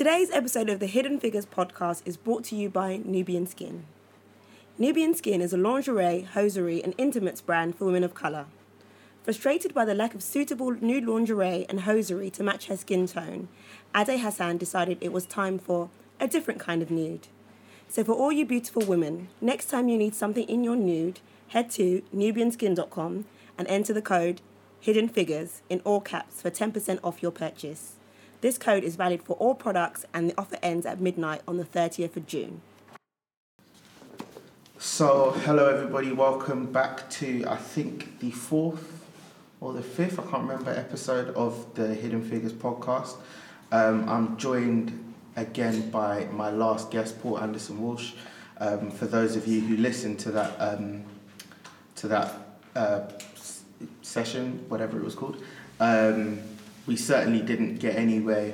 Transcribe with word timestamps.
Today's 0.00 0.30
episode 0.30 0.70
of 0.70 0.80
the 0.80 0.86
Hidden 0.86 1.20
Figures 1.20 1.44
podcast 1.44 2.00
is 2.06 2.16
brought 2.16 2.42
to 2.44 2.56
you 2.56 2.70
by 2.70 3.02
Nubian 3.04 3.46
Skin. 3.46 3.84
Nubian 4.78 5.14
Skin 5.14 5.42
is 5.42 5.52
a 5.52 5.58
lingerie, 5.58 6.22
hosiery, 6.22 6.82
and 6.82 6.94
intimates 6.96 7.42
brand 7.42 7.76
for 7.76 7.84
women 7.84 8.02
of 8.02 8.14
colour. 8.14 8.46
Frustrated 9.24 9.74
by 9.74 9.84
the 9.84 9.94
lack 9.94 10.14
of 10.14 10.22
suitable 10.22 10.70
nude 10.70 11.04
lingerie 11.04 11.66
and 11.68 11.82
hosiery 11.82 12.30
to 12.30 12.42
match 12.42 12.68
her 12.68 12.78
skin 12.78 13.06
tone, 13.06 13.48
Ade 13.94 14.18
Hassan 14.20 14.56
decided 14.56 14.96
it 15.02 15.12
was 15.12 15.26
time 15.26 15.58
for 15.58 15.90
a 16.18 16.26
different 16.26 16.60
kind 16.60 16.80
of 16.80 16.90
nude. 16.90 17.28
So, 17.86 18.02
for 18.02 18.12
all 18.12 18.32
you 18.32 18.46
beautiful 18.46 18.86
women, 18.86 19.28
next 19.42 19.66
time 19.66 19.90
you 19.90 19.98
need 19.98 20.14
something 20.14 20.48
in 20.48 20.64
your 20.64 20.76
nude, 20.76 21.20
head 21.48 21.70
to 21.72 22.00
nubianskin.com 22.16 23.26
and 23.58 23.68
enter 23.68 23.92
the 23.92 24.00
code 24.00 24.40
Hidden 24.80 25.10
Figures 25.10 25.60
in 25.68 25.80
all 25.80 26.00
caps 26.00 26.40
for 26.40 26.50
10% 26.50 27.00
off 27.04 27.20
your 27.20 27.32
purchase. 27.32 27.96
This 28.40 28.56
code 28.56 28.84
is 28.84 28.96
valid 28.96 29.22
for 29.22 29.34
all 29.34 29.54
products 29.54 30.06
and 30.14 30.30
the 30.30 30.34
offer 30.38 30.56
ends 30.62 30.86
at 30.86 30.98
midnight 30.98 31.42
on 31.46 31.58
the 31.58 31.64
30th 31.64 32.16
of 32.16 32.26
June. 32.26 32.62
So, 34.78 35.32
hello 35.44 35.68
everybody, 35.68 36.10
welcome 36.10 36.72
back 36.72 37.10
to 37.10 37.44
I 37.46 37.56
think 37.56 38.18
the 38.20 38.30
fourth 38.30 39.04
or 39.60 39.74
the 39.74 39.82
fifth, 39.82 40.18
I 40.18 40.22
can't 40.22 40.48
remember, 40.48 40.70
episode 40.70 41.34
of 41.34 41.74
the 41.74 41.94
Hidden 41.94 42.22
Figures 42.22 42.54
podcast. 42.54 43.16
Um, 43.72 44.08
I'm 44.08 44.38
joined 44.38 45.12
again 45.36 45.90
by 45.90 46.24
my 46.32 46.50
last 46.50 46.90
guest, 46.90 47.20
Paul 47.20 47.38
Anderson 47.40 47.78
Walsh. 47.82 48.12
Um, 48.56 48.90
for 48.90 49.04
those 49.04 49.36
of 49.36 49.46
you 49.46 49.60
who 49.60 49.76
listened 49.76 50.18
to 50.20 50.30
that 50.30 50.56
um, 50.58 51.04
to 51.96 52.08
that 52.08 52.32
uh, 52.74 53.02
session, 54.00 54.64
whatever 54.68 54.98
it 54.98 55.04
was 55.04 55.14
called, 55.14 55.42
um, 55.78 56.40
we 56.86 56.96
certainly 56.96 57.42
didn't 57.42 57.76
get 57.76 57.96
anywhere 57.96 58.52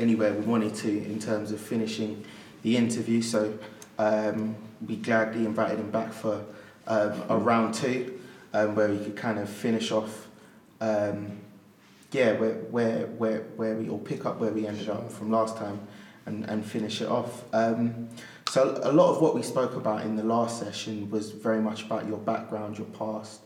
anywhere 0.00 0.32
we 0.32 0.40
wanted 0.40 0.74
to 0.74 0.88
in 0.88 1.18
terms 1.18 1.52
of 1.52 1.60
finishing 1.60 2.24
the 2.62 2.76
interview. 2.76 3.22
So 3.22 3.58
um, 3.98 4.56
we 4.86 4.96
gladly 4.96 5.44
invited 5.44 5.78
him 5.78 5.90
back 5.90 6.12
for 6.12 6.44
um, 6.86 7.22
a 7.28 7.36
round 7.36 7.74
two, 7.74 8.18
um, 8.54 8.74
where 8.74 8.88
we 8.88 8.98
could 8.98 9.16
kind 9.16 9.38
of 9.38 9.48
finish 9.48 9.92
off. 9.92 10.26
Um, 10.80 11.38
yeah, 12.12 12.32
where, 12.32 12.54
where, 12.54 13.06
where, 13.06 13.40
where 13.56 13.76
we, 13.76 13.88
or 13.88 13.98
pick 13.98 14.26
up 14.26 14.40
where 14.40 14.50
we 14.50 14.66
ended 14.66 14.88
up 14.88 15.12
from 15.12 15.30
last 15.30 15.56
time 15.56 15.78
and, 16.26 16.44
and 16.46 16.64
finish 16.64 17.00
it 17.00 17.08
off. 17.08 17.44
Um, 17.52 18.08
so 18.50 18.80
a 18.82 18.90
lot 18.90 19.14
of 19.14 19.22
what 19.22 19.34
we 19.34 19.42
spoke 19.42 19.76
about 19.76 20.02
in 20.02 20.16
the 20.16 20.24
last 20.24 20.58
session 20.58 21.08
was 21.10 21.30
very 21.30 21.60
much 21.60 21.84
about 21.84 22.08
your 22.08 22.18
background, 22.18 22.78
your 22.78 22.88
past, 22.88 23.42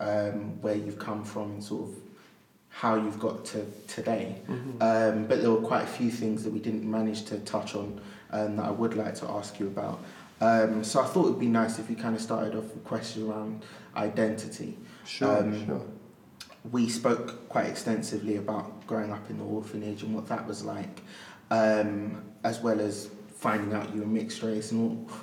um, 0.00 0.60
where 0.62 0.74
you've 0.74 0.98
come 0.98 1.24
from 1.24 1.50
and 1.50 1.64
sort 1.64 1.90
of 1.90 1.96
how 2.80 2.94
you've 2.94 3.18
got 3.18 3.42
to 3.42 3.64
today. 3.88 4.36
Um, 4.82 5.26
but 5.26 5.40
there 5.40 5.50
were 5.50 5.66
quite 5.66 5.84
a 5.84 5.86
few 5.86 6.10
things 6.10 6.44
that 6.44 6.52
we 6.52 6.58
didn't 6.58 6.84
manage 6.84 7.24
to 7.24 7.38
touch 7.38 7.74
on 7.74 7.98
um, 8.32 8.56
that 8.56 8.66
I 8.66 8.70
would 8.70 8.92
like 8.94 9.14
to 9.16 9.30
ask 9.30 9.58
you 9.58 9.68
about. 9.68 9.98
Um, 10.42 10.84
so 10.84 11.00
I 11.00 11.06
thought 11.06 11.24
it 11.28 11.30
would 11.30 11.40
be 11.40 11.46
nice 11.48 11.78
if 11.78 11.88
we 11.88 11.94
kind 11.94 12.14
of 12.14 12.20
started 12.20 12.54
off 12.54 12.64
with 12.64 12.84
questions 12.84 13.26
around 13.30 13.64
identity. 13.96 14.76
Sure, 15.06 15.38
Um, 15.38 15.66
sure. 15.66 15.80
we 16.70 16.90
spoke 16.90 17.48
quite 17.48 17.64
extensively 17.66 18.36
about 18.36 18.86
growing 18.86 19.10
up 19.10 19.30
in 19.30 19.38
the 19.38 19.44
orphanage 19.44 20.02
and 20.02 20.14
what 20.14 20.28
that 20.28 20.46
was 20.46 20.62
like, 20.62 21.00
um, 21.50 22.22
as 22.44 22.60
well 22.60 22.78
as 22.78 23.08
finding 23.36 23.72
out 23.72 23.94
you 23.94 24.00
were 24.02 24.06
mixed 24.06 24.42
race 24.42 24.72
and 24.72 24.80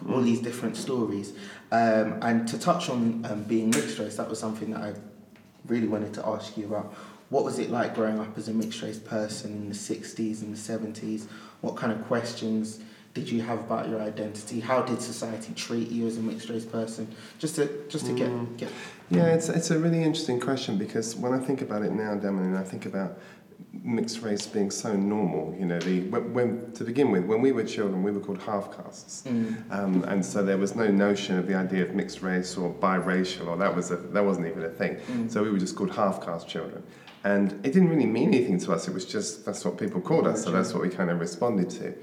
all, 0.08 0.12
all 0.16 0.22
these 0.24 0.40
different 0.42 0.76
stories. 0.76 1.34
Um, 1.72 2.18
and 2.24 2.48
to 2.48 2.58
touch 2.58 2.90
on 2.90 3.24
um, 3.30 3.44
being 3.44 3.70
mixed 3.70 4.00
race, 4.00 4.16
that 4.18 4.28
was 4.28 4.40
something 4.40 4.72
that 4.72 4.82
I 4.82 4.94
really 5.68 5.88
wanted 5.88 6.16
to 6.16 6.26
ask 6.28 6.58
you 6.58 6.66
about. 6.66 6.96
What 7.34 7.46
was 7.46 7.58
it 7.58 7.72
like 7.72 7.96
growing 7.96 8.20
up 8.20 8.38
as 8.38 8.48
a 8.48 8.54
mixed 8.54 8.80
race 8.84 9.00
person 9.00 9.54
in 9.54 9.68
the 9.68 9.74
60s 9.74 10.44
and 10.44 10.56
the 10.56 10.60
70s? 11.02 11.26
What 11.62 11.76
kind 11.76 11.92
of 11.92 12.06
questions 12.06 12.80
did 13.16 13.28
you 13.28 13.42
have 13.42 13.60
about 13.62 13.90
your 13.90 14.00
identity? 14.04 14.60
How 14.60 14.84
did 14.84 15.02
society 15.02 15.52
treat 15.56 15.90
you 15.90 16.06
as 16.06 16.18
a 16.18 16.22
mixed 16.22 16.48
race 16.50 16.64
person? 16.64 17.08
Just 17.40 17.56
to 17.56 17.86
just 17.90 18.06
to 18.06 18.14
get 18.14 18.30
mm. 18.30 18.56
get 18.56 18.70
Yeah, 19.10 19.34
it's, 19.34 19.50
it's 19.50 19.72
a 19.72 19.80
really 19.80 20.04
interesting 20.04 20.40
question 20.40 20.78
because 20.78 21.16
when 21.16 21.34
I 21.34 21.40
think 21.40 21.64
about 21.64 21.82
it 21.82 21.92
now, 21.92 22.14
Damon, 22.14 22.56
I 22.56 22.62
think 22.62 22.86
about 22.86 23.18
mixed 23.82 24.22
race 24.22 24.46
being 24.46 24.70
so 24.70 24.96
normal. 24.96 25.56
You 25.60 25.66
know, 25.66 25.80
the 25.80 26.02
when, 26.10 26.34
when 26.34 26.72
to 26.74 26.84
begin 26.84 27.10
with, 27.10 27.26
when 27.26 27.42
we 27.42 27.52
were 27.52 27.64
children, 27.64 28.04
we 28.04 28.12
were 28.12 28.20
called 28.20 28.44
half 28.44 28.76
castes, 28.78 29.24
mm. 29.26 29.72
um, 29.72 30.04
and 30.04 30.24
so 30.24 30.44
there 30.44 30.58
was 30.58 30.76
no 30.76 30.88
notion 30.88 31.40
of 31.40 31.48
the 31.48 31.56
idea 31.56 31.82
of 31.82 31.96
mixed 31.96 32.22
race 32.22 32.58
or 32.58 32.72
biracial, 32.72 33.48
or 33.48 33.58
that 33.58 33.76
was 33.76 33.90
a, 33.90 33.98
that 33.98 34.24
wasn't 34.24 34.46
even 34.46 34.64
a 34.64 34.70
thing. 34.70 34.98
Mm. 34.98 35.32
So 35.32 35.42
we 35.44 35.50
were 35.50 35.58
just 35.58 35.76
called 35.76 35.96
half 35.96 36.24
caste 36.24 36.48
children, 36.48 36.84
and 37.24 37.54
it 37.66 37.72
didn't 37.74 37.90
really 37.90 38.06
mean 38.06 38.34
anything 38.34 38.60
to 38.60 38.74
us. 38.74 38.88
It 38.88 38.94
was 38.94 39.06
just 39.06 39.46
that's 39.46 39.64
what 39.64 39.78
people 39.78 40.02
called 40.02 40.28
us, 40.28 40.44
so 40.44 40.52
that's 40.52 40.74
what 40.74 40.84
we 40.84 40.90
kind 40.90 41.10
of 41.10 41.20
responded 41.20 41.70
to. 41.72 41.94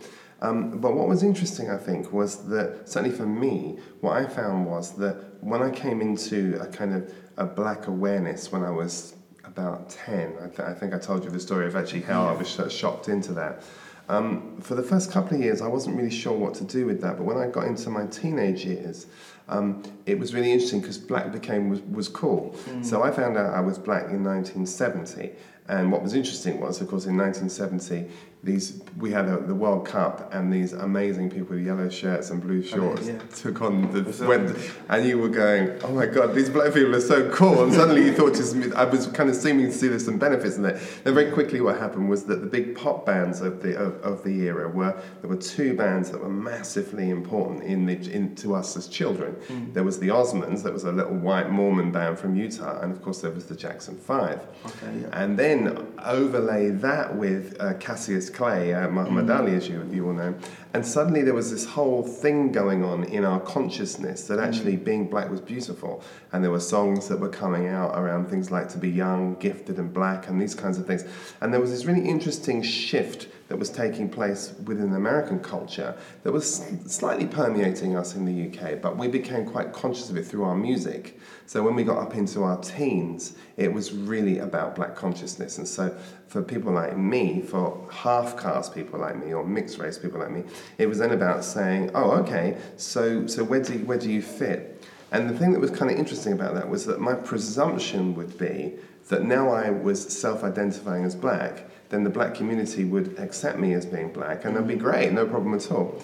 Um, 0.43 0.79
but 0.81 0.95
what 0.95 1.07
was 1.07 1.23
interesting, 1.23 1.71
I 1.71 1.77
think, 1.77 2.13
was 2.13 2.47
that 2.49 2.89
certainly 2.89 3.15
for 3.15 3.27
me, 3.27 3.79
what 4.01 4.17
I 4.17 4.27
found 4.27 4.67
was 4.67 4.97
that 4.97 5.43
when 5.43 5.63
I 5.63 5.71
came 5.71 6.01
into 6.01 6.59
a 6.61 6.67
kind 6.67 6.95
of 6.95 7.13
a 7.37 7.45
black 7.45 7.87
awareness 7.89 8.51
when 8.51 8.63
I 8.63 8.71
was 8.71 9.15
about 9.45 9.91
10, 9.91 10.35
I, 10.43 10.47
th- 10.47 10.61
I 10.61 10.73
think 10.73 10.95
I 10.95 10.99
told 10.99 11.25
you 11.25 11.31
the 11.31 11.41
story 11.41 11.67
of 11.67 11.77
actually 11.77 12.03
how 12.03 12.27
I 12.27 12.33
was 12.33 12.49
sh- 12.49 12.73
shocked 12.73 13.09
into 13.09 13.33
that. 13.35 13.63
Um, 14.09 14.59
for 14.61 14.75
the 14.75 14.83
first 14.83 15.13
couple 15.13 15.37
of 15.37 15.43
years, 15.43 15.61
I 15.61 15.69
wasn't 15.69 15.97
really 15.97 16.11
sure 16.11 16.33
what 16.37 16.55
to 16.55 16.65
do 16.65 16.87
with 16.87 17.01
that, 17.03 17.17
but 17.17 17.25
when 17.25 17.37
I 17.37 17.47
got 17.47 17.67
into 17.67 17.91
my 17.91 18.07
teenage 18.07 18.65
years, 18.65 19.07
um, 19.51 19.83
it 20.07 20.19
was 20.19 20.33
really 20.33 20.53
interesting 20.53 20.81
because 20.81 20.97
black 20.97 21.33
became 21.33 21.69
was, 21.69 21.81
was 21.83 22.09
cool. 22.09 22.57
So 22.83 23.03
I 23.03 23.11
found 23.11 23.37
out 23.37 23.53
I 23.53 23.61
was 23.61 23.79
black 23.79 24.05
in 24.05 24.25
1970, 24.25 25.33
and 25.69 25.93
what 25.93 26.03
was 26.03 26.15
interesting 26.15 26.61
was, 26.61 26.81
of 26.81 26.89
course, 26.89 27.07
in 27.07 27.17
1970, 27.17 28.09
these 28.43 28.81
we 28.97 29.11
had 29.11 29.27
a, 29.29 29.39
the 29.39 29.55
World 29.55 29.87
Cup, 29.87 30.33
and 30.33 30.51
these 30.53 30.73
amazing 30.73 31.31
people 31.31 31.57
with 31.57 31.65
yellow 31.65 31.91
shirts 31.91 32.31
and 32.31 32.41
blue 32.41 32.63
shorts 32.63 33.07
yeah. 33.07 33.19
took 33.37 33.61
on 33.61 33.93
the 33.93 34.27
went, 34.27 34.57
and 34.89 35.07
you 35.07 35.19
were 35.19 35.29
going, 35.29 35.79
oh 35.83 35.93
my 35.93 36.07
god, 36.07 36.35
these 36.35 36.49
black 36.49 36.73
people 36.73 36.95
are 36.95 37.01
so 37.01 37.31
cool, 37.31 37.65
and 37.65 37.73
suddenly 37.73 38.05
you 38.05 38.15
thought 38.15 38.35
just 38.35 38.57
I 38.77 38.85
was 38.85 39.09
kind 39.09 39.29
of 39.29 39.37
seeming 39.37 39.67
to 39.67 39.73
see 39.73 39.89
there's 39.89 40.07
some 40.07 40.19
benefits 40.19 40.57
in 40.57 40.63
that. 40.63 40.81
Then 41.05 41.13
very 41.13 41.31
quickly, 41.31 41.61
what 41.61 41.79
happened 41.79 42.09
was 42.09 42.25
that 42.25 42.41
the 42.41 42.47
big 42.47 42.77
pop 42.77 43.05
bands 43.05 43.43
of 43.43 43.63
the 43.63 43.77
of, 43.77 44.01
of 44.01 44.25
the 44.25 44.41
era 44.47 44.69
were 44.69 44.99
there 45.21 45.29
were 45.29 45.37
two 45.37 45.75
bands 45.75 46.11
that 46.11 46.21
were 46.21 46.31
massively 46.31 47.11
important 47.11 47.63
in 47.63 47.85
the 47.85 47.97
in, 48.11 48.35
to 48.37 48.55
us 48.55 48.75
as 48.75 48.89
children. 48.89 49.37
There 49.75 49.85
was 49.85 49.99
the 49.99 50.09
Osmonds, 50.09 50.63
that 50.63 50.73
was 50.73 50.85
a 50.85 50.93
little 50.93 51.15
white 51.15 51.51
Mormon 51.51 51.93
band 51.93 52.19
from 52.19 52.37
Utah, 52.37 52.81
and 52.81 52.91
of 52.91 53.03
course 53.03 53.21
there 53.21 53.31
was 53.31 53.47
the 53.47 53.55
Jackson 53.55 53.97
Five. 53.97 54.47
Okay, 54.65 55.01
yeah. 55.03 55.09
And 55.13 55.39
then 55.39 55.87
overlay 56.05 56.71
that 56.71 57.15
with 57.15 57.57
uh, 57.61 57.75
Cassius 57.75 58.30
Clay, 58.31 58.75
uh, 58.75 58.89
Muhammad 58.89 59.31
Ali, 59.31 59.55
as 59.55 59.69
you, 59.69 59.87
you 59.93 60.07
all 60.07 60.13
know, 60.15 60.35
and 60.73 60.87
suddenly 60.87 61.23
there 61.23 61.35
was 61.35 61.51
this 61.51 61.65
whole 61.65 62.03
thing 62.03 62.53
going 62.53 62.85
on 62.85 63.05
in 63.05 63.25
our 63.25 63.41
consciousness 63.41 64.29
that 64.29 64.39
actually 64.39 64.77
mm. 64.77 64.85
being 64.85 65.11
black 65.11 65.29
was 65.29 65.41
beautiful. 65.41 66.03
And 66.33 66.45
there 66.45 66.51
were 66.53 66.61
songs 66.61 67.09
that 67.09 67.19
were 67.19 67.29
coming 67.29 67.67
out 67.67 67.99
around 67.99 68.29
things 68.29 68.53
like 68.53 68.69
To 68.71 68.79
Be 68.79 68.89
Young, 68.89 69.35
Gifted 69.37 69.79
and 69.79 69.93
Black, 69.93 70.29
and 70.29 70.41
these 70.41 70.55
kinds 70.55 70.79
of 70.79 70.87
things. 70.87 71.05
And 71.41 71.53
there 71.53 71.61
was 71.61 71.71
this 71.71 71.87
really 71.87 72.09
interesting 72.09 72.63
shift 72.63 73.27
that 73.49 73.59
was 73.59 73.69
taking 73.69 74.09
place 74.09 74.55
within 74.65 74.95
American 74.95 75.41
culture 75.41 75.97
that 76.23 76.31
was 76.31 76.65
slightly 76.87 77.27
permeating 77.27 77.97
us 77.97 78.15
in 78.15 78.25
the 78.25 78.47
UK, 78.47 78.81
but 78.81 78.97
we 78.97 79.09
became 79.09 79.45
quite 79.45 79.73
conscious 79.73 80.09
of 80.09 80.17
it 80.17 80.25
through 80.25 80.45
our 80.45 80.55
music. 80.55 81.19
So 81.47 81.65
when 81.65 81.75
we 81.75 81.83
got 81.83 81.99
up 81.99 82.15
into 82.15 82.45
our 82.45 82.59
teens, 82.59 83.37
it 83.57 83.73
was 83.73 83.93
really 83.93 84.39
about 84.39 84.77
black 84.77 84.95
consciousness. 84.95 85.59
And 85.59 85.67
so 85.67 85.93
for 86.29 86.43
people 86.43 86.73
like 86.73 86.97
me, 86.97 87.43
for 87.43 87.89
half 87.91 88.41
caste 88.41 88.73
people 88.73 89.01
like 89.01 89.17
me, 89.17 89.35
or 89.35 89.45
mixed 89.45 89.79
race 89.79 89.99
people 89.99 90.21
like 90.21 90.31
me, 90.31 90.45
it 90.79 90.87
was 90.87 90.99
then 90.99 91.11
about 91.11 91.45
saying, 91.45 91.91
oh, 91.95 92.13
okay, 92.13 92.57
so, 92.77 93.27
so 93.27 93.45
where, 93.45 93.63
do 93.63 93.75
you, 93.75 93.85
where 93.85 93.99
do 93.99 94.11
you 94.11 94.23
fit? 94.23 94.85
And 95.13 95.29
the 95.29 95.37
thing 95.37 95.53
that 95.53 95.61
was 95.61 95.71
kind 95.71 95.91
of 95.91 95.99
interesting 95.99 96.33
about 96.33 96.55
that 96.55 96.69
was 96.69 96.87
that 96.87 97.01
my 97.01 97.15
presumption 97.15 98.15
would 98.15 98.39
be 98.39 98.75
that 99.09 99.25
now 99.25 99.51
I 99.51 99.71
was 99.71 100.01
self 100.17 100.45
identifying 100.45 101.05
as 101.05 101.15
black, 101.15 101.69
then 101.91 102.05
the 102.05 102.11
black 102.11 102.35
community 102.35 102.85
would 102.85 103.19
accept 103.19 103.59
me 103.59 103.75
as 103.75 103.85
being 103.85 104.13
black, 104.13 104.45
and 104.45 104.55
that'd 104.55 104.69
be 104.69 104.77
great, 104.77 105.13
no 105.13 105.27
problem 105.27 105.55
at 105.55 105.71
all. 105.71 106.01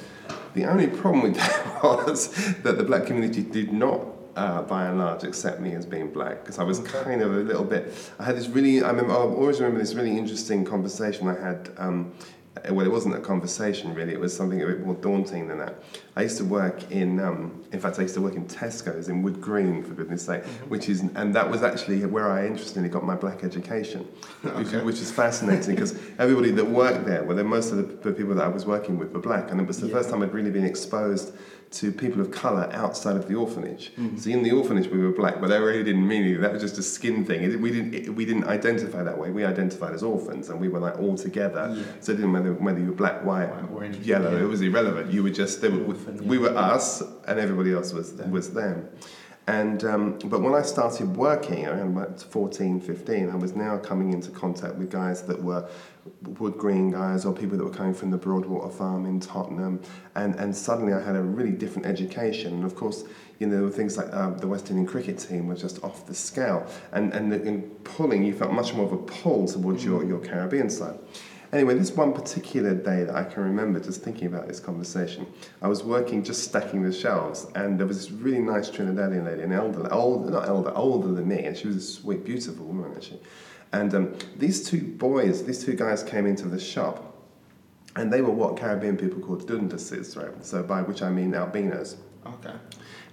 The 0.55 0.65
only 0.65 0.89
problem 0.89 1.23
with 1.23 1.37
that 1.37 1.83
was 1.83 2.55
that 2.63 2.77
the 2.77 2.85
black 2.85 3.07
community 3.07 3.43
did 3.43 3.73
not, 3.73 4.01
uh, 4.35 4.63
by 4.63 4.87
and 4.87 4.99
large, 4.99 5.23
accept 5.23 5.61
me 5.61 5.75
as 5.75 5.87
being 5.87 6.11
black, 6.11 6.43
because 6.43 6.59
I 6.59 6.65
was 6.65 6.81
kind 6.81 7.23
of 7.23 7.33
a 7.33 7.39
little 7.39 7.65
bit. 7.65 7.95
I 8.19 8.25
had 8.25 8.37
this 8.37 8.49
really, 8.49 8.83
I 8.83 8.89
remember, 8.89 9.13
I 9.13 9.19
always 9.19 9.61
remember 9.61 9.79
this 9.79 9.95
really 9.95 10.19
interesting 10.19 10.65
conversation 10.65 11.29
I 11.29 11.39
had. 11.39 11.71
Um, 11.79 12.13
well, 12.71 12.87
it 12.87 12.91
wasn't 12.91 13.15
a 13.15 13.21
conversation 13.21 13.95
really, 13.95 14.13
it 14.13 14.21
was 14.21 14.35
something 14.37 14.63
a 14.63 14.67
bit 14.67 14.85
more 14.85 14.95
daunting 14.97 15.49
than 15.49 15.59
that. 15.59 15.75
I 16.17 16.23
used 16.23 16.39
to 16.39 16.45
work 16.45 16.91
in, 16.91 17.21
um, 17.21 17.63
in 17.73 17.81
fact, 17.81 17.99
I 17.99 18.03
used 18.03 18.15
to 18.15 18.21
work 18.21 18.35
in 18.35 18.47
Tesco's 18.47 19.09
in 19.09 19.23
Wood 19.23 19.41
Green, 19.41 19.83
for 19.83 19.93
goodness 19.95 20.25
sake, 20.25 20.45
which 20.69 20.89
is, 20.89 21.01
and 21.01 21.35
that 21.35 21.51
was 21.51 21.63
actually 21.63 22.05
where 22.07 22.31
I 22.31 22.47
interestingly 22.47 22.89
got 22.89 23.05
my 23.05 23.15
black 23.15 23.45
education, 23.45 24.03
which, 24.43 24.69
Okay. 24.69 24.83
which 24.83 25.01
is 25.01 25.11
fascinating 25.11 25.75
because 25.75 25.99
everybody 26.19 26.51
that 26.53 26.65
worked 26.67 27.05
there, 27.05 27.23
well, 27.25 27.37
then 27.37 27.47
most 27.47 27.73
of 27.73 27.77
the, 27.79 28.11
the 28.11 28.13
people 28.13 28.35
that 28.35 28.45
I 28.45 28.49
was 28.49 28.65
working 28.65 28.99
with 28.99 29.13
were 29.13 29.21
black, 29.21 29.51
and 29.51 29.61
it 29.61 29.67
was 29.67 29.79
the 29.81 29.87
Yeah. 29.89 29.95
first 29.95 30.11
time 30.11 30.23
I'd 30.23 30.33
really 30.33 30.51
been 30.51 30.65
exposed 30.65 31.33
to 31.73 31.93
people 31.93 32.21
of 32.21 32.31
colour 32.31 32.69
outside 32.73 33.17
of 33.17 33.29
the 33.29 33.35
orphanage. 33.35 33.93
Mm. 33.99 34.19
So 34.19 34.31
in 34.31 34.43
the 34.43 34.53
orphanage 34.53 34.87
we 34.89 34.99
were 34.99 35.11
black, 35.13 35.41
but 35.41 35.49
that 35.49 35.59
really 35.59 35.83
didn't 35.83 36.07
mean 36.07 36.23
anything. 36.23 36.41
That 36.43 36.53
was 36.53 36.63
just 36.63 36.79
a 36.79 36.83
skin 36.83 37.25
thing. 37.25 37.43
It, 37.43 37.61
we 37.61 37.71
didn't 37.71 37.95
it, 37.95 38.15
we 38.15 38.25
didn't 38.25 38.45
identify 38.45 39.03
that 39.03 39.19
way. 39.19 39.31
We 39.31 39.45
identified 39.45 39.93
as 39.93 40.03
orphans, 40.03 40.49
and 40.49 40.61
we 40.61 40.69
were 40.69 40.79
like 40.81 40.99
all 40.99 41.17
together. 41.17 41.75
Yeah. 41.77 41.85
So 42.01 42.13
it 42.13 42.17
didn't 42.17 42.33
matter 42.33 42.53
whether 42.55 42.79
you 42.79 42.87
were 42.87 42.93
black, 42.93 43.25
white, 43.25 43.49
White 43.49 43.93
or 43.93 43.97
yellow. 44.03 44.37
yeah. 44.37 44.45
It 44.45 44.49
was 44.49 44.61
irrelevant. 44.61 45.13
You 45.13 45.23
were 45.23 45.31
just 45.31 45.63
Orphan, 45.65 46.27
we 46.27 46.37
yeah. 46.37 46.43
were 46.43 46.57
us, 46.57 47.03
and 47.27 47.41
everybody 47.41 47.73
else 47.73 47.93
was 47.93 48.13
was 48.13 48.53
them. 48.53 48.89
And 49.49 49.85
um, 49.85 50.19
but 50.25 50.41
when 50.41 50.55
I 50.55 50.63
started 50.63 51.17
working 51.17 51.67
around 51.67 51.97
about 51.97 52.21
14, 52.21 52.81
15, 52.81 53.31
I 53.31 53.37
was 53.37 53.55
now 53.55 53.79
coming 53.79 54.13
into 54.13 54.31
contact 54.31 54.75
with 54.75 54.91
guys 54.91 55.23
that 55.23 55.41
were 55.41 55.69
wood 56.23 56.59
green 56.59 56.91
guys 56.91 57.25
or 57.25 57.33
people 57.33 57.57
that 57.57 57.65
were 57.65 57.71
coming 57.71 57.95
from 57.95 58.11
the 58.11 58.17
Broadwater 58.17 58.71
farm 58.71 59.07
in 59.07 59.21
Tottenham, 59.21 59.81
and 60.17 60.35
and 60.35 60.55
suddenly 60.55 60.93
I 60.93 61.01
had 61.01 61.15
a 61.15 61.23
really 61.23 61.53
different 61.53 61.87
education. 61.87 62.55
And 62.55 62.65
of 62.65 62.75
course, 62.75 63.05
you 63.39 63.47
know, 63.47 63.55
there 63.55 63.63
were 63.63 63.71
things 63.71 63.97
like 63.97 64.13
um, 64.13 64.37
the 64.39 64.49
West 64.49 64.69
Indian 64.71 64.87
cricket 64.87 65.19
team 65.19 65.47
was 65.47 65.61
just 65.61 65.83
off 65.85 66.07
the 66.07 66.15
scale, 66.15 66.67
and 66.91 67.13
and 67.13 67.31
the, 67.31 67.41
in 67.41 67.63
pulling, 67.85 68.25
you 68.25 68.35
felt 68.35 68.53
much 68.53 68.75
more 68.75 68.87
of 68.87 68.93
a 68.93 68.99
pull 68.99 69.47
towards 69.47 69.85
your 69.85 70.05
your 70.05 70.19
Caribbean 70.19 70.71
side. 70.71 70.99
Anyway, 71.57 71.73
this 71.73 71.93
one 71.93 72.13
particular 72.13 72.75
day 72.75 73.05
that 73.05 73.15
I 73.17 73.25
can 73.25 73.43
remember 73.43 73.81
just 73.81 74.03
thinking 74.03 74.27
about 74.27 74.47
this 74.47 74.61
conversation, 74.61 75.27
I 75.63 75.69
was 75.69 75.83
working 75.83 76.23
just 76.23 76.45
stacking 76.45 76.83
the 76.83 76.93
shelves, 76.93 77.47
and 77.55 77.81
there 77.81 77.87
was 77.87 77.97
this 77.97 78.11
really 78.11 78.41
nice 78.41 78.69
Trinidadian 78.69 79.25
lady, 79.25 79.41
an 79.41 79.53
elder, 79.53 79.91
old, 79.91 80.31
not 80.31 80.47
elder, 80.47 80.71
older 80.77 81.09
than 81.15 81.27
me, 81.27 81.45
and 81.45 81.57
she 81.57 81.69
was 81.69 81.77
a 81.77 81.81
sweet, 81.81 82.27
beautiful 82.27 82.67
woman 82.67 82.93
actually. 82.95 83.21
And 83.73 83.95
um, 83.95 84.15
these 84.37 84.69
two 84.69 84.83
boys, 84.83 85.47
these 85.47 85.65
two 85.65 85.75
guys 85.75 86.03
came 86.03 86.27
into 86.27 86.47
the 86.47 86.61
shop, 86.61 87.17
and 87.97 88.13
they 88.13 88.21
were 88.21 88.33
what 88.33 88.59
Caribbean 88.59 88.99
people 88.99 89.23
call 89.23 89.39
dunduses, 89.39 90.15
right? 90.15 90.45
So 90.45 90.63
by 90.63 90.83
which 90.83 91.01
I 91.01 91.09
mean 91.09 91.33
albinos. 91.35 91.97
Okay. 92.27 92.53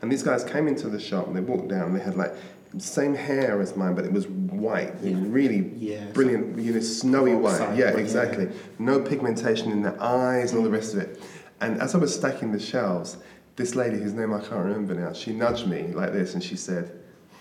And 0.01 0.11
these 0.11 0.23
guys 0.23 0.43
came 0.43 0.67
into 0.67 0.89
the 0.89 0.99
shop 0.99 1.27
and 1.27 1.35
they 1.35 1.39
walked 1.39 1.69
down 1.69 1.83
and 1.83 1.95
they 1.95 2.03
had 2.03 2.17
like 2.17 2.35
same 2.77 3.13
hair 3.15 3.61
as 3.61 3.75
mine, 3.75 3.95
but 3.95 4.05
it 4.05 4.11
was 4.11 4.27
white. 4.27 4.95
It 5.03 5.13
was 5.13 5.13
Yeah. 5.13 5.17
really 5.27 5.71
Yeah, 5.77 6.05
brilliant, 6.13 6.57
you 6.59 6.73
know, 6.73 6.79
snowy 6.79 7.35
white. 7.35 7.59
Yeah, 7.75 7.91
but 7.91 7.97
yeah. 7.97 8.03
exactly. 8.03 8.49
No 8.79 8.99
pigmentation 8.99 9.71
in 9.71 9.81
the 9.83 9.95
eyes 10.01 10.51
and 10.51 10.57
all 10.59 10.63
the 10.63 10.71
rest 10.71 10.93
of 10.93 10.99
it. 10.99 11.21
And 11.61 11.79
as 11.81 11.93
I 11.95 11.97
was 11.97 12.13
stacking 12.13 12.51
the 12.51 12.59
shelves, 12.59 13.17
this 13.55 13.75
lady, 13.75 13.97
whose 13.97 14.13
name 14.13 14.33
I 14.33 14.39
can't 14.39 14.65
remember 14.65 14.95
now, 14.95 15.13
she 15.13 15.31
nudged 15.33 15.67
me 15.67 15.83
like 15.93 16.11
this 16.13 16.33
and 16.33 16.43
she 16.43 16.55
said, 16.55 16.91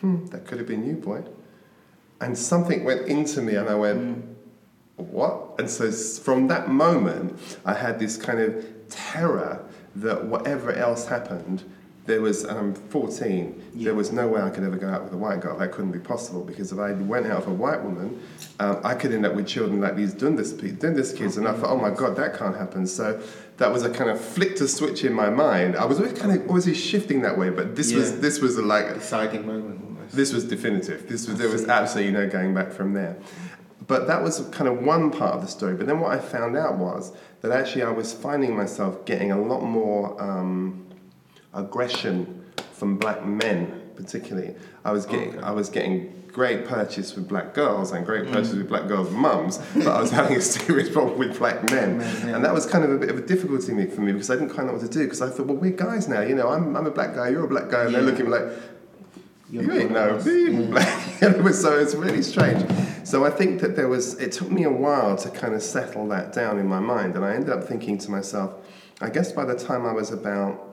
Hmm, 0.00 0.26
that 0.26 0.46
could 0.46 0.58
have 0.58 0.66
been 0.68 0.84
you, 0.86 0.94
boy. 0.94 1.22
And 2.20 2.36
something 2.36 2.84
went 2.84 3.08
into 3.08 3.40
me 3.40 3.54
and 3.56 3.68
I 3.68 3.74
went, 3.74 4.24
what? 4.96 5.54
And 5.58 5.68
so 5.70 5.90
from 5.90 6.48
that 6.48 6.68
moment, 6.68 7.38
I 7.64 7.74
had 7.74 7.98
this 7.98 8.16
kind 8.16 8.38
of 8.38 8.64
terror 8.88 9.64
that 9.96 10.24
whatever 10.26 10.72
else 10.72 11.06
happened, 11.06 11.64
there 12.04 12.20
was, 12.20 12.42
and 12.44 12.58
I'm 12.58 12.74
14, 12.74 13.62
Yeah. 13.74 13.84
there 13.86 13.94
was 13.94 14.10
no 14.12 14.26
way 14.26 14.40
I 14.40 14.50
could 14.50 14.64
ever 14.64 14.76
go 14.76 14.88
out 14.88 15.04
with 15.04 15.12
a 15.12 15.16
white 15.16 15.40
girl. 15.40 15.56
That 15.58 15.70
couldn't 15.70 15.92
be 15.92 16.00
possible 16.00 16.42
because 16.42 16.72
if 16.72 16.78
I 16.78 16.92
went 16.92 17.26
out 17.26 17.40
with 17.40 17.48
a 17.48 17.52
white 17.52 17.82
woman, 17.82 18.18
um, 18.58 18.78
I 18.82 18.94
could 18.94 19.12
end 19.12 19.24
up 19.24 19.34
with 19.34 19.46
children 19.46 19.80
like 19.80 19.94
these 19.94 20.12
dundus, 20.12 20.52
dundus 20.52 21.12
kids. 21.12 21.36
And 21.36 21.46
I 21.46 21.52
thought, 21.52 21.70
oh 21.70 21.76
my 21.76 21.90
God, 21.90 22.16
that 22.16 22.36
can't 22.36 22.56
happen. 22.56 22.86
So 22.86 23.20
that 23.58 23.72
was 23.72 23.84
a 23.84 23.90
kind 23.90 24.10
of 24.10 24.20
flicked 24.20 24.60
a 24.60 24.66
switch 24.66 25.04
in 25.04 25.12
my 25.12 25.30
mind. 25.30 25.76
I 25.76 25.84
was 25.84 25.98
always 26.00 26.18
kind 26.18 26.32
of 26.36 26.48
always 26.48 26.76
shifting 26.76 27.22
that 27.22 27.38
way, 27.38 27.50
but 27.50 27.76
this 27.76 27.92
was 27.92 28.10
Yeah. 28.12 28.18
this 28.18 28.40
was 28.40 28.56
a, 28.56 28.62
like 28.62 28.94
Deciding 28.94 29.46
moment 29.46 29.80
almost. 29.84 30.16
this 30.16 30.32
was 30.32 30.44
definitive. 30.44 31.08
This 31.08 31.28
was 31.28 31.38
there 31.38 31.48
was 31.50 31.68
absolutely 31.68 32.12
no 32.12 32.28
going 32.28 32.52
back 32.52 32.72
from 32.72 32.94
there. 32.94 33.16
But 33.86 34.06
that 34.08 34.22
was 34.22 34.40
kind 34.52 34.68
of 34.68 34.82
one 34.84 35.10
part 35.12 35.34
of 35.34 35.40
the 35.42 35.48
story. 35.48 35.74
But 35.74 35.86
then 35.86 36.00
what 36.00 36.12
I 36.12 36.18
found 36.18 36.56
out 36.56 36.78
was 36.78 37.12
that 37.42 37.52
actually 37.52 37.82
I 37.82 37.90
was 37.90 38.12
finding 38.12 38.56
myself 38.56 39.04
getting 39.04 39.30
a 39.32 39.40
lot 39.40 39.60
more 39.62 40.20
um, 40.22 40.86
aggression 41.54 42.44
from 42.72 42.98
black 42.98 43.24
men, 43.24 43.80
particularly. 43.96 44.54
I 44.84 44.92
was 44.92 45.06
getting 45.06 45.36
Okay. 45.36 45.38
I 45.40 45.52
was 45.52 45.68
getting 45.68 46.22
great 46.32 46.64
purchase 46.66 47.14
with 47.14 47.28
black 47.28 47.52
girls 47.52 47.92
and 47.92 48.06
great 48.06 48.26
purchase 48.26 48.52
mm. 48.52 48.58
with 48.58 48.68
black 48.68 48.88
girls' 48.88 49.10
mums, 49.10 49.58
but 49.74 49.88
I 49.88 50.00
was 50.00 50.10
having 50.20 50.36
a 50.36 50.40
serious 50.40 50.88
problem 50.88 51.18
with 51.18 51.38
black 51.38 51.62
men. 51.70 51.98
Men, 51.98 52.26
yeah. 52.26 52.36
And 52.36 52.44
that 52.44 52.54
was 52.54 52.66
kind 52.66 52.84
of 52.84 52.90
a 52.90 52.96
bit 52.96 53.10
of 53.10 53.18
a 53.18 53.20
difficulty 53.22 53.86
for 53.86 54.00
me 54.00 54.12
because 54.12 54.30
I 54.30 54.34
didn't 54.34 54.50
quite 54.50 54.66
know 54.66 54.72
what 54.72 54.82
to 54.82 54.88
do 54.88 55.04
because 55.04 55.20
I 55.20 55.28
thought, 55.28 55.46
well, 55.46 55.56
we're 55.56 55.70
guys 55.72 56.08
now, 56.08 56.22
you 56.22 56.34
know, 56.34 56.48
I'm, 56.48 56.74
I'm 56.74 56.86
a 56.86 56.90
black 56.90 57.14
guy, 57.14 57.28
you're 57.28 57.44
a 57.44 57.48
black 57.48 57.68
guy, 57.68 57.84
and 57.84 57.94
they're 57.94 58.02
looking 58.02 58.30
like, 58.30 58.44
You're 59.50 59.64
you 59.64 59.72
ain't 59.72 59.90
no 59.90 60.18
Yeah. 60.24 60.70
black. 60.70 61.22
it 61.22 61.42
was 61.42 61.60
so 61.60 61.78
it's 61.78 61.94
really 61.94 62.22
strange. 62.22 62.64
So 63.04 63.26
I 63.26 63.30
think 63.30 63.60
that 63.60 63.76
there 63.76 63.88
was. 63.88 64.14
It 64.14 64.32
took 64.32 64.50
me 64.50 64.64
a 64.64 64.70
while 64.70 65.16
to 65.16 65.28
kind 65.28 65.54
of 65.54 65.62
settle 65.62 66.08
that 66.08 66.32
down 66.32 66.58
in 66.58 66.66
my 66.66 66.80
mind, 66.80 67.14
and 67.16 67.24
I 67.24 67.34
ended 67.34 67.50
up 67.50 67.64
thinking 67.64 67.98
to 67.98 68.10
myself, 68.10 68.54
I 69.00 69.10
guess 69.10 69.32
by 69.32 69.44
the 69.44 69.54
time 69.54 69.84
I 69.84 69.92
was 69.92 70.10
about 70.10 70.71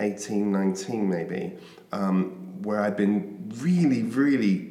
18, 0.00 0.50
19 0.50 1.08
maybe, 1.08 1.52
um, 1.92 2.62
where 2.62 2.80
I'd 2.80 2.96
been 2.96 3.50
really, 3.58 4.02
really. 4.02 4.68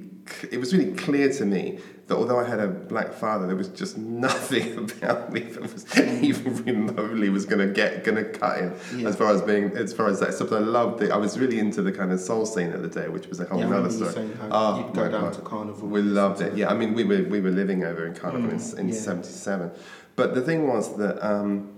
It 0.51 0.59
was 0.59 0.75
really 0.75 0.91
clear 0.93 1.31
to 1.33 1.45
me 1.45 1.79
that 2.05 2.15
although 2.15 2.39
I 2.39 2.47
had 2.47 2.59
a 2.59 2.67
black 2.67 3.13
father, 3.13 3.47
there 3.47 3.55
was 3.55 3.67
just 3.69 3.97
nothing 4.27 4.77
about 4.77 5.31
me 5.33 5.39
that 5.41 5.61
was 5.61 5.97
even 5.97 6.63
remotely 6.65 7.29
was 7.29 7.45
going 7.45 7.67
to 7.67 7.73
get 7.73 8.03
going 8.03 8.15
to 8.23 8.25
cut 8.31 8.59
in 8.59 8.75
Yeah. 8.95 9.07
as 9.09 9.15
far 9.15 9.31
as 9.31 9.41
being 9.41 9.71
as 9.75 9.91
far 9.93 10.07
as 10.07 10.19
that. 10.19 10.33
So 10.35 10.45
I 10.55 10.59
loved 10.59 11.01
it. 11.01 11.11
I 11.11 11.17
was 11.17 11.39
really 11.39 11.57
into 11.59 11.81
the 11.81 11.91
kind 11.91 12.11
of 12.11 12.19
soul 12.19 12.45
scene 12.45 12.71
at 12.73 12.81
the 12.83 12.87
day, 12.89 13.07
which 13.09 13.27
was 13.27 13.39
a 13.39 13.45
whole 13.45 13.59
Yeah, 13.59 13.75
other 13.77 13.89
story. 13.89 14.29
Oh, 14.51 14.79
you'd 14.85 14.93
go 14.95 15.09
down 15.09 15.21
God. 15.25 15.33
to 15.33 15.41
carnival. 15.41 15.87
We 15.87 16.01
loved 16.03 16.41
it. 16.41 16.55
Yeah, 16.55 16.69
I 16.69 16.75
mean, 16.75 16.93
we 16.93 17.03
were 17.03 17.23
we 17.23 17.41
were 17.41 17.51
living 17.51 17.83
over 17.83 18.05
in 18.05 18.13
carnival 18.13 18.49
Mm, 18.51 18.73
in, 18.73 18.79
in 18.79 18.89
yeah. 18.89 18.95
'77, 18.99 19.71
but 20.15 20.35
the 20.35 20.41
thing 20.41 20.67
was 20.67 20.95
that 20.97 21.15
um, 21.27 21.69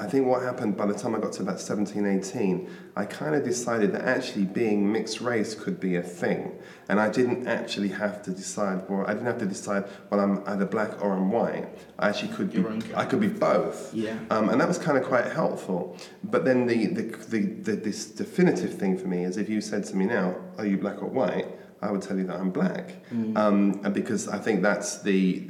I 0.00 0.06
think 0.06 0.26
what 0.26 0.42
happened 0.42 0.78
by 0.78 0.86
the 0.86 0.94
time 0.94 1.14
I 1.14 1.18
got 1.18 1.32
to 1.34 1.42
about 1.42 1.60
17, 1.60 2.06
18, 2.06 2.70
I 2.96 3.04
kind 3.04 3.34
of 3.34 3.44
decided 3.44 3.92
that 3.92 4.00
actually 4.00 4.46
being 4.46 4.90
mixed 4.90 5.20
race 5.20 5.54
could 5.54 5.78
be 5.78 5.96
a 5.96 6.02
thing, 6.02 6.58
and 6.88 6.98
I 6.98 7.10
didn't 7.10 7.46
actually 7.46 7.88
have 7.88 8.22
to 8.22 8.30
decide. 8.30 8.88
Well, 8.88 9.04
I 9.06 9.12
didn't 9.12 9.26
have 9.26 9.38
to 9.40 9.46
decide. 9.46 9.84
Well, 10.08 10.20
I'm 10.20 10.42
either 10.46 10.64
black 10.64 11.04
or 11.04 11.12
I'm 11.12 11.30
white. 11.30 11.68
I 11.98 12.08
actually 12.08 12.32
could 12.32 12.50
be. 12.50 12.94
I 12.94 13.04
could 13.04 13.20
be 13.20 13.28
both. 13.28 13.92
Yeah. 13.92 14.18
Um, 14.30 14.48
and 14.48 14.58
that 14.58 14.66
was 14.66 14.78
kind 14.78 14.96
of 14.96 15.04
quite 15.04 15.26
helpful. 15.26 15.98
But 16.24 16.46
then 16.46 16.66
the, 16.66 16.86
the, 16.86 17.02
the, 17.02 17.40
the, 17.40 17.76
this 17.76 18.06
definitive 18.06 18.72
thing 18.78 18.96
for 18.96 19.06
me 19.06 19.24
is 19.24 19.36
if 19.36 19.50
you 19.50 19.60
said 19.60 19.84
to 19.84 19.96
me 19.96 20.06
now, 20.06 20.34
are 20.56 20.64
you 20.64 20.78
black 20.78 21.02
or 21.02 21.08
white? 21.08 21.46
I 21.82 21.90
would 21.90 22.00
tell 22.00 22.16
you 22.16 22.24
that 22.26 22.40
I'm 22.40 22.50
black. 22.50 23.04
Um, 23.36 23.80
and 23.84 23.92
because 23.92 24.28
I 24.28 24.38
think 24.38 24.62
that's 24.62 25.02
the. 25.02 25.46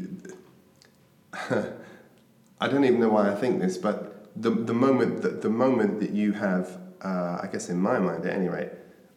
I 2.62 2.68
don't 2.68 2.84
even 2.84 2.98
know 2.98 3.10
why 3.10 3.30
I 3.30 3.36
think 3.36 3.60
this, 3.60 3.78
but 3.78 4.19
the, 4.36 4.50
the, 4.50 4.74
moment, 4.74 5.22
that, 5.22 5.42
the 5.42 5.50
moment 5.50 6.00
that 6.00 6.10
you 6.10 6.32
have, 6.32 6.78
uh, 7.02 7.38
I 7.42 7.48
guess 7.50 7.68
in 7.68 7.80
my 7.80 7.98
mind 7.98 8.24
at 8.24 8.34
any 8.34 8.48
rate, 8.48 8.70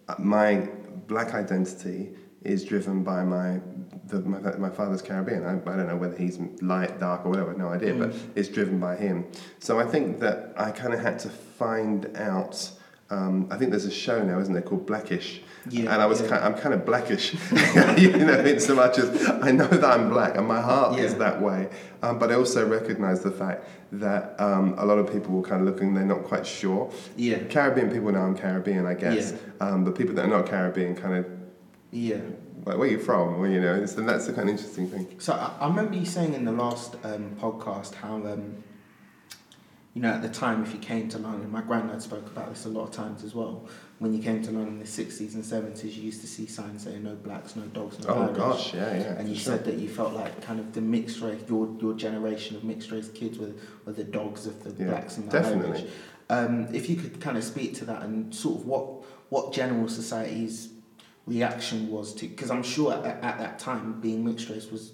uh, 0.07 0.15
my 0.19 0.69
black 1.07 1.33
identity 1.33 2.13
is 2.41 2.63
driven 2.65 3.03
by 3.03 3.23
my 3.23 3.61
the, 4.05 4.19
my, 4.21 4.55
my 4.57 4.69
father's 4.69 5.01
Caribbean. 5.01 5.45
I, 5.45 5.51
I 5.51 5.77
don't 5.77 5.87
know 5.87 5.95
whether 5.95 6.17
he's 6.17 6.39
light, 6.61 6.99
dark, 6.99 7.25
or 7.25 7.29
whatever, 7.29 7.53
no 7.53 7.69
idea, 7.69 7.93
but 7.93 8.13
it's 8.35 8.49
driven 8.49 8.79
by 8.79 8.97
him. 8.97 9.25
So 9.59 9.79
I 9.79 9.85
think 9.85 10.19
that 10.19 10.53
I 10.57 10.71
kind 10.71 10.93
of 10.93 10.99
had 10.99 11.19
to 11.19 11.29
find 11.29 12.15
out. 12.17 12.71
Um, 13.13 13.47
I 13.51 13.57
think 13.57 13.69
there's 13.69 13.85
a 13.85 13.91
show 13.91 14.23
now, 14.23 14.39
isn't 14.39 14.53
there, 14.53 14.63
called 14.63 14.87
Blackish? 14.87 15.41
Yeah, 15.69 15.93
and 15.93 16.01
I 16.01 16.07
was 16.07 16.19
yeah. 16.21 16.29
kind, 16.29 16.43
I'm 16.43 16.55
kind 16.55 16.73
of 16.73 16.83
blackish, 16.85 17.33
you 17.97 18.11
know, 18.17 18.39
in 18.39 18.59
so 18.59 18.75
much 18.75 18.97
as 18.97 19.29
I 19.29 19.51
know 19.51 19.67
that 19.67 19.85
I'm 19.85 20.09
black 20.09 20.35
and 20.35 20.47
my 20.47 20.59
heart 20.59 20.99
is 20.99 21.15
that 21.15 21.41
way. 21.41 21.69
Um, 22.01 22.17
but 22.19 22.31
I 22.31 22.35
also 22.35 22.67
recognise 22.67 23.21
the 23.21 23.31
fact 23.31 23.67
that 23.93 24.35
um, 24.41 24.73
a 24.77 24.85
lot 24.85 24.97
of 24.97 25.11
people 25.11 25.31
will 25.33 25.43
kind 25.43 25.61
of 25.61 25.67
look 25.67 25.81
and 25.81 25.95
they're 25.95 26.03
not 26.03 26.23
quite 26.23 26.45
sure. 26.45 26.91
Yeah. 27.15 27.37
Caribbean 27.49 27.91
people 27.91 28.11
know 28.11 28.19
I'm 28.21 28.35
Caribbean, 28.35 28.85
I 28.85 28.95
guess. 28.95 29.33
Um, 29.61 29.85
but 29.85 29.95
people 29.95 30.15
that 30.15 30.25
are 30.25 30.27
not 30.27 30.47
Caribbean 30.47 30.95
kind 30.95 31.15
of, 31.15 31.25
Yeah. 31.91 32.17
like, 32.65 32.77
where 32.77 32.87
are 32.87 32.91
you 32.91 32.99
from? 32.99 33.39
Well, 33.39 33.49
you 33.49 33.61
know, 33.61 33.75
and 33.75 34.09
that's 34.09 34.25
the 34.25 34.33
kind 34.33 34.49
of 34.49 34.55
interesting 34.55 34.89
thing. 34.89 35.15
So 35.19 35.33
I, 35.33 35.53
I 35.61 35.67
remember 35.67 35.95
you 35.95 36.05
saying 36.05 36.33
in 36.33 36.45
the 36.45 36.51
last 36.51 36.95
um, 37.03 37.37
podcast 37.39 37.93
how, 37.93 38.15
um, 38.15 38.63
you 39.93 40.01
know, 40.01 40.09
at 40.09 40.21
the 40.23 40.29
time 40.29 40.63
if 40.63 40.73
you 40.73 40.79
came 40.79 41.07
to 41.09 41.19
London, 41.19 41.51
my 41.51 41.61
granddad 41.61 42.01
spoke 42.01 42.25
about 42.25 42.49
this 42.49 42.65
a 42.65 42.69
lot 42.69 42.85
of 42.85 42.91
times 42.91 43.23
as 43.23 43.35
well. 43.35 43.67
When 43.99 44.11
you 44.13 44.21
came 44.23 44.41
to 44.41 44.51
London 44.51 44.73
in 44.73 44.79
the 44.79 44.85
60s 44.85 45.35
and 45.35 45.43
70s, 45.43 45.83
you 45.95 46.01
used 46.01 46.21
to 46.21 46.27
see 46.27 46.47
signs 46.47 46.83
saying 46.83 47.03
no 47.03 47.13
blacks, 47.15 47.55
no 47.55 47.61
dogs, 47.67 47.99
no 47.99 48.09
Oh 48.13 48.21
Irish. 48.23 48.37
gosh, 48.37 48.73
yeah, 48.73 48.95
yeah. 48.97 49.01
And 49.19 49.29
you 49.29 49.35
sure. 49.35 49.55
said 49.55 49.65
that 49.65 49.75
you 49.75 49.87
felt 49.87 50.13
like 50.13 50.41
kind 50.41 50.59
of 50.59 50.73
the 50.73 50.81
mixed 50.81 51.21
race, 51.21 51.41
your, 51.47 51.69
your 51.79 51.93
generation 51.93 52.55
of 52.55 52.63
mixed 52.63 52.91
race 52.91 53.07
kids 53.09 53.37
were, 53.37 53.51
were 53.85 53.93
the 53.93 54.03
dogs 54.03 54.47
of 54.47 54.63
the 54.63 54.71
Yeah, 54.83 54.89
blacks 54.89 55.17
and 55.17 55.27
the 55.29 55.31
definitely. 55.39 55.79
Irish. 55.81 55.91
Um, 56.29 56.67
if 56.73 56.89
you 56.89 56.95
could 56.95 57.21
kind 57.21 57.37
of 57.37 57.43
speak 57.43 57.75
to 57.75 57.85
that 57.85 58.01
and 58.01 58.33
sort 58.33 58.59
of 58.61 58.65
what, 58.65 58.85
what 59.29 59.53
general 59.53 59.87
society's 59.87 60.69
reaction 61.27 61.89
was 61.89 62.13
to, 62.15 62.27
because 62.27 62.49
I'm 62.49 62.63
sure 62.63 62.93
at, 62.93 63.05
at 63.23 63.37
that 63.37 63.59
time 63.59 64.01
being 64.01 64.25
mixed 64.25 64.49
race 64.49 64.71
was 64.71 64.93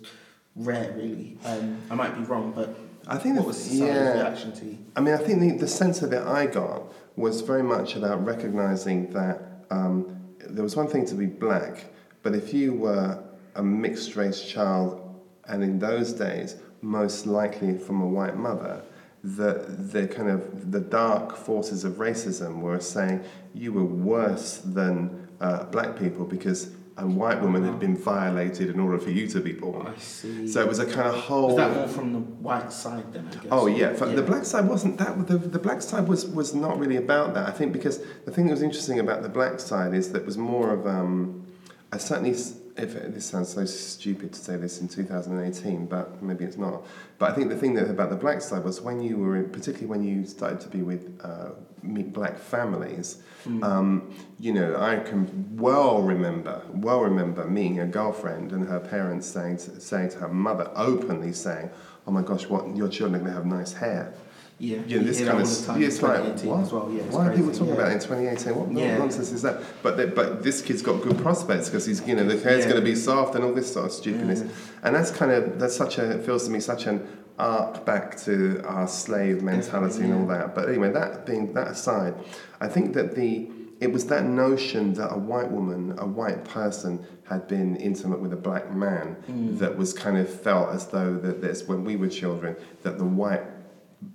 rare, 0.56 0.92
really. 0.92 1.38
Um, 1.46 1.78
I 1.90 1.96
might 1.96 2.16
be 2.16 2.24
wrong, 2.24 2.52
but 2.56 2.78
I 3.10 3.18
think 3.18 3.38
what 3.38 3.48
was 3.48 3.58
society's 3.58 3.88
yeah. 3.88 4.14
reaction 4.14 4.54
to 4.54 4.66
you? 4.66 4.78
I 4.96 5.02
mean, 5.02 5.16
I 5.16 5.18
think 5.18 5.40
the, 5.40 5.58
the 5.58 5.68
sense 5.68 6.04
of 6.04 6.14
it 6.14 6.22
I 6.22 6.46
got 6.46 6.84
was 7.16 7.42
very 7.42 7.64
much 7.64 7.96
about 7.96 8.24
recognizing 8.24 9.12
that 9.14 9.42
um, 9.72 10.20
there 10.48 10.64
was 10.64 10.76
one 10.76 10.88
thing 10.88 11.06
to 11.08 11.16
be 11.16 11.26
black, 11.26 11.86
but 12.22 12.36
if 12.36 12.54
you 12.54 12.74
were 12.74 13.22
a 13.56 13.64
mixed 13.64 14.16
race 14.16 14.44
child, 14.44 15.06
and 15.46 15.64
in 15.64 15.80
those 15.80 16.14
days, 16.14 16.58
most 16.82 17.26
likely 17.26 17.80
from 17.80 18.00
a 18.02 18.08
white 18.08 18.38
mother, 18.38 18.84
the 19.24 19.66
the 19.92 20.08
kind 20.08 20.30
of 20.30 20.72
the 20.72 20.80
dark 20.80 21.36
forces 21.36 21.84
of 21.84 21.94
racism 21.94 22.62
were 22.62 22.80
saying 22.80 23.24
you 23.54 23.74
were 23.74 23.84
worse 23.84 24.60
than 24.60 25.28
uh, 25.42 25.64
black 25.66 25.98
people 25.98 26.26
because 26.26 26.72
a 27.00 27.08
white 27.08 27.42
woman 27.42 27.64
had 27.64 27.80
been 27.80 27.96
violated 27.96 28.70
in 28.70 28.80
order 28.80 29.00
for 29.00 29.10
you 29.10 29.28
to 29.28 29.40
be 29.40 29.54
born. 29.54 29.88
I 29.88 29.98
see. 30.00 30.48
So 30.48 30.62
it 30.62 30.68
was 30.68 30.80
a 30.80 30.86
kind 30.86 31.08
of 31.08 31.16
whole. 31.16 31.48
Was 31.48 31.56
that 31.58 31.74
more 31.76 31.88
from 31.88 32.14
the 32.14 32.20
white 32.20 32.72
side 32.72 33.12
then? 33.14 33.28
I 33.28 33.36
guess. 33.36 33.46
Oh 33.52 33.68
yeah, 33.68 33.94
For- 33.94 34.08
the 34.08 34.22
black 34.22 34.46
side 34.46 34.68
wasn't 34.68 34.98
that. 34.98 35.28
The, 35.28 35.38
the 35.38 35.60
black 35.60 35.82
side 35.82 36.08
was 36.08 36.26
was 36.28 36.54
not 36.54 36.78
really 36.80 36.98
about 36.98 37.34
that. 37.36 37.48
I 37.48 37.52
think 37.52 37.74
because 37.74 38.00
the 38.26 38.32
thing 38.32 38.46
that 38.48 38.52
was 38.52 38.62
interesting 38.62 39.00
about 39.00 39.24
the 39.24 39.30
black 39.30 39.60
side 39.60 39.94
is 39.94 40.12
that 40.12 40.20
it 40.22 40.26
was 40.26 40.38
more 40.38 40.74
of 40.74 40.86
um, 40.88 41.48
I 41.92 41.98
certainly. 41.98 42.36
If 42.78 42.94
this 42.94 43.26
sounds 43.26 43.50
so 43.50 43.66
stupid 43.66 44.32
to 44.32 44.40
say 44.40 44.56
this 44.56 44.80
in 44.80 44.88
2018, 44.88 45.86
but 45.88 46.24
maybe 46.24 46.46
it's 46.46 46.56
not. 46.56 46.86
But 47.18 47.32
I 47.32 47.36
think 47.36 47.50
the 47.50 47.58
thing 47.58 47.74
that 47.74 47.90
about 47.90 48.10
the 48.10 48.16
black 48.16 48.40
side 48.40 48.64
was 48.64 48.80
when 48.80 49.02
you 49.02 49.18
were, 49.18 49.36
in, 49.36 49.50
particularly 49.50 49.88
when 49.88 50.02
you 50.02 50.26
started 50.26 50.62
to 50.62 50.70
be 50.70 50.82
with 50.82 51.20
uh, 51.22 51.50
black 51.84 52.38
families. 52.38 53.22
Um, 53.64 54.14
you 54.40 54.54
know, 54.54 54.76
I 54.78 55.00
can 55.00 55.58
well 55.58 56.02
remember, 56.02 56.62
well 56.74 57.02
remember 57.02 57.46
meeting 57.46 57.80
a 57.80 57.88
girlfriend 57.88 58.52
and 58.52 58.68
her 58.68 58.80
parents 58.80 59.28
saying 59.28 59.58
to, 59.58 59.80
saying 59.80 60.10
to 60.12 60.18
her 60.20 60.28
mother 60.28 60.70
openly 60.76 61.32
saying, 61.34 61.70
"Oh 62.06 62.12
my 62.12 62.22
gosh, 62.22 62.48
what 62.48 62.76
your 62.76 62.90
children 62.90 63.22
are 63.22 63.24
going 63.24 63.32
to 63.32 63.38
have 63.38 63.46
nice 63.46 63.74
hair." 63.74 64.14
Yeah. 64.62 64.80
you 64.86 65.00
know, 65.00 65.06
this 65.06 65.20
kind 65.20 65.40
of 65.40 65.80
yeah, 65.80 65.88
it's 65.88 66.02
like 66.02 66.18
2018 66.18 66.50
what? 66.50 66.60
as 66.60 66.74
well. 66.74 66.92
Yeah, 66.92 67.04
it's 67.04 67.16
Why 67.16 67.28
are 67.28 67.36
people 67.36 67.52
talking 67.54 67.68
yeah. 67.68 67.74
about 67.76 67.92
it 67.92 67.94
in 67.94 68.00
2018? 68.02 68.56
What 68.56 68.72
Yeah. 68.78 68.98
nonsense 68.98 69.32
is 69.32 69.42
that? 69.44 69.62
But 69.82 69.96
the, 69.96 70.08
but 70.08 70.44
this 70.44 70.62
kid's 70.62 70.82
got 70.82 71.02
good 71.02 71.18
prospects 71.18 71.70
because 71.70 71.86
he's 71.86 72.06
you 72.06 72.14
know 72.14 72.26
the 72.26 72.38
hair's 72.38 72.66
going 72.66 72.76
to 72.76 72.82
be 72.82 72.96
soft 72.96 73.36
and 73.36 73.46
all 73.46 73.54
this 73.54 73.72
sort 73.72 73.86
of 73.86 73.94
stupidness, 73.94 74.42
and 74.84 74.94
that's 74.94 75.12
kind 75.12 75.32
of 75.32 75.60
that's 75.60 75.78
such 75.78 75.98
a 75.98 76.12
it 76.12 76.26
feels 76.26 76.44
to 76.44 76.52
me 76.52 76.60
such 76.60 76.88
an 76.88 77.08
arc 77.40 77.86
back 77.86 78.18
to 78.22 78.62
our 78.66 78.88
slave 78.88 79.42
mentality 79.42 80.04
and 80.04 80.14
all 80.14 80.28
that. 80.28 80.54
But 80.56 80.70
anyway, 80.70 80.92
that 80.92 81.26
being 81.26 81.54
that 81.54 81.70
aside, 81.70 82.14
I 82.60 82.68
think 82.68 82.94
that 82.94 83.16
the 83.16 83.50
it 83.80 83.94
was 83.94 84.08
that 84.08 84.26
notion 84.26 84.94
that 84.96 85.08
a 85.14 85.18
white 85.18 85.50
woman, 85.50 85.96
a 86.00 86.06
white 86.06 86.44
person, 86.44 87.06
had 87.24 87.48
been 87.48 87.78
intimate 87.78 88.20
with 88.20 88.34
a 88.34 88.42
black 88.50 88.74
man 88.74 89.16
Mm. 89.30 89.58
that 89.60 89.78
was 89.78 89.94
kind 89.94 90.18
of 90.18 90.30
felt 90.30 90.70
as 90.72 90.88
though 90.88 91.16
that 91.16 91.42
this 91.42 91.66
when 91.68 91.86
we 91.86 91.96
were 91.96 92.10
children 92.10 92.58
that 92.84 92.98
the 92.98 93.06
white 93.06 93.44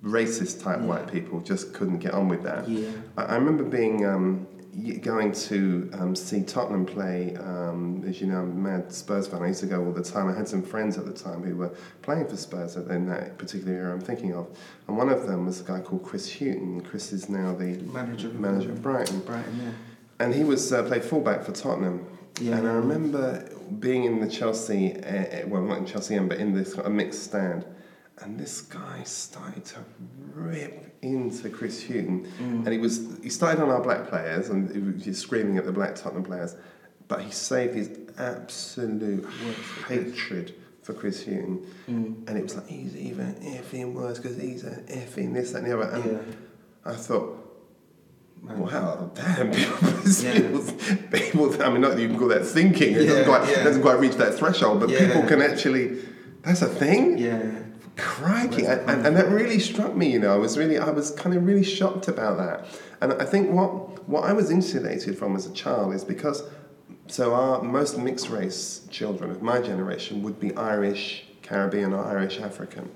racist 0.03 0.63
type 0.63 0.81
Yeah. 0.81 0.87
white 0.87 1.11
people 1.11 1.41
just 1.41 1.73
couldn't 1.73 1.99
get 1.99 2.13
on 2.13 2.29
with 2.29 2.43
that. 2.43 2.69
Yeah. 2.69 2.89
I, 3.17 3.23
I 3.25 3.35
remember 3.37 3.65
being 3.65 4.05
um, 4.05 4.47
going 5.03 5.33
to 5.33 5.91
um, 5.95 6.17
see 6.17 6.43
Tottenham 6.43 6.85
play. 6.85 7.37
Um, 7.37 8.05
as 8.07 8.21
you 8.21 8.27
know, 8.27 8.39
I'm 8.39 8.51
a 8.51 8.55
mad 8.55 8.93
Spurs 8.93 9.27
fan. 9.27 9.43
I 9.43 9.49
used 9.49 9.61
to 9.61 9.67
go 9.67 9.85
all 9.85 9.93
the 9.93 10.03
time. 10.03 10.29
I 10.29 10.37
had 10.37 10.49
some 10.49 10.63
friends 10.63 10.99
at 10.99 11.07
the 11.07 11.13
time 11.13 11.43
who 11.43 11.57
were 11.57 11.75
playing 12.03 12.27
for 12.27 12.37
Spurs 12.37 12.77
in 12.77 13.07
that 13.07 13.39
particular 13.39 13.73
era 13.73 13.93
I'm 13.93 14.01
thinking 14.01 14.35
of, 14.35 14.49
and 14.89 14.97
one 14.97 15.09
of 15.09 15.27
them 15.27 15.47
was 15.47 15.61
a 15.61 15.65
guy 15.65 15.81
called 15.81 16.03
Chris 16.03 16.31
Hughton. 16.31 16.81
Chris 16.81 17.13
is 17.13 17.29
now 17.29 17.55
the 17.55 17.77
Manager 17.83 18.29
of- 18.29 18.41
manager 18.41 18.71
of 18.73 18.83
Brighton, 18.83 19.21
Brighton, 19.21 19.61
yeah. 19.63 20.25
and 20.25 20.35
he 20.35 20.45
was 20.45 20.73
uh, 20.73 20.83
played 20.83 21.05
fullback 21.05 21.45
for 21.45 21.53
Tottenham. 21.53 22.07
Yeah. 22.41 22.57
And 22.57 22.67
I 22.67 22.73
remember 22.73 23.49
being 23.79 24.05
in 24.05 24.21
the 24.21 24.29
Chelsea, 24.29 24.97
uh, 25.03 25.07
uh, 25.07 25.43
well, 25.47 25.63
not 25.63 25.79
in 25.79 25.87
Chelsea 25.87 26.17
end, 26.17 26.29
but 26.29 26.39
in 26.39 26.53
this 26.53 26.75
a 26.75 26.91
mixed 26.91 27.23
stand, 27.23 27.65
and 28.19 28.39
this 28.39 28.61
guy 28.61 29.03
started 29.05 29.65
to 29.67 29.79
rip 30.35 30.97
into 31.03 31.49
Chris 31.51 31.83
Hughton, 31.83 32.27
and 32.39 32.69
he 32.69 32.79
was 32.79 33.19
he 33.23 33.29
started 33.29 33.63
on 33.63 33.71
our 33.71 33.83
black 33.83 34.09
players 34.09 34.49
and 34.51 34.71
he 34.71 34.79
was 34.79 35.03
just 35.05 35.23
screaming 35.23 35.59
at 35.59 35.65
the 35.65 35.73
black 35.73 35.95
Tottenham 35.95 36.25
players, 36.25 36.57
but 37.09 37.23
he 37.23 37.31
saved 37.31 37.75
his 37.75 37.91
absolute 38.19 39.27
hatred 39.89 40.55
for 40.83 40.93
Chris 40.95 41.25
Hughton, 41.25 41.67
mm. 41.89 42.29
and 42.29 42.39
it 42.39 42.43
was 42.43 42.57
like 42.57 42.69
he's 42.69 42.97
even 42.97 43.35
effing 43.37 43.93
worse 43.95 44.19
because 44.19 44.37
he's 44.41 44.65
an 44.65 44.85
effing 44.89 45.35
this 45.35 45.53
that 45.53 45.59
and 45.63 45.67
the 45.67 45.81
other, 45.81 45.91
and 45.91 46.05
Yeah. 46.05 46.93
I 46.93 46.95
thought. 46.95 47.41
Man. 48.43 48.59
Wow, 48.59 49.11
damn! 49.15 49.51
People, 49.53 49.89
Yeah. 50.21 50.35
people, 50.35 50.61
people, 51.11 51.63
I 51.63 51.71
mean, 51.71 51.81
not 51.81 51.93
that 51.93 52.01
you 52.01 52.09
can 52.09 52.19
call 52.19 52.29
that 52.29 52.45
thinking. 52.45 52.93
It 52.93 53.07
doesn't 53.07 53.17
Yeah, 53.21 53.25
quite, 53.25 53.49
yeah. 53.51 53.65
doesn't 53.65 53.81
quite 53.81 53.99
reach 53.99 54.17
that 54.17 54.35
threshold. 54.35 54.81
But 54.81 54.91
people 54.91 55.23
can 55.23 55.41
actually. 55.41 56.01
That's 56.43 56.61
a 56.61 56.69
thing. 56.69 57.17
Yeah. 57.17 57.64
Crikey, 57.97 58.65
and, 58.67 58.81
and, 58.91 59.07
and 59.07 59.17
that 59.17 59.29
really 59.29 59.59
struck 59.61 59.95
me. 59.95 60.11
You 60.13 60.19
know, 60.19 60.35
I 60.35 60.37
was 60.37 60.59
really, 60.59 60.79
I 60.79 60.91
was 60.91 61.11
kind 61.13 61.37
of 61.37 61.47
really 61.47 61.63
shocked 61.65 62.09
about 62.09 62.39
that. 62.39 62.67
And 63.01 63.13
I 63.15 63.25
think 63.25 63.51
what 63.51 64.09
what 64.09 64.25
I 64.25 64.33
was 64.33 64.51
insulated 64.51 65.17
from 65.19 65.37
as 65.37 65.47
a 65.47 65.53
child 65.53 65.95
is 65.95 66.05
because, 66.05 66.43
so 67.07 67.35
our 67.35 67.63
most 67.63 67.99
mixed 67.99 68.29
race 68.31 68.87
children 68.91 69.31
of 69.31 69.43
my 69.43 69.61
generation 69.61 70.23
would 70.23 70.41
be 70.41 70.55
Irish, 70.57 71.25
Caribbean, 71.43 71.93
or 71.93 72.05
Irish 72.05 72.41
African, 72.41 72.91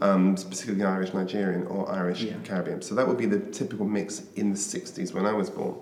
um, 0.00 0.34
particularly 0.36 0.84
Irish 0.84 1.12
Nigerian 1.12 1.66
or 1.66 1.90
Irish 1.90 2.22
Yeah. 2.22 2.34
Caribbean. 2.44 2.82
So 2.82 2.94
that 2.94 3.06
would 3.08 3.18
be 3.18 3.26
the 3.26 3.40
typical 3.40 3.86
mix 3.86 4.22
in 4.36 4.52
the 4.52 4.58
'60s 4.58 5.12
when 5.12 5.26
I 5.26 5.32
was 5.32 5.50
born. 5.50 5.76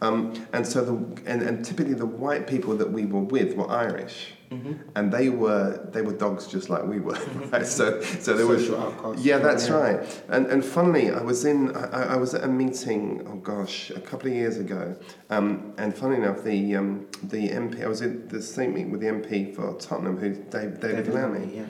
Um, 0.00 0.34
and 0.52 0.66
so 0.66 0.84
the 0.84 0.94
and, 1.30 1.42
and 1.42 1.64
typically 1.64 1.94
the 1.94 2.06
white 2.06 2.46
people 2.46 2.76
that 2.76 2.90
we 2.90 3.04
were 3.06 3.20
with 3.20 3.56
were 3.56 3.70
Irish. 3.70 4.32
And 4.94 5.12
they 5.12 5.28
were 5.28 5.88
they 5.92 6.02
were 6.02 6.12
dogs 6.12 6.46
just 6.46 6.70
like 6.70 6.84
we 6.84 7.00
were, 7.00 7.18
right? 7.52 7.66
So 7.66 8.00
so 8.02 8.34
there 8.36 8.46
was 8.46 8.68
yeah, 9.24 9.38
that's 9.38 9.68
Yeah. 9.68 9.74
right. 9.74 10.22
And 10.28 10.46
and 10.46 10.64
funnily, 10.64 11.10
I 11.10 11.20
was 11.22 11.44
in 11.44 11.76
I, 11.76 12.14
I 12.14 12.16
was 12.16 12.34
at 12.34 12.44
a 12.44 12.48
meeting. 12.48 13.24
Oh 13.28 13.36
gosh, 13.36 13.90
a 13.90 14.00
couple 14.00 14.28
of 14.28 14.34
years 14.34 14.56
ago. 14.58 14.96
Um, 15.30 15.74
and 15.76 15.94
funny 15.94 16.16
enough, 16.16 16.42
the 16.44 16.76
um, 16.76 17.06
the 17.24 17.48
MP 17.48 17.84
I 17.84 17.88
was 17.88 18.00
in 18.00 18.26
the 18.28 18.40
same 18.42 18.74
meeting 18.74 18.90
with 18.90 19.00
the 19.00 19.08
MP 19.08 19.54
for 19.54 19.74
Tottenham, 19.78 20.16
who's 20.16 20.38
Dave, 20.38 20.80
David, 20.80 20.80
David 20.80 21.14
Lammy. 21.14 21.38
Lammy, 21.40 21.56
yeah. 21.56 21.64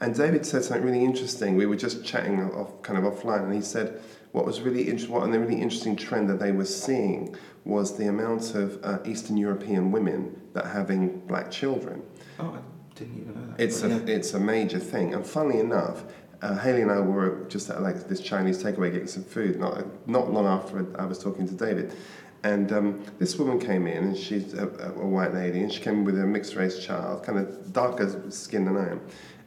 And 0.00 0.14
David 0.14 0.44
said 0.44 0.64
something 0.64 0.84
really 0.84 1.04
interesting. 1.04 1.56
We 1.56 1.66
were 1.66 1.76
just 1.76 2.04
chatting 2.04 2.40
off, 2.42 2.82
kind 2.82 2.98
of 2.98 3.04
offline, 3.10 3.44
and 3.44 3.54
he 3.54 3.60
said 3.62 4.02
what 4.32 4.44
was 4.44 4.60
really 4.60 4.82
interesting, 4.82 5.14
what 5.14 5.22
a 5.22 5.38
really 5.38 5.62
interesting 5.62 5.94
trend 5.94 6.28
that 6.28 6.40
they 6.40 6.50
were 6.50 6.64
seeing 6.64 7.36
was 7.64 7.96
the 7.96 8.08
amount 8.08 8.56
of 8.56 8.84
uh, 8.84 8.98
Eastern 9.06 9.36
European 9.36 9.92
women 9.92 10.40
that 10.54 10.64
are 10.64 10.72
having 10.72 11.20
black 11.20 11.52
children. 11.52 12.02
Oh, 12.38 12.56
I 12.58 12.98
didn't 12.98 13.20
even 13.20 13.34
know 13.34 13.56
that. 13.56 13.62
It's 13.62 13.82
a 13.82 13.88
yeah. 13.88 14.00
it's 14.06 14.34
a 14.34 14.40
major 14.40 14.78
thing, 14.78 15.14
and 15.14 15.26
funnily 15.26 15.60
enough, 15.60 16.04
uh, 16.42 16.58
Haley 16.58 16.82
and 16.82 16.90
I 16.90 17.00
were 17.00 17.44
just 17.48 17.70
at 17.70 17.82
like 17.82 18.08
this 18.08 18.20
Chinese 18.20 18.62
takeaway 18.62 18.92
getting 18.92 19.06
some 19.06 19.24
food. 19.24 19.58
Not 19.58 20.08
not 20.08 20.32
long 20.32 20.46
after 20.46 20.86
I 20.98 21.06
was 21.06 21.18
talking 21.18 21.46
to 21.48 21.54
David, 21.54 21.94
and 22.42 22.72
um, 22.72 23.04
this 23.18 23.36
woman 23.36 23.58
came 23.58 23.86
in, 23.86 24.04
and 24.04 24.16
she's 24.16 24.54
a, 24.54 24.66
a 24.66 25.06
white 25.06 25.34
lady, 25.34 25.60
and 25.60 25.72
she 25.72 25.80
came 25.80 26.04
with 26.04 26.18
a 26.18 26.26
mixed 26.26 26.54
race 26.54 26.84
child, 26.84 27.24
kind 27.24 27.38
of 27.38 27.72
darker 27.72 28.30
skin 28.30 28.64
than 28.64 28.76
I 28.76 28.90
am, 28.90 29.00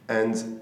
and 0.08 0.60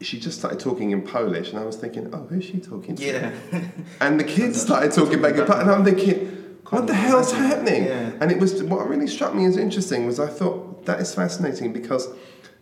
she 0.00 0.20
just 0.20 0.38
started 0.38 0.60
talking 0.60 0.90
in 0.90 1.02
Polish, 1.02 1.50
and 1.50 1.58
I 1.58 1.64
was 1.64 1.76
thinking, 1.76 2.10
oh, 2.12 2.26
who's 2.26 2.44
she 2.44 2.58
talking 2.58 2.96
to? 2.96 3.04
Yeah. 3.04 3.32
And 4.00 4.20
the 4.20 4.24
kids 4.24 4.60
started 4.60 4.92
talking 4.92 5.22
back 5.22 5.36
in 5.36 5.46
Polish, 5.46 5.62
and 5.62 5.70
I'm 5.70 5.84
thinking, 5.84 6.58
what 6.68 6.86
the 6.86 6.94
hell's 6.94 7.32
happening? 7.32 7.84
Yeah. 7.84 8.12
And 8.20 8.30
it 8.30 8.38
was 8.38 8.62
what 8.62 8.88
really 8.88 9.06
struck 9.06 9.34
me 9.34 9.46
as 9.46 9.56
interesting 9.56 10.04
was 10.06 10.20
I 10.20 10.26
thought 10.26 10.65
that 10.86 11.00
is 11.00 11.14
fascinating 11.14 11.72
because 11.72 12.08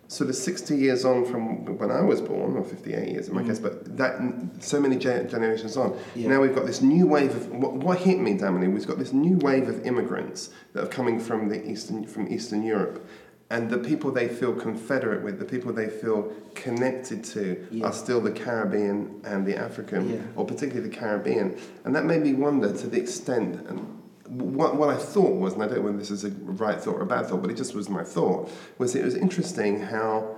sort 0.08 0.28
of 0.28 0.36
60 0.36 0.76
years 0.76 1.04
on 1.04 1.24
from 1.24 1.64
when 1.78 1.90
I 1.90 2.02
was 2.02 2.20
born, 2.20 2.56
or 2.56 2.62
58 2.64 3.08
years 3.08 3.28
in 3.28 3.34
my 3.34 3.42
case, 3.42 3.58
but 3.58 3.96
that 3.96 4.20
so 4.60 4.78
many 4.80 4.96
generations 4.96 5.76
on, 5.76 5.96
Yeah. 6.14 6.28
now 6.28 6.42
we've 6.42 6.54
got 6.54 6.66
this 6.66 6.82
new 6.82 7.06
wave 7.06 7.34
of 7.34 7.50
what, 7.50 7.72
what 7.74 7.98
hit 7.98 8.18
me, 8.20 8.34
Damini, 8.36 8.72
we've 8.72 8.86
got 8.86 8.98
this 8.98 9.12
new 9.12 9.38
wave 9.38 9.68
of 9.68 9.86
immigrants 9.86 10.50
that 10.74 10.84
are 10.84 10.88
coming 10.88 11.18
from 11.18 11.48
the 11.48 11.64
eastern 11.68 12.04
from 12.06 12.30
Eastern 12.30 12.62
Europe. 12.62 13.04
And 13.50 13.70
the 13.70 13.78
people 13.78 14.10
they 14.10 14.28
feel 14.28 14.54
confederate 14.54 15.22
with, 15.22 15.38
the 15.38 15.44
people 15.44 15.72
they 15.72 15.88
feel 15.88 16.32
connected 16.54 17.22
to, 17.24 17.56
Yeah. 17.70 17.86
are 17.86 17.92
still 17.92 18.20
the 18.20 18.30
Caribbean 18.32 19.20
and 19.24 19.46
the 19.46 19.56
African, 19.56 20.08
Yeah. 20.10 20.16
or 20.36 20.44
particularly 20.46 20.88
the 20.88 20.94
Caribbean. 20.94 21.54
And 21.84 21.94
that 21.96 22.04
made 22.04 22.22
me 22.22 22.34
wonder 22.34 22.72
to 22.72 22.86
the 22.86 22.98
extent, 23.00 23.60
and 23.68 23.86
what, 24.34 24.76
what 24.76 24.90
I 24.90 24.96
thought 24.96 25.34
was, 25.34 25.54
and 25.54 25.62
I 25.62 25.66
don't 25.66 25.76
know 25.78 25.82
whether 25.84 25.98
this 25.98 26.10
is 26.10 26.24
a 26.24 26.30
right 26.30 26.80
thought 26.80 26.96
or 26.96 27.02
a 27.02 27.06
bad 27.06 27.26
thought, 27.26 27.42
but 27.42 27.50
it 27.50 27.56
just 27.56 27.74
was 27.74 27.88
my 27.88 28.02
thought, 28.04 28.50
was 28.78 28.94
it 28.94 29.04
was 29.04 29.14
interesting 29.14 29.80
how 29.80 30.36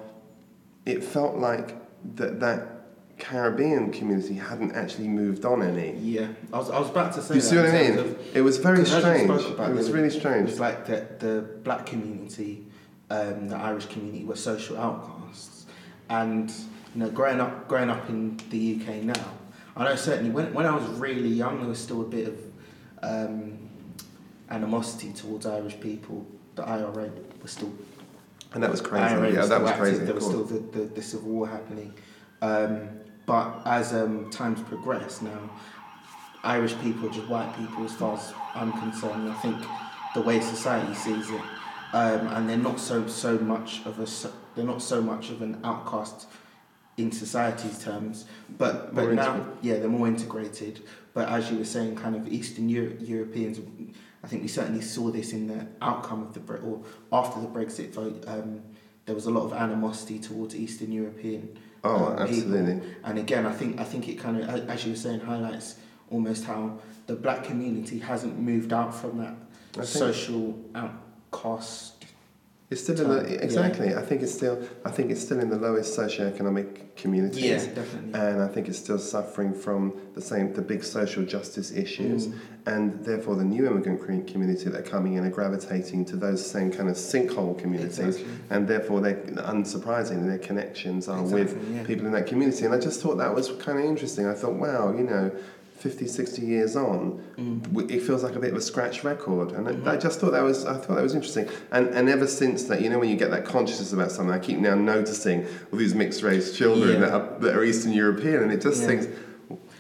it 0.85 1.03
felt 1.03 1.37
like 1.37 1.75
that, 2.17 2.41
that 2.41 2.73
Caribbean 3.19 3.91
community 3.93 4.35
hadn't 4.35 4.73
actually 4.73 5.09
moved 5.09 5.45
on 5.45 5.63
any. 5.63 5.97
Yeah, 5.99 6.29
I 6.53 6.59
was, 6.59 6.71
I 6.71 6.79
was 6.79 6.91
about 6.91 7.15
to 7.15 7.23
say 7.23 7.35
You 7.37 7.41
that 7.41 7.47
see 7.47 7.57
what 7.57 7.67
I 7.67 7.73
mean? 7.89 7.99
of- 7.99 8.37
It 8.37 8.43
was 8.43 8.59
very 8.59 8.85
strange. 8.85 9.31
It 9.31 9.59
was 9.75 9.91
really 9.91 10.11
strange. 10.11 10.51
It's 10.51 10.61
like 10.61 10.87
the, 10.87 11.07
the 11.19 11.41
black 11.65 11.87
community, 11.87 12.67
um, 13.11 13.49
the 13.49 13.57
Irish 13.57 13.87
community 13.87 14.25
were 14.25 14.37
social 14.37 14.77
outcasts, 14.79 15.67
and 16.11 16.51
you 16.95 17.01
know, 17.03 17.11
growing 17.11 17.41
up, 17.41 17.69
growing 17.69 17.89
up 17.91 18.09
in 18.09 18.39
the 18.51 18.79
UK 18.81 19.03
now, 19.03 19.15
I 19.77 19.85
know 19.85 19.97
certainly 19.97 20.31
when, 20.31 20.53
when 20.55 20.67
I 20.67 20.75
was 20.77 20.87
really 20.99 21.29
young, 21.29 21.59
there 21.61 21.69
was 21.69 21.79
still 21.79 22.03
a 22.03 22.05
bit 22.09 22.29
of 22.29 22.39
um, 23.03 23.56
animosity 24.51 25.13
towards 25.13 25.47
Irish 25.47 25.79
people. 25.81 26.27
The 26.55 26.65
IRA 26.65 27.11
was 27.43 27.51
still 27.53 27.73
And 28.55 28.63
that 28.63 28.71
was 28.71 28.81
crazy. 28.81 29.05
IRA 29.15 29.33
yeah, 29.33 29.41
was 29.41 29.49
that 29.49 29.61
was 29.61 29.71
active, 29.71 29.83
crazy. 29.85 30.05
There 30.05 30.15
was 30.15 30.25
still 30.25 30.45
the, 30.45 30.59
the, 30.79 30.85
the 30.87 31.03
civil 31.03 31.29
war 31.31 31.49
happening. 31.49 31.93
Um, 32.43 32.89
but 33.27 33.63
as 33.67 33.93
um, 33.93 34.31
times 34.31 34.61
progress 34.63 35.21
now, 35.23 35.51
Irish 36.45 36.79
people 36.81 37.09
are 37.09 37.13
just 37.13 37.27
white 37.29 37.55
people 37.59 37.85
as 37.85 37.93
far 37.95 38.17
as 38.17 38.33
I'm 38.55 38.73
concerned. 38.73 39.29
I 39.29 39.35
think 39.35 39.57
the 40.15 40.23
way 40.23 40.41
society 40.41 40.95
sees 40.95 41.29
it, 41.31 41.41
um, 41.93 42.29
and 42.29 42.49
they're 42.49 42.57
not 42.57 42.79
so 42.79 43.07
so 43.09 43.37
much 43.39 43.83
of 43.85 43.99
a 43.99 44.07
they're 44.55 44.65
not 44.65 44.81
so 44.81 45.03
much 45.03 45.31
of 45.31 45.43
an 45.43 45.59
outcast 45.65 46.29
in 46.99 47.11
society's 47.11 47.83
terms. 47.83 48.27
But 48.59 48.95
but 48.95 49.05
More 49.07 49.15
now, 49.15 49.35
integrated. 49.35 49.59
yeah, 49.63 49.75
they're 49.79 49.89
more 49.89 50.07
integrated. 50.07 50.83
But 51.15 51.29
as 51.31 51.51
you 51.51 51.59
were 51.59 51.65
saying, 51.65 51.97
kind 51.97 52.15
of 52.15 52.29
Eastern 52.33 52.69
Euro- 52.69 52.95
Europeans, 53.01 53.59
I 54.27 54.29
think 54.29 54.43
we 54.43 54.49
certainly 54.49 54.81
saw 54.81 55.11
this 55.13 55.33
in 55.33 55.47
the 55.47 55.69
outcome 55.81 56.21
of 56.23 56.35
the 56.35 56.41
Bre- 56.41 56.57
or 56.57 56.83
after 57.13 57.41
the 57.41 57.47
Brexit 57.47 57.93
vote. 57.93 58.25
Um, 58.27 58.61
there 59.05 59.15
was 59.15 59.27
a 59.27 59.31
lot 59.31 59.45
of 59.45 59.53
animosity 59.53 60.19
towards 60.19 60.57
Eastern 60.57 60.91
European 60.91 61.57
Oh, 61.85 62.07
um, 62.07 62.27
people. 62.27 62.57
absolutely. 62.57 62.81
And 63.05 63.19
again, 63.21 63.47
I 63.47 63.53
think 63.53 63.79
I 63.79 63.85
think 63.85 64.09
it 64.09 64.17
kind 64.19 64.39
of, 64.43 64.69
as 64.69 64.85
you 64.85 64.91
were 64.91 64.97
saying, 64.97 65.21
highlights 65.21 65.77
almost 66.11 66.43
how 66.45 66.81
the 67.07 67.15
black 67.15 67.45
community 67.45 68.01
hasn't 68.01 68.37
moved 68.37 68.73
out 68.73 68.93
from 68.97 69.19
that 69.19 69.37
I 69.75 69.83
think- 69.83 69.87
social 69.87 70.59
outcast. 70.75 71.96
It's 72.69 72.83
still 72.83 73.01
in 73.01 73.09
the 73.09 73.31
yeah. 73.31 73.39
exactly. 73.39 73.95
I 73.95 74.03
think 74.03 74.23
it's 74.23 74.35
still. 74.35 74.61
I 74.85 74.91
think 74.91 75.13
it's 75.13 75.21
still 75.21 75.39
in 75.39 75.51
the 75.51 75.57
lowest 75.57 75.97
socioeconomic 75.97 76.97
communities. 76.97 77.45
Yeah, 77.45 77.59
definitely. 77.59 78.13
and 78.21 78.43
I 78.43 78.49
think 78.49 78.67
it's 78.69 78.79
still 78.79 78.99
suffering 78.99 79.55
from 79.55 79.93
the 80.15 80.21
same 80.21 80.53
the 80.53 80.63
big 80.63 80.83
social 80.83 81.25
justice 81.25 81.71
issues, 81.71 82.27
Mm. 82.27 82.39
and 82.67 83.05
therefore 83.05 83.37
the 83.37 83.45
new 83.45 83.67
immigrant 83.67 84.27
community 84.27 84.65
that 84.69 84.81
are 84.81 84.91
coming 84.91 85.13
in 85.15 85.25
are 85.25 85.31
gravitating 85.31 86.07
to 86.07 86.17
those 86.17 86.45
same 86.45 86.73
kind 86.73 86.89
of 86.89 86.97
sinkhole 86.97 87.57
communities, 87.57 87.99
Exactly. 88.17 88.33
and 88.51 88.67
therefore 88.67 89.01
they 89.01 89.15
unsurprisingly 89.15 90.27
their 90.27 90.39
connections 90.39 91.09
are 91.09 91.23
with 91.23 91.57
yeah. 91.73 91.85
people 91.85 92.07
in 92.07 92.13
that 92.13 92.27
community, 92.27 92.65
and 92.65 92.75
I 92.75 92.81
just 92.81 93.01
thought 93.01 93.17
that 93.19 93.33
was 93.33 93.49
kind 93.61 93.79
of 93.79 93.85
interesting. 93.85 94.27
I 94.27 94.35
thought, 94.35 94.55
wow, 94.55 94.93
you 94.93 95.05
know. 95.05 95.31
50, 95.77 96.07
60 96.07 96.43
years 96.43 96.75
on, 96.77 97.21
Mm. 97.37 97.91
it 97.91 98.01
feels 98.01 98.23
like 98.23 98.35
a 98.35 98.39
bit 98.41 98.51
of 98.51 98.57
a 98.57 98.61
scratch 98.63 99.05
record, 99.05 99.53
and 99.53 99.67
Mhm. 99.67 99.87
I, 99.87 99.97
just 99.97 100.21
thought 100.21 100.33
that 100.33 100.43
was 100.43 100.65
I 100.65 100.75
thought 100.79 100.97
that 100.97 101.03
was 101.03 101.15
interesting. 101.15 101.49
And 101.71 101.89
and 101.89 102.09
ever 102.09 102.27
since 102.27 102.65
that, 102.65 102.81
you 102.81 102.89
know, 102.89 102.99
when 102.99 103.11
you 103.11 103.17
get 103.17 103.31
that 103.31 103.45
consciousness 103.45 103.93
about 103.93 104.11
something, 104.11 104.33
I 104.35 104.39
keep 104.39 104.59
now 104.59 104.75
noticing 104.75 105.45
all 105.71 105.79
these 105.79 105.95
mixed 105.95 106.23
race 106.23 106.53
children 106.57 106.95
Yeah. 106.95 107.01
that, 107.01 107.13
are, 107.13 107.39
that 107.41 107.55
are 107.57 107.63
Eastern 107.65 107.93
European, 107.93 108.43
and 108.45 108.53
it 108.53 108.61
just 108.63 108.81
Yeah. 108.81 108.87
thinks 108.89 109.07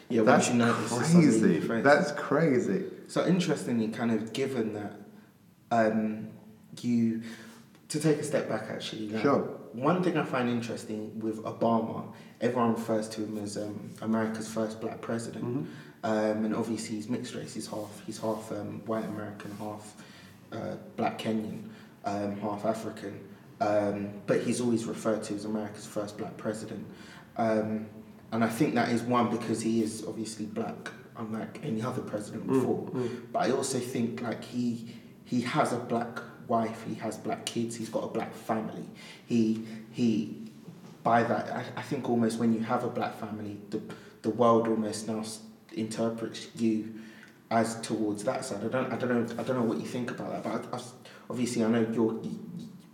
Yeah, 0.08 0.22
that's 0.22 0.48
you 0.50 0.54
notice 0.54 0.78
it's 0.84 0.90
something 1.10 1.22
in 1.22 1.60
crazy. 1.66 1.82
That's 1.82 2.12
crazy. 2.12 2.84
So 3.08 3.26
interestingly, 3.26 3.88
kind 3.88 4.12
of 4.12 4.32
given 4.32 4.74
that, 4.74 4.92
um, 5.72 6.28
you 6.80 7.22
to 7.88 8.00
take 8.00 8.18
a 8.18 8.22
step 8.22 8.48
back 8.48 8.64
actually. 8.70 9.18
Sure. 9.20 9.40
One 9.72 10.02
thing 10.02 10.16
I 10.16 10.24
find 10.24 10.48
interesting 10.48 11.18
with 11.20 11.42
Obama, 11.44 12.04
everyone 12.40 12.74
refers 12.74 13.08
to 13.10 13.22
him 13.22 13.38
as 13.38 13.56
um, 13.56 13.90
America's 14.02 14.48
first 14.48 14.80
black 14.80 15.00
president, 15.00 15.44
Mm-hmm. 15.44 15.64
Um, 16.06 16.44
and 16.44 16.54
obviously 16.54 16.94
he's 16.94 17.08
mixed 17.08 17.34
race. 17.34 17.54
He's 17.54 17.66
half 17.66 18.00
he's 18.06 18.18
half 18.18 18.52
um, 18.52 18.80
white 18.86 19.04
American, 19.04 19.50
half 19.58 19.94
uh, 20.52 20.76
black 20.94 21.18
Kenyan, 21.18 21.64
um, 22.04 22.36
half 22.38 22.64
African. 22.64 23.18
Um, 23.60 24.12
but 24.26 24.42
he's 24.42 24.60
always 24.60 24.84
referred 24.84 25.24
to 25.24 25.34
as 25.34 25.46
America's 25.46 25.84
first 25.86 26.16
black 26.16 26.36
president. 26.36 26.86
Um, 27.36 27.86
and 28.30 28.44
I 28.44 28.48
think 28.48 28.74
that 28.76 28.90
is 28.90 29.02
one 29.02 29.30
because 29.30 29.60
he 29.60 29.82
is 29.82 30.04
obviously 30.06 30.46
black, 30.46 30.92
unlike 31.16 31.58
any 31.64 31.82
other 31.82 32.02
president 32.02 32.46
before. 32.46 32.88
But 33.32 33.42
I 33.42 33.50
also 33.50 33.80
think 33.80 34.22
like 34.22 34.44
he 34.44 34.94
he 35.24 35.40
has 35.40 35.72
a 35.72 35.78
black 35.78 36.20
wife, 36.46 36.84
he 36.86 36.94
has 36.96 37.18
black 37.18 37.44
kids, 37.46 37.74
he's 37.74 37.88
got 37.88 38.04
a 38.04 38.08
black 38.08 38.32
family. 38.32 38.88
He 39.26 39.64
he 39.90 40.36
by 41.02 41.24
that 41.24 41.50
I, 41.50 41.80
I 41.80 41.82
think 41.82 42.08
almost 42.08 42.38
when 42.38 42.54
you 42.54 42.60
have 42.60 42.84
a 42.84 42.90
black 42.90 43.18
family, 43.18 43.58
the 43.70 43.80
the 44.22 44.30
world 44.30 44.68
almost 44.68 45.08
now 45.08 45.24
interprets 45.76 46.48
you 46.56 46.94
as 47.50 47.80
towards 47.80 48.24
that 48.24 48.44
side. 48.44 48.64
I 48.64 48.68
don't 48.68 48.92
I 48.92 48.96
don't 48.96 49.08
know 49.08 49.34
I 49.38 49.42
don't 49.44 49.56
know 49.56 49.64
what 49.64 49.78
you 49.78 49.86
think 49.86 50.10
about 50.10 50.30
that, 50.30 50.42
but 50.42 50.74
I, 50.74 50.76
I, 50.76 50.80
obviously 51.30 51.64
I 51.64 51.68
know 51.68 51.86
your 51.92 52.20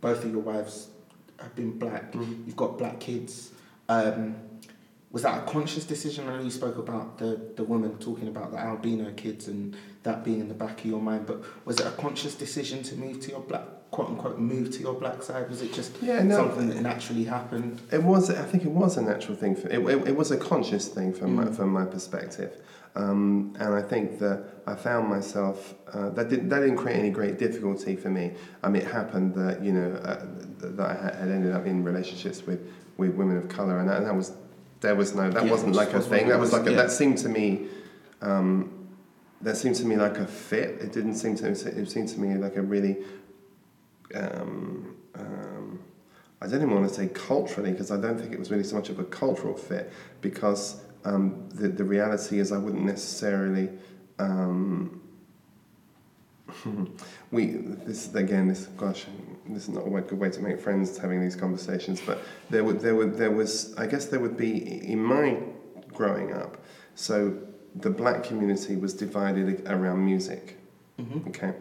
both 0.01 0.25
of 0.25 0.31
your 0.31 0.43
wives 0.43 0.89
have 1.39 1.55
been 1.55 1.79
black. 1.79 2.15
You've 2.15 2.57
got 2.57 2.79
black 2.79 3.01
kids. 3.01 3.53
Um, 3.89 4.37
was 5.11 5.23
that 5.23 5.43
a 5.43 5.51
conscious 5.51 5.85
decision? 5.85 6.29
I 6.29 6.37
know 6.37 6.43
you 6.43 6.51
spoke 6.51 6.79
about 6.79 7.19
the, 7.19 7.39
the 7.57 7.65
woman 7.65 7.99
talking 7.99 8.29
about 8.29 8.51
the 8.51 8.59
albino 8.59 9.13
kids 9.13 9.47
and 9.47 9.77
that 10.05 10.25
being 10.25 10.41
in 10.41 10.49
the 10.49 10.55
back 10.55 10.81
of 10.81 10.87
your 10.87 11.01
mind, 11.01 11.27
but 11.27 11.43
was 11.67 11.79
it 11.81 11.87
a 11.87 11.91
conscious 11.91 12.35
decision 12.35 12.83
to 12.85 12.97
move 12.97 13.21
to 13.21 13.31
your 13.31 13.41
black, 13.41 13.67
quote 13.93 14.09
unquote, 14.09 14.39
move 14.41 14.71
to 14.73 14.81
your 14.81 14.95
black 14.95 15.23
side? 15.23 15.49
Was 15.49 15.63
it 15.63 15.73
just 15.73 15.93
Yeah, 16.03 16.23
no. 16.23 16.37
something 16.37 16.69
that 16.71 16.81
naturally 16.81 17.25
happened? 17.25 17.81
It 17.93 18.03
was. 18.03 18.29
I 18.31 18.43
think 18.51 18.65
it 18.65 18.71
was 18.83 18.97
a 18.97 19.03
natural 19.03 19.37
thing. 19.37 19.55
For, 19.55 19.69
it, 19.69 19.79
it, 19.87 20.09
it 20.09 20.17
was 20.17 20.31
a 20.33 20.37
conscious 20.37 20.89
thing 20.89 21.13
from 21.13 21.37
my, 21.37 21.45
Mm. 21.45 21.55
from 21.57 21.69
my 21.71 21.85
perspective, 21.85 22.53
um, 22.97 23.55
and 23.61 23.75
I 23.75 23.83
think 23.83 24.19
that 24.19 24.39
I 24.67 24.75
found 24.75 25.09
myself 25.09 25.75
uh, 25.95 26.09
that 26.17 26.29
didn't 26.31 26.49
that 26.49 26.61
didn't 26.61 26.77
create 26.79 26.99
any 26.99 27.11
great 27.11 27.39
difficulty 27.39 27.95
for 27.97 28.09
me. 28.11 28.33
I 28.65 28.69
mean, 28.71 28.83
it 28.83 28.89
happened 28.91 29.35
that 29.35 29.63
you 29.63 29.73
know 29.73 29.91
uh, 30.11 30.25
that 30.77 30.87
I 30.93 30.95
had 31.21 31.29
ended 31.31 31.53
up 31.53 31.67
in 31.67 31.85
relationships 31.85 32.47
with, 32.47 32.61
with 32.97 33.15
women 33.15 33.37
of 33.37 33.49
color, 33.49 33.79
and 33.81 33.89
that, 33.89 33.99
and 33.99 34.07
that 34.07 34.17
was 34.17 34.33
there 34.81 34.95
was 34.95 35.15
no 35.15 35.31
that 35.31 35.45
Yeah, 35.45 35.51
wasn't 35.51 35.75
like 35.77 35.93
a 35.93 35.99
was 35.99 36.07
thing. 36.07 36.29
That 36.29 36.41
was 36.41 36.51
was, 36.51 36.59
like 36.61 36.67
a, 36.69 36.71
yeah. 36.73 36.83
that 36.83 36.91
seemed 36.91 37.19
to 37.19 37.29
me. 37.29 37.67
Um, 38.23 38.79
that 39.43 39.57
seemed 39.57 39.75
to 39.77 39.85
me 39.85 39.97
like 39.97 40.19
a 40.19 40.27
fit. 40.27 40.81
It 40.81 40.93
didn't 40.93 41.17
seem 41.17 41.35
to. 41.37 41.49
It 41.49 41.91
seemed 41.91 42.09
to 42.11 42.21
me 42.21 42.37
like 42.37 42.57
a 42.57 42.63
really 42.63 42.99
um, 44.15 44.97
um, 45.15 45.81
I 46.41 46.47
don't 46.47 46.57
even 46.57 46.75
want 46.75 46.89
to 46.89 46.95
say 46.95 47.09
culturally 47.09 47.73
because 47.73 47.91
I 47.91 48.01
don't 48.01 48.19
think 48.19 48.33
it 48.33 48.39
was 48.39 48.51
really 48.51 48.65
so 48.65 48.77
much 48.77 48.89
of 48.89 48.99
a 48.99 49.05
cultural 49.05 49.55
fit 49.55 49.93
because 50.21 50.83
um, 51.05 51.49
the, 51.51 51.69
the 51.69 51.85
reality 51.85 52.39
is 52.39 52.53
I 52.53 52.59
wouldn't 52.59 52.85
necessarily. 52.85 53.71
Um, 54.19 55.01
we 57.31 57.47
this 57.47 58.15
again 58.15 58.47
this 58.47 58.67
gosh 58.77 59.07
this 59.49 59.63
is 59.63 59.69
not 59.71 59.87
a 59.87 60.01
good 60.03 60.19
way 60.19 60.29
to 60.29 60.41
make 60.41 60.61
friends 60.61 60.99
having 60.99 61.19
these 61.19 61.35
conversations 61.35 61.99
but 62.05 62.19
there 62.51 62.63
would 62.63 62.79
there 62.81 62.95
would 62.95 63.17
there 63.17 63.31
was 63.31 63.75
I 63.79 63.87
guess 63.87 64.05
there 64.07 64.21
would 64.21 64.37
be 64.37 64.85
in 64.87 65.03
my 65.03 65.39
growing 65.95 66.35
up 66.35 66.59
so 66.95 67.39
the 67.77 67.89
black 67.89 68.23
community 68.23 68.77
was 68.77 68.93
divided 68.93 69.67
around 69.67 70.05
music 70.05 70.59
Mm-hmm. 71.03 71.29
Okay, 71.29 71.55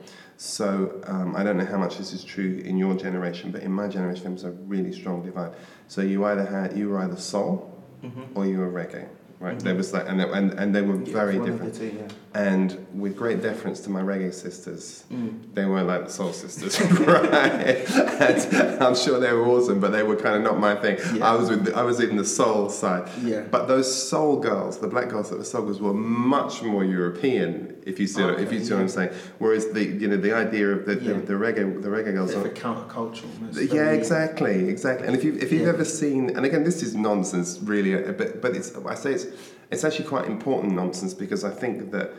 so 0.52 1.00
um, 1.06 1.36
I 1.36 1.44
don't 1.44 1.56
know 1.58 1.66
how 1.66 1.78
much 1.78 2.00
this 2.00 2.14
is 2.14 2.24
true 2.24 2.64
in 2.66 2.76
your 2.76 2.96
generation, 2.96 3.52
but 3.52 3.62
in 3.62 3.72
my 3.72 3.88
generation 3.88 4.24
there 4.24 4.32
was 4.34 4.44
a 4.44 4.50
really 4.50 4.92
strong 4.92 5.22
divide. 5.24 5.54
So 5.88 6.02
you 6.02 6.26
either 6.26 6.44
had 6.46 6.76
you 6.76 6.90
were 6.90 7.00
either 7.00 7.16
soul 7.18 7.68
Mm-hmm. 8.04 8.36
or 8.36 8.48
you 8.48 8.58
were 8.58 8.72
reggae, 8.72 9.08
right? 9.40 9.60
There 9.60 9.76
was 9.76 9.94
like, 9.94 10.10
and 10.10 10.20
they- 10.20 10.28
and, 10.32 10.54
and 10.54 10.74
they 10.74 10.82
were 10.82 10.96
very 10.98 11.38
one 11.38 11.48
of 11.50 11.60
the 11.60 11.66
different. 11.68 11.94
two, 11.94 11.98
yeah. 12.00 12.31
And 12.34 12.88
with 12.94 13.18
great 13.18 13.42
deference 13.42 13.82
to 13.82 13.90
my 13.90 14.02
reggae 14.02 14.34
sisters, 14.34 15.04
Mm. 15.12 15.54
they 15.54 15.66
weren't 15.66 15.88
like 15.88 16.06
the 16.06 16.12
soul 16.14 16.32
sisters, 16.32 16.80
right? 17.02 17.90
And 18.22 18.82
I'm 18.84 18.96
sure 18.96 19.20
they 19.20 19.34
were 19.34 19.46
awesome, 19.46 19.82
but 19.82 19.92
they 19.92 20.02
were 20.04 20.16
kind 20.16 20.36
of 20.38 20.42
not 20.44 20.58
my 20.58 20.76
thing. 20.76 20.98
Yeah. 21.18 21.30
I 21.30 21.36
was 21.36 21.50
with 21.50 21.66
the, 21.66 21.76
I 21.76 21.84
was 21.84 22.00
in 22.00 22.16
the 22.16 22.24
soul 22.24 22.70
side. 22.70 23.10
Yeah. 23.22 23.42
But 23.42 23.68
those 23.68 23.90
soul 24.10 24.40
girls, 24.40 24.80
the 24.80 24.88
black 24.88 25.10
girls 25.10 25.30
that 25.30 25.40
were 25.40 25.44
soul 25.44 25.64
girls, 25.66 25.82
were 25.82 25.94
much 25.94 26.64
more 26.64 26.86
European. 26.86 27.76
If 27.86 28.00
you 28.00 28.08
see, 28.08 28.22
if 28.22 28.40
you 28.54 28.60
Okay, 28.60 28.64
see 28.64 28.74
what 28.76 28.82
I'm 28.82 28.88
saying. 28.88 29.10
Whereas 29.40 29.68
the 29.72 29.84
you 29.84 30.08
know 30.08 30.16
the 30.16 30.34
idea 30.34 30.70
of 30.70 30.86
the, 30.86 30.96
Yeah. 30.96 31.14
the, 31.14 31.20
the 31.22 31.34
reggae 31.34 31.82
the 31.82 31.90
reggae 31.90 32.14
girls. 32.14 32.34
Are, 32.34 32.46
a 32.46 32.50
countercultural. 32.50 33.74
yeah, 33.74 33.90
exactly, 33.92 34.70
exactly. 34.70 35.06
And 35.08 35.16
if 35.18 35.24
you 35.26 35.34
if 35.36 35.52
you've 35.52 35.64
Yeah. 35.64 35.70
ever 35.76 35.84
seen, 35.84 36.30
and 36.30 36.46
again, 36.46 36.64
this 36.64 36.82
is 36.82 36.96
nonsense, 36.96 37.60
really, 37.62 37.94
but 38.14 38.42
but 38.42 38.56
it's 38.56 38.74
I 38.76 38.96
say 38.96 39.14
it's 39.16 39.26
it's 39.72 39.84
actually 39.84 40.08
quite 40.08 40.26
important 40.26 40.74
nonsense 40.74 41.14
because 41.14 41.44
I 41.44 41.50
think 41.50 41.92
that 41.92 42.12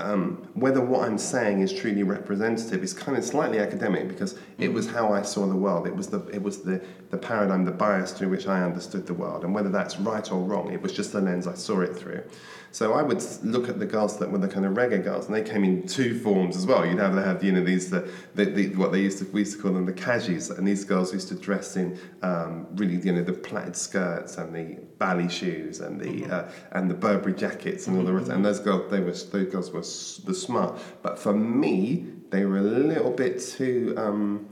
um, 0.00 0.48
whether 0.54 0.80
what 0.80 1.08
I'm 1.08 1.18
saying 1.18 1.60
is 1.60 1.72
truly 1.72 2.02
representative 2.02 2.82
is 2.82 2.92
kind 2.92 3.16
of 3.16 3.24
slightly 3.24 3.60
academic 3.60 4.08
because 4.08 4.36
it 4.58 4.72
was 4.72 4.90
how 4.90 5.12
I 5.12 5.22
saw 5.22 5.46
the 5.46 5.54
world. 5.54 5.86
It 5.86 5.94
was 5.94 6.08
the 6.08 6.26
it 6.28 6.42
was 6.42 6.62
the 6.62 6.84
the 7.10 7.16
paradigm, 7.16 7.64
the 7.64 7.70
bias 7.70 8.12
through 8.12 8.30
which 8.30 8.48
I 8.48 8.62
understood 8.62 9.06
the 9.06 9.14
world, 9.14 9.44
and 9.44 9.54
whether 9.54 9.70
that's 9.70 9.98
right 9.98 10.30
or 10.32 10.40
wrong, 10.40 10.72
it 10.72 10.82
was 10.82 10.92
just 10.92 11.12
the 11.12 11.20
lens 11.20 11.46
I 11.46 11.54
saw 11.54 11.80
it 11.80 11.96
through. 11.96 12.22
So 12.74 12.94
I 12.94 13.02
would 13.02 13.22
look 13.44 13.68
at 13.68 13.78
the 13.78 13.86
girls 13.86 14.18
that 14.18 14.32
were 14.32 14.38
the 14.38 14.48
kind 14.48 14.66
of 14.66 14.72
reggae 14.72 15.04
girls, 15.04 15.26
and 15.26 15.34
they 15.36 15.48
came 15.48 15.62
in 15.62 15.86
two 15.86 16.18
forms 16.18 16.56
as 16.56 16.66
well. 16.66 16.84
You'd 16.84 16.98
have 16.98 17.14
they 17.14 17.22
have 17.22 17.44
you 17.44 17.52
know 17.52 17.62
these 17.62 17.88
the, 17.88 18.10
the, 18.34 18.46
the 18.46 18.74
what 18.74 18.90
they 18.90 19.00
used 19.00 19.18
to 19.18 19.26
we 19.26 19.42
used 19.42 19.54
to 19.54 19.62
call 19.62 19.72
them 19.74 19.86
the 19.86 19.92
kajis, 19.92 20.58
and 20.58 20.66
these 20.66 20.82
girls 20.82 21.12
used 21.12 21.28
to 21.28 21.36
dress 21.36 21.76
in 21.76 21.96
um, 22.22 22.66
really 22.74 22.96
you 22.96 23.12
know 23.12 23.22
the 23.22 23.32
plaited 23.32 23.76
skirts 23.76 24.38
and 24.38 24.52
the 24.52 24.80
bally 24.98 25.28
shoes 25.28 25.78
and 25.78 26.00
the 26.00 26.26
uh, 26.26 26.50
and 26.72 26.90
the 26.90 26.94
Burberry 26.94 27.34
jackets 27.34 27.86
and 27.86 27.96
all 27.96 28.02
the 28.02 28.12
rest. 28.12 28.28
And 28.28 28.44
those 28.44 28.58
girls 28.58 28.90
they 28.90 28.98
were 28.98 29.12
those 29.12 29.52
girls 29.52 29.70
were 29.70 30.26
the 30.26 30.34
smart, 30.34 30.76
but 31.00 31.16
for 31.16 31.32
me 31.32 32.08
they 32.30 32.44
were 32.44 32.58
a 32.58 32.62
little 32.62 33.12
bit 33.12 33.40
too. 33.40 33.94
Um, 33.96 34.48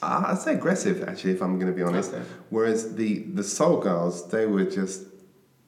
I'd 0.00 0.38
say 0.38 0.54
aggressive 0.54 1.02
actually, 1.08 1.32
if 1.32 1.42
I'm 1.42 1.58
going 1.58 1.72
to 1.72 1.76
be 1.76 1.82
honest. 1.82 2.14
Okay. 2.14 2.22
Whereas 2.50 2.94
the 2.94 3.24
the 3.34 3.42
soul 3.42 3.80
girls, 3.80 4.28
they 4.28 4.46
were 4.46 4.64
just 4.64 5.09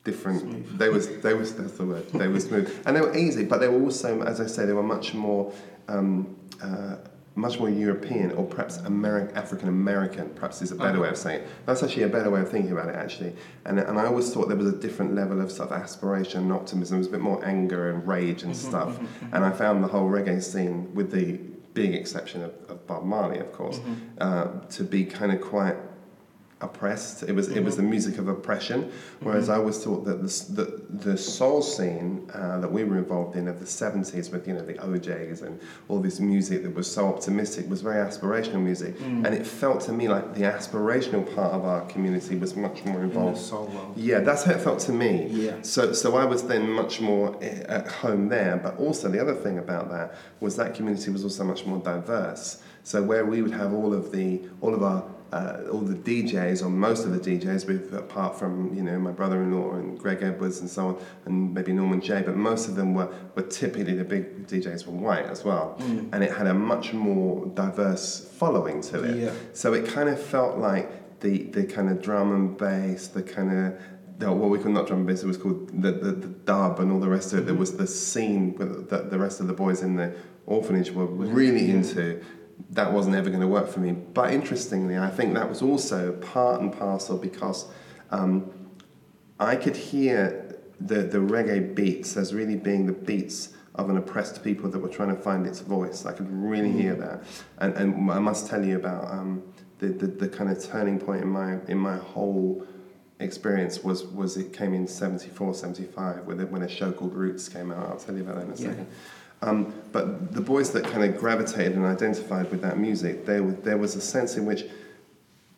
different. 0.04 0.78
They 0.78 0.88
was 0.88 1.08
they 1.20 1.34
was 1.34 1.54
that's 1.54 1.72
the 1.72 1.84
word. 1.84 2.08
They 2.10 2.28
were 2.28 2.40
smooth 2.40 2.82
and 2.86 2.96
they 2.96 3.00
were 3.00 3.16
easy, 3.16 3.44
but 3.44 3.58
they 3.60 3.68
were 3.68 3.80
also, 3.82 4.22
as 4.22 4.40
I 4.40 4.46
say, 4.46 4.66
they 4.66 4.72
were 4.72 4.82
much 4.82 5.14
more. 5.14 5.52
Um, 5.88 6.36
uh, 6.62 6.96
much 7.34 7.58
more 7.58 7.70
European 7.70 8.30
or 8.32 8.44
perhaps 8.44 8.76
Ameri- 8.78 9.34
African 9.34 9.68
American, 9.68 10.28
perhaps 10.34 10.60
is 10.60 10.70
a 10.70 10.76
better 10.76 11.00
way 11.00 11.08
of 11.08 11.16
saying 11.16 11.40
it. 11.40 11.48
That's 11.64 11.82
actually 11.82 12.02
a 12.02 12.08
better 12.08 12.28
way 12.28 12.42
of 12.42 12.50
thinking 12.50 12.72
about 12.72 12.90
it, 12.90 12.94
actually. 12.94 13.32
And, 13.64 13.78
and 13.78 13.98
I 13.98 14.04
always 14.04 14.32
thought 14.32 14.48
there 14.48 14.56
was 14.56 14.66
a 14.66 14.76
different 14.76 15.14
level 15.14 15.40
of 15.40 15.50
sort 15.50 15.70
of 15.70 15.80
aspiration 15.80 16.42
and 16.42 16.52
optimism. 16.52 16.96
There 16.96 16.98
was 16.98 17.06
a 17.08 17.10
bit 17.10 17.20
more 17.22 17.42
anger 17.42 17.88
and 17.90 18.06
rage 18.06 18.42
and 18.42 18.54
stuff. 18.54 18.98
And 19.32 19.46
I 19.46 19.50
found 19.50 19.82
the 19.82 19.88
whole 19.88 20.10
reggae 20.10 20.42
scene, 20.42 20.94
with 20.94 21.10
the 21.10 21.38
big 21.72 21.94
exception 21.94 22.42
of, 22.42 22.52
of 22.68 22.86
Bob 22.86 23.04
Marley, 23.04 23.38
of 23.38 23.50
course, 23.52 23.80
uh, 24.20 24.48
to 24.68 24.84
be 24.84 25.06
kind 25.06 25.32
of 25.32 25.40
quite 25.40 25.76
oppressed. 26.62 27.22
It 27.24 27.32
was 27.34 27.48
it 27.48 27.62
was 27.62 27.76
the 27.76 27.82
music 27.82 28.18
of 28.18 28.28
oppression. 28.28 28.90
Whereas 29.20 29.48
I 29.48 29.56
always 29.56 29.82
thought 29.84 30.04
that 30.04 30.22
the 30.22 30.32
the, 30.58 30.82
the 31.10 31.18
soul 31.18 31.62
scene 31.62 32.30
uh, 32.34 32.58
that 32.60 32.70
we 32.70 32.84
were 32.84 32.98
involved 32.98 33.36
in 33.36 33.48
of 33.48 33.60
the 33.60 33.66
seventies 33.66 34.30
with 34.30 34.46
you 34.48 34.54
know 34.54 34.62
the 34.64 34.82
O'Jays 34.84 35.42
and 35.42 35.60
all 35.88 36.00
this 36.00 36.20
music 36.20 36.62
that 36.62 36.74
was 36.74 36.90
so 36.90 37.08
optimistic 37.08 37.68
was 37.68 37.82
very 37.82 37.96
aspirational 38.08 38.62
music, 38.62 38.94
and 39.00 39.26
it 39.26 39.46
felt 39.46 39.80
to 39.82 39.92
me 39.92 40.08
like 40.08 40.34
the 40.34 40.42
aspirational 40.42 41.24
part 41.34 41.52
of 41.52 41.64
our 41.64 41.82
community 41.86 42.36
was 42.36 42.56
much 42.56 42.84
more 42.84 42.98
In 42.98 43.10
involved. 43.10 43.52
world. 43.52 43.94
Yeah, 43.96 44.20
that's 44.20 44.44
how 44.44 44.52
it 44.52 44.60
felt 44.60 44.78
to 44.80 44.92
me. 44.92 45.26
Yeah. 45.28 45.62
So, 45.62 45.92
so 45.92 46.16
I 46.16 46.24
was 46.24 46.42
then 46.44 46.70
much 46.70 47.00
more 47.00 47.36
eh, 47.42 47.64
at 47.68 47.88
home 47.88 48.28
there. 48.28 48.56
But 48.62 48.78
also 48.78 49.08
the 49.08 49.20
other 49.20 49.34
thing 49.34 49.58
about 49.58 49.90
that 49.90 50.14
was 50.40 50.56
that 50.56 50.74
community 50.74 51.10
was 51.10 51.24
also 51.24 51.44
much 51.44 51.66
more 51.66 51.78
diverse. 51.78 52.62
So 52.84 53.02
where 53.02 53.24
we 53.24 53.42
would 53.42 53.52
have 53.52 53.72
all 53.72 53.92
of 53.94 54.12
the 54.12 54.40
all 54.60 54.74
of 54.74 54.82
our 54.82 55.04
uh, 55.32 55.62
all 55.72 55.80
the 55.80 55.94
DJs 55.94 56.62
or 56.62 56.68
most 56.68 57.06
of 57.06 57.12
the 57.12 57.18
DJs, 57.18 57.66
with 57.66 57.94
apart 57.94 58.38
from 58.38 58.74
you 58.74 58.82
know 58.82 58.98
my 58.98 59.10
brother-in-law 59.10 59.72
and 59.72 59.98
Greg 59.98 60.22
Edwards 60.22 60.60
and 60.60 60.68
so 60.68 60.88
on, 60.88 61.04
and 61.24 61.54
maybe 61.54 61.72
Norman 61.72 62.00
Jay, 62.00 62.22
but 62.22 62.36
most 62.36 62.68
of 62.68 62.76
them 62.76 62.94
were 62.94 63.12
were 63.34 63.42
typically 63.42 63.94
the 63.94 64.04
big 64.04 64.46
DJs 64.46 64.86
were 64.86 64.92
white 64.92 65.24
as 65.26 65.42
well, 65.44 65.76
and 66.12 66.22
it 66.22 66.32
had 66.32 66.46
a 66.46 66.54
much 66.54 66.92
more 66.92 67.46
diverse 67.46 68.28
following 68.36 68.82
to 68.82 69.02
it. 69.04 69.16
Yeah. 69.16 69.32
So 69.54 69.72
it 69.72 69.86
kind 69.86 70.08
of 70.08 70.20
felt 70.20 70.58
like 70.58 71.20
the 71.20 71.44
the 71.44 71.64
kind 71.64 71.88
of 71.88 72.02
drum 72.02 72.34
and 72.34 72.56
bass, 72.56 73.08
the 73.08 73.22
kind 73.22 73.68
of 73.68 73.80
what 74.30 74.50
we 74.50 74.58
call 74.58 74.70
not 74.70 74.86
drum 74.86 75.00
and 75.00 75.08
bass, 75.08 75.22
it 75.22 75.26
was 75.26 75.36
called 75.36 75.68
the, 75.82 75.90
the, 75.90 76.12
the 76.12 76.28
dub 76.28 76.78
and 76.78 76.92
all 76.92 77.00
the 77.00 77.08
rest 77.08 77.32
of 77.32 77.40
it. 77.40 77.46
There 77.46 77.54
was 77.54 77.76
the 77.76 77.86
scene 77.86 78.56
that 78.58 78.88
the, 78.88 78.98
the 78.98 79.18
rest 79.18 79.40
of 79.40 79.46
the 79.46 79.52
boys 79.52 79.82
in 79.82 79.96
the 79.96 80.14
orphanage 80.46 80.90
were 80.92 81.06
really 81.06 81.70
into. 81.70 82.22
That 82.70 82.92
wasn't 82.92 83.16
ever 83.16 83.28
going 83.28 83.40
to 83.40 83.48
work 83.48 83.68
for 83.68 83.80
me. 83.80 83.92
But 83.92 84.32
interestingly, 84.32 84.98
I 84.98 85.10
think 85.10 85.34
that 85.34 85.48
was 85.48 85.62
also 85.62 86.12
part 86.12 86.60
and 86.60 86.72
parcel 86.72 87.18
because 87.18 87.66
um, 88.10 88.50
I 89.38 89.56
could 89.56 89.76
hear 89.76 90.58
the, 90.80 91.02
the 91.02 91.18
reggae 91.18 91.74
beats 91.74 92.16
as 92.16 92.34
really 92.34 92.56
being 92.56 92.86
the 92.86 92.92
beats 92.92 93.54
of 93.74 93.88
an 93.88 93.96
oppressed 93.96 94.44
people 94.44 94.68
that 94.70 94.78
were 94.78 94.88
trying 94.88 95.14
to 95.14 95.20
find 95.22 95.46
its 95.46 95.60
voice. 95.60 96.04
I 96.04 96.12
could 96.12 96.30
really 96.30 96.70
hear 96.70 96.94
that. 96.94 97.24
And, 97.58 97.74
and 97.74 98.10
I 98.10 98.18
must 98.18 98.46
tell 98.46 98.64
you 98.64 98.76
about 98.76 99.10
um, 99.10 99.42
the, 99.78 99.88
the, 99.88 100.06
the 100.06 100.28
kind 100.28 100.50
of 100.50 100.62
turning 100.62 100.98
point 100.98 101.22
in 101.22 101.28
my, 101.28 101.58
in 101.68 101.78
my 101.78 101.96
whole 101.96 102.66
experience 103.18 103.82
was, 103.82 104.04
was 104.04 104.36
it 104.36 104.52
came 104.52 104.74
in 104.74 104.86
74, 104.86 105.54
75 105.54 106.26
when, 106.26 106.50
when 106.50 106.62
a 106.62 106.68
show 106.68 106.92
called 106.92 107.14
Roots 107.14 107.48
came 107.48 107.72
out. 107.72 107.88
I'll 107.88 107.96
tell 107.96 108.14
you 108.14 108.22
about 108.22 108.36
that 108.36 108.46
in 108.46 108.52
a 108.52 108.56
Yeah. 108.56 108.70
second. 108.70 108.86
Um, 109.42 109.74
but 109.90 110.32
the 110.32 110.40
boys 110.40 110.70
that 110.72 110.84
kind 110.84 111.02
of 111.04 111.18
gravitated 111.18 111.74
and 111.76 111.84
identified 111.84 112.50
with 112.50 112.62
that 112.62 112.78
music, 112.78 113.26
there, 113.26 113.42
was- 113.42 113.56
there 113.62 113.76
was 113.76 113.96
a 113.96 114.00
sense 114.00 114.36
in 114.36 114.46
which 114.46 114.64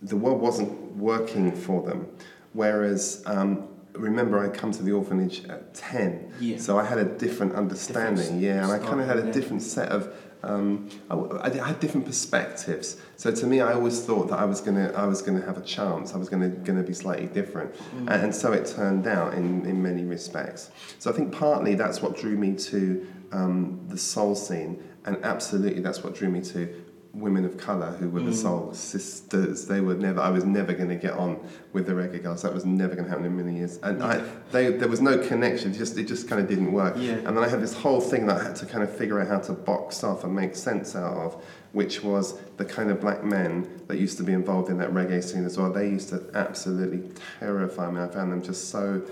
the 0.02 0.16
world 0.16 0.40
wasn't 0.40 0.96
working 0.96 1.52
for 1.52 1.82
them. 1.82 2.06
Whereas, 2.54 3.22
um, 3.26 3.68
remember, 3.94 4.38
I 4.38 4.48
come 4.48 4.72
to 4.72 4.82
the 4.82 4.92
orphanage 4.92 5.44
at 5.48 5.74
10, 5.74 6.32
Yeah. 6.40 6.58
so 6.58 6.78
I 6.78 6.84
had 6.84 6.98
a 6.98 7.04
different 7.04 7.54
understanding, 7.54 8.40
yeah, 8.40 8.62
and 8.64 8.72
I 8.72 8.78
kind 8.78 9.00
of 9.00 9.06
had 9.06 9.18
a 9.18 9.32
different 9.32 9.62
set 9.62 9.88
of, 9.90 10.08
um, 10.42 10.88
I, 11.10 11.16
I 11.48 11.66
had 11.68 11.80
different 11.80 12.06
perspectives. 12.06 12.96
So 13.16 13.30
to 13.30 13.46
me, 13.46 13.60
I 13.60 13.72
always 13.72 14.00
thought 14.02 14.28
that 14.28 14.38
I 14.38 14.44
was 14.44 14.60
gonna, 14.60 14.92
I 14.94 15.06
was 15.06 15.22
gonna 15.22 15.40
have 15.40 15.56
a 15.56 15.62
chance. 15.62 16.14
I 16.14 16.18
was 16.18 16.28
gonna, 16.28 16.48
gonna 16.48 16.82
be 16.82 16.92
slightly 16.92 17.26
different, 17.26 17.74
and, 17.96 18.08
and 18.10 18.34
so 18.34 18.52
it 18.52 18.66
turned 18.66 19.06
out 19.06 19.34
in, 19.34 19.64
in 19.66 19.82
many 19.82 20.04
respects. 20.04 20.70
So 20.98 21.10
I 21.10 21.14
think 21.14 21.32
partly 21.32 21.74
that's 21.76 22.02
what 22.02 22.16
drew 22.16 22.36
me 22.36 22.54
to 22.56 23.06
um, 23.34 23.80
the 23.88 23.98
soul 23.98 24.34
scene, 24.34 24.82
and 25.04 25.16
absolutely 25.24 25.82
that's 25.82 26.02
what 26.02 26.14
drew 26.14 26.28
me 26.28 26.40
to 26.42 26.84
women 27.14 27.44
of 27.44 27.56
colour 27.56 27.92
who 27.92 28.10
were 28.10 28.20
the 28.20 28.34
soul 28.34 28.74
sisters. 28.74 29.66
They 29.66 29.80
were 29.80 29.94
never. 29.94 30.20
I 30.20 30.30
was 30.30 30.44
never 30.44 30.72
going 30.72 30.88
to 30.88 30.96
get 30.96 31.12
on 31.12 31.38
with 31.72 31.86
the 31.86 31.92
reggae 31.92 32.22
girls. 32.22 32.42
That 32.42 32.52
was 32.52 32.64
never 32.64 32.94
going 32.94 33.04
to 33.04 33.10
happen 33.10 33.24
in 33.24 33.36
many 33.36 33.58
years. 33.58 33.78
And 33.82 34.02
I, 34.02 34.24
they, 34.50 34.72
there 34.72 34.88
was 34.88 35.00
no 35.00 35.18
connection. 35.18 35.72
It 35.72 35.78
just 35.78 35.96
it 35.96 36.04
just 36.04 36.28
kind 36.28 36.40
of 36.42 36.48
didn't 36.48 36.72
work. 36.72 36.94
Yeah. 36.96 37.12
And 37.12 37.36
then 37.36 37.38
I 37.38 37.48
had 37.48 37.60
this 37.60 37.74
whole 37.74 38.00
thing 38.00 38.26
that 38.26 38.40
I 38.40 38.44
had 38.44 38.56
to 38.56 38.66
kind 38.66 38.82
of 38.82 38.94
figure 38.94 39.20
out 39.20 39.28
how 39.28 39.38
to 39.40 39.52
box 39.52 40.02
off 40.02 40.24
and 40.24 40.34
make 40.34 40.56
sense 40.56 40.96
out 40.96 41.16
of, 41.16 41.44
which 41.72 42.02
was 42.02 42.38
the 42.56 42.64
kind 42.64 42.90
of 42.90 43.00
black 43.00 43.22
men 43.24 43.82
that 43.86 43.98
used 43.98 44.16
to 44.18 44.24
be 44.24 44.32
involved 44.32 44.68
in 44.68 44.78
that 44.78 44.90
reggae 44.90 45.22
scene 45.22 45.44
as 45.44 45.56
well. 45.56 45.72
They 45.72 45.88
used 45.88 46.08
to 46.08 46.30
absolutely 46.34 47.10
terrify 47.38 47.90
me. 47.90 48.00
I 48.00 48.08
found 48.08 48.32
them 48.32 48.42
just 48.42 48.70
so. 48.70 49.02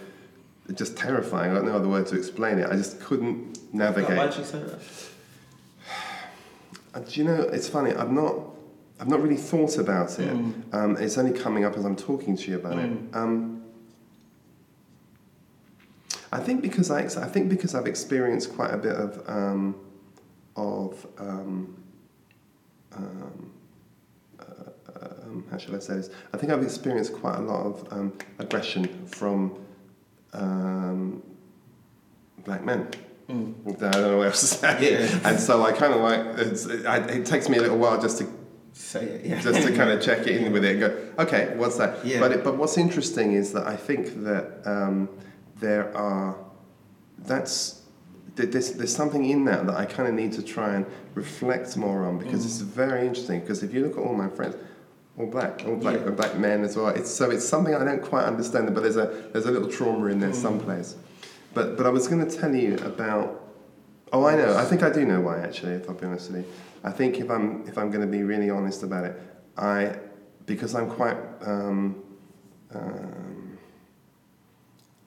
Just 0.75 0.96
terrifying. 0.96 1.51
I 1.51 1.55
got 1.55 1.64
no 1.64 1.75
other 1.77 1.88
word 1.88 2.07
to 2.09 2.16
explain 2.16 2.59
it. 2.59 2.68
I 2.70 2.77
just 2.77 3.01
couldn't 3.01 3.59
navigate. 3.75 4.16
Why'd 4.16 4.37
you 4.37 4.44
say 4.44 4.62
that? 4.62 4.81
Do 7.07 7.20
you 7.20 7.25
know? 7.25 7.40
It's 7.42 7.68
funny. 7.68 7.92
I've 7.92 8.12
not. 8.12 8.37
I've 9.01 9.09
not 9.09 9.20
really 9.20 9.37
thought 9.37 9.79
about 9.79 10.18
it. 10.20 10.31
Um, 10.72 10.96
it's 11.01 11.18
only 11.18 11.37
coming 11.37 11.64
up 11.64 11.77
as 11.77 11.85
I'm 11.85 11.96
talking 11.96 12.37
to 12.37 12.51
you 12.51 12.57
about 12.57 12.79
it. 12.79 12.90
Um, 13.14 13.64
I 16.33 16.38
think 16.38 16.62
because 16.62 16.90
I, 16.90 17.01
I 17.01 17.29
think 17.29 17.51
because 17.51 17.75
I've 17.75 17.87
experienced 17.87 18.55
quite 18.55 18.72
a 18.72 18.79
bit 18.79 18.94
of 18.94 19.22
um, 19.29 19.75
of 20.57 21.07
um, 21.18 21.77
um, 22.94 23.51
uh, 24.38 24.44
um, 25.03 25.44
how 25.51 25.59
should 25.59 25.75
I 25.75 25.79
say 25.79 25.94
this? 25.94 26.11
I 26.33 26.37
think 26.37 26.53
I've 26.53 26.62
experienced 26.62 27.12
quite 27.14 27.37
a 27.37 27.42
lot 27.42 27.66
of 27.66 27.92
um, 27.92 28.12
aggression 28.38 29.07
from 29.07 29.59
um, 30.33 31.23
black 32.45 32.64
men. 32.64 32.88
I 33.29 33.33
don't 33.33 33.92
know 33.92 34.18
what 34.18 34.27
else 34.27 34.40
to 34.40 34.47
say. 34.47 34.92
Yeah. 34.92 35.21
And 35.25 35.40
so 35.40 35.62
I 35.62 35.73
kind 35.73 35.95
of 35.95 36.01
like 36.01 36.38
it's, 36.38 36.66
I, 36.85 36.99
it 36.99 37.25
takes 37.25 37.49
me 37.49 37.57
a 37.59 37.62
little 37.62 37.79
while 37.79 38.01
just 38.01 38.18
to 38.18 38.29
Say 38.75 39.05
it, 39.05 39.27
yeah. 39.27 39.40
just 39.40 39.66
to 39.66 39.77
kind 39.77 39.90
of 39.90 40.01
check 40.01 40.21
it 40.21 40.29
in 40.29 40.51
with 40.51 40.64
it 40.64 40.71
and 40.73 40.81
go, 40.81 41.23
okay, 41.23 41.53
what's 41.57 41.77
that? 41.77 42.05
Yeah. 42.07 42.21
But 42.21 42.33
it, 42.33 42.45
but 42.45 42.57
what's 42.57 42.79
interesting 42.79 43.35
is 43.35 43.53
that 43.53 43.66
I 43.66 43.77
think 43.77 44.25
that 44.25 44.62
um, 44.64 45.11
there 45.61 45.95
are 45.95 46.37
that's 47.18 47.83
there's, 48.35 48.73
there's 48.73 48.97
something 48.97 49.27
in 49.27 49.45
that 49.45 49.66
that 49.66 49.77
I 49.77 49.85
kind 49.85 50.09
of 50.09 50.14
need 50.14 50.33
to 50.33 50.42
try 50.42 50.75
and 50.75 50.87
reflect 51.14 51.77
more 51.77 52.07
on 52.07 52.18
because 52.18 52.47
it's 52.47 52.61
very 52.61 53.07
interesting. 53.07 53.40
Because 53.40 53.62
if 53.62 53.75
you 53.75 53.83
look 53.85 53.99
at 53.99 54.03
all 54.03 54.14
my 54.14 54.29
friends, 54.29 54.57
all 55.18 55.27
black, 55.27 55.62
all 55.66 55.77
black, 55.77 56.01
Yeah. 56.01 56.11
black 56.11 56.38
men 56.38 56.64
as 56.64 56.77
well. 56.77 56.88
It's 56.88 57.11
so 57.11 57.31
it's 57.31 57.46
something 57.46 57.75
I 57.75 57.85
don't 57.85 58.03
quite 58.03 58.25
understand, 58.25 58.72
but 58.75 58.83
there's 58.83 58.96
a 58.96 59.29
there's 59.33 59.46
a 59.46 59.51
little 59.51 59.68
trauma 59.70 60.07
in 60.07 60.20
there 60.20 60.33
someplace. 60.33 60.96
But 61.55 61.77
but 61.77 61.87
I 61.87 61.90
was 61.90 62.09
going 62.09 62.27
to 62.27 62.37
tell 62.38 62.55
you 62.55 62.77
about. 62.79 63.40
Oh, 64.12 64.27
I 64.27 64.37
know. 64.37 64.57
I 64.57 64.64
think 64.64 64.83
I 64.83 64.90
do 64.90 65.05
know 65.07 65.20
why. 65.20 65.40
Actually, 65.40 65.72
if 65.72 65.88
I'll 65.88 65.94
be 65.94 66.07
honest 66.07 66.31
with 66.31 66.44
you, 66.44 66.53
I 66.85 66.90
think 66.90 67.18
if 67.18 67.31
I'm 67.31 67.66
if 67.66 67.77
I'm 67.79 67.90
going 67.90 68.01
to 68.03 68.07
be 68.07 68.22
really 68.22 68.51
honest 68.51 68.83
about 68.83 69.05
it, 69.05 69.20
I 69.57 69.96
because 70.46 70.75
I'm 70.75 70.88
quite 70.90 71.16
um, 71.42 72.03
um, 72.75 73.59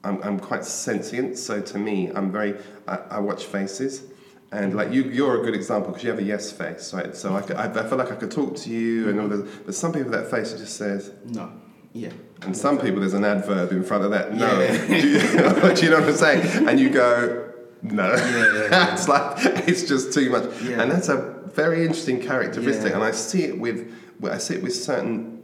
I'm 0.04 0.22
I'm 0.22 0.38
quite 0.40 0.64
sentient. 0.64 1.38
So 1.38 1.60
to 1.60 1.78
me, 1.78 2.10
I'm 2.14 2.30
very 2.30 2.54
I, 2.86 2.96
I 3.10 3.18
watch 3.18 3.44
faces. 3.44 4.02
And 4.52 4.74
like 4.74 4.92
you, 4.92 5.04
you're 5.04 5.40
a 5.40 5.44
good 5.44 5.54
example 5.54 5.90
because 5.90 6.04
you 6.04 6.10
have 6.10 6.18
a 6.18 6.22
yes 6.22 6.52
face, 6.52 6.94
right? 6.94 7.14
So 7.16 7.34
I, 7.34 7.42
could, 7.42 7.56
I, 7.56 7.64
I 7.64 7.88
feel 7.88 7.98
like 7.98 8.12
I 8.12 8.16
could 8.16 8.30
talk 8.30 8.56
to 8.56 8.70
you, 8.70 9.08
and 9.08 9.20
all 9.20 9.28
this, 9.28 9.40
but 9.64 9.74
some 9.74 9.92
people 9.92 10.10
that 10.12 10.30
face 10.30 10.52
just 10.52 10.76
says, 10.76 11.12
No. 11.24 11.52
Yeah. 11.92 12.10
and 12.42 12.56
some 12.56 12.78
people, 12.78 13.00
there's 13.00 13.14
an 13.14 13.24
adverb 13.24 13.72
in 13.72 13.82
front 13.82 14.04
of 14.04 14.10
that. 14.12 14.34
No. 14.34 14.60
Yeah. 14.60 14.86
do, 15.00 15.08
you, 15.08 15.18
do 15.74 15.84
you 15.84 15.90
know 15.90 16.00
what 16.00 16.08
I'm 16.10 16.14
saying? 16.14 16.68
And 16.68 16.78
you 16.78 16.90
go, 16.90 17.52
no. 17.82 18.14
Yeah, 18.14 18.68
yeah, 18.70 18.92
it's 18.92 19.08
like, 19.08 19.38
it's 19.68 19.84
just 19.84 20.12
too 20.12 20.30
much. 20.30 20.44
And 20.62 20.90
that's 20.90 21.08
a 21.08 21.42
very 21.54 21.82
interesting 21.82 22.20
characteristic. 22.20 22.94
And 22.94 23.02
I 23.02 23.10
see 23.12 23.44
it 23.44 23.58
with, 23.58 23.92
I 24.22 24.38
see 24.38 24.54
it 24.54 24.62
with 24.62 24.74
certain 24.74 25.42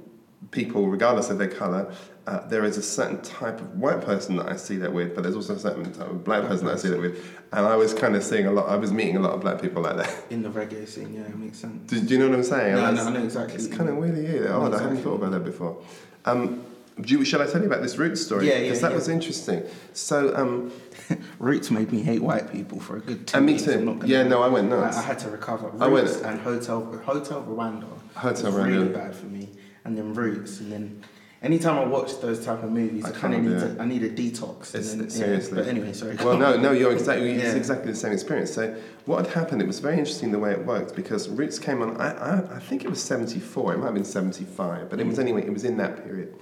people, 0.51 0.87
regardless 0.89 1.31
of 1.31 1.39
their 1.39 1.49
colour. 1.49 1.93
Uh, 2.25 2.47
there 2.47 2.65
is 2.65 2.77
a 2.77 2.83
certain 2.83 3.21
type 3.23 3.61
of 3.61 3.77
white 3.77 4.01
person 4.01 4.37
that 4.37 4.47
I 4.49 4.55
see 4.55 4.77
that 4.77 4.93
with, 4.93 5.13
but 5.15 5.23
there's 5.25 5.35
also 5.35 5.57
a 5.57 5.59
certain 5.59 5.93
type 5.93 6.09
of 6.09 6.23
black 6.23 6.47
person 6.47 6.67
that 6.67 6.75
I 6.75 6.77
see 6.77 6.89
that 6.89 7.01
with. 7.01 7.19
And 7.53 7.67
I 7.67 7.75
was 7.75 7.93
kind 7.93 8.15
of 8.15 8.23
seeing 8.23 8.47
a 8.47 8.53
lot, 8.53 8.69
I 8.69 8.77
was 8.77 8.93
meeting 8.93 9.17
a 9.17 9.21
lot 9.21 9.33
of 9.33 9.41
black 9.41 9.61
people 9.61 9.83
like 9.83 9.97
that. 9.97 10.15
In 10.31 10.43
the 10.43 10.49
reggae 10.49 10.87
scene, 10.87 11.15
yeah, 11.15 11.23
it 11.23 11.37
makes 11.37 11.59
sense. 11.59 11.91
Do, 11.91 12.01
do 12.01 12.15
you 12.15 12.21
know 12.21 12.29
what 12.29 12.37
I'm 12.39 12.45
saying? 12.45 12.77
No, 12.77 12.93
no, 12.93 13.05
I 13.05 13.11
know 13.11 13.25
exactly 13.25 13.57
It's 13.57 13.67
kind 13.67 13.89
of 13.91 13.97
weird, 13.97 14.17
yeah, 14.19 14.41
I 14.41 14.53
know 14.53 14.63
odd. 14.63 14.75
I 14.75 14.83
hadn't 14.83 14.99
thought 14.99 15.15
about 15.17 15.33
that 15.33 15.45
before. 15.45 15.83
Um, 16.25 16.65
do 17.01 17.13
you, 17.19 17.25
shall 17.25 17.43
I 17.43 17.47
tell 17.47 17.61
you 17.61 17.67
about 17.67 17.83
this 17.83 17.97
Roots 17.97 18.21
story? 18.25 18.47
Yeah, 18.47 18.55
yeah, 18.55 18.61
Because 18.65 18.83
that 18.83 18.91
yeah. 18.91 18.97
was 18.97 19.09
interesting. 19.09 19.65
So, 19.93 20.33
um, 20.37 20.71
Roots 21.41 21.73
made 21.73 21.91
me 21.91 22.03
hate 22.03 22.23
white 22.23 22.53
people 22.53 22.79
for 22.79 22.99
a 22.99 23.01
good 23.01 23.27
two 23.27 23.37
and 23.39 23.47
me 23.47 23.59
too. 23.59 24.01
Yeah, 24.05 24.23
no, 24.23 24.43
I 24.43 24.49
went 24.49 24.73
I, 24.73 24.77
nuts. 24.77 24.97
I 24.99 25.03
had 25.03 25.19
to 25.21 25.31
recover. 25.31 25.71
Roots 25.71 25.83
I 25.83 25.89
went- 25.89 26.09
and 26.23 26.41
Hotel 26.41 26.85
Hotel 27.05 27.43
Rwanda. 27.43 27.89
Hotel 28.15 28.53
was 28.53 28.65
really 28.65 28.89
bad 28.91 29.17
for 29.17 29.27
me. 29.27 29.49
And 29.85 29.99
then 29.99 30.15
Roots, 30.15 30.61
and 30.61 30.71
then 30.71 31.03
anytime 31.43 31.79
I 31.79 31.85
watch 31.85 32.21
those 32.21 32.45
type 32.45 32.63
of 32.63 32.71
movies, 32.71 33.05
I 33.05 33.09
I, 33.09 33.13
kind 33.13 33.35
of 33.35 33.43
need 33.43 33.59
to. 33.77 33.83
I 33.83 33.85
need 33.85 34.03
a 34.05 34.11
detox. 34.11 34.75
It's- 34.75 34.95
then, 34.95 35.11
seriously. 35.11 35.59
Yeah. 35.59 35.65
But 35.65 35.69
anyway, 35.71 35.93
sorry. 35.93 36.17
well, 36.17 36.37
no, 36.39 36.57
no, 36.57 36.73
you're 36.73 36.93
exactly 36.99 37.33
it's 37.33 37.55
exactly 37.55 37.91
the 37.93 37.97
same 37.99 38.13
experience. 38.13 38.53
So, 38.53 38.75
what 39.07 39.27
had 39.27 39.35
happened? 39.35 39.61
It 39.63 39.67
was 39.67 39.81
very 39.81 39.99
interesting 39.99 40.33
the 40.33 40.39
way 40.39 40.53
it 40.53 40.65
worked 40.65 40.95
because 40.95 41.29
Roots 41.29 41.59
came 41.59 41.83
on. 41.83 41.97
I, 42.01 42.13
I, 42.13 42.57
I 42.57 42.59
think 42.61 42.85
it 42.85 42.91
was 42.91 43.03
'74. 43.03 43.75
It 43.75 43.79
might 43.79 43.85
have 43.87 43.95
been 43.95 44.05
'75, 44.05 44.89
but 44.91 45.01
it 45.01 45.05
Mm. 45.07 45.11
was 45.11 45.19
anyway. 45.19 45.45
It 45.47 45.53
was 45.53 45.65
in 45.65 45.77
that 45.79 46.05
period, 46.05 46.35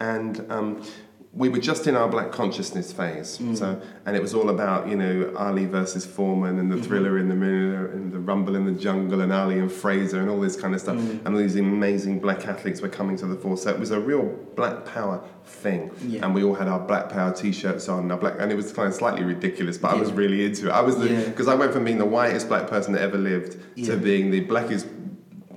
and 0.00 0.44
um, 0.50 0.82
we 1.36 1.48
were 1.48 1.58
just 1.58 1.88
in 1.88 1.96
our 1.96 2.08
black 2.08 2.30
consciousness 2.30 2.92
phase. 2.92 3.38
Mm. 3.38 3.58
So, 3.58 3.80
and 4.06 4.14
it 4.14 4.22
was 4.22 4.34
all 4.34 4.50
about 4.50 4.88
you 4.88 4.96
know 4.96 5.34
Ali 5.36 5.66
versus 5.66 6.06
Foreman 6.06 6.58
and 6.58 6.70
the 6.70 6.76
mm-hmm. 6.76 6.84
thriller 6.84 7.18
in 7.18 7.28
the 7.28 7.34
mirror 7.34 7.86
and 7.88 8.12
the 8.12 8.20
rumble 8.20 8.54
in 8.54 8.64
the 8.66 8.80
jungle 8.80 9.20
and 9.20 9.32
Ali 9.32 9.58
and 9.58 9.70
Frazier 9.70 10.20
and 10.20 10.30
all 10.30 10.40
this 10.40 10.54
kind 10.54 10.74
of 10.74 10.80
stuff. 10.80 10.96
Mm. 10.96 11.26
And 11.26 11.34
all 11.34 11.40
these 11.40 11.56
amazing 11.56 12.20
black 12.20 12.46
athletes 12.46 12.80
were 12.80 12.88
coming 12.88 13.16
to 13.16 13.26
the 13.26 13.34
fore. 13.34 13.56
So 13.56 13.70
it 13.70 13.78
was 13.78 13.90
a 13.90 13.98
real 13.98 14.22
black 14.54 14.84
power 14.84 15.22
thing. 15.44 15.90
Yeah. 16.02 16.24
And 16.24 16.34
we 16.34 16.44
all 16.44 16.54
had 16.54 16.68
our 16.68 16.78
black 16.78 17.08
power 17.08 17.32
t-shirts 17.32 17.88
on, 17.88 18.10
our 18.10 18.18
black, 18.18 18.34
and 18.38 18.52
it 18.52 18.54
was 18.54 18.72
kind 18.72 18.88
of 18.88 18.94
slightly 18.94 19.24
ridiculous, 19.24 19.76
but 19.76 19.90
I 19.90 19.94
was 19.94 20.12
really 20.12 20.44
into 20.44 20.68
it. 20.68 20.72
I 20.72 20.80
was 20.80 20.96
the 20.96 21.08
Yeah. 21.08 21.24
because 21.24 21.48
I 21.48 21.54
went 21.54 21.72
from 21.72 21.84
being 21.84 21.98
the 21.98 22.04
whitest 22.04 22.48
black 22.48 22.68
person 22.68 22.92
that 22.94 23.02
ever 23.02 23.18
lived 23.18 23.56
Yeah. 23.74 23.94
to 23.94 23.96
being 23.96 24.30
the 24.30 24.40
blackest 24.40 24.86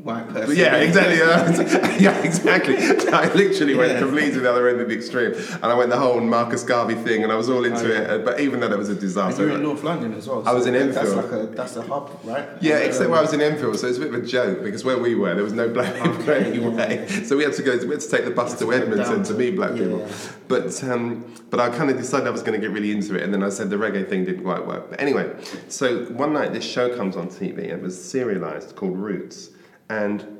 White 0.07 0.29
person. 0.29 0.55
yeah, 0.55 0.75
exactly. 0.77 1.17
yeah, 2.03 2.17
exactly. 2.19 2.77
I 2.77 3.27
literally 3.33 3.75
went 3.75 3.91
Yeah. 3.91 3.99
completely 3.99 4.31
to 4.35 4.39
the 4.39 4.49
other 4.49 4.69
end 4.69 4.79
of 4.79 4.87
the 4.87 4.95
extreme, 4.95 5.33
and 5.61 5.65
I 5.65 5.73
went 5.73 5.89
the 5.89 5.97
whole 5.97 6.21
Marcus 6.21 6.63
Garvey 6.63 6.95
thing, 6.95 7.23
and 7.23 7.31
I 7.31 7.35
was 7.35 7.49
all 7.49 7.65
into 7.65 7.85
Oh, 7.85 7.91
yeah. 7.91 7.99
it. 7.99 8.09
uh, 8.09 8.17
But 8.23 8.39
even 8.39 8.61
though 8.61 8.69
that 8.69 8.77
was 8.77 8.87
a 8.87 8.93
And 8.93 9.01
disaster, 9.01 9.45
you're 9.45 9.55
in 9.57 9.63
North 9.63 9.83
London 9.83 10.13
as 10.13 10.25
well. 10.29 10.43
I 10.47 10.53
was 10.53 10.65
in 10.65 10.75
Enfield. 10.75 10.95
That's 10.95 11.13
like 11.15 11.31
a 11.33 11.45
that's 11.47 11.75
a 11.75 11.81
hub, 11.81 12.17
right? 12.23 12.47
yeah, 12.61 12.77
except 12.77 13.09
where 13.09 13.19
I 13.19 13.21
was 13.21 13.33
in 13.33 13.41
Enfield, 13.41 13.77
so 13.79 13.87
it's 13.87 13.97
a 13.97 14.01
bit 14.01 14.13
of 14.13 14.23
a 14.23 14.25
joke 14.25 14.63
because 14.63 14.85
where 14.85 14.97
we 14.97 15.13
were, 15.15 15.35
there 15.35 15.43
was 15.43 15.51
no 15.63 15.67
black 15.67 15.93
people 15.95 16.21
Okay, 16.21 16.45
anyway. 16.51 17.05
So 17.25 17.35
we 17.35 17.43
had 17.43 17.53
to 17.59 17.63
go. 17.63 17.71
We 17.77 17.89
had 17.95 17.99
to 17.99 18.09
take 18.09 18.23
the 18.23 18.31
bus 18.31 18.57
to 18.59 18.71
Edmonton 18.71 19.23
to 19.23 19.33
meet 19.33 19.57
black 19.57 19.73
people. 19.75 20.07
But 20.47 20.81
um, 20.85 21.25
but 21.49 21.59
I 21.59 21.67
kind 21.69 21.89
of 21.89 21.97
decided 21.97 22.27
I 22.27 22.31
was 22.31 22.43
going 22.43 22.57
to 22.59 22.65
get 22.65 22.73
really 22.73 22.91
into 22.91 23.15
it, 23.17 23.23
and 23.23 23.33
then 23.33 23.43
I 23.43 23.49
said 23.49 23.69
the 23.69 23.75
reggae 23.75 24.07
thing 24.07 24.23
didn't 24.23 24.43
quite 24.43 24.65
work. 24.65 24.89
But 24.89 25.01
anyway, 25.01 25.35
so 25.67 26.05
one 26.23 26.31
night 26.31 26.53
this 26.53 26.63
show 26.63 26.95
comes 26.95 27.17
on 27.17 27.27
TV, 27.27 27.59
it 27.75 27.81
was 27.81 27.93
serialized 28.01 28.77
called 28.77 28.97
Roots, 28.97 29.49
and 29.89 30.36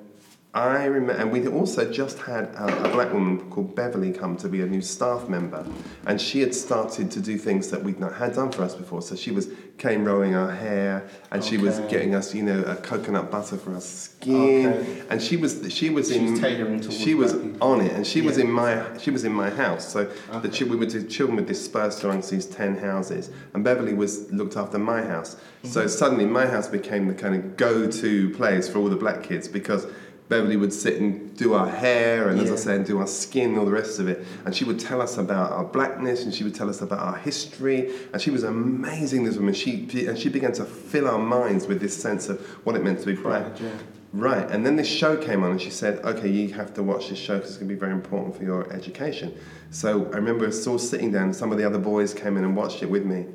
I 0.58 0.86
remember, 0.86 1.22
and 1.22 1.32
we 1.32 1.48
also 1.48 1.92
just 1.92 2.18
had 2.18 2.46
a, 2.56 2.86
a 2.86 2.90
black 2.90 3.14
woman 3.14 3.48
called 3.52 3.76
Beverly 3.76 4.12
come 4.12 4.36
to 4.38 4.50
be 4.50 4.62
a 4.62 4.66
new 4.66 4.82
staff 4.82 5.30
member, 5.30 5.64
and 6.08 6.20
she 6.20 6.40
had 6.42 6.56
started 6.56 7.12
to 7.12 7.20
do 7.20 7.38
things 7.38 7.70
that 7.70 7.84
we'd 7.84 8.00
not 8.00 8.16
had 8.16 8.34
done 8.34 8.52
for 8.52 8.64
us 8.64 8.74
before. 8.74 9.04
So 9.04 9.16
she 9.16 9.30
was 9.30 9.50
came 9.78 10.04
rolling 10.04 10.34
our 10.34 10.52
hair, 10.52 11.08
and 11.30 11.44
she 11.44 11.58
was 11.60 11.78
getting 11.82 12.16
us, 12.16 12.34
you 12.34 12.42
know, 12.42 12.64
a 12.64 12.76
coconut 12.76 13.30
butter 13.30 13.56
for 13.58 13.76
our 13.76 13.82
skin, 13.82 14.66
Okay. 14.74 15.04
and 15.12 15.22
she 15.22 15.38
was 15.38 15.72
she 15.72 15.92
was 15.92 16.10
She 16.10 16.18
in 16.18 16.32
was 16.32 16.40
tailoring 16.40 16.80
towards 16.80 16.98
she 16.98 17.14
was 17.14 17.34
on 17.62 17.82
it, 17.82 17.92
and 17.94 18.08
she 18.08 18.22
was 18.24 18.40
in 18.40 18.52
my 18.52 18.98
she 18.98 19.12
was 19.12 19.24
in 19.26 19.34
my 19.34 19.52
house. 19.52 19.88
So 19.88 20.06
the 20.06 20.38
Okay. 20.38 20.50
chi- 20.50 20.66
we 20.72 20.76
were 20.76 20.88
the 20.88 21.04
children 21.04 21.36
were 21.38 21.44
dispersed 21.44 22.04
amongst 22.04 22.32
these 22.32 22.48
ten 22.48 22.78
houses, 22.78 23.30
and 23.54 23.64
Beverly 23.64 23.94
was 23.94 24.32
looked 24.32 24.58
after 24.58 24.80
my 24.80 25.04
house. 25.04 25.36
So 25.64 25.82
Mm-hmm. 25.82 25.90
suddenly 25.90 26.26
my 26.26 26.48
house 26.48 26.68
became 26.68 27.08
the 27.08 27.14
kind 27.14 27.36
of 27.36 27.58
go-to 27.58 28.32
place 28.32 28.68
for 28.68 28.80
all 28.80 28.90
the 28.90 28.96
black 28.96 29.22
kids 29.22 29.48
because. 29.48 29.86
Beverly 30.30 30.58
would 30.58 30.74
sit 30.74 31.00
and 31.00 31.36
do 31.38 31.54
our 31.54 31.70
hair, 31.70 32.28
and 32.28 32.40
as 32.40 32.52
I 32.52 32.56
say, 32.56 32.76
and 32.76 32.86
do 32.86 33.00
our 33.00 33.08
skin, 33.08 33.52
and 33.52 33.60
all 33.60 33.66
the 33.66 33.72
rest 33.72 34.00
of 34.00 34.10
it. 34.10 34.26
And 34.46 34.54
she 34.54 34.66
would 34.66 34.80
tell 34.80 35.02
us 35.02 35.18
about 35.18 35.52
our 35.54 35.64
blackness, 35.64 36.24
and 36.26 36.34
she 36.34 36.44
would 36.44 36.54
tell 36.54 36.70
us 36.70 36.82
about 36.82 37.00
our 37.00 37.16
history. 37.16 37.94
And 38.12 38.22
she 38.22 38.30
was 38.30 38.44
amazing. 38.44 39.24
This 39.24 39.38
woman, 39.38 39.54
she 39.54 39.88
and 40.06 40.18
she 40.18 40.28
began 40.28 40.52
to 40.54 40.66
fill 40.66 41.08
our 41.08 41.20
minds 41.20 41.68
with 41.68 41.80
this 41.80 41.96
sense 41.96 42.28
of 42.28 42.42
what 42.66 42.76
it 42.76 42.84
meant 42.84 43.00
to 43.00 43.06
be 43.06 43.14
black. 43.14 43.44
Pride, 43.44 43.60
yeah. 43.62 43.72
Right, 44.14 44.50
and 44.50 44.66
then 44.66 44.78
this 44.78 44.88
show 44.88 45.16
came 45.16 45.44
on, 45.44 45.52
and 45.52 45.62
she 45.62 45.70
said, 45.70 46.04
"Okay, 46.04 46.30
you 46.30 46.54
have 46.54 46.74
to 46.74 46.84
watch 46.84 47.10
this 47.10 47.20
show 47.20 47.36
because 47.36 47.52
it's 47.52 47.58
going 47.58 47.70
to 47.70 47.76
be 47.76 47.80
very 47.80 47.94
important 47.94 48.36
for 48.36 48.44
your 48.44 48.72
education." 48.74 49.34
So 49.70 50.06
I 50.12 50.16
remember 50.16 50.48
us 50.48 50.66
all 50.66 50.80
sitting 50.80 51.12
down. 51.12 51.24
and 51.24 51.36
Some 51.36 51.52
of 51.52 51.58
the 51.58 51.66
other 51.66 51.80
boys 51.80 52.14
came 52.14 52.36
in 52.38 52.44
and 52.44 52.56
watched 52.56 52.84
it 52.84 52.90
with 52.90 53.06
me. 53.06 53.28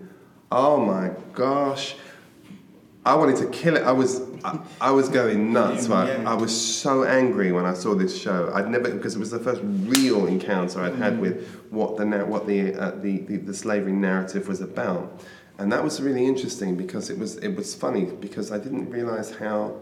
Oh 0.51 0.79
my 0.79 1.13
gosh, 1.33 1.97
I 3.05 3.15
wanted 3.17 3.37
to 3.39 3.47
kill 3.47 3.77
it. 3.77 3.83
I 3.83 3.91
was, 3.91 4.21
I, 4.45 4.61
I 4.81 4.91
was 4.93 5.09
going 5.09 5.53
nuts. 5.53 5.89
Right? 5.89 6.21
yeah. 6.21 6.31
I 6.31 6.35
was 6.35 6.55
so 6.55 7.03
angry 7.03 7.51
when 7.51 7.65
I 7.65 7.75
saw 7.75 7.95
this 7.95 8.21
show. 8.21 8.53
I'd 8.55 8.71
never 8.71 8.91
because 8.93 9.17
it 9.17 9.19
was 9.19 9.31
the 9.31 9.41
first 9.41 9.61
real 9.65 10.27
encounter 10.27 10.81
I'd 10.81 10.95
had 10.95 11.19
with 11.21 11.49
what 11.71 11.97
the 11.97 12.07
what 12.25 12.47
the, 12.47 12.75
uh, 12.75 12.91
the, 12.93 13.19
the 13.19 13.39
the 13.39 13.55
slavery 13.55 13.93
narrative 13.93 14.47
was 14.47 14.61
about, 14.61 15.21
and 15.59 15.73
that 15.73 15.83
was 15.83 16.01
really 16.01 16.25
interesting 16.25 16.77
because 16.77 17.11
it 17.11 17.19
was 17.19 17.37
it 17.39 17.57
was 17.57 17.75
funny 17.75 18.05
because 18.05 18.53
I 18.53 18.59
didn't 18.59 18.89
realize 18.89 19.35
how. 19.35 19.81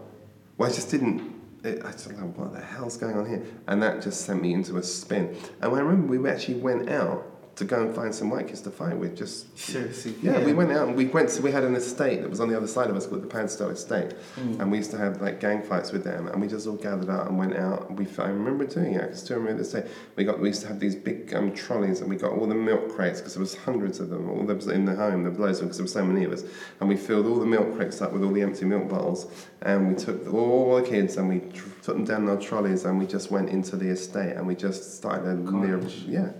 Well, 0.57 0.69
I 0.69 0.73
just 0.73 0.89
didn't. 0.89 1.39
It, 1.63 1.85
I 1.85 1.91
just 1.91 2.07
like, 2.11 2.37
what 2.37 2.53
the 2.53 2.61
hell's 2.61 2.97
going 2.97 3.15
on 3.15 3.29
here? 3.29 3.43
And 3.67 3.83
that 3.83 4.01
just 4.01 4.25
sent 4.25 4.41
me 4.41 4.51
into 4.53 4.77
a 4.77 4.83
spin. 4.83 5.35
And 5.61 5.75
I 5.75 5.79
remember 5.79 6.17
we 6.17 6.27
actually 6.27 6.55
went 6.59 6.89
out 6.89 7.30
to 7.61 7.65
go 7.65 7.81
and 7.81 7.95
find 7.95 8.13
some 8.13 8.29
white 8.29 8.47
kids 8.47 8.61
to 8.61 8.71
fight 8.71 8.97
with. 8.97 9.15
Just 9.15 9.57
Seriously. 9.57 10.15
yeah, 10.21 10.43
we 10.43 10.53
went 10.53 10.71
out 10.71 10.87
and 10.87 10.97
we 10.97 11.05
went 11.05 11.29
to, 11.29 11.41
we 11.41 11.51
had 11.51 11.63
an 11.63 11.75
estate 11.75 12.21
that 12.21 12.29
was 12.29 12.39
on 12.39 12.49
the 12.49 12.57
other 12.57 12.67
side 12.67 12.89
of 12.89 12.95
us 12.95 13.05
called 13.05 13.21
the 13.21 13.27
Padstow 13.27 13.69
Estate. 13.69 14.13
And 14.37 14.71
we 14.71 14.77
used 14.79 14.91
to 14.91 14.97
have 14.97 15.21
like 15.21 15.39
gang 15.39 15.61
fights 15.61 15.91
with 15.91 16.03
them 16.03 16.27
and 16.27 16.41
we 16.41 16.47
just 16.47 16.67
all 16.67 16.75
gathered 16.75 17.09
out 17.09 17.27
and 17.27 17.37
went 17.37 17.55
out 17.55 17.89
and 17.89 17.97
we, 17.97 18.07
I 18.17 18.29
remember 18.29 18.65
doing 18.65 18.93
it, 18.95 19.01
I 19.03 19.05
can 19.07 19.15
still 19.15 19.37
remember 19.37 19.61
this 19.63 19.71
day. 19.71 19.87
We 20.15 20.23
got, 20.23 20.39
we 20.39 20.49
used 20.49 20.61
to 20.63 20.67
have 20.67 20.79
these 20.79 20.95
big 20.95 21.33
um, 21.35 21.53
trolleys 21.53 22.01
and 22.01 22.09
we 22.09 22.15
got 22.15 22.31
all 22.31 22.47
the 22.47 22.55
milk 22.55 22.89
crates 22.95 23.19
because 23.19 23.35
there 23.35 23.41
was 23.41 23.55
hundreds 23.55 23.99
of 23.99 24.09
them, 24.09 24.29
all 24.29 24.43
those 24.43 24.67
in 24.67 24.85
the 24.85 24.95
home, 24.95 25.23
there 25.23 25.31
was 25.31 25.39
loads 25.39 25.59
of 25.59 25.65
because 25.65 25.77
there 25.77 25.83
were 25.85 25.87
so 25.89 26.03
many 26.05 26.25
of 26.25 26.31
us. 26.31 26.43
And 26.79 26.89
we 26.89 26.97
filled 26.97 27.27
all 27.27 27.39
the 27.39 27.45
milk 27.45 27.75
crates 27.75 28.01
up 28.01 28.11
with 28.11 28.23
all 28.23 28.31
the 28.31 28.41
empty 28.41 28.65
milk 28.65 28.89
bottles 28.89 29.31
and 29.61 29.87
we 29.89 29.95
took 29.95 30.33
all 30.33 30.77
the 30.77 30.83
kids 30.89 31.17
and 31.17 31.29
we 31.29 31.39
tr- 31.51 31.69
took 31.83 31.95
them 31.95 32.05
down 32.05 32.27
our 32.27 32.37
trolleys 32.37 32.85
and 32.85 32.97
we 32.97 33.05
just 33.05 33.29
went 33.29 33.49
into 33.49 33.75
the 33.75 33.89
estate 33.89 34.35
and 34.35 34.47
we 34.47 34.55
just 34.55 34.95
started 34.97 35.27
a 35.27 35.35
near, 35.35 35.79
yeah. 36.07 36.31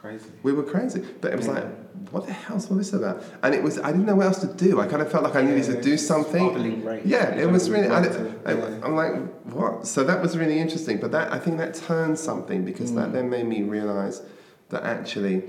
Crazy. 0.00 0.30
We 0.42 0.54
were 0.54 0.62
crazy, 0.62 1.04
but 1.20 1.30
it 1.32 1.36
was 1.36 1.46
Yeah. 1.46 1.52
like, 1.52 1.66
what 2.10 2.26
the 2.26 2.32
hell's 2.32 2.70
all 2.70 2.76
this 2.78 2.94
about? 2.94 3.22
And 3.42 3.54
it 3.54 3.62
was, 3.62 3.78
I 3.78 3.90
didn't 3.92 4.06
know 4.06 4.14
what 4.14 4.26
else 4.26 4.38
to 4.40 4.46
do. 4.46 4.80
I 4.80 4.86
kind 4.86 5.02
of 5.02 5.10
felt 5.12 5.24
like 5.24 5.36
I 5.36 5.42
needed 5.42 5.64
to 5.66 5.82
do 5.82 5.98
something. 5.98 6.82
rage. 6.84 7.02
Yeah, 7.04 7.34
it 7.34 7.50
was 7.50 7.68
really. 7.68 7.88
I, 7.88 8.00
want 8.00 8.04
didn't- 8.12 8.42
to- 8.44 8.50
I, 8.50 8.54
yeah. 8.54 8.80
I'm 8.82 8.96
like, 8.96 9.14
what? 9.52 9.86
So 9.86 10.02
that 10.04 10.22
was 10.22 10.38
really 10.38 10.58
interesting. 10.58 10.98
But 10.98 11.12
that 11.12 11.30
I 11.32 11.38
think 11.38 11.58
that 11.58 11.74
turned 11.74 12.18
something 12.18 12.64
because 12.64 12.92
Mm. 12.92 12.96
that 12.96 13.12
then 13.12 13.28
made 13.28 13.46
me 13.46 13.62
realize 13.62 14.22
that 14.70 14.84
actually 14.84 15.44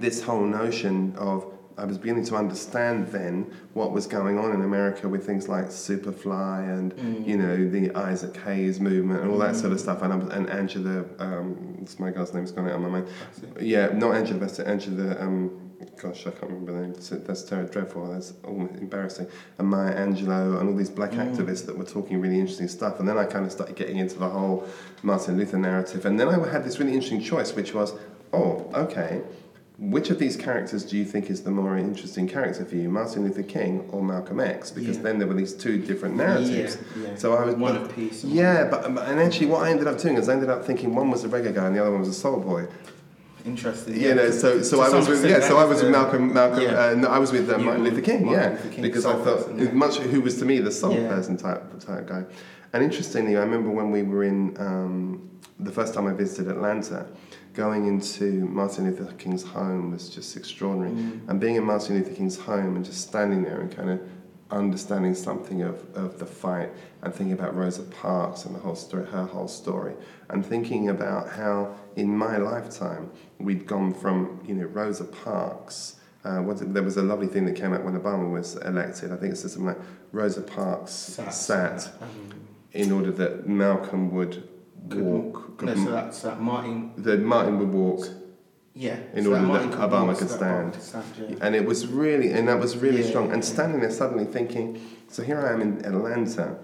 this 0.00 0.22
whole 0.22 0.40
notion 0.46 1.14
of 1.18 1.44
I 1.78 1.84
was 1.84 1.98
beginning 1.98 2.24
to 2.26 2.36
understand 2.36 3.08
then 3.08 3.52
what 3.74 3.92
was 3.92 4.06
going 4.06 4.38
on 4.38 4.52
in 4.52 4.62
America 4.62 5.08
with 5.08 5.26
things 5.26 5.46
like 5.48 5.66
Superfly 5.66 6.68
and 6.78 6.94
Mm. 6.96 7.26
you 7.26 7.36
know 7.36 7.68
the 7.68 7.94
Isaac 7.94 8.36
Hayes 8.44 8.80
movement 8.80 9.20
and 9.22 9.30
all 9.30 9.38
that 9.38 9.56
sort 9.56 9.72
of 9.72 9.80
stuff. 9.80 10.02
And 10.02 10.12
I 10.12 10.16
was, 10.16 10.28
and 10.32 10.48
Angela 10.48 11.04
um, 11.18 11.84
my 11.98 12.10
girl's 12.10 12.32
name's 12.34 12.50
gone 12.52 12.68
out 12.68 12.76
of 12.76 12.80
my 12.80 12.88
mind. 12.88 13.08
Yeah 13.60 13.88
not 13.88 14.14
Angela 14.14 14.40
Bassett 14.40 14.66
Angela 14.66 15.20
um, 15.20 15.60
gosh 16.00 16.26
I 16.26 16.30
can't 16.30 16.44
remember 16.52 16.72
the 16.72 16.80
name. 16.80 16.92
That's, 16.94 17.08
that's 17.10 17.42
terrible 17.42 17.70
dreadful 17.72 18.10
that's 18.12 18.32
almost 18.44 18.74
embarrassing. 18.76 19.26
And 19.58 19.68
Maya 19.68 19.94
Angelou 19.94 20.58
and 20.60 20.68
all 20.70 20.74
these 20.76 20.90
black 20.90 21.10
Mm. 21.12 21.24
activists 21.36 21.66
that 21.66 21.76
were 21.76 21.84
talking 21.84 22.20
really 22.20 22.38
interesting 22.40 22.68
stuff. 22.68 22.98
And 23.00 23.06
then 23.08 23.18
I 23.18 23.24
kind 23.24 23.44
of 23.44 23.52
started 23.52 23.76
getting 23.76 23.98
into 23.98 24.18
the 24.18 24.28
whole 24.28 24.66
Martin 25.02 25.36
Luther 25.38 25.58
narrative. 25.58 26.06
And 26.06 26.18
then 26.18 26.28
I 26.28 26.48
had 26.48 26.64
this 26.64 26.78
really 26.80 26.92
interesting 26.94 27.20
choice 27.20 27.54
which 27.54 27.74
was 27.74 27.92
oh 28.32 28.52
okay 28.74 29.20
which 29.78 30.08
of 30.08 30.18
these 30.18 30.36
characters 30.36 30.84
do 30.84 30.96
you 30.96 31.04
think 31.04 31.28
is 31.28 31.42
the 31.42 31.50
more 31.50 31.76
interesting 31.76 32.26
character 32.26 32.64
for 32.64 32.76
you, 32.76 32.88
Martin 32.88 33.24
Luther 33.24 33.42
King 33.42 33.86
or 33.92 34.02
Malcolm 34.02 34.40
X? 34.40 34.70
Because 34.70 34.96
Yeah. 34.96 35.02
then 35.02 35.18
there 35.18 35.28
were 35.28 35.34
these 35.34 35.52
two 35.52 35.78
different 35.78 36.16
narratives. 36.16 36.78
Yeah, 36.98 37.08
yeah. 37.10 37.14
So 37.16 37.34
I 37.34 37.44
was 37.44 37.56
One 37.56 37.74
but- 37.82 37.90
apiece. 37.90 38.24
Yeah, 38.24 38.68
but 38.70 38.86
um, 38.86 38.96
and 38.96 39.20
actually, 39.20 39.46
what 39.46 39.62
I 39.64 39.70
ended 39.70 39.86
up 39.86 39.98
doing 39.98 40.16
is 40.16 40.28
I 40.28 40.32
ended 40.32 40.48
up 40.48 40.64
thinking 40.64 40.94
one 40.94 41.10
was 41.10 41.24
a 41.24 41.28
reggae 41.28 41.54
guy 41.54 41.66
and 41.66 41.76
the 41.76 41.80
other 41.80 41.90
one 41.90 42.00
was 42.00 42.08
a 42.08 42.14
soul 42.14 42.40
boy. 42.40 42.66
Interesting. 43.44 44.00
You 44.00 44.14
know, 44.14 44.30
so 44.30 44.60
so 44.62 44.80
I 44.80 44.88
was 44.88 45.08
with 45.08 45.24
yeah, 45.24 45.40
so 45.40 45.56
I 45.58 45.64
was 45.64 45.80
with 45.82 45.92
Malcolm 45.92 46.32
Malcolm. 46.34 46.62
yeah. 46.62 46.86
Uh, 46.86 46.94
no, 46.94 47.08
I 47.08 47.18
was 47.18 47.30
with 47.30 47.48
uh, 47.48 47.58
Martin 47.58 47.84
Luther 47.84 48.00
King. 48.00 48.24
Martin 48.24 48.42
yeah, 48.42 48.50
Luther 48.56 48.68
King, 48.70 48.82
because 48.82 49.06
I 49.06 49.12
thought 49.12 49.24
person, 49.46 49.58
yeah. 49.58 49.70
much 49.72 49.98
who 49.98 50.20
was 50.20 50.38
to 50.38 50.44
me 50.44 50.58
the 50.58 50.72
soul 50.72 50.94
Yeah. 50.94 51.08
person 51.08 51.36
type 51.36 51.62
type 51.78 52.08
guy. 52.08 52.24
And 52.72 52.82
interestingly, 52.82 53.36
I 53.36 53.40
remember 53.40 53.70
when 53.70 53.92
we 53.92 54.02
were 54.02 54.24
in 54.24 54.56
um, 54.58 55.30
the 55.60 55.70
first 55.70 55.94
time 55.94 56.06
I 56.08 56.12
visited 56.12 56.48
Atlanta, 56.50 57.06
going 57.56 57.86
into 57.86 58.46
Martin 58.46 58.84
Luther 58.84 59.10
King's 59.14 59.42
home 59.42 59.90
was 59.90 60.10
just 60.10 60.36
extraordinary. 60.36 60.92
Mm. 60.92 61.28
And 61.28 61.40
being 61.40 61.56
in 61.56 61.64
Martin 61.64 61.96
Luther 61.96 62.14
King's 62.14 62.38
home 62.38 62.76
and 62.76 62.84
just 62.84 63.00
standing 63.08 63.42
there 63.42 63.60
and 63.62 63.74
kind 63.74 63.90
of 63.90 64.00
understanding 64.50 65.14
something 65.14 65.62
of, 65.62 65.82
of 65.96 66.18
the 66.18 66.26
fight 66.26 66.70
and 67.02 67.12
thinking 67.14 67.32
about 67.32 67.56
Rosa 67.56 67.82
Parks 67.82 68.44
and 68.44 68.54
the 68.54 68.60
whole 68.60 68.76
story, 68.76 69.06
her 69.06 69.24
whole 69.24 69.48
story, 69.48 69.94
and 70.28 70.44
thinking 70.44 70.90
about 70.90 71.30
how 71.30 71.74
in 71.96 72.16
my 72.16 72.36
lifetime 72.36 73.10
we'd 73.38 73.66
gone 73.66 73.92
from 73.94 74.40
you 74.46 74.54
know 74.54 74.66
Rosa 74.66 75.04
Parks. 75.04 75.96
Uh, 76.24 76.42
what, 76.42 76.74
there 76.74 76.82
was 76.82 76.96
a 76.96 77.02
lovely 77.02 77.28
thing 77.28 77.46
that 77.46 77.54
came 77.54 77.72
out 77.72 77.84
when 77.84 77.98
Obama 77.98 78.28
was 78.30 78.56
elected. 78.56 79.12
I 79.12 79.16
think 79.16 79.32
it 79.32 79.36
said 79.36 79.50
something 79.52 79.68
like 79.68 79.78
Rosa 80.10 80.42
Parks 80.42 80.90
Sat. 80.90 81.32
sat, 81.32 81.92
Um, 82.02 82.32
in 82.72 82.92
order 82.92 83.12
that 83.12 83.48
Malcolm 83.48 84.12
would 84.12 84.46
Could- 84.88 85.02
walk. 85.02 85.62
no, 85.62 85.74
so 85.74 85.90
that's 85.90 86.22
that 86.22 86.40
Martin. 86.40 86.92
that 86.98 87.20
Martin 87.20 87.58
would 87.58 87.72
walk, 87.72 88.08
Yeah. 88.74 88.98
In 89.14 89.24
so 89.24 89.30
order 89.30 89.40
that 89.42 89.48
Martin 89.48 89.70
Obama 89.72 90.16
could 90.18 90.28
stand. 90.30 90.72
Could 90.74 90.82
stand, 90.82 91.04
yeah. 91.18 91.36
and 91.40 91.54
it 91.54 91.64
was 91.64 91.86
really, 91.86 92.30
and 92.32 92.46
that 92.48 92.60
was 92.60 92.76
really 92.76 93.00
Yeah. 93.02 93.08
strong. 93.08 93.32
And 93.32 93.42
standing 93.44 93.80
there 93.80 93.90
suddenly 93.90 94.26
thinking, 94.26 94.78
so 95.08 95.22
here 95.22 95.40
I 95.40 95.52
am 95.54 95.60
in 95.62 95.84
Atlanta, 95.84 96.56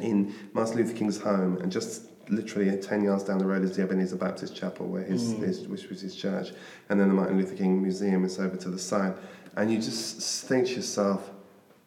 in 0.00 0.34
Martin 0.52 0.76
Luther 0.76 0.92
King's 0.94 1.18
home, 1.20 1.58
and 1.62 1.70
just 1.72 2.02
literally 2.28 2.74
10 2.76 3.04
yards 3.04 3.22
down 3.24 3.38
the 3.38 3.46
road 3.46 3.62
is 3.64 3.76
the 3.76 3.82
Ebenezer 3.82 4.16
Baptist 4.16 4.54
Chapel, 4.54 4.86
where 4.86 5.02
his, 5.02 5.34
Mm. 5.34 5.42
his, 5.44 5.68
which 5.68 5.88
was 5.88 6.00
his 6.00 6.14
church, 6.14 6.52
and 6.88 6.98
then 7.00 7.08
the 7.08 7.14
Martin 7.14 7.36
Luther 7.38 7.54
King 7.54 7.82
Museum 7.82 8.24
is 8.24 8.38
over 8.38 8.56
to 8.56 8.68
the 8.70 8.78
side. 8.78 9.14
And 9.56 9.70
you 9.70 9.78
just 9.78 10.46
think 10.46 10.66
to 10.68 10.74
yourself, 10.76 11.30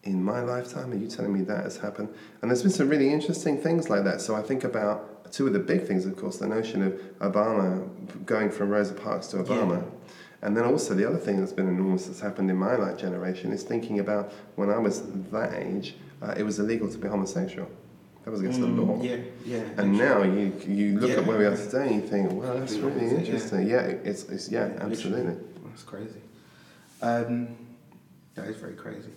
in 0.04 0.24
my 0.24 0.42
lifetime, 0.42 0.92
are 0.94 0.96
you 0.96 1.08
telling 1.08 1.34
me 1.34 1.42
that 1.42 1.64
has 1.64 1.78
happened? 1.78 2.10
And 2.42 2.50
there's 2.50 2.62
been 2.62 2.72
some 2.72 2.88
really 2.88 3.12
interesting 3.12 3.58
things 3.58 3.90
like 3.90 4.04
that. 4.06 4.22
So 4.22 4.36
I 4.36 4.42
think 4.42 4.64
about 4.64 5.17
two 5.32 5.48
of 5.48 5.54
the 5.54 5.60
big 5.60 5.86
things, 5.88 6.06
of 6.06 6.16
course, 6.18 6.38
the 6.38 6.48
notion 6.48 6.82
of 6.84 6.94
Obama 7.32 7.88
going 8.26 8.50
from 8.50 8.70
Rosa 8.70 8.94
Parks 8.94 9.28
to 9.28 9.38
Obama. 9.38 9.78
Yeah. 9.82 9.84
And 10.44 10.56
then 10.56 10.66
also 10.66 10.94
the 10.94 11.06
other 11.08 11.18
thing 11.18 11.40
that's 11.40 11.52
been 11.54 11.68
enormous 11.68 12.06
that's 12.06 12.20
happened 12.20 12.50
in 12.52 12.58
my 12.58 12.76
like 12.76 12.98
generation 12.98 13.52
is 13.52 13.64
thinking 13.64 14.00
about 14.00 14.32
when 14.56 14.70
I 14.70 14.78
was 14.78 15.02
that 15.32 15.54
age, 15.54 15.96
uh, 16.22 16.34
it 16.38 16.44
was 16.44 16.60
illegal 16.60 16.90
to 16.90 16.98
be 16.98 17.08
homosexual. 17.08 17.70
That 18.24 18.32
was 18.32 18.42
against 18.42 18.60
the 18.60 18.68
Mm, 18.68 18.88
law. 18.88 19.02
Yeah, 19.02 19.18
yeah. 19.46 19.64
And 19.78 19.98
now 19.98 20.22
you 20.24 20.52
you 20.68 21.00
look 21.00 21.10
Yeah. 21.12 21.18
at 21.18 21.26
where 21.26 21.38
we 21.40 21.46
are 21.46 21.56
today 21.56 21.88
and 21.88 21.96
you 22.04 22.08
think, 22.08 22.32
well, 22.34 22.60
that's 22.60 22.74
really 22.74 22.92
opposite, 22.98 23.12
yeah. 23.14 23.20
interesting. 23.20 23.68
Yeah, 23.68 23.82
it's, 23.82 24.24
it's 24.26 24.52
yeah, 24.52 24.66
literally. 24.66 24.92
absolutely. 24.92 25.36
That's 25.70 25.84
crazy. 25.84 26.22
Um, 27.02 27.56
that 28.36 28.48
is 28.48 28.58
very 28.58 28.74
crazy. 28.74 29.12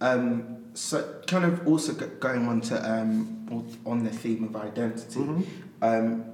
Um, 0.00 0.58
so, 0.74 1.20
kind 1.26 1.44
of 1.44 1.66
also 1.66 1.92
going 1.94 2.46
on 2.48 2.60
to 2.62 2.76
um, 2.92 3.41
on 3.84 4.04
the 4.04 4.10
theme 4.10 4.44
of 4.44 4.54
identity. 4.56 5.20
Mhm. 5.20 5.44
Um, 5.82 6.24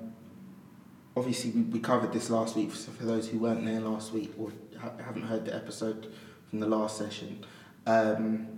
obviously, 1.16 1.50
we, 1.50 1.62
we 1.62 1.80
covered 1.80 2.12
this 2.12 2.30
last 2.30 2.56
week. 2.56 2.74
So 2.74 2.90
for 2.92 3.04
those 3.04 3.28
who 3.28 3.38
weren't 3.38 3.64
there 3.64 3.80
last 3.80 4.12
week 4.12 4.32
or 4.38 4.52
ha- 4.78 4.92
haven't 5.04 5.22
heard 5.22 5.44
the 5.44 5.54
episode 5.54 6.12
from 6.50 6.60
the 6.60 6.66
last 6.68 6.96
session, 6.98 7.44
um, 7.86 8.48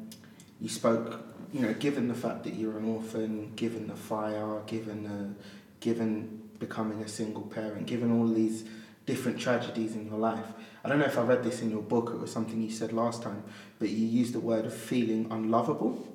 you 0.60 0.68
spoke. 0.68 1.26
You 1.52 1.62
know, 1.62 1.74
given 1.74 2.06
the 2.06 2.14
fact 2.14 2.44
that 2.44 2.54
you're 2.54 2.78
an 2.78 2.84
orphan, 2.84 3.52
given 3.56 3.88
the 3.88 3.96
fire, 3.96 4.60
given 4.68 5.02
the, 5.02 5.34
given 5.80 6.42
becoming 6.60 7.00
a 7.02 7.08
single 7.08 7.42
parent, 7.42 7.86
given 7.88 8.12
all 8.16 8.28
these 8.28 8.64
different 9.04 9.40
tragedies 9.40 9.96
in 9.96 10.06
your 10.06 10.18
life. 10.18 10.46
I 10.84 10.88
don't 10.88 11.00
know 11.00 11.06
if 11.06 11.18
I 11.18 11.22
read 11.22 11.42
this 11.42 11.60
in 11.60 11.70
your 11.70 11.82
book 11.82 12.10
or 12.10 12.14
it 12.14 12.20
was 12.20 12.30
something 12.32 12.60
you 12.62 12.70
said 12.70 12.92
last 12.92 13.22
time, 13.24 13.42
but 13.80 13.88
you 13.88 14.06
used 14.06 14.32
the 14.32 14.38
word 14.40 14.64
of 14.64 14.72
feeling 14.72 15.26
unlovable. 15.30 16.06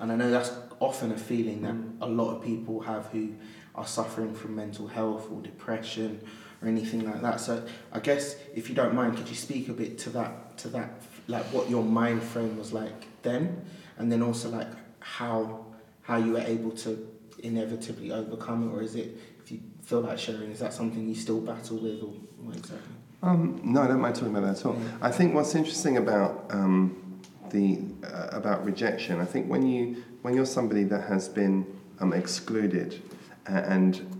And 0.00 0.10
I 0.10 0.16
know 0.16 0.30
that's 0.30 0.50
often 0.80 1.12
a 1.12 1.16
feeling 1.16 1.62
that 1.62 2.06
a 2.06 2.08
lot 2.08 2.36
of 2.36 2.42
people 2.42 2.80
have 2.80 3.06
who 3.06 3.34
are 3.74 3.86
suffering 3.86 4.34
from 4.34 4.54
mental 4.54 4.86
health 4.86 5.28
or 5.30 5.40
depression 5.40 6.20
or 6.62 6.68
anything 6.68 7.08
like 7.10 7.20
that. 7.22 7.40
So 7.40 7.64
I 7.92 8.00
guess 8.00 8.36
if 8.54 8.68
you 8.68 8.74
don't 8.74 8.94
mind, 8.94 9.16
could 9.16 9.28
you 9.28 9.34
speak 9.34 9.68
a 9.68 9.72
bit 9.72 9.98
to 9.98 10.10
that 10.10 10.58
to 10.58 10.68
that 10.68 10.90
like 11.26 11.44
what 11.52 11.68
your 11.68 11.82
mind 11.82 12.22
frame 12.22 12.56
was 12.58 12.72
like 12.72 13.06
then 13.22 13.64
and 13.96 14.12
then 14.12 14.22
also 14.22 14.50
like 14.50 14.68
how 15.00 15.66
how 16.02 16.16
you 16.16 16.32
were 16.32 16.40
able 16.40 16.70
to 16.70 17.08
inevitably 17.42 18.12
overcome 18.12 18.68
it 18.68 18.72
or 18.72 18.82
is 18.82 18.94
it 18.94 19.16
if 19.44 19.52
you 19.52 19.60
feel 19.82 20.00
like 20.00 20.18
sharing, 20.18 20.50
is 20.50 20.58
that 20.60 20.72
something 20.72 21.06
you 21.06 21.14
still 21.14 21.40
battle 21.40 21.76
with 21.76 22.02
or 22.02 22.12
what 22.42 22.56
exactly? 22.56 22.94
Um, 23.22 23.60
no, 23.62 23.82
I 23.82 23.86
don't 23.86 24.00
mind 24.00 24.14
talking 24.14 24.34
about 24.34 24.46
that 24.46 24.58
at 24.58 24.66
all. 24.66 24.74
Yeah. 24.74 24.88
I 25.02 25.10
think 25.10 25.34
what's 25.34 25.54
interesting 25.54 25.98
about 25.98 26.46
um, 26.50 27.20
the 27.50 27.80
uh, 28.06 28.28
about 28.32 28.64
rejection, 28.64 29.20
I 29.20 29.24
think 29.24 29.48
when 29.48 29.66
you 29.66 30.02
when 30.24 30.32
you're 30.32 30.46
somebody 30.46 30.84
that 30.84 31.06
has 31.06 31.28
been 31.28 31.66
um, 32.00 32.14
excluded 32.14 33.02
and 33.44 34.10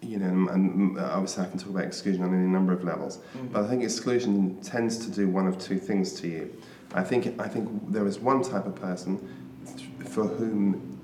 you 0.00 0.16
know, 0.16 0.50
and 0.50 0.98
obviously 0.98 1.44
I 1.44 1.48
can 1.48 1.58
talk 1.58 1.68
about 1.68 1.84
exclusion 1.84 2.22
on 2.24 2.34
any 2.34 2.48
number 2.48 2.72
of 2.72 2.82
levels, 2.82 3.18
but 3.52 3.62
I 3.62 3.68
think 3.68 3.84
exclusion 3.84 4.58
tends 4.62 4.96
to 5.04 5.10
do 5.10 5.28
one 5.28 5.46
of 5.46 5.58
two 5.58 5.78
things 5.78 6.14
to 6.20 6.28
you. 6.28 6.56
I 6.94 7.02
think 7.02 7.38
I 7.38 7.46
think 7.46 7.92
there 7.92 8.06
is 8.06 8.18
one 8.18 8.42
type 8.42 8.64
of 8.64 8.74
person 8.74 9.20
for 10.08 10.26
whom 10.26 10.98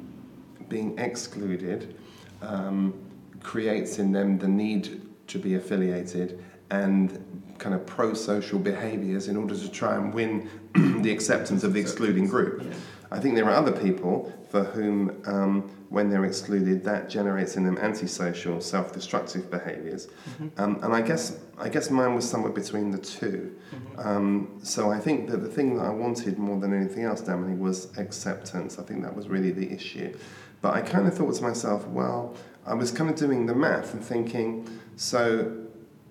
being 0.70 0.98
excluded 0.98 1.96
um, 2.40 2.94
creates 3.42 3.98
in 3.98 4.10
them 4.10 4.38
the 4.38 4.48
need 4.48 5.02
to 5.26 5.38
be 5.38 5.54
affiliated 5.54 6.42
and 6.70 7.54
kind 7.58 7.74
of 7.74 7.84
pro-social 7.84 8.58
behaviours 8.58 9.28
in 9.28 9.36
order 9.36 9.54
to 9.54 9.70
try 9.70 9.96
and 9.96 10.14
win 10.14 10.48
the 11.02 11.10
acceptance 11.10 11.62
of 11.62 11.74
the 11.74 11.80
excluding 11.80 12.26
group. 12.26 12.62
Yeah. 12.62 12.70
I 13.10 13.18
think 13.18 13.34
there 13.34 13.46
are 13.46 13.54
other 13.54 13.72
people 13.72 14.32
for 14.50 14.64
whom, 14.64 15.22
um, 15.26 15.70
when 15.88 16.10
they're 16.10 16.24
excluded, 16.24 16.84
that 16.84 17.08
generates 17.08 17.56
in 17.56 17.64
them 17.64 17.78
antisocial, 17.78 18.60
self-destructive 18.60 19.50
behaviours. 19.50 20.08
Um, 20.56 20.78
and 20.82 20.94
I 20.94 21.00
guess 21.02 21.38
I 21.58 21.68
guess 21.68 21.90
mine 21.90 22.14
was 22.14 22.28
somewhere 22.28 22.52
between 22.52 22.90
the 22.90 22.98
2 22.98 23.56
Um, 23.98 24.58
so 24.62 24.90
I 24.90 24.98
think 25.00 25.28
that 25.30 25.38
the 25.38 25.48
thing 25.48 25.76
that 25.76 25.84
I 25.86 25.90
wanted 25.90 26.38
more 26.38 26.60
than 26.60 26.72
anything 26.72 27.04
else, 27.04 27.20
Damini, 27.22 27.58
was 27.58 27.96
acceptance. 27.98 28.78
I 28.78 28.82
think 28.82 29.02
that 29.02 29.14
was 29.14 29.28
really 29.28 29.50
the 29.50 29.70
issue. 29.72 30.16
But 30.60 30.74
I 30.74 30.80
kind 30.82 31.06
of 31.06 31.14
thought 31.14 31.34
to 31.36 31.42
myself, 31.42 31.86
well, 31.88 32.34
I 32.66 32.74
was 32.74 32.90
kind 32.90 33.08
of 33.10 33.16
doing 33.16 33.46
the 33.46 33.54
math 33.54 33.94
and 33.94 34.04
thinking, 34.04 34.68
so 34.96 35.66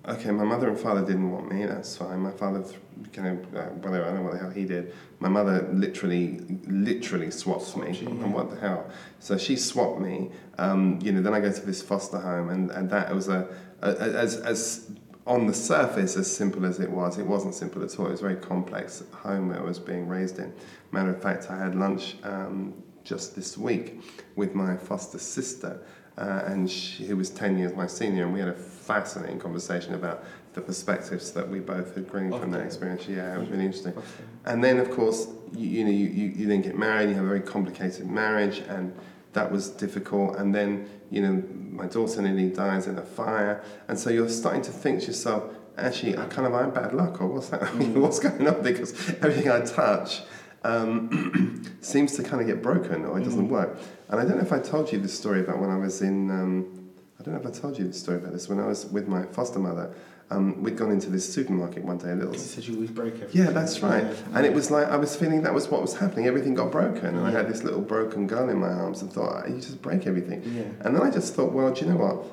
okay, 0.06 0.30
my 0.30 0.44
mother 0.44 0.68
and 0.68 0.78
father 0.78 1.04
didn't 1.04 1.30
want 1.30 1.52
me. 1.52 1.66
That's 1.66 1.96
fine. 1.96 2.20
My 2.20 2.30
father, 2.30 2.64
kind 3.12 3.38
of, 3.38 3.54
uh, 3.54 3.62
whatever. 3.70 4.04
I 4.04 4.08
don't 4.08 4.16
know 4.16 4.22
what 4.22 4.32
the 4.32 4.38
hell 4.38 4.50
he 4.50 4.64
did. 4.64 4.94
My 5.20 5.28
mother 5.28 5.68
literally, 5.72 6.40
literally 6.66 7.30
swapped 7.30 7.76
me. 7.76 7.96
You, 7.96 8.08
And 8.08 8.32
what 8.32 8.50
the 8.50 8.56
hell? 8.58 8.90
So 9.18 9.36
she 9.38 9.56
swapped 9.56 10.00
me. 10.00 10.30
Um, 10.58 10.98
you 11.02 11.12
know, 11.12 11.22
then 11.22 11.34
I 11.34 11.40
go 11.40 11.52
to 11.52 11.66
this 11.66 11.82
foster 11.82 12.18
home, 12.18 12.50
and, 12.50 12.70
and 12.70 12.90
that 12.90 13.14
was 13.14 13.28
a, 13.28 13.48
a 13.82 13.88
as 13.88 14.36
as 14.36 14.90
on 15.26 15.46
the 15.46 15.54
surface 15.54 16.16
as 16.16 16.34
simple 16.34 16.64
as 16.64 16.80
it 16.80 16.90
was. 16.90 17.18
It 17.18 17.26
wasn't 17.26 17.54
simple 17.54 17.82
at 17.82 17.98
all. 17.98 18.06
It 18.06 18.12
was 18.12 18.20
a 18.20 18.24
very 18.24 18.36
complex 18.36 19.02
home 19.12 19.48
that 19.48 19.58
I 19.58 19.62
was 19.62 19.78
being 19.78 20.08
raised 20.08 20.38
in. 20.38 20.52
Matter 20.90 21.10
of 21.10 21.22
fact, 21.22 21.50
I 21.50 21.58
had 21.58 21.74
lunch 21.74 22.16
um, 22.22 22.82
just 23.04 23.36
this 23.36 23.58
week 23.58 24.00
with 24.36 24.54
my 24.54 24.76
foster 24.76 25.18
sister 25.18 25.82
uh, 26.18 26.42
and 26.46 26.68
she, 26.68 27.06
who 27.06 27.16
was 27.16 27.30
10 27.30 27.58
years 27.58 27.74
my 27.74 27.86
senior, 27.86 28.24
and 28.24 28.32
we 28.32 28.40
had 28.40 28.48
a 28.48 28.54
fascinating 28.54 29.38
conversation 29.38 29.94
about 29.94 30.24
the 30.54 30.60
perspectives 30.60 31.32
that 31.32 31.48
we 31.48 31.60
both 31.60 31.94
had 31.94 32.08
gleaned 32.08 32.34
from 32.34 32.50
that 32.50 32.62
experience. 32.62 33.06
Yeah, 33.08 33.34
it 33.34 33.38
was 33.38 33.48
really 33.48 33.64
interesting. 33.64 33.92
Okay. 33.92 34.06
And 34.46 34.62
then, 34.62 34.78
of 34.78 34.90
course, 34.90 35.28
you, 35.52 35.68
you 35.68 35.84
know, 35.84 35.90
you, 35.90 36.06
you, 36.06 36.28
you 36.36 36.46
then 36.46 36.62
get 36.62 36.76
married, 36.76 37.10
you 37.10 37.14
have 37.14 37.24
a 37.24 37.28
very 37.28 37.40
complicated 37.40 38.06
marriage, 38.06 38.58
and 38.58 38.94
that 39.32 39.50
was 39.50 39.68
difficult. 39.68 40.36
And 40.36 40.54
then, 40.54 40.88
you 41.10 41.22
know, 41.22 41.42
my 41.70 41.86
daughter 41.86 42.22
nearly 42.22 42.48
dies 42.48 42.86
in 42.86 42.98
a 42.98 43.02
fire, 43.02 43.62
and 43.88 43.98
so 43.98 44.10
you're 44.10 44.28
starting 44.28 44.62
to 44.62 44.72
think 44.72 45.00
to 45.00 45.06
yourself, 45.08 45.44
actually, 45.76 46.16
I 46.16 46.26
kind 46.26 46.46
of 46.46 46.52
have 46.52 46.74
bad 46.74 46.92
luck, 46.92 47.20
or 47.20 47.26
what's 47.26 47.48
that? 47.50 47.62
what's 47.94 48.18
going 48.18 48.46
on? 48.46 48.62
Because 48.62 48.92
everything 49.16 49.50
I 49.50 49.60
touch 49.60 50.22
um, 50.64 51.76
seems 51.80 52.16
to 52.16 52.22
kind 52.22 52.40
of 52.40 52.46
get 52.46 52.62
broken, 52.62 53.04
or 53.04 53.18
it 53.18 53.24
doesn't 53.24 53.48
work. 53.48 53.78
And 54.08 54.20
I 54.20 54.24
don't 54.24 54.36
know 54.36 54.42
if 54.42 54.52
I 54.52 54.58
told 54.58 54.92
you 54.92 54.98
this 54.98 55.16
story 55.16 55.40
about 55.40 55.60
when 55.60 55.70
I 55.70 55.76
was 55.76 56.02
in. 56.02 56.30
Um, 56.30 56.74
I 57.20 57.24
don't 57.24 57.34
know 57.34 57.40
if 57.40 57.46
I 57.46 57.58
told 57.58 57.78
you 57.78 57.86
the 57.86 57.92
story 57.92 58.18
about 58.18 58.32
this 58.32 58.48
when 58.48 58.60
I 58.60 58.66
was 58.66 58.86
with 58.86 59.08
my 59.08 59.24
foster 59.24 59.58
mother. 59.58 59.92
Um, 60.30 60.62
we'd 60.62 60.76
gone 60.76 60.90
into 60.90 61.08
this 61.08 61.32
supermarket 61.32 61.84
one 61.84 61.96
day, 61.96 62.10
a 62.10 62.14
little 62.14 62.34
You 62.34 62.38
said 62.38 62.64
you 62.66 62.74
always 62.74 62.90
break 62.90 63.14
everything. 63.14 63.44
yeah, 63.46 63.50
that's 63.50 63.80
right. 63.82 64.04
Yeah, 64.04 64.14
And 64.34 64.44
it 64.44 64.52
was 64.52 64.70
like 64.70 64.86
I 64.88 64.96
was 64.96 65.16
feeling 65.16 65.42
that 65.42 65.54
was 65.54 65.68
what 65.68 65.80
was 65.80 65.96
happening. 65.96 66.26
Everything 66.26 66.52
got 66.54 66.70
broken, 66.70 67.16
and 67.16 67.26
I 67.26 67.30
had 67.30 67.48
this 67.48 67.62
little 67.64 67.80
broken 67.80 68.26
girl 68.26 68.50
in 68.50 68.58
my 68.58 68.68
arms, 68.68 69.00
and 69.00 69.10
thought, 69.10 69.44
"Ah, 69.44 69.48
"You 69.48 69.56
just 69.56 69.80
break 69.80 70.06
everything." 70.06 70.42
Yeah. 70.44 70.64
And 70.84 70.94
then 70.94 71.02
I 71.02 71.10
just 71.10 71.34
thought, 71.34 71.52
"Well, 71.52 71.72
do 71.72 71.84
you 71.86 71.90
know 71.92 71.96
what? 71.96 72.24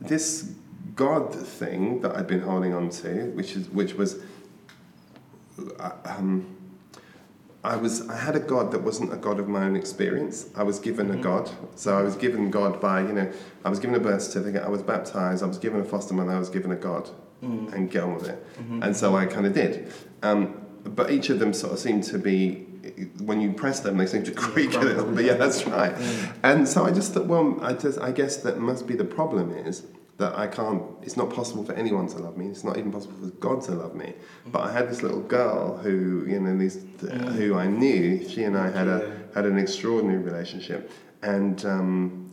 This 0.00 0.52
God 0.94 1.34
thing 1.34 2.00
that 2.02 2.14
I'd 2.16 2.28
been 2.28 2.42
holding 2.42 2.72
on 2.74 2.90
to, 2.90 3.30
which 3.34 3.56
is 3.56 3.68
which 3.70 3.94
was, 3.94 4.20
uh, 5.80 5.90
um, 6.04 6.55
I 7.66 7.74
was 7.76 8.08
I 8.08 8.16
had 8.16 8.36
a 8.36 8.40
God 8.40 8.70
that 8.72 8.82
wasn't 8.82 9.12
a 9.12 9.16
God 9.16 9.40
of 9.40 9.48
my 9.48 9.64
own 9.64 9.74
experience. 9.74 10.48
I 10.54 10.62
was 10.62 10.78
given 10.78 11.10
a 11.10 11.14
mm. 11.14 11.22
God, 11.22 11.50
so 11.74 11.98
I 11.98 12.02
was 12.02 12.14
given 12.14 12.50
God 12.50 12.80
by 12.80 13.00
you 13.00 13.12
know 13.12 13.30
I 13.64 13.68
was 13.68 13.80
given 13.80 13.96
a 13.96 14.00
birth 14.00 14.22
certificate. 14.22 14.62
I 14.62 14.68
was 14.68 14.82
baptized. 14.82 15.42
I 15.42 15.46
was 15.46 15.58
given 15.58 15.80
a 15.80 15.84
foster 15.84 16.14
mother. 16.14 16.30
I 16.30 16.38
was 16.38 16.48
given 16.48 16.70
a 16.70 16.76
God, 16.76 17.10
mm. 17.42 17.72
and 17.72 17.90
get 17.90 18.04
on 18.04 18.14
with 18.14 18.28
it. 18.28 18.46
Mm-hmm. 18.58 18.84
And 18.84 18.96
so 18.96 19.16
I 19.16 19.26
kind 19.26 19.46
of 19.46 19.52
did. 19.52 19.92
Um, 20.22 20.60
but 20.84 21.10
each 21.10 21.28
of 21.28 21.40
them 21.40 21.52
sort 21.52 21.72
of 21.72 21.80
seemed 21.80 22.04
to 22.04 22.18
be 22.18 22.66
when 23.24 23.40
you 23.40 23.52
press 23.52 23.80
them, 23.80 23.98
they 23.98 24.06
seem 24.06 24.22
to 24.22 24.32
creak 24.44 24.74
a 24.74 24.78
little 24.78 25.10
bit. 25.10 25.24
Yeah, 25.24 25.34
that's 25.34 25.66
right. 25.66 25.94
Mm. 25.94 26.32
And 26.44 26.68
so 26.68 26.84
I 26.84 26.92
just 26.92 27.14
thought, 27.14 27.26
well, 27.26 27.58
I 27.60 27.72
just 27.72 27.98
I 27.98 28.12
guess 28.12 28.36
that 28.38 28.58
must 28.58 28.86
be 28.86 28.94
the 28.94 29.04
problem 29.04 29.50
is 29.50 29.82
that 30.18 30.38
I 30.38 30.46
can't. 30.46 30.82
It's 31.02 31.16
not 31.16 31.30
possible 31.30 31.64
for 31.64 31.74
anyone 31.74 32.06
to 32.08 32.18
love 32.18 32.36
me. 32.36 32.46
It's 32.46 32.64
not 32.64 32.78
even 32.78 32.90
possible 32.90 33.16
for 33.20 33.34
God 33.36 33.62
to 33.64 33.72
love 33.72 33.94
me. 33.94 34.14
But 34.46 34.62
I 34.62 34.72
had 34.72 34.88
this 34.88 35.02
little 35.02 35.20
girl 35.20 35.76
who, 35.76 36.24
you 36.26 36.40
know, 36.40 36.56
these 36.56 36.84
who 37.00 37.56
I 37.56 37.66
knew. 37.66 38.26
She 38.28 38.44
and 38.44 38.56
I 38.56 38.70
had 38.70 38.88
a 38.88 39.16
had 39.34 39.44
an 39.44 39.58
extraordinary 39.58 40.22
relationship, 40.22 40.90
and 41.22 41.64
um, 41.64 42.32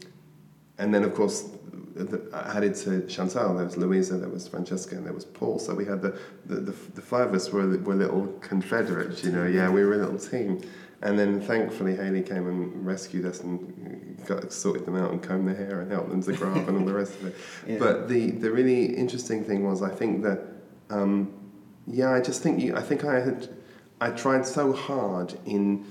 and 0.77 0.93
then 0.93 1.03
of 1.03 1.13
course. 1.13 1.49
The, 1.95 2.27
I 2.33 2.57
added 2.57 2.73
to 2.85 3.05
Chantal, 3.05 3.53
there 3.53 3.65
was 3.65 3.77
Louisa, 3.77 4.17
there 4.17 4.27
was 4.27 4.47
Francesca, 4.47 4.95
and 4.95 5.05
there 5.05 5.13
was 5.13 5.25
Paul. 5.25 5.59
So 5.59 5.75
we 5.75 5.85
had 5.85 6.01
the, 6.01 6.17
the, 6.47 6.55
the, 6.55 6.71
the 6.95 7.01
five 7.03 7.27
of 7.27 7.35
us 7.35 7.51
were, 7.51 7.67
were 7.77 7.93
little 7.93 8.25
confederates, 8.41 9.23
you 9.23 9.31
know, 9.31 9.45
yeah, 9.45 9.69
we 9.69 9.85
were 9.85 9.93
a 9.93 9.97
little 9.97 10.17
team. 10.17 10.59
And 11.03 11.19
then 11.19 11.41
thankfully 11.41 11.95
Haley 11.95 12.21
came 12.21 12.47
and 12.47 12.85
rescued 12.85 13.25
us 13.25 13.41
and 13.41 14.25
got 14.25 14.51
sorted 14.53 14.85
them 14.85 14.95
out 14.95 15.11
and 15.11 15.21
combed 15.21 15.49
their 15.49 15.55
hair 15.55 15.81
and 15.81 15.91
helped 15.91 16.09
them 16.09 16.23
to 16.23 16.33
grow 16.33 16.51
up 16.53 16.67
and 16.67 16.79
all 16.79 16.85
the 16.85 16.93
rest 16.93 17.13
of 17.15 17.25
it. 17.27 17.35
Yeah. 17.67 17.77
But 17.77 18.07
the, 18.07 18.31
the 18.31 18.49
really 18.49 18.85
interesting 18.85 19.43
thing 19.43 19.65
was 19.69 19.81
I 19.81 19.89
think 19.89 20.23
that 20.23 20.39
um, 20.89 21.33
yeah, 21.87 22.11
I 22.11 22.21
just 22.21 22.41
think 22.41 22.61
you, 22.61 22.75
I 22.75 22.81
think 22.81 23.03
I 23.03 23.19
had 23.19 23.49
I 23.99 24.11
tried 24.11 24.45
so 24.45 24.73
hard 24.73 25.37
in 25.45 25.85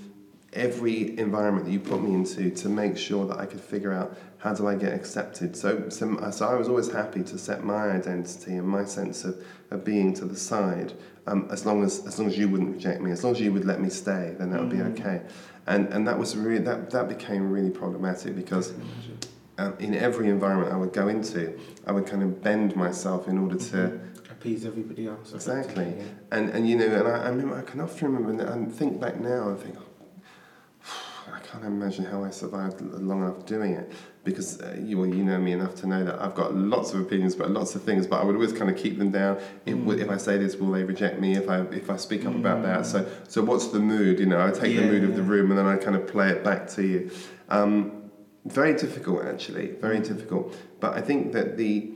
every 0.53 1.19
environment 1.19 1.67
that 1.67 1.73
you 1.73 1.81
put 1.81 2.03
me 2.03 2.15
into 2.15 2.51
to 2.51 2.69
make 2.69 2.97
sure 2.97 3.27
that 3.27 3.39
I 3.39 3.47
could 3.47 3.61
figure 3.61 3.93
out 3.93 4.17
how 4.39 4.53
do 4.53 4.67
I 4.67 4.75
get 4.75 4.93
accepted. 4.93 5.57
So, 5.57 5.89
so, 5.89 6.31
so 6.31 6.47
I 6.47 6.55
was 6.55 6.69
always 6.69 6.91
happy 6.91 7.23
to 7.23 7.39
set 7.39 7.65
my 7.65 7.91
identity 7.91 8.57
and 8.57 8.69
my 8.69 8.85
sense 8.85 9.25
of, 9.25 9.43
of 9.71 9.85
being 9.85 10.13
to 10.15 10.25
the 10.25 10.37
side. 10.37 10.93
Um, 11.27 11.47
as 11.53 11.65
long 11.65 11.85
as 11.85 12.05
as 12.07 12.19
long 12.19 12.29
as 12.29 12.37
you 12.37 12.49
wouldn't 12.49 12.75
reject 12.75 13.01
me, 13.01 13.13
as 13.13 13.23
long 13.23 13.33
as 13.33 13.41
you 13.41 13.53
would 13.53 13.65
let 13.65 13.81
me 13.81 13.89
stay, 13.89 14.35
then 14.39 14.51
that 14.51 14.61
would 14.61 14.71
be 14.71 14.83
okay. 14.83 15.23
And 15.67 15.87
and 15.93 16.07
that 16.09 16.19
was 16.19 16.37
really 16.37 16.59
that 16.65 16.91
that 16.91 17.09
became 17.09 17.51
really 17.51 17.71
problematic 17.71 18.35
because 18.35 18.73
um, 19.59 19.75
in 19.79 19.95
every 19.95 20.29
environment 20.29 20.73
I 20.73 20.77
would 20.77 20.93
go 20.93 21.07
into, 21.09 21.59
I 21.87 21.93
would 21.93 22.07
kind 22.07 22.23
of 22.25 22.43
bend 22.43 22.75
myself 22.75 23.29
in 23.29 23.39
order 23.39 23.57
to 23.57 24.01
appease 24.31 24.65
everybody 24.67 25.07
else. 25.07 25.33
exactly. 25.33 25.85
effectively, 25.85 26.11
And 26.33 26.51
and 26.51 26.69
you 26.69 26.77
know, 26.77 26.87
and 26.87 27.07
I, 27.07 27.23
I 27.27 27.29
remember 27.29 27.57
I 27.57 27.63
can 27.63 27.81
often 27.81 28.13
remember 28.13 28.45
and 28.45 28.75
think 28.75 29.01
back 29.01 29.21
now 29.21 29.51
and 29.51 29.61
think, 29.61 29.77
oh, 29.79 31.33
I 31.33 31.39
can't 31.39 31.65
imagine 31.65 32.05
how 32.05 32.25
I 32.25 32.31
survived 32.31 32.81
long 32.81 33.23
enough 33.23 33.47
doing 33.47 33.75
it 33.75 33.93
because 34.25 34.61
uh, 34.61 34.77
you 34.81 34.99
well, 34.99 35.07
you 35.09 35.25
know 35.25 35.39
me 35.39 35.53
enough 35.53 35.75
to 35.77 35.87
know 35.87 36.05
that 36.05 36.21
I've 36.23 36.35
got 36.35 36.55
lots 36.55 36.93
of 36.95 37.01
opinions 37.01 37.35
about 37.35 37.51
lots 37.51 37.75
of 37.75 37.83
things, 37.83 38.07
but 38.07 38.21
I 38.21 38.25
would 38.25 38.37
always 38.37 38.53
kind 38.53 38.71
of 38.71 38.77
keep 38.77 38.97
them 38.99 39.11
down. 39.11 39.39
If, 39.67 39.75
Mm. 39.77 39.99
if 40.01 40.09
I 40.11 40.17
say 40.17 40.39
this, 40.39 40.55
will 40.57 40.71
they 40.71 40.85
reject 40.85 41.19
me? 41.21 41.37
If 41.37 41.49
I 41.49 41.61
if 41.63 41.91
I 41.91 41.97
speak 41.97 42.25
up 42.27 42.35
about 42.35 42.63
that, 42.63 42.87
so 42.87 43.05
so 43.29 43.43
what's 43.43 43.69
the 43.69 43.81
mood? 43.81 44.21
You 44.21 44.27
know, 44.27 44.41
I 44.45 44.51
take 44.51 44.77
the 44.77 44.83
mood 44.83 45.03
of 45.05 45.17
the 45.17 45.23
room 45.23 45.51
and 45.51 45.59
then 45.59 45.67
I 45.67 45.77
kind 45.77 45.97
of 45.97 46.07
play 46.07 46.29
it 46.31 46.45
back 46.45 46.69
to 46.77 46.83
you. 46.87 47.11
Um, 47.49 48.03
very 48.45 48.75
difficult, 48.75 49.25
actually, 49.25 49.69
very 49.81 49.99
Mm. 49.99 50.07
difficult. 50.09 50.57
But 50.81 50.95
I 50.95 51.01
think 51.01 51.33
that 51.33 51.57
the 51.57 51.93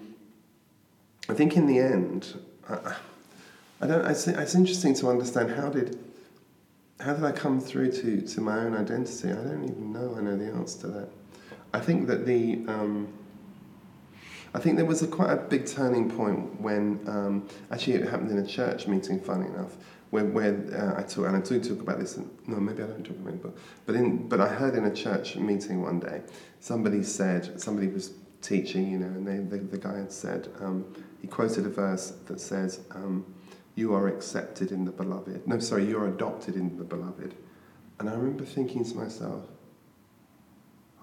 I 1.28 1.34
think 1.34 1.56
in 1.56 1.66
the 1.66 1.78
end, 1.80 2.38
I, 2.68 2.94
I 3.80 3.86
don't. 3.86 4.04
It's, 4.06 4.26
it's 4.28 4.54
interesting 4.54 4.94
to 4.94 5.08
understand 5.10 5.50
how 5.50 5.68
did 5.70 5.98
how 7.00 7.12
did 7.14 7.24
I 7.24 7.32
come 7.32 7.60
through 7.60 7.92
to, 7.92 8.20
to 8.22 8.40
my 8.40 8.58
own 8.60 8.74
identity? 8.74 9.30
I 9.30 9.34
don't 9.34 9.64
even 9.64 9.92
know. 9.92 10.14
I 10.16 10.22
know 10.22 10.36
the 10.36 10.46
answer 10.46 10.80
to 10.82 10.86
that. 10.88 11.08
I 11.72 11.80
think 11.80 12.06
that 12.08 12.26
the 12.26 12.64
um, 12.68 13.12
I 14.54 14.58
think 14.58 14.76
there 14.76 14.86
was 14.86 15.02
a 15.02 15.06
quite 15.06 15.32
a 15.32 15.36
big 15.36 15.66
turning 15.66 16.10
point 16.10 16.60
when 16.60 17.00
um, 17.06 17.48
actually 17.70 17.94
it 17.94 18.08
happened 18.08 18.30
in 18.30 18.38
a 18.38 18.46
church 18.46 18.86
meeting. 18.86 19.20
Funny 19.20 19.46
enough, 19.46 19.76
where, 20.10 20.24
where 20.24 20.54
uh, 20.74 21.00
I 21.00 21.02
talk 21.02 21.26
and 21.26 21.36
I 21.36 21.40
do 21.40 21.60
talk 21.60 21.80
about 21.80 21.98
this. 21.98 22.18
No, 22.46 22.56
maybe 22.56 22.82
I 22.82 22.86
don't 22.86 23.04
talk 23.04 23.16
about 23.16 23.34
it, 23.34 23.42
but 23.42 23.56
but 23.84 23.94
in 23.96 24.28
but 24.28 24.40
I 24.40 24.48
heard 24.48 24.74
in 24.74 24.84
a 24.84 24.94
church 24.94 25.36
meeting 25.36 25.82
one 25.82 26.00
day 26.00 26.22
somebody 26.60 27.02
said 27.02 27.60
somebody 27.60 27.88
was 27.88 28.12
teaching, 28.40 28.90
you 28.90 28.98
know, 28.98 29.06
and 29.06 29.26
they, 29.26 29.56
the, 29.56 29.62
the 29.62 29.78
guy 29.78 29.98
had 29.98 30.12
said 30.12 30.48
um, 30.60 30.86
he 31.20 31.26
quoted 31.26 31.66
a 31.66 31.70
verse 31.70 32.12
that 32.26 32.40
says, 32.40 32.80
um, 32.92 33.26
"You 33.74 33.92
are 33.94 34.08
accepted 34.08 34.72
in 34.72 34.84
the 34.84 34.92
beloved." 34.92 35.46
No, 35.46 35.58
sorry, 35.58 35.86
you 35.86 35.98
are 35.98 36.08
adopted 36.08 36.54
in 36.54 36.76
the 36.78 36.84
beloved. 36.84 37.34
And 37.98 38.08
I 38.08 38.12
remember 38.12 38.44
thinking 38.44 38.84
to 38.84 38.94
myself, 38.94 39.44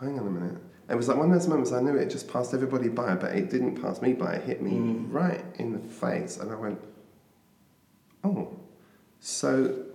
hang 0.04 0.20
on 0.20 0.28
a 0.28 0.32
minute. 0.32 0.58
It 0.90 0.96
was 0.96 1.08
like 1.08 1.18
one 1.18 1.32
of 1.32 1.34
those 1.40 1.48
moments 1.48 1.72
I 1.72 1.82
knew 1.82 1.96
it 1.96 2.10
just 2.10 2.32
passed 2.32 2.54
everybody 2.54 2.90
by, 2.90 3.16
but 3.16 3.36
it 3.36 3.50
didn't 3.50 3.82
pass 3.82 4.02
me 4.02 4.14
by. 4.14 4.34
It 4.34 4.44
hit 4.44 4.62
me 4.62 4.72
Mm. 4.72 5.14
right 5.14 5.44
in 5.56 5.72
the 5.72 5.80
face, 5.80 6.38
and 6.38 6.52
I 6.52 6.56
went, 6.56 6.80
"Oh." 8.24 8.50
So 9.20 9.86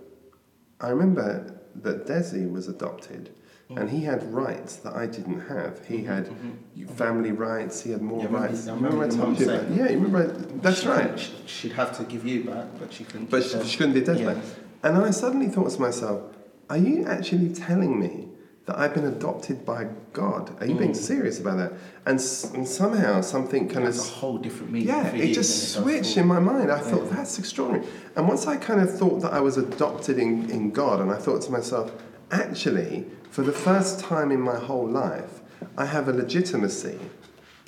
I 0.81 0.89
remember 0.89 1.55
that 1.75 2.07
Desi 2.07 2.51
was 2.51 2.67
adopted, 2.67 3.29
mm. 3.69 3.79
and 3.79 3.91
he 3.91 4.01
had 4.01 4.33
rights 4.33 4.77
that 4.77 4.95
I 4.95 5.05
didn't 5.05 5.41
have. 5.41 5.85
He 5.85 5.97
mm-hmm, 5.97 6.07
had 6.07 6.25
mm-hmm. 6.25 6.85
family 6.95 7.31
rights. 7.31 7.81
He 7.83 7.91
had 7.91 8.01
more 8.01 8.23
Yeah, 8.23 8.31
rights. 8.31 8.67
I 8.67 8.73
remember 8.73 9.03
I 9.03 9.09
told 9.09 9.39
you 9.39 9.49
about? 9.49 9.69
Yeah, 9.69 9.89
you 9.89 9.99
remember? 9.99 10.25
That's 10.63 10.81
She 10.81 10.87
right. 10.87 11.19
she- 11.19 11.33
She'd 11.45 11.73
have 11.73 11.95
to 11.97 12.03
give 12.03 12.25
you 12.25 12.45
back, 12.45 12.65
but 12.79 12.91
she 12.91 13.03
couldn't. 13.03 13.29
But 13.29 13.43
she, 13.43 13.63
she 13.63 13.77
couldn't 13.77 13.93
do 13.93 14.03
Desmond. 14.03 14.41
Yeah. 14.43 14.49
And 14.83 14.95
then 14.97 15.03
I 15.03 15.11
suddenly 15.11 15.47
thought 15.49 15.69
to 15.71 15.79
myself, 15.81 16.21
are 16.69 16.77
you 16.77 17.05
actually 17.05 17.53
telling 17.53 17.99
me 17.99 18.28
that 18.69 18.77
I've 18.77 18.93
been 18.93 19.05
adopted 19.05 19.65
by 19.65 19.87
God? 20.13 20.51
Are 20.61 20.67
you 20.67 20.75
being 20.75 20.91
Mm. 20.91 20.95
serious 20.95 21.39
about 21.39 21.57
that? 21.57 21.73
And, 22.05 22.19
s- 22.19 22.51
and 22.53 22.67
somehow 22.67 23.21
something 23.21 23.67
kind 23.67 23.87
That's 23.87 23.97
a 23.97 24.01
of. 24.03 24.09
whole 24.09 24.37
different 24.37 24.71
meaning. 24.71 24.89
Yeah, 24.89 25.07
it 25.07 25.33
just 25.33 25.69
switched 25.73 26.17
in 26.17 26.27
my 26.27 26.37
mind. 26.39 26.71
I 26.71 26.75
Yeah. 26.77 26.81
thought, 26.83 27.09
that's 27.09 27.39
extraordinary. 27.39 27.87
And 28.15 28.27
once 28.27 28.45
I 28.45 28.57
kind 28.57 28.79
of 28.79 28.95
thought 28.95 29.21
that 29.23 29.33
I 29.33 29.39
was 29.39 29.57
adopted 29.57 30.19
in, 30.19 30.49
in 30.51 30.69
God, 30.69 31.01
and 31.01 31.09
I 31.09 31.15
thought 31.17 31.41
to 31.43 31.51
myself, 31.51 31.91
actually, 32.31 33.07
for 33.31 33.41
the 33.41 33.51
first 33.51 33.99
time 33.99 34.31
in 34.31 34.39
my 34.39 34.57
whole 34.57 34.87
life, 34.87 35.41
I 35.75 35.85
have 35.85 36.07
a 36.07 36.13
legitimacy 36.13 36.99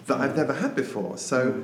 that 0.05 0.19
I've 0.19 0.35
never 0.37 0.53
had 0.53 0.75
before. 0.75 1.17
So, 1.17 1.63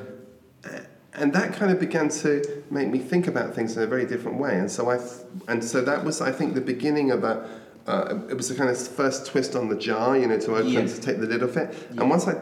uh, 0.66 0.70
and 1.14 1.32
that 1.34 1.54
kind 1.54 1.72
of 1.72 1.80
began 1.80 2.10
to 2.10 2.42
make 2.72 2.90
me 2.90 2.98
think 2.98 3.28
about 3.28 3.54
things 3.54 3.78
in 3.78 3.84
a 3.84 3.88
very 3.88 4.06
different 4.06 4.40
way. 4.40 4.58
And 4.58 4.70
so 4.72 4.90
I, 4.90 4.98
th- 4.98 5.12
and 5.48 5.64
so 5.64 5.82
that 5.82 6.04
was, 6.04 6.22
I 6.22 6.32
think, 6.32 6.56
the 6.56 6.62
beginning 6.76 7.12
of 7.12 7.24
a. 7.24 7.48
Uh, 7.88 8.20
it 8.30 8.36
was 8.36 8.50
the 8.50 8.56
kind 8.56 8.70
of 8.70 8.78
first 8.78 9.26
twist 9.26 9.56
on 9.56 9.70
the 9.70 9.76
jar, 9.76 10.18
you 10.18 10.28
know, 10.28 10.38
to 10.38 10.56
open 10.56 10.68
Yeah. 10.68 10.86
to 10.86 11.02
take 11.02 11.20
the 11.20 11.26
lid 11.26 11.42
off 11.42 11.56
it. 11.56 11.74
Yeah. 11.94 12.02
And 12.02 12.10
once 12.10 12.28
I 12.28 12.36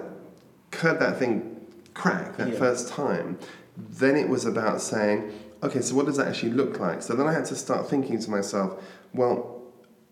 heard 0.76 1.00
that 1.00 1.20
thing 1.20 1.56
crack 1.94 2.38
that 2.38 2.50
Yeah. 2.50 2.60
first 2.60 2.88
time, 2.90 3.38
then 3.78 4.16
it 4.16 4.28
was 4.28 4.46
about 4.46 4.82
saying, 4.82 5.32
okay, 5.62 5.82
so 5.82 5.96
what 5.96 6.08
does 6.08 6.18
that 6.18 6.28
actually 6.28 6.54
look 6.54 6.80
like? 6.80 7.02
So 7.04 7.14
then 7.14 7.28
I 7.28 7.34
had 7.34 7.46
to 7.46 7.56
start 7.56 7.88
thinking 7.90 8.18
to 8.20 8.32
myself, 8.32 8.82
well, 9.14 9.62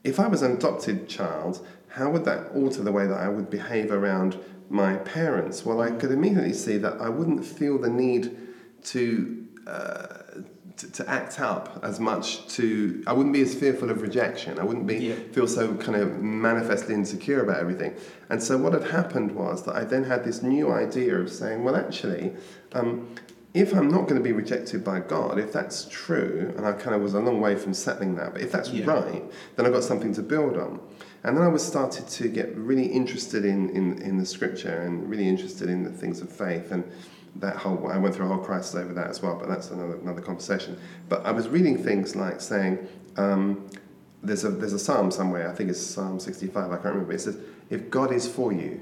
if 0.03 0.19
I 0.19 0.27
was 0.27 0.41
an 0.43 0.51
adopted 0.51 1.07
child, 1.09 1.65
how 1.87 2.11
would 2.11 2.25
that 2.25 2.51
alter 2.53 2.83
the 2.83 2.91
way 2.91 3.07
that 3.07 3.19
I 3.19 3.27
would 3.27 3.49
behave 3.49 3.91
around 3.91 4.37
my 4.69 4.95
parents? 4.97 5.65
Well, 5.65 5.81
I 5.81 5.91
could 5.91 6.11
immediately 6.11 6.53
see 6.53 6.77
that 6.77 7.01
I 7.01 7.09
wouldn't 7.09 7.43
feel 7.43 7.77
the 7.79 7.89
need 7.89 8.35
to. 8.85 9.37
Uh, 9.65 10.05
to, 10.83 10.91
to 10.91 11.09
act 11.09 11.39
up 11.39 11.79
as 11.83 11.99
much 11.99 12.47
to 12.55 13.03
I 13.07 13.13
wouldn't 13.13 13.33
be 13.33 13.41
as 13.41 13.53
fearful 13.55 13.89
of 13.89 14.01
rejection 14.01 14.59
I 14.59 14.63
wouldn't 14.63 14.87
be 14.87 14.97
Yeah. 14.97 15.15
feel 15.31 15.47
so 15.47 15.73
kind 15.75 15.97
of 15.97 16.21
manifestly 16.21 16.93
insecure 16.93 17.43
about 17.43 17.59
everything 17.59 17.95
and 18.29 18.41
so 18.41 18.57
what 18.57 18.73
had 18.73 18.83
happened 18.85 19.31
was 19.33 19.63
that 19.65 19.75
I 19.75 19.83
then 19.83 20.03
had 20.05 20.23
this 20.23 20.41
new 20.43 20.71
idea 20.71 21.15
of 21.17 21.31
saying 21.31 21.63
well 21.63 21.75
actually 21.75 22.33
um, 22.73 23.15
if 23.53 23.73
I'm 23.75 23.87
not 23.87 24.07
going 24.07 24.15
to 24.15 24.21
be 24.21 24.31
rejected 24.31 24.83
by 24.83 24.99
God, 24.99 25.37
if 25.37 25.53
that's 25.53 25.85
true, 25.87 26.51
and 26.57 26.65
I 26.65 26.71
kind 26.71 26.95
of 26.95 27.03
was 27.03 27.13
a 27.13 27.19
long 27.19 27.39
way 27.39 27.55
from 27.55 27.71
settling 27.75 28.15
that, 28.15 28.33
but 28.33 28.41
if 28.41 28.51
that's 28.51 28.71
Yeah. 28.71 28.85
right, 28.89 29.23
then 29.55 29.67
I've 29.67 29.71
got 29.73 29.83
something 29.83 30.11
to 30.15 30.23
build 30.23 30.57
on. 30.57 30.79
And 31.23 31.37
then 31.37 31.43
I 31.43 31.49
was 31.49 31.63
started 31.63 32.07
to 32.07 32.27
get 32.29 32.57
really 32.57 32.87
interested 32.87 33.45
in, 33.45 33.69
in, 33.69 34.01
in 34.01 34.17
the 34.17 34.25
scripture 34.25 34.81
and 34.81 35.07
really 35.07 35.27
interested 35.29 35.69
in 35.69 35.83
the 35.83 35.91
things 35.91 36.19
of 36.19 36.29
faith. 36.31 36.71
And 36.71 36.83
that 37.37 37.55
whole, 37.57 37.87
I 37.87 37.97
went 37.97 38.15
through 38.15 38.25
a 38.25 38.29
whole 38.29 38.43
crisis 38.43 38.75
over 38.75 38.93
that 38.93 39.07
as 39.07 39.21
well, 39.21 39.35
but 39.35 39.47
that's 39.49 39.71
another, 39.71 39.95
another 39.95 40.21
conversation. 40.21 40.77
But 41.09 41.25
I 41.25 41.31
was 41.31 41.47
reading 41.47 41.81
things 41.83 42.15
like 42.15 42.41
saying, 42.41 42.87
um, 43.17 43.67
there's, 44.21 44.43
a, 44.43 44.49
there's 44.49 44.73
a 44.73 44.79
psalm 44.79 45.11
somewhere, 45.11 45.49
I 45.49 45.53
think 45.53 45.69
it's 45.69 45.81
Psalm 45.81 46.19
65, 46.19 46.71
I 46.71 46.75
can't 46.75 46.85
remember, 46.85 47.13
it 47.13 47.21
says, 47.21 47.37
if 47.69 47.89
God 47.89 48.11
is 48.13 48.27
for 48.27 48.53
you, 48.53 48.79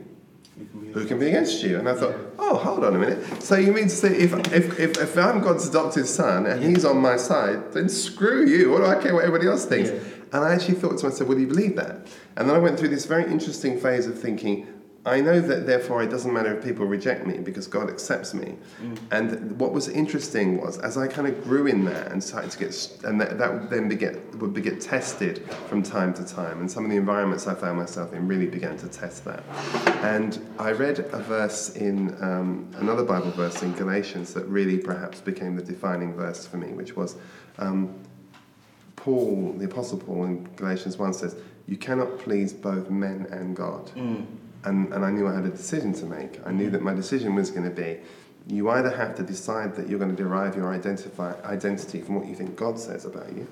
who 0.93 1.05
can 1.05 1.17
be 1.17 1.27
against 1.27 1.63
you? 1.63 1.79
And 1.79 1.87
I 1.89 1.95
thought, 1.95 2.11
Yeah. 2.11 2.25
oh, 2.37 2.55
hold 2.57 2.83
on 2.83 2.95
a 2.95 2.99
minute. 2.99 3.41
So 3.41 3.55
you 3.55 3.71
mean 3.71 3.85
to 3.85 3.89
say 3.89 4.15
if, 4.15 4.33
if, 4.53 4.79
if, 4.79 4.97
if 4.97 5.17
I'm 5.17 5.39
God's 5.41 5.67
adopted 5.67 6.05
son 6.05 6.45
and 6.45 6.61
Yeah. 6.61 6.69
he's 6.69 6.85
on 6.85 6.97
my 6.97 7.15
side, 7.17 7.71
then 7.73 7.89
screw 7.89 8.45
you. 8.45 8.69
What 8.69 8.79
do 8.79 8.85
I 8.85 9.01
care 9.01 9.15
what 9.15 9.23
everybody 9.23 9.47
else 9.49 9.65
thinks? 9.65 9.89
Yeah. 9.89 9.97
And 10.33 10.45
I 10.45 10.53
actually 10.53 10.75
thought 10.75 10.97
to 10.99 11.05
myself, 11.05 11.27
well, 11.29 11.37
do 11.37 11.41
you 11.41 11.47
believe 11.47 11.75
that? 11.77 12.05
And 12.37 12.47
then 12.47 12.55
I 12.55 12.59
went 12.59 12.77
through 12.77 12.89
this 12.89 13.05
very 13.05 13.23
interesting 13.31 13.79
phase 13.79 14.05
of 14.05 14.19
thinking, 14.19 14.67
I 15.03 15.19
know 15.19 15.41
that 15.41 15.65
therefore 15.65 16.03
it 16.03 16.11
doesn't 16.11 16.31
matter 16.31 16.55
if 16.55 16.63
people 16.63 16.85
reject 16.85 17.25
me 17.25 17.39
because 17.39 17.65
God 17.65 17.89
accepts 17.89 18.35
me. 18.35 18.55
Mm. 18.79 18.97
And 19.09 19.59
what 19.59 19.73
was 19.73 19.87
interesting 19.87 20.61
was 20.61 20.77
as 20.77 20.95
I 20.95 21.07
kind 21.07 21.27
of 21.27 21.43
grew 21.43 21.65
in 21.65 21.85
that 21.85 22.11
and 22.11 22.23
started 22.23 22.51
to 22.51 22.59
get, 22.59 22.97
and 23.03 23.19
that, 23.19 23.39
that 23.39 23.51
would 23.51 23.69
then 23.71 23.89
would 24.39 24.53
be 24.53 24.61
get 24.61 24.79
tested 24.79 25.49
from 25.67 25.81
time 25.81 26.13
to 26.13 26.23
time. 26.23 26.59
And 26.59 26.69
some 26.69 26.85
of 26.85 26.91
the 26.91 26.97
environments 26.97 27.47
I 27.47 27.55
found 27.55 27.79
myself 27.79 28.13
in 28.13 28.27
really 28.27 28.45
began 28.45 28.77
to 28.77 28.87
test 28.87 29.25
that. 29.25 29.43
And 30.03 30.39
I 30.59 30.71
read 30.71 30.99
a 30.99 31.19
verse 31.19 31.75
in 31.75 32.15
um, 32.23 32.69
another 32.77 33.03
Bible 33.03 33.31
verse 33.31 33.63
in 33.63 33.73
Galatians 33.73 34.35
that 34.35 34.45
really 34.45 34.77
perhaps 34.77 35.19
became 35.19 35.55
the 35.55 35.63
defining 35.63 36.13
verse 36.13 36.45
for 36.45 36.57
me, 36.57 36.73
which 36.73 36.95
was 36.95 37.15
um, 37.57 37.91
Paul, 38.95 39.55
the 39.57 39.65
Apostle 39.65 39.97
Paul 39.97 40.25
in 40.25 40.43
Galatians 40.57 40.99
1 40.99 41.13
says, 41.13 41.35
You 41.65 41.77
cannot 41.77 42.19
please 42.19 42.53
both 42.53 42.91
men 42.91 43.25
and 43.31 43.55
God. 43.55 43.87
Mm. 43.95 44.27
And, 44.63 44.93
and 44.93 45.03
I 45.03 45.09
knew 45.09 45.27
I 45.27 45.33
had 45.33 45.45
a 45.45 45.49
decision 45.49 45.93
to 45.93 46.05
make. 46.05 46.39
I 46.45 46.51
knew 46.51 46.69
that 46.69 46.81
my 46.81 46.93
decision 46.93 47.35
was 47.35 47.49
going 47.49 47.63
to 47.63 47.75
be 47.75 47.99
you 48.47 48.69
either 48.69 48.89
have 48.89 49.15
to 49.15 49.23
decide 49.23 49.75
that 49.75 49.87
you're 49.87 49.99
going 49.99 50.15
to 50.15 50.21
derive 50.21 50.55
your 50.55 50.73
identify, 50.73 51.33
identity 51.43 52.01
from 52.01 52.15
what 52.15 52.27
you 52.27 52.35
think 52.35 52.55
God 52.55 52.79
says 52.79 53.05
about 53.05 53.31
you. 53.35 53.47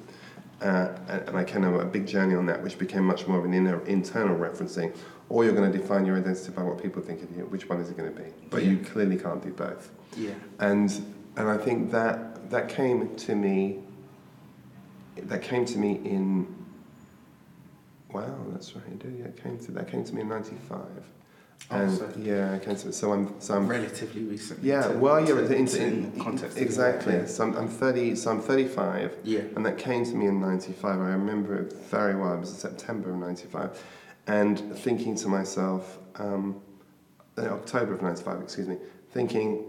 Uh, 0.61 0.93
and, 1.07 1.29
and 1.29 1.37
I 1.37 1.43
kind 1.43 1.63
of 1.63 1.75
a 1.75 1.85
big 1.85 2.05
journey 2.05 2.35
on 2.35 2.45
that, 2.47 2.61
which 2.61 2.77
became 2.77 3.05
much 3.05 3.27
more 3.27 3.39
of 3.39 3.45
an 3.45 3.53
inner, 3.53 3.85
internal 3.85 4.37
referencing, 4.37 4.93
or 5.29 5.45
you're 5.45 5.53
going 5.53 5.71
to 5.71 5.77
define 5.77 6.05
your 6.05 6.17
identity 6.17 6.51
by 6.51 6.63
what 6.63 6.81
people 6.81 7.01
think 7.01 7.23
of 7.23 7.35
you. 7.35 7.43
Which 7.45 7.69
one 7.69 7.79
is 7.79 7.89
it 7.89 7.97
going 7.97 8.13
to 8.13 8.21
be? 8.21 8.29
But 8.49 8.63
you 8.63 8.79
clearly 8.79 9.17
can't 9.17 9.41
do 9.41 9.51
both. 9.51 9.91
Yeah. 10.17 10.31
And 10.59 10.91
and 11.37 11.47
I 11.47 11.57
think 11.57 11.91
that 11.91 12.49
that 12.49 12.67
came 12.67 13.15
to 13.15 13.35
me. 13.35 13.79
That 15.15 15.41
came 15.41 15.65
to 15.65 15.77
me 15.77 16.01
in. 16.03 16.58
Wow, 18.11 18.35
that's 18.51 18.75
right. 18.75 18.85
It 18.87 18.99
did. 18.99 19.17
Yeah, 19.19 19.25
it 19.25 19.41
came 19.41 19.57
to 19.59 19.71
that 19.73 19.89
came 19.91 20.03
to 20.03 20.15
me 20.15 20.21
in 20.21 20.29
'95, 20.29 20.79
Oh, 21.71 21.75
And 21.75 21.91
so- 21.97 22.09
yeah, 22.17 22.51
okay, 22.61 22.73
so, 22.75 22.89
so 22.89 23.11
I'm 23.11 23.39
so 23.39 23.53
I'm 23.55 23.67
Relatively 23.67 24.23
recent. 24.23 24.63
yeah. 24.63 24.87
to- 24.87 24.97
well, 24.97 25.19
yeah, 25.19 25.35
to- 25.35 25.53
in, 25.55 25.65
to- 25.67 25.83
in, 25.83 26.11
context. 26.19 26.57
exactly. 26.57 27.17
that, 27.17 27.29
So 27.29 27.43
I'm, 27.43 27.55
I'm 27.55 27.67
thirty. 27.67 28.15
So 28.15 28.31
I'm 28.31 28.41
thirty-five. 28.41 29.15
Yeah. 29.23 29.41
And 29.55 29.65
that 29.65 29.77
came 29.77 30.03
to 30.05 30.15
me 30.15 30.25
in 30.27 30.39
95. 30.41 30.99
I 30.99 31.09
remember 31.11 31.57
it 31.57 31.73
very 31.73 32.15
well. 32.15 32.33
It 32.33 32.39
was 32.39 32.51
in 32.51 32.55
September 32.57 33.11
of 33.11 33.17
95. 33.17 33.83
And 34.27 34.59
thinking 34.77 35.15
to 35.17 35.27
myself, 35.27 35.99
um, 36.15 36.61
October 37.37 37.93
of 37.93 38.01
95, 38.01 38.41
excuse 38.41 38.67
me, 38.67 38.77
thinking, 39.11 39.65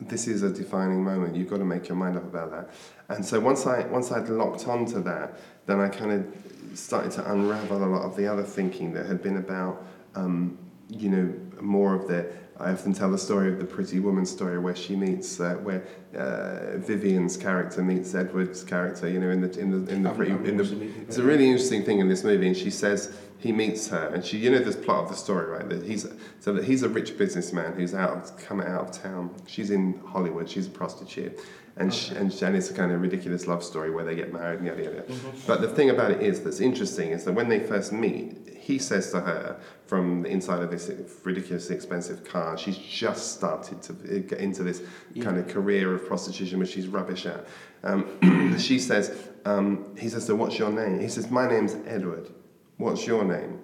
this 0.00 0.26
is 0.26 0.42
a 0.42 0.50
defining 0.50 1.02
moment. 1.04 1.36
You've 1.36 1.50
got 1.50 1.58
to 1.58 1.64
make 1.64 1.88
your 1.88 1.96
mind 1.96 2.16
up 2.16 2.24
about 2.24 2.50
that. 2.50 2.70
And 3.08 3.24
so 3.24 3.38
once, 3.40 3.66
I, 3.66 3.86
once 3.86 4.10
I'd 4.12 4.28
locked 4.28 4.66
onto 4.66 5.02
that, 5.02 5.38
then 5.66 5.80
I 5.80 5.88
kind 5.88 6.12
of 6.12 6.49
started 6.74 7.12
to 7.12 7.32
unravel 7.32 7.84
a 7.84 7.86
lot 7.86 8.02
of 8.02 8.16
the 8.16 8.26
other 8.26 8.42
thinking 8.42 8.92
that 8.94 9.06
had 9.06 9.22
been 9.22 9.36
about, 9.36 9.86
um, 10.14 10.58
you 10.88 11.08
know, 11.08 11.34
more 11.60 11.94
of 11.94 12.08
the 12.08 12.32
I 12.60 12.72
often 12.72 12.92
tell 12.92 13.10
the 13.10 13.18
story 13.18 13.50
of 13.50 13.58
the 13.58 13.64
pretty 13.64 14.00
woman 14.00 14.26
story 14.26 14.58
where 14.58 14.76
she 14.76 14.94
meets, 14.94 15.40
uh, 15.40 15.54
where 15.54 15.82
uh, 16.14 16.76
Vivian's 16.76 17.38
character 17.38 17.82
meets 17.82 18.14
Edward's 18.14 18.62
character. 18.62 19.08
You 19.08 19.18
know, 19.18 19.30
in 19.30 19.40
the 19.40 19.58
in 19.58 19.70
the 19.70 19.90
in 19.90 20.02
the 20.02 20.10
pretty 20.10 20.32
in 20.32 20.58
the. 20.58 20.62
watched 20.62 20.70
the 20.70 20.76
movie, 20.76 21.00
It's 21.08 21.16
a 21.16 21.22
really 21.22 21.48
interesting 21.48 21.84
thing 21.84 22.00
in 22.00 22.08
this 22.08 22.22
movie, 22.22 22.46
and 22.46 22.56
she 22.56 22.70
says 22.70 23.16
he 23.38 23.50
meets 23.50 23.88
her, 23.88 24.08
and 24.08 24.22
she, 24.22 24.36
you 24.36 24.50
know, 24.50 24.58
this 24.58 24.76
plot 24.76 25.04
of 25.04 25.08
the 25.08 25.16
story, 25.16 25.50
right? 25.50 25.66
That 25.70 25.86
he's 25.86 26.06
so 26.40 26.52
that 26.52 26.64
he's 26.64 26.82
a 26.82 26.88
rich 26.90 27.16
businessman 27.16 27.72
who's 27.72 27.94
out 27.94 28.38
coming 28.38 28.66
out 28.66 28.88
of 28.88 29.02
town. 29.02 29.34
She's 29.46 29.70
in 29.70 29.98
Hollywood. 30.06 30.48
She's 30.48 30.66
a 30.66 30.70
prostitute, 30.70 31.40
and 31.76 31.92
she, 31.94 32.14
and, 32.14 32.32
and 32.42 32.56
it's 32.56 32.70
a 32.70 32.74
kind 32.74 32.92
of 32.92 33.00
ridiculous 33.00 33.46
love 33.46 33.62
story 33.62 33.90
where 33.90 34.04
they 34.04 34.14
get 34.14 34.32
married 34.32 34.58
and 34.58 34.66
yada 34.66 34.82
yada. 34.82 35.04
But 35.46 35.60
the 35.60 35.68
thing 35.68 35.90
about 35.90 36.10
it 36.10 36.20
is 36.20 36.42
that's 36.42 36.60
interesting 36.60 37.10
is 37.10 37.24
that 37.24 37.32
when 37.32 37.48
they 37.48 37.60
first 37.60 37.92
meet, 37.92 38.58
he 38.58 38.78
says 38.78 39.10
to 39.12 39.20
her 39.20 39.58
from 39.86 40.22
the 40.22 40.28
inside 40.28 40.62
of 40.62 40.70
this 40.70 40.90
ridiculously 41.24 41.74
expensive 41.74 42.24
car, 42.24 42.58
she's 42.58 42.76
just 42.76 43.34
started 43.34 43.82
to 43.82 43.92
get 44.20 44.38
into 44.38 44.62
this 44.62 44.82
kind 45.20 45.38
of 45.38 45.48
career 45.48 45.94
of 45.94 46.06
prostitution, 46.06 46.58
which 46.58 46.70
she's 46.70 46.86
rubbish 46.86 47.26
at. 47.26 47.46
Um, 47.82 48.56
she 48.58 48.78
says, 48.78 49.28
um, 49.44 49.96
he 49.96 50.08
says, 50.08 50.26
so 50.26 50.34
what's 50.34 50.58
your 50.58 50.70
name? 50.70 51.00
He 51.00 51.08
says, 51.08 51.30
my 51.30 51.48
name's 51.48 51.76
Edward. 51.86 52.30
What's 52.76 53.06
your 53.06 53.24
name? 53.24 53.60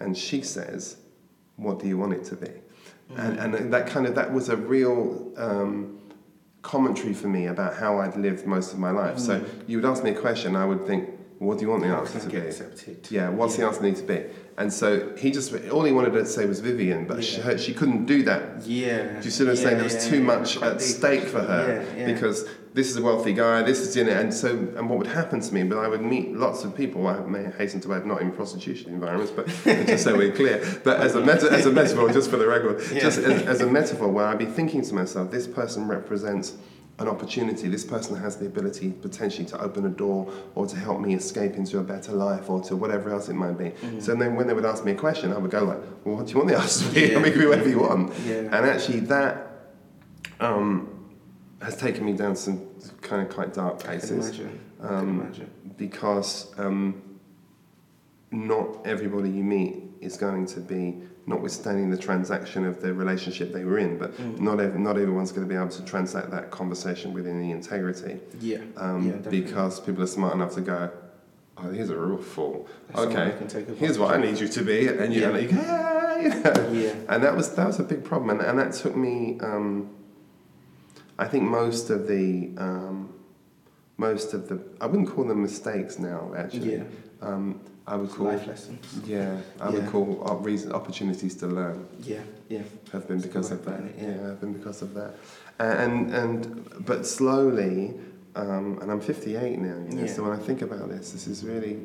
And 0.00 0.16
she 0.16 0.42
says, 0.42 0.96
what 1.56 1.78
do 1.78 1.86
you 1.86 1.98
want 1.98 2.14
it 2.14 2.24
to 2.24 2.36
be? 2.36 2.50
And, 3.16 3.38
and 3.38 3.72
that 3.72 3.88
kind 3.88 4.06
of, 4.06 4.14
that 4.14 4.32
was 4.32 4.48
a 4.48 4.56
real 4.56 5.32
um, 5.36 5.99
commentary 6.62 7.14
for 7.14 7.28
me 7.28 7.46
about 7.46 7.74
how 7.74 7.98
I'd 8.00 8.16
lived 8.16 8.46
most 8.46 8.72
of 8.72 8.78
my 8.78 8.90
life. 8.90 9.18
So 9.18 9.44
you 9.66 9.78
would 9.78 9.84
ask 9.86 10.04
me 10.04 10.10
a 10.10 10.14
question, 10.20 10.56
I 10.56 10.64
would 10.64 10.86
think, 10.86 11.08
what 11.38 11.56
do 11.58 11.64
you 11.64 11.70
want 11.70 11.82
the 11.82 11.88
How 11.88 12.00
answer 12.00 12.20
to 12.20 12.28
be? 12.28 12.36
accepted? 12.36 13.08
Yeah, 13.10 13.30
what's 13.30 13.56
the 13.56 13.64
answer 13.64 13.80
need 13.82 13.96
to 13.96 14.02
be? 14.02 14.24
And 14.58 14.70
so 14.70 15.16
he 15.16 15.30
just, 15.30 15.54
all 15.70 15.84
he 15.84 15.92
wanted 15.92 16.12
to 16.12 16.26
say 16.26 16.44
was 16.44 16.60
Vivian, 16.60 17.06
but 17.06 17.24
she, 17.24 17.38
Yeah. 17.38 17.42
her, 17.44 17.58
she 17.58 17.72
couldn't 17.72 18.04
do 18.04 18.22
that. 18.24 18.66
Yeah. 18.66 19.18
Do 19.20 19.24
you 19.24 19.30
see 19.30 19.44
what 19.44 19.50
I'm 19.50 19.56
saying? 19.56 19.76
There 19.76 19.84
was 19.84 19.94
yeah, 19.94 20.10
too 20.10 20.18
yeah, 20.18 20.22
much 20.22 20.60
at 20.62 20.82
stake 20.82 21.22
for 21.22 21.40
her 21.40 21.82
Yeah, 21.96 22.00
yeah. 22.00 22.12
because 22.12 22.46
this 22.72 22.88
is 22.88 22.96
a 22.96 23.02
wealthy 23.02 23.32
guy, 23.32 23.62
this 23.62 23.80
is 23.80 23.96
in 23.96 24.08
it, 24.08 24.16
and 24.16 24.32
so 24.32 24.50
and 24.50 24.88
what 24.88 24.98
would 24.98 25.08
happen 25.08 25.40
to 25.40 25.54
me? 25.54 25.64
But 25.64 25.78
I 25.78 25.88
would 25.88 26.02
meet 26.02 26.34
lots 26.34 26.62
of 26.64 26.76
people. 26.76 27.06
I 27.06 27.18
may 27.20 27.50
hasten 27.58 27.80
to 27.82 27.94
add, 27.94 28.06
not 28.06 28.22
in 28.22 28.30
prostitution 28.30 28.92
environments, 28.92 29.32
but 29.32 29.46
just 29.86 30.04
so 30.04 30.16
we're 30.16 30.32
clear. 30.32 30.64
But 30.84 31.00
as 31.00 31.14
a 31.16 31.20
meta, 31.20 31.50
as 31.50 31.66
a 31.66 31.72
metaphor, 31.72 32.10
just 32.12 32.30
for 32.30 32.36
the 32.36 32.46
record, 32.46 32.80
Yeah. 32.92 33.00
just 33.00 33.18
as, 33.18 33.42
as 33.42 33.60
a 33.60 33.66
metaphor, 33.66 34.08
where 34.08 34.26
I'd 34.26 34.38
be 34.38 34.46
thinking 34.46 34.82
to 34.82 34.94
myself, 34.94 35.30
this 35.30 35.46
person 35.46 35.88
represents 35.88 36.56
an 37.00 37.08
opportunity. 37.08 37.66
This 37.68 37.84
person 37.84 38.14
has 38.16 38.36
the 38.36 38.46
ability 38.46 38.90
potentially 38.90 39.46
to 39.46 39.60
open 39.60 39.86
a 39.86 39.88
door 39.88 40.30
or 40.54 40.66
to 40.66 40.76
help 40.76 41.00
me 41.00 41.14
escape 41.14 41.54
into 41.56 41.78
a 41.78 41.82
better 41.82 42.12
life 42.12 42.48
or 42.50 42.60
to 42.64 42.76
whatever 42.76 43.10
else 43.10 43.28
it 43.28 43.34
might 43.34 43.56
be. 43.56 43.70
Mm-hmm. 43.70 44.00
So 44.00 44.14
then 44.14 44.36
when 44.36 44.46
they 44.46 44.52
would 44.54 44.66
ask 44.66 44.84
me 44.84 44.92
a 44.92 44.96
question, 44.96 45.32
I 45.32 45.38
would 45.38 45.50
go 45.50 45.64
like, 45.64 45.78
well, 46.04 46.16
what 46.16 46.26
do 46.26 46.32
you 46.32 46.36
want 46.38 46.50
the 46.50 46.58
answer 46.58 46.86
to 46.86 46.94
be? 46.94 47.00
Yeah. 47.00 47.18
I 47.18 47.22
mean, 47.22 47.26
it 47.26 47.32
could 47.32 47.40
be 47.40 47.46
whatever 47.46 47.68
you 47.70 47.80
want. 47.80 48.12
Yeah. 48.26 48.34
And 48.34 48.54
actually 48.54 49.00
that 49.00 49.46
um, 50.40 50.89
has 51.62 51.76
taken 51.76 52.04
me 52.04 52.12
down 52.12 52.34
some 52.36 52.60
kind 53.02 53.22
of 53.26 53.32
quite 53.34 53.52
dark 53.54 53.74
I 53.74 53.78
can 53.78 53.86
places 53.90 54.10
imagine. 54.28 54.60
I 54.82 54.86
can 54.86 54.96
Um, 54.96 55.20
imagine. 55.20 55.50
because 55.76 56.52
um, 56.58 57.02
not 58.30 58.78
everybody 58.86 59.30
you 59.30 59.44
meet 59.44 59.82
is 60.00 60.16
going 60.16 60.46
to 60.46 60.60
be, 60.60 60.96
notwithstanding 61.26 61.90
the 61.90 61.96
transaction 61.98 62.64
of 62.64 62.80
the 62.80 62.92
relationship 62.94 63.52
they 63.52 63.64
were 63.64 63.78
in, 63.78 63.98
but 63.98 64.16
Mm. 64.16 64.40
not 64.40 64.58
ev- 64.60 64.78
not 64.78 64.96
everyone's 64.98 65.32
going 65.32 65.46
to 65.46 65.48
be 65.48 65.54
able 65.54 65.68
to 65.68 65.84
transact 65.84 66.30
that 66.30 66.50
conversation 66.50 67.12
within 67.12 67.40
the 67.40 67.50
integrity 67.50 68.18
Yeah. 68.40 68.58
um, 68.76 69.06
yeah, 69.06 69.12
definitely. 69.12 69.40
because 69.42 69.80
people 69.80 70.02
are 70.02 70.06
smart 70.08 70.34
enough 70.34 70.54
to 70.54 70.60
go, 70.62 70.90
oh, 71.58 71.70
here's 71.70 71.90
a 71.90 71.96
real 71.98 72.16
fool. 72.18 72.66
Okay, 72.96 73.26
who 73.32 73.38
can 73.38 73.48
take 73.48 73.68
here's 73.76 73.98
what 73.98 74.14
I 74.14 74.16
need 74.20 74.40
you 74.40 74.48
to 74.48 74.62
be, 74.62 74.88
and 74.88 75.12
you, 75.12 75.20
Yeah. 75.20 75.28
and 75.28 75.42
you 75.42 75.48
go, 75.56 75.62
"Ah," 75.62 76.16
you 76.16 76.28
know. 76.30 76.68
Yeah. 76.72 76.94
And 77.10 77.22
that 77.22 77.36
was 77.36 77.50
that 77.54 77.66
was 77.66 77.78
a 77.78 77.84
big 77.84 78.02
problem, 78.02 78.30
and, 78.30 78.40
and 78.40 78.58
that 78.58 78.72
took 78.72 78.96
me. 78.96 79.38
Um, 79.40 79.90
I 81.20 81.26
think 81.28 81.44
most 81.44 81.90
of 81.90 82.08
the 82.08 82.50
um, 82.56 83.12
most 83.98 84.32
of 84.34 84.48
the 84.48 84.56
I 84.80 84.86
wouldn't 84.86 85.08
call 85.14 85.24
them 85.24 85.42
mistakes 85.42 85.98
now. 85.98 86.32
Actually, 86.36 86.76
Yeah. 86.76 86.82
um, 87.20 87.60
I 87.86 87.96
would 87.96 88.10
call 88.10 88.26
Life 88.28 88.46
lessons. 88.46 88.84
yeah, 89.06 89.36
I 89.60 89.68
would 89.70 89.86
call 89.88 90.22
op- 90.30 90.44
reason, 90.44 90.72
opportunities 90.72 91.34
to 91.36 91.46
learn 91.46 91.86
Yeah. 92.02 92.22
Yeah. 92.48 92.62
have 92.92 93.06
been 93.08 93.20
because 93.20 93.50
of 93.50 93.64
that. 93.66 93.72
learning, 93.80 93.94
Yeah. 93.98 94.08
yeah. 94.16 94.26
have 94.28 94.40
been 94.40 94.52
because 94.54 94.80
of 94.82 94.94
that. 94.94 95.12
And 95.58 96.14
and 96.14 96.36
but 96.86 97.04
slowly, 97.06 97.94
um, 98.42 98.78
and 98.80 98.90
I'm 98.90 99.00
58 99.00 99.58
now. 99.58 99.76
You 99.88 99.96
know, 99.96 100.02
Yeah. 100.06 100.14
so 100.14 100.22
when 100.22 100.32
I 100.32 100.42
think 100.48 100.62
about 100.62 100.88
this, 100.88 101.12
this 101.12 101.26
is 101.26 101.44
really. 101.44 101.76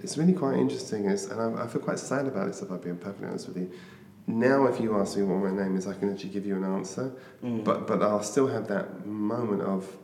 It's 0.00 0.16
really 0.16 0.32
quite 0.32 0.56
interesting, 0.56 1.06
it's, 1.06 1.26
and 1.26 1.40
I, 1.40 1.64
I 1.64 1.66
feel 1.66 1.82
quite 1.82 1.98
sad 1.98 2.28
about 2.28 2.46
this 2.46 2.62
if 2.62 2.70
I'm 2.70 2.78
being 2.78 2.96
perfectly 2.98 3.26
honest 3.30 3.48
with 3.48 3.56
you. 3.56 3.68
Now, 4.28 4.66
if 4.66 4.78
you 4.78 4.94
ask 5.00 5.16
me 5.16 5.22
what 5.22 5.38
my 5.50 5.62
name 5.62 5.76
is, 5.76 5.86
I 5.86 5.94
can 5.94 6.12
actually 6.12 6.28
give 6.30 6.44
you 6.46 6.54
an 6.56 6.64
answer, 6.64 7.12
Mm. 7.42 7.64
but 7.64 7.86
but 7.86 8.02
I'll 8.02 8.22
still 8.22 8.46
have 8.46 8.68
that 8.68 9.06
moment 9.06 9.62
of 9.62 9.96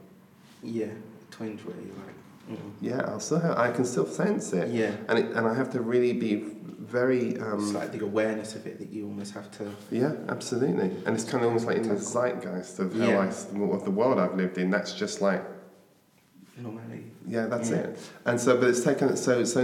yeah, 0.63 0.87
twinge 1.31 1.61
where 1.67 1.77
you're 1.77 1.95
like, 2.07 2.59
mm. 2.59 2.71
yeah, 2.81 3.03
I'll 3.11 3.21
still 3.21 3.41
have, 3.41 3.59
I 3.59 3.71
can 3.71 3.85
still 3.85 4.07
sense 4.07 4.53
it, 4.55 4.71
yeah. 4.71 4.93
and 5.09 5.19
it, 5.19 5.27
and 5.37 5.47
I 5.47 5.53
have 5.55 5.71
to 5.73 5.81
really 5.83 6.15
be 6.15 6.43
very 6.79 7.39
um, 7.39 7.61
it's 7.63 7.73
like 7.73 7.93
the 7.93 8.03
awareness 8.03 8.55
of 8.55 8.67
it 8.67 8.79
that 8.79 8.89
you 8.91 9.07
almost 9.07 9.35
have 9.35 9.51
to. 9.59 9.71
Yeah, 9.91 10.13
absolutely. 10.29 10.91
And 11.05 11.15
it's 11.17 11.25
kind 11.25 11.43
of 11.43 11.49
almost 11.49 11.67
like 11.67 11.77
in 11.79 11.89
the 11.89 11.97
zeitgeist 11.97 12.79
of 12.79 12.95
how 12.95 13.07
Yeah. 13.07 13.19
I, 13.21 13.27
of 13.27 13.85
the 13.85 13.91
world 13.91 14.19
I've 14.19 14.37
lived 14.37 14.57
in. 14.59 14.71
That's 14.71 14.95
just 14.95 15.21
like, 15.21 15.43
Normally. 16.57 17.05
Yeah, 17.27 17.47
that's 17.47 17.71
Yeah. 17.71 17.77
it. 17.77 17.99
And 18.27 18.41
so, 18.41 18.57
but 18.59 18.69
it's 18.69 18.83
taken, 18.85 19.17
so, 19.17 19.45
so, 19.45 19.61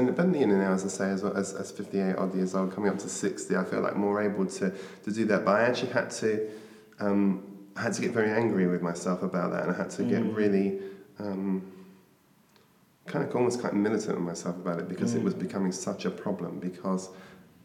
know, 0.47 0.57
now, 0.57 0.73
as 0.73 0.85
I 0.85 0.89
say, 0.89 1.11
as, 1.11 1.25
as, 1.25 1.55
as 1.55 1.71
58 1.71 2.17
odd 2.17 2.35
years 2.35 2.55
old, 2.55 2.75
coming 2.75 2.91
up 2.91 2.99
to 2.99 3.09
60, 3.09 3.57
I 3.57 3.65
feel 3.65 3.81
like 3.81 3.97
more 3.97 4.23
able 4.23 4.47
to, 4.47 4.71
to 5.05 5.13
do 5.13 5.25
that. 5.27 5.45
But 5.45 5.57
I 5.57 5.63
actually 5.65 5.93
had 5.93 6.11
to, 6.13 6.49
um, 7.01 7.43
I 7.77 7.83
had 7.83 7.93
to 7.95 8.03
get 8.03 8.13
very 8.13 8.31
angry 8.31 8.67
with 8.67 8.83
myself 8.83 9.23
about 9.23 9.53
that. 9.53 9.65
And 9.65 9.73
I 9.73 9.77
had 9.77 9.91
to 9.91 10.03
get 10.05 10.23
Mm. 10.23 10.35
really, 10.35 10.81
um, 11.19 11.63
kind 13.07 13.29
of 13.29 13.35
almost 13.35 13.61
kind 13.61 13.75
of 13.75 13.81
militant 13.81 14.17
with 14.17 14.25
myself 14.25 14.57
about 14.57 14.79
it 14.79 14.89
because 14.89 15.15
it 15.15 15.21
Mm. 15.21 15.25
was 15.25 15.35
becoming 15.35 15.73
such 15.73 16.05
a 16.05 16.11
problem 16.11 16.59
because 16.61 17.11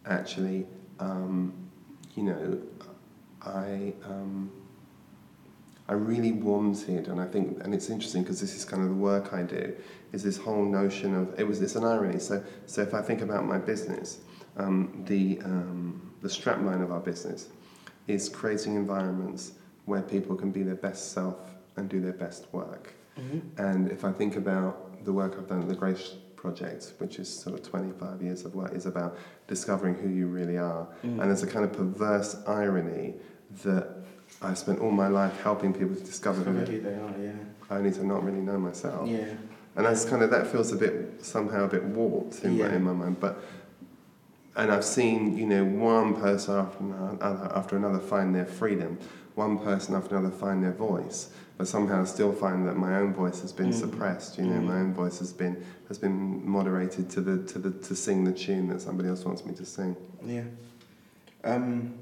actually, 0.06 0.66
um, 1.00 1.54
you 2.16 2.24
know, 2.24 2.58
I 3.42 3.94
um, 4.06 4.50
I 5.88 5.94
really 5.94 6.32
wanted, 6.32 7.08
and 7.08 7.22
I 7.22 7.26
think, 7.26 7.64
and 7.64 7.74
it's 7.74 7.90
interesting 7.90 8.24
because 8.24 8.42
this 8.42 8.56
is 8.56 8.66
kind 8.66 8.82
of 8.82 8.90
the 8.90 8.96
work 8.96 9.34
I 9.34 9.44
do, 9.44 9.76
is 10.14 10.24
this 10.24 10.38
whole 10.38 10.66
notion 10.66 11.14
of 11.14 11.40
it 11.40 11.48
was 11.48 11.62
it's 11.62 11.76
an 11.76 11.84
irony. 11.84 12.20
So 12.20 12.44
so 12.66 12.82
if 12.82 12.94
I 12.94 13.02
think 13.02 13.22
about 13.22 13.46
my 13.46 13.58
business, 13.58 14.20
um, 14.58 15.04
the 15.06 15.40
um, 15.46 16.14
the 16.22 16.28
strapline 16.28 16.82
of 16.82 16.92
our 16.92 17.00
business 17.00 17.50
is 18.08 18.30
creating 18.30 18.76
environments 18.76 19.54
where 19.86 20.02
people 20.02 20.36
can 20.36 20.52
be 20.52 20.64
their 20.64 20.76
best 20.76 21.12
self 21.12 21.38
and 21.78 21.88
do 21.90 22.00
their 22.00 22.14
best 22.14 22.48
work. 22.52 22.94
Mm-hmm. 23.20 23.62
And 23.62 23.92
if 23.92 24.04
I 24.04 24.12
think 24.12 24.36
about 24.36 25.06
the 25.06 25.14
work 25.14 25.36
I've 25.38 25.48
done 25.48 25.62
at 25.62 25.68
the 25.68 25.76
Grace 25.76 26.16
Project, 26.36 26.94
which 26.98 27.20
is 27.20 27.32
sort 27.32 27.60
of 27.60 27.68
25 27.68 28.22
years 28.22 28.46
of 28.46 28.56
work, 28.56 28.74
is 28.74 28.86
about 28.86 29.18
discovering 29.48 29.96
who 29.96 30.10
you 30.10 30.28
really 30.28 30.58
are. 30.58 30.88
Mm. 31.04 31.20
And 31.20 31.22
there's 31.22 31.44
a 31.44 31.48
kind 31.48 31.66
of 31.66 31.74
perverse 31.74 32.36
irony 32.48 33.16
that 33.64 34.04
I 34.42 34.54
spent 34.54 34.80
all 34.80 34.92
my 34.92 35.08
life 35.08 35.40
helping 35.42 35.74
people 35.74 35.96
to 35.96 36.02
discover 36.04 36.44
who 36.44 36.54
they 36.66 36.72
who 36.72 36.82
they 36.82 36.94
are, 36.94 37.14
yeah. 37.22 37.32
only 37.72 37.92
to 37.92 38.06
not 38.06 38.24
really 38.24 38.42
know 38.42 38.58
myself. 38.60 39.08
Yeah. 39.10 39.26
And 39.76 39.86
that's 39.86 40.06
kind 40.06 40.22
of, 40.22 40.30
that 40.32 40.48
feels 40.48 40.72
a 40.72 40.76
bit, 40.76 41.24
somehow 41.26 41.66
a 41.66 41.68
bit 41.68 41.84
warped 41.84 42.44
in, 42.44 42.58
my, 42.58 42.68
in 42.74 42.84
my 42.84 42.94
mind. 42.94 43.20
But, 43.20 43.44
and 44.56 44.72
I've 44.72 44.86
seen, 44.86 45.38
you 45.38 45.46
know, 45.46 45.66
one 45.66 46.14
person 46.16 46.56
after 46.56 46.80
another, 46.84 47.52
after 47.56 47.76
another 47.76 48.00
find 48.00 48.34
their 48.34 48.46
freedom, 48.46 48.98
one 49.36 49.58
person 49.60 49.96
after 49.96 50.16
another 50.16 50.34
find 50.34 50.64
their 50.64 50.72
voice, 50.72 51.30
but 51.58 51.68
somehow 51.68 52.06
still 52.06 52.32
find 52.32 52.66
that 52.68 52.78
my 52.78 52.98
own 52.98 53.14
voice 53.14 53.42
has 53.42 53.52
been 53.52 53.72
Mm. 53.72 53.80
suppressed. 53.80 54.38
You 54.38 54.46
know, 54.46 54.62
Mm. 54.62 54.66
my 54.66 54.80
own 54.80 54.94
voice 54.94 55.20
has 55.20 55.34
been 55.34 55.62
has 55.90 55.98
been 55.98 56.48
moderated 56.50 57.10
to 57.12 57.22
the 57.22 57.44
to 57.52 57.60
the 57.60 57.72
to 57.72 57.96
sing 57.96 58.24
the 58.24 58.32
tune 58.32 58.70
that 58.70 58.82
somebody 58.82 59.10
else 59.10 59.26
wants 59.26 59.46
me 59.46 59.54
to 59.56 59.66
sing. 59.66 59.96
Yeah. 60.26 60.44
Um, 61.44 61.94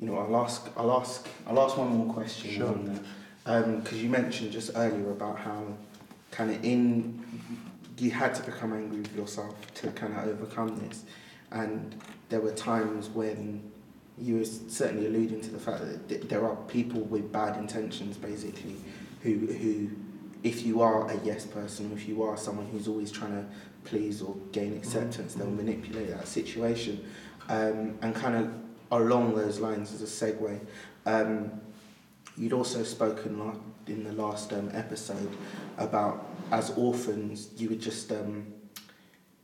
you 0.00 0.06
know, 0.06 0.18
I'll 0.18 0.36
ask, 0.36 0.68
I'll 0.76 0.92
ask, 0.92 1.28
I'll 1.46 1.60
ask 1.60 1.76
one 1.76 1.88
more 1.88 2.12
question 2.12 2.50
Sure. 2.50 2.68
on 2.68 2.84
that. 2.86 3.02
Um, 3.46 3.80
because 3.80 4.02
you 4.02 4.08
mentioned 4.08 4.52
just 4.52 4.70
earlier 4.74 5.10
about 5.10 5.38
how 5.38 5.62
kind 6.30 6.50
of 6.50 6.64
in, 6.64 7.22
you 7.98 8.10
had 8.10 8.34
to 8.34 8.42
become 8.42 8.72
angry 8.72 9.00
with 9.00 9.14
yourself 9.14 9.54
to 9.74 9.88
kind 9.92 10.14
of 10.16 10.26
overcome 10.26 10.76
this. 10.88 11.04
and 11.52 11.96
there 12.28 12.40
were 12.40 12.52
times 12.52 13.08
when 13.08 13.60
you 14.16 14.36
were 14.36 14.44
certainly 14.44 15.06
alluding 15.06 15.40
to 15.40 15.50
the 15.50 15.58
fact 15.58 15.80
that 15.80 16.08
th- 16.08 16.22
there 16.28 16.46
are 16.46 16.56
people 16.68 17.00
with 17.02 17.32
bad 17.32 17.58
intentions, 17.58 18.16
basically, 18.16 18.76
who 19.22 19.46
who, 19.46 19.90
if 20.42 20.64
you 20.64 20.80
are 20.80 21.10
a 21.10 21.18
yes 21.24 21.44
person, 21.44 21.90
if 21.92 22.08
you 22.08 22.22
are 22.22 22.36
someone 22.36 22.66
who's 22.66 22.86
always 22.86 23.10
trying 23.10 23.32
to 23.32 23.44
please 23.84 24.22
or 24.22 24.36
gain 24.52 24.70
mm-hmm. 24.70 24.78
acceptance, 24.78 25.34
they'll 25.34 25.46
mm-hmm. 25.46 25.56
manipulate 25.56 26.10
that 26.10 26.28
situation, 26.28 27.04
um, 27.48 27.98
and 28.02 28.14
kind 28.14 28.36
of 28.36 28.52
along 28.90 29.34
those 29.34 29.60
lines 29.60 29.92
as 29.92 30.02
a 30.02 30.06
segue. 30.06 30.60
Um, 31.06 31.60
you'd 32.36 32.52
also 32.52 32.82
spoken 32.82 33.60
in 33.86 34.04
the 34.04 34.12
last 34.12 34.52
um, 34.52 34.70
episode 34.72 35.30
about 35.78 36.26
as 36.52 36.70
orphans 36.76 37.48
you 37.56 37.68
would 37.68 37.80
just 37.80 38.10
um, 38.12 38.46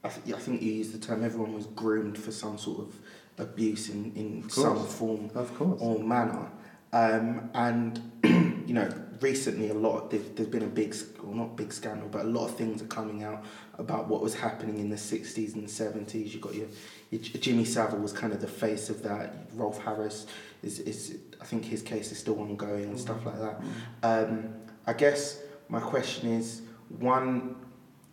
I, 0.05 0.09
th- 0.09 0.37
I 0.37 0.39
think 0.39 0.63
you 0.63 0.73
used 0.73 0.93
the 0.93 1.05
term 1.05 1.25
everyone 1.25 1.53
was 1.53 1.67
groomed 1.67 2.17
for 2.19 2.31
some 2.31 2.59
sort 2.59 2.81
of 2.81 2.95
abuse 3.39 3.89
in, 3.91 4.13
in 4.15 4.49
some 4.49 4.85
form 4.87 5.31
Of 5.35 5.55
course. 5.57 5.81
or 5.81 5.99
manner. 5.99 6.49
Um, 6.93 7.51
and, 7.55 8.13
you 8.67 8.75
know, 8.75 8.89
recently 9.21 9.71
a 9.71 9.75
lot, 9.75 10.11
there's, 10.11 10.29
there's 10.31 10.49
been 10.49 10.63
a 10.63 10.69
big, 10.69 10.95
well 11.23 11.35
not 11.35 11.57
big 11.57 11.73
scandal, 11.73 12.09
but 12.09 12.23
a 12.23 12.29
lot 12.29 12.47
of 12.47 12.57
things 12.57 12.83
are 12.83 12.87
coming 12.87 13.23
out 13.23 13.45
about 13.79 14.09
what 14.09 14.23
was 14.23 14.35
happening 14.35 14.79
in 14.79 14.89
the 14.89 14.97
60s 14.97 15.55
and 15.55 15.67
70s. 15.67 16.33
You've 16.33 16.41
got 16.41 16.55
your, 16.55 16.69
your 17.11 17.21
Jimmy 17.21 17.65
Savile 17.65 17.99
was 17.99 18.13
kind 18.13 18.33
of 18.33 18.41
the 18.41 18.47
face 18.47 18.91
of 18.91 19.03
that. 19.03 19.35
Rolf 19.55 19.83
Harris 19.83 20.27
is, 20.63 20.81
is 20.81 21.19
I 21.41 21.45
think 21.45 21.65
his 21.65 21.83
case 21.83 22.13
is 22.13 22.19
still 22.19 22.41
ongoing 22.41 22.85
and 22.85 22.99
stuff 22.99 23.25
like 23.25 23.39
that. 23.39 23.61
Um, 24.03 24.55
I 24.87 24.93
guess 24.93 25.41
my 25.69 25.81
question 25.81 26.31
is 26.31 26.63
one, 26.99 27.57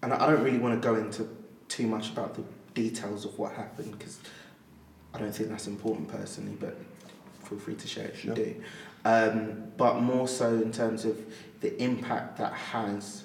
and 0.01 0.14
I 0.14 0.28
don't 0.28 0.43
really 0.43 0.58
want 0.58 0.82
to 0.82 0.88
go 0.88 0.95
into 0.95 1.28
too 1.68 1.88
much 1.88 2.10
about 2.10 2.36
the 2.36 2.43
details 2.74 3.26
of 3.26 3.38
what 3.38 3.54
happened 3.54 3.97
because 3.97 4.20
I 5.14 5.20
don't 5.20 5.34
think 5.34 5.49
that's 5.49 5.68
important 5.68 6.08
personally, 6.08 6.58
but 6.60 6.78
feel 7.43 7.60
free 7.60 7.76
to 7.76 7.88
share 7.88 8.08
if 8.08 8.26
you 8.26 8.34
do. 8.34 8.64
Um, 9.06 9.72
but 9.78 9.99
more 10.01 10.28
so 10.28 10.54
in 10.54 10.72
terms 10.72 11.06
of 11.06 11.18
the 11.62 11.82
impact 11.82 12.38
that 12.38 12.54
has, 12.54 13.24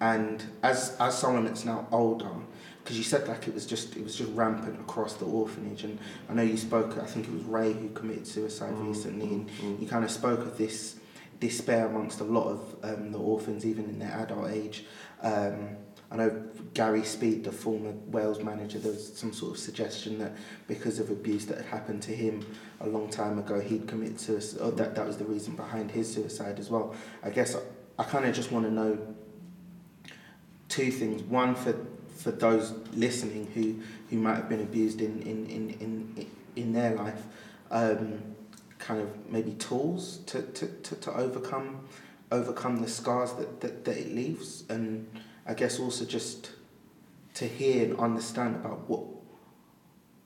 and 0.00 0.44
as 0.62 0.96
as 1.00 1.16
someone 1.18 1.44
that's 1.44 1.64
now 1.64 1.86
older, 1.90 2.30
because 2.82 2.98
you 2.98 3.04
said 3.04 3.26
like 3.26 3.48
it 3.48 3.54
was 3.54 3.64
just 3.64 3.96
it 3.96 4.04
was 4.04 4.16
just 4.16 4.30
rampant 4.32 4.78
across 4.80 5.14
the 5.14 5.24
orphanage, 5.24 5.84
and 5.84 5.98
I 6.28 6.34
know 6.34 6.42
you 6.42 6.56
spoke. 6.56 6.98
I 6.98 7.06
think 7.06 7.26
it 7.26 7.32
was 7.32 7.42
Ray 7.44 7.72
who 7.72 7.88
committed 7.90 8.26
suicide 8.26 8.74
Mm, 8.74 8.88
recently, 8.88 9.26
and 9.26 9.48
mm, 9.48 9.52
mm. 9.62 9.80
you 9.80 9.86
kind 9.88 10.04
of 10.04 10.10
spoke 10.10 10.40
of 10.40 10.58
this 10.58 10.96
despair 11.40 11.86
amongst 11.86 12.20
a 12.20 12.24
lot 12.24 12.46
of 12.48 12.76
um, 12.82 13.12
the 13.12 13.18
orphans, 13.18 13.64
even 13.64 13.84
in 13.84 13.98
their 13.98 14.12
adult 14.12 14.50
age. 14.50 14.84
Um, 15.22 15.76
I 16.14 16.16
know 16.16 16.44
Gary 16.74 17.02
Speed, 17.02 17.42
the 17.42 17.50
former 17.50 17.90
Wales 18.06 18.40
manager, 18.40 18.78
there 18.78 18.92
was 18.92 19.16
some 19.16 19.32
sort 19.32 19.50
of 19.50 19.58
suggestion 19.58 20.16
that 20.20 20.32
because 20.68 21.00
of 21.00 21.10
abuse 21.10 21.44
that 21.46 21.56
had 21.56 21.66
happened 21.66 22.02
to 22.02 22.14
him 22.14 22.46
a 22.80 22.86
long 22.86 23.10
time 23.10 23.36
ago, 23.36 23.60
he'd 23.60 23.88
committed 23.88 24.20
suicide. 24.20 24.60
Or 24.60 24.70
that, 24.72 24.94
that 24.94 25.04
was 25.04 25.16
the 25.16 25.24
reason 25.24 25.56
behind 25.56 25.90
his 25.90 26.12
suicide 26.14 26.60
as 26.60 26.70
well. 26.70 26.94
I 27.24 27.30
guess 27.30 27.56
I, 27.56 27.60
I 27.98 28.04
kind 28.04 28.26
of 28.26 28.34
just 28.34 28.52
want 28.52 28.64
to 28.64 28.70
know 28.70 28.96
two 30.68 30.92
things. 30.92 31.20
One, 31.24 31.56
for, 31.56 31.74
for 32.16 32.30
those 32.30 32.74
listening 32.92 33.48
who, 33.52 33.82
who 34.08 34.22
might 34.22 34.36
have 34.36 34.48
been 34.48 34.62
abused 34.62 35.00
in, 35.00 35.20
in, 35.22 35.46
in, 35.46 35.70
in, 35.80 36.30
in 36.54 36.72
their 36.72 36.94
life, 36.94 37.22
um, 37.72 38.22
kind 38.78 39.00
of 39.00 39.08
maybe 39.28 39.52
tools 39.54 40.18
to, 40.26 40.42
to, 40.42 40.68
to, 40.68 40.94
to 40.94 41.12
overcome 41.12 41.80
overcome 42.32 42.80
the 42.80 42.88
scars 42.88 43.32
that, 43.34 43.60
that, 43.60 43.84
that 43.84 43.96
it 43.96 44.12
leaves 44.12 44.64
and 44.68 45.06
I 45.46 45.54
guess 45.54 45.78
also 45.78 46.04
just 46.04 46.52
to 47.34 47.46
hear 47.46 47.84
and 47.84 47.98
understand 47.98 48.56
about 48.56 48.88
what 48.88 49.02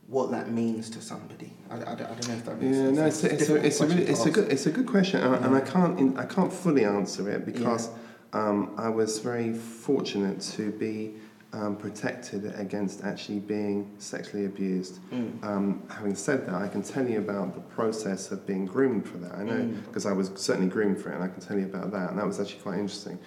what 0.07 0.31
that 0.31 0.51
means 0.51 0.89
to 0.89 1.03
somebody. 1.03 1.53
I, 1.69 1.75
I, 1.75 1.79
don't- 1.79 1.91
I 1.91 1.95
don't 2.15 2.29
know 2.29 2.35
if 2.35 2.45
that 2.47 2.63
makes 2.63 2.77
Yeah, 2.79 2.85
sense. 2.85 2.97
no, 2.97 3.05
it's 3.07 3.25
a, 3.25 3.31
it's 3.35 3.49
a, 3.51 3.55
it's 3.57 3.81
a, 3.83 3.87
really, 3.87 4.03
it's 4.05 4.25
a 4.25 4.31
good 4.31 4.51
it's 4.51 4.65
a 4.67 4.71
good 4.71 4.87
question, 4.87 5.21
and, 5.21 5.35
I- 5.35 5.39
and 5.47 5.55
I 5.55 5.61
can't 5.61 5.99
in, 5.99 6.17
I 6.17 6.25
can't 6.25 6.53
fully 6.53 6.85
answer 6.85 7.29
it 7.31 7.45
because 7.45 7.91
um, 8.33 8.73
I 8.79 8.89
was 8.89 9.19
very 9.19 9.53
fortunate 9.53 10.41
to 10.57 10.71
be 10.73 11.13
um, 11.53 11.77
protected 11.77 12.55
against 12.59 13.03
actually 13.05 13.39
being 13.41 13.91
sexually 13.99 14.45
abused. 14.47 14.99
Mm. 15.11 15.43
Um, 15.45 15.83
having 15.91 16.15
said 16.15 16.47
that, 16.47 16.55
I 16.55 16.69
can 16.69 16.83
tell 16.83 17.07
you 17.09 17.19
about 17.19 17.55
the 17.55 17.61
process 17.61 18.31
of 18.31 18.47
being 18.47 18.65
groomed 18.67 19.07
for 19.09 19.17
that. 19.19 19.33
I 19.35 19.45
know 19.45 19.53
Mm. 19.55 19.85
because 19.87 20.07
I 20.07 20.13
was 20.13 20.31
certainly 20.37 20.69
groomed 20.71 20.99
for 21.03 21.11
it, 21.11 21.17
and 21.17 21.25
I 21.25 21.29
can 21.29 21.41
tell 21.41 21.59
you 21.59 21.65
about 21.67 21.91
that, 21.93 22.11
and 22.11 22.19
that 22.19 22.27
was 22.27 22.39
actually 22.41 22.61
quite 22.61 22.79
interesting, 22.79 23.19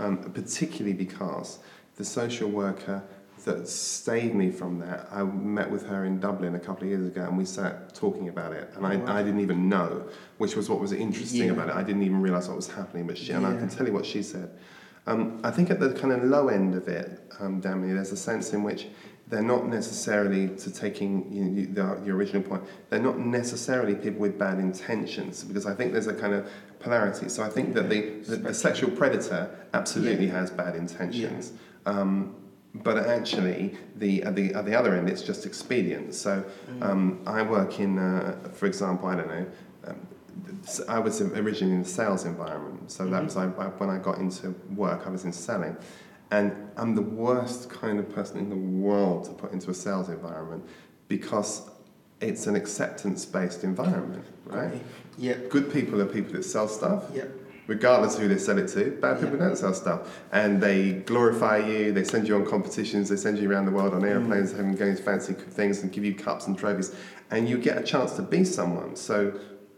um, 0.00 0.16
particularly 0.32 0.94
because 0.94 1.58
the 1.96 2.04
social 2.04 2.48
worker 2.50 3.02
that 3.44 3.66
saved 3.68 4.34
me 4.34 4.50
from 4.50 4.78
that, 4.80 5.08
I 5.10 5.22
met 5.22 5.70
with 5.70 5.86
her 5.86 6.04
in 6.04 6.20
Dublin 6.20 6.54
a 6.54 6.58
couple 6.60 6.84
of 6.84 6.90
years 6.90 7.06
ago, 7.06 7.22
and 7.22 7.38
we 7.38 7.44
sat 7.44 7.94
talking 7.94 8.28
about 8.28 8.52
it, 8.52 8.70
and 8.76 8.86
I, 8.86 8.96
Wow. 8.96 9.16
I 9.16 9.22
didn't 9.22 9.40
even 9.40 9.68
know, 9.68 10.04
which 10.38 10.56
was 10.56 10.68
what 10.68 10.78
was 10.80 10.92
interesting 10.92 11.44
Yeah. 11.46 11.52
about 11.52 11.68
it. 11.70 11.74
I 11.74 11.82
didn't 11.82 12.02
even 12.02 12.20
realise 12.20 12.48
what 12.48 12.56
was 12.56 12.68
happening, 12.68 13.06
but 13.06 13.16
she, 13.16 13.32
and 13.32 13.46
I 13.46 13.56
can 13.56 13.68
tell 13.68 13.86
you 13.86 13.92
what 13.94 14.04
she 14.04 14.22
said. 14.22 14.50
Um, 15.06 15.40
I 15.42 15.50
think 15.50 15.70
at 15.70 15.80
the 15.80 15.92
kind 15.94 16.12
of 16.12 16.22
low 16.24 16.48
end 16.48 16.74
of 16.74 16.86
it, 16.86 17.18
um, 17.40 17.60
Damien, 17.60 17.94
there's 17.94 18.12
a 18.12 18.16
sense 18.16 18.52
in 18.52 18.62
which 18.62 18.88
they're 19.30 19.42
not 19.42 19.68
necessarily, 19.68 20.48
to 20.56 20.70
taking 20.72 21.32
you, 21.32 21.44
you, 21.44 21.66
the, 21.68 22.00
your 22.04 22.16
original 22.16 22.42
point, 22.42 22.64
they're 22.90 22.98
not 23.00 23.18
necessarily 23.18 23.94
people 23.94 24.20
with 24.20 24.36
bad 24.38 24.58
intentions, 24.58 25.44
because 25.44 25.66
I 25.66 25.74
think 25.74 25.92
there's 25.92 26.08
a 26.08 26.14
kind 26.14 26.34
of 26.34 26.50
polarity. 26.80 27.28
So 27.28 27.44
I 27.44 27.48
think 27.48 27.74
that 27.74 27.88
the, 27.88 28.00
the, 28.26 28.36
the 28.36 28.54
sexual 28.54 28.90
predator 28.90 29.48
absolutely 29.72 30.26
Yeah. 30.26 30.32
has 30.40 30.50
bad 30.50 30.74
intentions. 30.74 31.52
Um, 31.86 32.34
but 32.74 32.98
actually, 32.98 33.76
the 33.96 34.22
at 34.22 34.36
the 34.36 34.54
at 34.54 34.64
the 34.64 34.76
other 34.78 34.94
end, 34.94 35.08
it's 35.08 35.22
just 35.22 35.44
expedient. 35.44 36.14
So 36.14 36.44
um, 36.82 37.18
I 37.26 37.42
work 37.42 37.80
in, 37.80 37.98
uh, 37.98 38.36
for 38.52 38.66
example, 38.66 39.08
I 39.08 39.16
don't 39.16 39.26
know. 39.28 39.46
Um, 39.88 39.96
I 40.88 41.00
was 41.00 41.20
originally 41.20 41.74
in 41.74 41.82
the 41.82 41.88
sales 41.88 42.26
environment, 42.26 42.92
so 42.92 43.06
that 43.06 43.22
Mhm. 43.22 43.24
was 43.24 43.36
I, 43.36 43.44
I, 43.46 43.66
when 43.80 43.90
I 43.90 43.98
got 43.98 44.18
into 44.18 44.54
work. 44.76 45.04
I 45.04 45.10
was 45.10 45.24
in 45.24 45.32
selling, 45.32 45.76
and 46.30 46.52
I'm 46.76 46.94
the 46.94 47.02
worst 47.02 47.70
kind 47.70 47.98
of 47.98 48.12
person 48.14 48.38
in 48.38 48.48
the 48.48 48.56
world 48.56 49.24
to 49.24 49.32
put 49.32 49.52
into 49.52 49.70
a 49.70 49.74
sales 49.74 50.08
environment 50.08 50.64
because 51.08 51.68
it's 52.20 52.46
an 52.46 52.54
acceptance-based 52.54 53.64
environment, 53.64 54.24
right? 54.44 54.80
Yeah. 55.18 55.34
Good 55.48 55.72
people 55.72 56.00
are 56.00 56.06
people 56.06 56.32
that 56.34 56.44
sell 56.44 56.68
stuff 56.68 57.04
Yeah. 57.12 57.24
regardless 57.66 58.14
of 58.16 58.22
who 58.22 58.28
they 58.28 58.38
sell 58.38 58.58
it 58.58 58.68
to. 58.68 58.90
Bad 59.00 59.20
people 59.20 59.38
Yeah. 59.38 59.46
don't 59.48 59.58
sell 59.58 59.74
stuff, 59.74 60.20
and 60.32 60.60
they 60.60 60.92
glorify 60.92 61.58
you. 61.58 61.92
They 61.92 62.04
send 62.04 62.28
you 62.28 62.36
on 62.36 62.44
competitions. 62.44 63.08
They 63.08 63.16
send 63.16 63.38
you 63.38 63.50
around 63.50 63.64
the 63.64 63.72
world 63.72 63.94
on 63.94 64.02
mm. 64.02 64.10
airplanes, 64.10 64.52
having 64.52 64.74
going 64.74 64.96
to 64.96 65.02
fancy 65.02 65.32
things, 65.32 65.82
and 65.82 65.90
give 65.90 66.04
you 66.04 66.14
cups 66.14 66.46
and 66.46 66.56
trophies, 66.56 66.94
and 67.30 67.48
you 67.48 67.58
get 67.58 67.78
a 67.78 67.82
chance 67.82 68.12
to 68.16 68.22
be 68.22 68.44
someone. 68.44 68.96
So. 68.96 69.32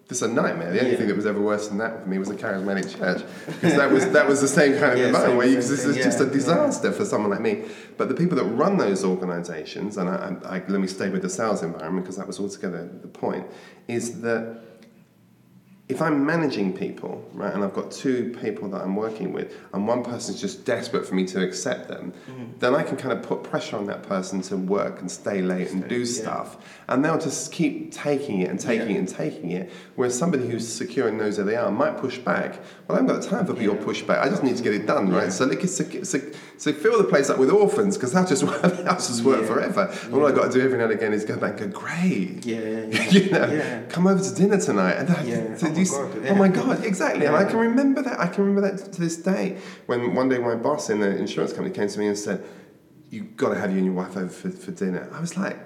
This 0.09 0.21
is 0.21 0.29
a 0.29 0.33
nightmare. 0.33 0.73
The 0.73 0.81
only 0.81 0.91
Yeah. 0.93 0.97
thing 0.99 1.07
that 1.09 1.17
was 1.17 1.27
ever 1.27 1.41
worse 1.41 1.69
than 1.69 1.79
that 1.79 2.03
for 2.03 2.09
me 2.09 2.19
was 2.19 2.29
a 2.29 2.35
charismatic 2.35 2.99
church, 2.99 3.23
because 3.47 3.77
that 3.77 3.91
was 3.91 4.07
that 4.11 4.29
was 4.29 4.41
the 4.41 4.49
same 4.49 4.73
kind 4.79 4.93
of 4.93 4.99
Yeah, 4.99 5.07
environment 5.07 5.39
where 5.39 5.47
you, 5.47 5.57
this 5.57 5.71
is 5.71 5.97
just 5.97 6.21
a 6.21 6.25
yeah, 6.25 6.29
yeah. 6.29 6.33
disaster 6.35 6.93
for 6.93 7.05
someone 7.05 7.31
like 7.31 7.41
me. 7.41 7.65
But 7.97 8.09
the 8.09 8.15
people 8.15 8.37
that 8.37 8.45
run 8.45 8.77
those 8.77 9.05
organisations, 9.05 9.97
and 9.97 10.09
I, 10.11 10.35
I, 10.45 10.57
I, 10.57 10.63
let 10.69 10.81
me 10.81 10.87
stay 10.89 11.09
with 11.09 11.23
the 11.23 11.31
sales 11.31 11.63
environment 11.63 12.05
because 12.05 12.17
that 12.17 12.27
was 12.27 12.39
altogether 12.41 12.89
the 13.01 13.09
point, 13.09 13.47
is 13.89 14.21
that 14.23 14.59
if 15.89 16.01
I'm 16.01 16.25
managing 16.25 16.73
people, 16.75 17.29
right, 17.35 17.53
and 17.53 17.63
I've 17.63 17.75
got 17.75 17.91
two 17.91 18.35
people 18.41 18.69
that 18.71 18.81
I'm 18.81 18.97
working 18.97 19.33
with, 19.33 19.55
and 19.75 19.87
one 19.87 20.03
person's 20.03 20.41
just 20.41 20.65
desperate 20.65 21.05
for 21.07 21.15
me 21.15 21.27
to 21.27 21.43
accept 21.43 21.89
them, 21.89 22.13
Mm. 22.31 22.59
then 22.61 22.75
I 22.75 22.83
can 22.83 22.97
kind 22.97 23.13
of 23.13 23.23
put 23.23 23.43
pressure 23.43 23.77
on 23.77 23.87
that 23.87 24.03
person 24.05 24.41
to 24.43 24.57
work 24.57 25.01
and 25.01 25.11
stay 25.11 25.43
late 25.43 25.71
and 25.71 25.87
do 25.89 25.99
Yeah. 25.99 26.23
stuff, 26.23 26.57
and 26.93 27.05
they'll 27.05 27.19
just 27.19 27.51
keep 27.53 27.93
taking 27.93 28.41
it 28.41 28.51
and 28.51 28.59
taking 28.61 28.91
Yeah. 28.91 28.97
it 28.97 28.99
and 28.99 29.09
taking 29.09 29.51
it. 29.53 29.71
Whereas 29.97 30.17
somebody 30.19 30.49
who's 30.49 30.67
secure 30.67 31.09
and 31.09 31.19
knows 31.19 31.37
who 31.37 31.45
they 31.45 31.57
are 31.57 31.71
might 31.71 31.97
push 31.99 32.19
back. 32.19 32.61
Well, 32.87 32.97
I 32.99 33.01
haven't 33.03 33.07
got 33.21 33.23
time 33.23 33.47
for 33.47 33.61
your 33.61 33.77
pushback. 33.77 34.19
I 34.21 34.29
just 34.29 34.43
need 34.43 34.57
to 34.57 34.63
get 34.63 34.75
it 34.75 34.87
done, 34.87 35.09
Yeah. 35.11 35.19
right? 35.19 35.33
So, 35.33 35.45
like, 35.47 35.61
so, 35.63 35.85
so, 36.03 36.21
so 36.59 36.73
fill 36.73 36.99
the 36.99 37.05
place 37.05 37.31
up 37.31 37.39
with 37.39 37.51
orphans 37.51 37.97
because 37.97 38.13
that'll 38.13 38.29
just 38.29 38.43
work, 38.51 38.63
that'll 38.63 38.95
just 38.97 39.25
work 39.25 39.41
Yeah. 39.41 39.47
forever. 39.47 39.91
And 40.05 40.15
all 40.15 40.27
I've 40.27 40.35
got 40.35 40.53
to 40.53 40.59
do 40.59 40.65
every 40.65 40.79
now 40.79 40.85
and 40.85 40.93
again 40.93 41.13
is 41.13 41.25
go 41.25 41.37
back 41.37 41.61
and 41.61 41.73
go, 41.73 41.81
great. 41.81 42.45
Yeah. 42.45 42.59
Yeah. 42.59 42.87
yeah. 42.91 43.11
you 43.11 43.31
know, 43.31 43.47
Yeah. 43.53 43.83
come 43.89 44.07
over 44.07 44.23
to 44.23 44.35
dinner 44.35 44.59
tonight. 44.61 44.95
And 44.95 45.11
I, 45.11 45.23
Yeah. 45.25 45.57
so 45.57 45.67
Oh 45.69 45.73
my 45.73 45.85
God, 45.85 46.29
oh 46.31 46.35
my 46.35 46.49
God, 46.49 46.85
exactly. 46.85 47.27
And 47.27 47.35
I 47.37 47.45
can 47.45 47.59
remember 47.59 48.03
that. 48.03 48.21
I 48.21 48.27
can 48.27 48.45
remember 48.45 48.63
that 48.71 48.93
to 48.93 49.01
this 49.01 49.17
day. 49.17 49.57
When 49.87 50.15
one 50.15 50.29
day 50.29 50.39
my 50.39 50.55
boss 50.55 50.91
in 50.91 51.01
the 51.01 51.17
insurance 51.17 51.53
company 51.53 51.75
came 51.75 51.89
to 51.89 51.99
me 51.99 52.07
and 52.09 52.19
said, 52.19 52.43
"You've 53.11 53.37
got 53.37 53.51
to 53.55 53.59
have 53.61 53.71
you 53.71 53.77
and 53.79 53.87
your 53.87 53.95
wife 53.95 54.17
over 54.17 54.29
for, 54.29 54.51
for 54.51 54.71
dinner." 54.73 55.09
I 55.13 55.21
was 55.21 55.37
like. 55.37 55.59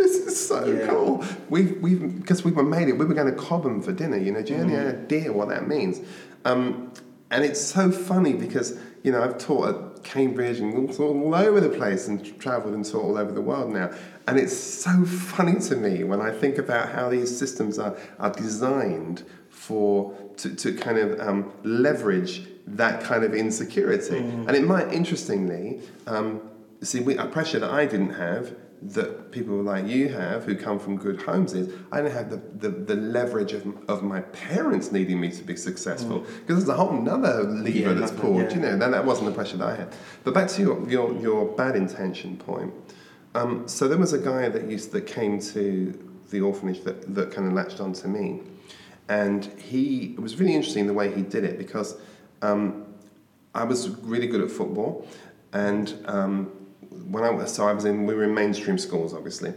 This 0.00 0.16
is 0.26 0.48
so 0.48 0.64
Yeah. 0.64 0.86
cool. 0.86 1.24
We've, 1.50 1.78
we've, 1.82 2.20
because 2.20 2.42
we 2.42 2.52
were 2.52 2.62
made 2.62 2.88
it, 2.88 2.92
we 2.92 3.04
were 3.04 3.14
going 3.14 3.32
to 3.34 3.38
Cobham 3.38 3.82
for 3.82 3.92
dinner, 3.92 4.16
you 4.16 4.32
know, 4.32 4.42
do 4.42 4.54
you 4.54 4.58
have 4.60 4.70
any 4.70 4.78
idea 4.78 5.32
what 5.32 5.48
that 5.50 5.68
means? 5.68 6.00
Um, 6.46 6.92
and 7.30 7.44
it's 7.44 7.60
so 7.60 7.90
funny 7.92 8.32
because, 8.32 8.78
you 9.02 9.12
know, 9.12 9.22
I've 9.22 9.36
taught 9.38 9.68
at 9.68 10.04
Cambridge 10.04 10.58
and 10.58 10.90
all, 10.98 11.22
all 11.24 11.34
over 11.34 11.60
the 11.60 11.68
place 11.68 12.08
and 12.08 12.16
travelled 12.40 12.74
and 12.74 12.84
taught 12.84 13.04
all 13.04 13.18
over 13.18 13.30
the 13.30 13.42
world 13.42 13.72
now. 13.72 13.90
And 14.26 14.38
it's 14.38 14.56
so 14.56 15.04
funny 15.04 15.60
to 15.68 15.76
me 15.76 16.02
when 16.04 16.20
I 16.20 16.30
think 16.32 16.56
about 16.58 16.88
how 16.92 17.10
these 17.10 17.36
systems 17.36 17.78
are, 17.78 17.94
are 18.18 18.30
designed 18.32 19.24
for, 19.50 20.14
to, 20.38 20.54
to 20.56 20.72
kind 20.72 20.98
of 20.98 21.20
um, 21.20 21.52
leverage 21.62 22.46
that 22.66 23.02
kind 23.02 23.22
of 23.24 23.34
insecurity. 23.34 24.16
And 24.18 24.52
it 24.52 24.64
might, 24.64 24.92
interestingly, 24.92 25.80
um, 26.06 26.40
see, 26.80 27.00
we, 27.00 27.16
a 27.16 27.26
pressure 27.26 27.58
that 27.58 27.70
I 27.70 27.84
didn't 27.86 28.14
have 28.14 28.54
that 28.82 29.30
people 29.30 29.62
like 29.62 29.86
you 29.86 30.08
have 30.08 30.44
who 30.44 30.56
come 30.56 30.78
from 30.78 30.96
good 30.96 31.20
homes 31.20 31.52
is 31.52 31.72
I 31.92 32.00
didn't 32.00 32.14
have 32.14 32.30
the, 32.30 32.36
the, 32.36 32.68
the 32.70 32.94
leverage 32.94 33.52
of, 33.52 33.66
of 33.90 34.02
my 34.02 34.20
parents 34.20 34.90
needing 34.90 35.20
me 35.20 35.30
to 35.32 35.44
be 35.44 35.54
successful 35.56 36.20
because 36.20 36.64
there's 36.64 36.68
a 36.68 36.74
whole 36.74 36.92
nother 36.92 37.42
lever 37.44 37.90
Yeah, 37.90 37.92
that's 37.92 38.12
pulled, 38.12 38.40
yeah. 38.40 38.54
you 38.54 38.60
know, 38.60 38.78
then 38.78 38.90
that 38.92 39.04
wasn't 39.04 39.28
the 39.28 39.34
pressure 39.34 39.58
that 39.58 39.68
I 39.68 39.76
had. 39.76 39.94
But 40.24 40.32
back 40.32 40.48
to 40.48 40.62
your, 40.62 40.88
your, 40.88 41.14
your 41.20 41.44
bad 41.46 41.76
intention 41.76 42.38
point. 42.38 42.72
Um, 43.34 43.68
so 43.68 43.86
there 43.86 43.98
was 43.98 44.14
a 44.14 44.18
guy 44.18 44.48
that 44.48 44.64
used 44.64 44.92
that 44.92 45.06
came 45.06 45.40
to 45.40 46.10
the 46.30 46.40
orphanage 46.40 46.82
that, 46.84 47.14
that 47.14 47.32
kind 47.32 47.46
of 47.46 47.52
latched 47.52 47.80
onto 47.80 48.08
me. 48.08 48.40
And 49.10 49.44
he, 49.58 50.14
it 50.14 50.20
was 50.20 50.38
really 50.40 50.54
interesting 50.54 50.86
the 50.86 50.94
way 50.94 51.14
he 51.14 51.22
did 51.22 51.44
it 51.44 51.58
because 51.58 51.96
um, 52.40 52.86
I 53.54 53.64
was 53.64 53.90
really 53.90 54.26
good 54.26 54.40
at 54.40 54.50
football. 54.50 55.06
And 55.52 55.94
um, 56.06 56.52
when 57.10 57.24
I 57.24 57.30
was, 57.30 57.52
so 57.52 57.66
I 57.66 57.72
was 57.72 57.84
in, 57.84 58.06
we 58.06 58.14
were 58.14 58.24
in 58.24 58.34
mainstream 58.34 58.78
schools, 58.78 59.12
obviously. 59.14 59.52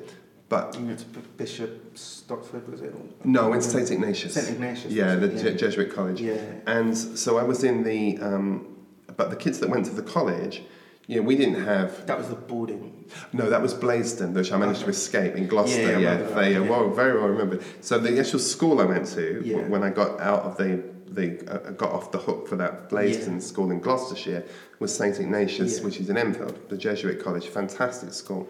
But 0.50 0.78
You 0.78 0.86
went 0.86 1.00
to 1.00 1.06
B- 1.06 1.22
Bishop 1.38 1.96
Stopford, 1.96 2.68
was 2.70 2.82
it? 2.82 2.94
no, 3.26 3.46
I 3.46 3.48
went 3.48 3.64
to 3.64 3.70
St. 3.70 3.90
Ignatius. 3.92 4.34
St. 4.34 4.50
Ignatius, 4.50 4.92
Yeah, 4.94 5.16
the? 5.16 5.28
Je- 5.30 5.56
Jesuit 5.56 5.94
college. 5.94 6.22
Yeah. 6.22 6.36
And 6.68 6.96
so 6.98 7.38
I 7.38 7.44
was 7.44 7.64
in 7.64 7.84
the, 7.84 8.18
um, 8.20 8.78
but 9.18 9.30
the 9.30 9.36
kids 9.36 9.60
that 9.60 9.70
went 9.70 9.86
to 9.86 9.92
the 9.92 10.04
college, 10.04 10.64
you 11.08 11.18
know, 11.18 11.22
we 11.24 11.36
didn't 11.36 11.64
have, 11.64 12.06
That 12.08 12.18
was 12.18 12.30
the 12.30 12.36
boarding. 12.36 13.06
no, 13.34 13.50
that 13.50 13.62
was 13.62 13.74
Blaisdon, 13.74 14.34
which 14.34 14.52
I 14.52 14.58
managed 14.58 14.82
to 14.82 14.90
escape 14.90 15.36
in 15.36 15.48
Gloucester. 15.48 15.82
Yeah, 15.82 15.98
I 15.98 16.00
Yeah, 16.02 16.18
they, 16.36 16.52
yeah. 16.54 16.60
well, 16.60 16.90
very 16.92 17.18
well 17.18 17.28
remembered. 17.30 17.62
So 17.82 17.98
the 17.98 18.20
actual 18.20 18.40
school 18.40 18.80
I 18.80 18.86
went 18.86 19.08
to, 19.08 19.42
Yeah. 19.44 19.68
when 19.68 19.82
I 19.84 19.90
got 19.90 20.20
out 20.20 20.44
of 20.44 20.58
the, 20.58 20.84
the 21.08 21.40
uh, 21.52 21.72
got 21.72 21.92
off 21.92 22.12
the 22.12 22.18
hook 22.18 22.48
for 22.48 22.56
that 22.58 22.90
Blaisdon 22.90 23.34
Yeah. 23.36 23.40
school 23.40 23.72
in 23.72 23.80
Gloucestershire, 23.80 24.44
was 24.80 24.96
St. 24.96 25.20
Ignatius, 25.20 25.80
Yeah. 25.80 25.86
which 25.86 26.00
is 26.00 26.10
in 26.10 26.18
Enfield, 26.18 26.58
the 26.70 26.78
Jesuit 26.78 27.24
college, 27.24 27.48
fantastic 27.48 28.14
school. 28.14 28.48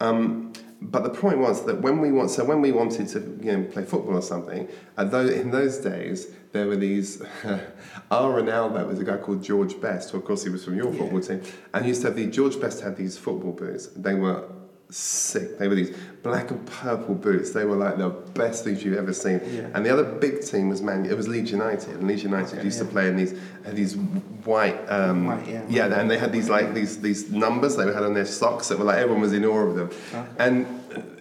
Um, 0.00 0.52
but 0.82 1.02
the 1.04 1.10
point 1.10 1.38
was 1.38 1.64
that 1.66 1.80
when 1.80 2.00
we 2.00 2.12
want, 2.12 2.30
so 2.30 2.44
when 2.44 2.60
we 2.60 2.72
wanted 2.72 3.08
to 3.08 3.20
you 3.42 3.56
know, 3.56 3.64
play 3.64 3.84
football 3.84 4.16
or 4.16 4.22
something, 4.22 4.68
uh, 4.98 5.04
though 5.04 5.26
in 5.26 5.50
those 5.50 5.78
days 5.78 6.26
there 6.52 6.66
were 6.66 6.76
these. 6.76 7.22
our 8.10 8.42
Ronaldo 8.42 8.86
was 8.86 8.98
a 9.00 9.04
guy 9.04 9.16
called 9.16 9.42
George 9.42 9.80
Best, 9.80 10.10
who 10.10 10.18
of 10.18 10.24
course 10.24 10.42
he 10.44 10.50
was 10.50 10.64
from 10.64 10.76
your 10.76 10.92
Yeah. 10.92 10.98
football 10.98 11.20
team, 11.20 11.40
and 11.72 11.84
he 11.84 11.88
used 11.90 12.02
to 12.02 12.08
have 12.08 12.16
the 12.16 12.26
George 12.26 12.60
Best 12.60 12.80
had 12.82 12.96
these 12.96 13.16
football 13.16 13.52
boots. 13.52 13.86
They 13.96 14.14
were 14.14 14.44
sick. 14.90 15.58
They 15.58 15.68
were 15.68 15.74
these 15.74 15.96
black 16.24 16.50
and 16.50 16.66
purple 16.66 17.14
boots. 17.14 17.52
They 17.52 17.64
were 17.66 17.76
like 17.76 17.98
the 17.98 18.08
best 18.08 18.64
things 18.64 18.82
you've 18.82 18.96
ever 18.98 19.12
seen. 19.12 19.40
Yeah. 19.52 19.68
And 19.74 19.84
the 19.86 19.90
other 19.92 20.02
big 20.02 20.42
team 20.42 20.70
was 20.70 20.80
Man. 20.82 21.04
It 21.06 21.16
was 21.16 21.28
Leeds 21.28 21.52
United, 21.52 21.90
and 21.96 22.08
Leeds 22.08 22.24
United 22.24 22.54
Okay, 22.56 22.64
used 22.64 22.78
to 22.80 22.86
play 22.86 23.06
in 23.08 23.16
these 23.16 23.32
had 23.64 23.76
these 23.76 23.94
white. 23.96 24.78
Um, 24.90 25.26
White, 25.26 25.46
yeah. 25.46 25.62
yeah, 25.68 26.00
and 26.00 26.10
they 26.10 26.18
had 26.18 26.32
these 26.32 26.48
like 26.48 26.74
these 26.74 27.00
these 27.00 27.30
numbers 27.30 27.76
they 27.76 27.84
had 27.84 28.02
on 28.02 28.14
their 28.14 28.24
socks 28.26 28.68
that 28.68 28.78
were 28.78 28.84
like 28.86 28.98
everyone 28.98 29.20
was 29.20 29.32
in 29.34 29.44
awe 29.44 29.58
of 29.68 29.76
them, 29.76 29.90
Okay. 30.14 30.26
and 30.38 30.66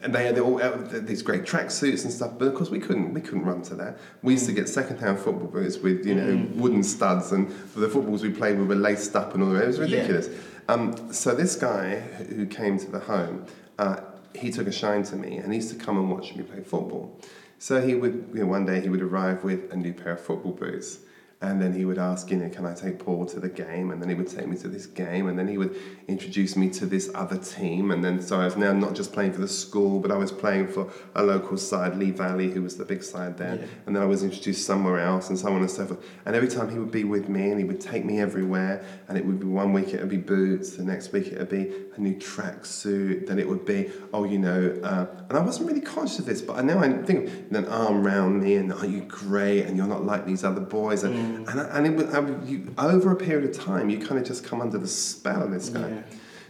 and 0.03 0.13
they 0.15 0.25
had 0.25 0.39
all 0.39 0.61
uh, 0.61 0.71
these 0.91 1.21
great 1.21 1.43
tracksuits 1.43 2.03
and 2.05 2.11
stuff. 2.13 2.31
But 2.39 2.47
of 2.47 2.55
course 2.55 2.69
we 2.69 2.79
couldn't 2.79 3.13
we 3.13 3.21
couldn't 3.21 3.43
run 3.45 3.61
to 3.63 3.75
that. 3.75 3.97
We 4.21 4.33
used 4.33 4.45
to 4.45 4.53
get 4.53 4.69
second 4.69 4.97
hand 4.99 5.19
football 5.19 5.47
boots 5.47 5.77
with 5.79 6.05
you 6.05 6.15
know 6.15 6.23
Mm. 6.33 6.55
wooden 6.55 6.83
studs, 6.83 7.33
and 7.33 7.49
the 7.75 7.89
footballs 7.89 8.23
we 8.23 8.29
played 8.29 8.57
with 8.57 8.69
were 8.69 8.75
laced 8.89 9.15
up 9.17 9.33
and 9.33 9.43
all 9.43 9.49
that. 9.51 9.63
It 9.63 9.67
was 9.67 9.79
Yeah. 9.79 9.83
ridiculous. 9.97 10.29
Um, 10.69 10.95
so 11.11 11.35
this 11.35 11.57
guy 11.57 11.99
who 12.35 12.45
came 12.45 12.79
to 12.79 12.89
the 12.89 12.99
home, 12.99 13.43
uh, 13.77 13.97
he 14.35 14.51
took 14.51 14.67
a 14.67 14.71
shine 14.71 15.03
to 15.03 15.15
me, 15.15 15.37
and 15.37 15.51
he 15.51 15.57
used 15.59 15.77
to 15.77 15.83
come 15.83 15.97
and 15.97 16.09
watch 16.09 16.35
me 16.35 16.43
play 16.43 16.61
football. 16.61 17.19
So 17.59 17.81
he 17.81 17.95
would, 17.95 18.29
you 18.33 18.41
know, 18.41 18.47
one 18.47 18.65
day 18.65 18.81
he 18.81 18.89
would 18.89 19.01
arrive 19.01 19.43
with 19.43 19.71
a 19.71 19.75
new 19.75 19.93
pair 19.93 20.13
of 20.13 20.21
football 20.21 20.51
boots, 20.51 20.99
and 21.43 21.61
then 21.61 21.73
he 21.73 21.83
would 21.83 21.97
ask, 21.97 22.31
you 22.31 22.37
know, 22.37 22.49
can 22.49 22.65
I 22.65 22.73
take 22.73 22.99
Paul 22.99 23.25
to 23.27 23.39
the 23.39 23.49
game? 23.49 23.91
And 23.91 24.01
then 24.01 24.07
he 24.07 24.15
would 24.15 24.29
take 24.29 24.47
me 24.47 24.55
to 24.57 24.69
this 24.69 24.85
game, 24.85 25.27
and 25.27 25.37
then 25.37 25.47
he 25.47 25.57
would 25.57 25.75
introduce 26.07 26.55
me 26.55 26.69
to 26.69 26.85
this 26.85 27.11
other 27.13 27.37
team, 27.37 27.91
and 27.91 28.03
then 28.03 28.21
so 28.21 28.39
I 28.39 28.45
was 28.45 28.55
now 28.55 28.71
not 28.71 28.93
just 28.95 29.11
playing 29.11 29.33
for 29.33 29.41
the 29.41 29.47
school, 29.47 29.99
but 29.99 30.09
I 30.11 30.17
was 30.17 30.31
playing 30.31 30.67
for 30.69 30.89
a 31.15 31.23
local 31.23 31.57
side, 31.57 31.97
Lee 31.97 32.11
Valley, 32.11 32.49
who 32.49 32.61
was 32.61 32.77
the 32.77 32.85
big 32.85 33.03
side 33.03 33.37
there, 33.37 33.55
Yeah. 33.55 33.65
and 33.85 33.95
then 33.95 34.01
I 34.03 34.05
was 34.05 34.23
introduced 34.23 34.65
somewhere 34.65 34.99
else, 34.99 35.29
and 35.29 35.37
so 35.37 35.49
on 35.49 35.61
and 35.61 35.69
so 35.69 35.85
forth. 35.85 36.01
And 36.25 36.35
every 36.35 36.47
time 36.49 36.69
he 36.69 36.79
would 36.79 36.91
be 36.91 37.03
with 37.03 37.27
me, 37.29 37.49
and 37.51 37.59
he 37.59 37.65
would 37.65 37.81
take 37.81 38.05
me 38.05 38.19
everywhere, 38.21 38.83
and 39.09 39.17
it 39.17 39.25
would 39.25 39.39
be 39.39 39.45
one 39.47 39.73
week 39.73 39.89
it 39.93 39.99
would 39.99 40.09
be 40.09 40.17
boots, 40.17 40.77
the 40.77 40.83
next 40.83 41.11
week 41.11 41.27
it 41.27 41.37
would 41.39 41.49
be 41.49 41.71
a 41.97 41.99
new 42.01 42.15
tracksuit, 42.15 43.27
then 43.27 43.37
it 43.39 43.47
would 43.47 43.65
be, 43.65 43.89
oh, 44.13 44.23
you 44.23 44.39
know, 44.39 44.79
uh, 44.83 45.05
and 45.29 45.37
I 45.37 45.41
wasn't 45.41 45.67
really 45.67 45.81
conscious 45.81 46.19
of 46.19 46.25
this, 46.25 46.41
but 46.41 46.57
I 46.57 46.61
now 46.61 46.79
I 46.79 46.89
think 47.03 47.29
an 47.51 47.65
arm 47.65 48.05
round 48.05 48.41
me, 48.43 48.55
and 48.55 48.71
oh, 48.73 48.83
you're 48.83 49.05
great, 49.05 49.63
and 49.63 49.75
you're 49.77 49.87
not 49.87 50.03
like 50.05 50.25
these 50.25 50.43
other 50.43 50.61
boys, 50.61 51.03
and 51.03 51.13
and, 51.13 51.32
I, 51.47 51.77
and 51.77 51.99
it 51.99 52.09
I, 52.13 52.45
you, 52.45 52.73
over 52.77 53.11
a 53.11 53.15
period 53.15 53.49
of 53.49 53.55
time, 53.55 53.89
you 53.89 53.99
kind 53.99 54.19
of 54.19 54.25
just 54.25 54.43
come 54.43 54.61
under 54.61 54.77
the 54.77 54.87
spell 54.87 55.43
of 55.43 55.51
this 55.51 55.69
guy. 55.69 55.89
Yeah. 55.89 56.01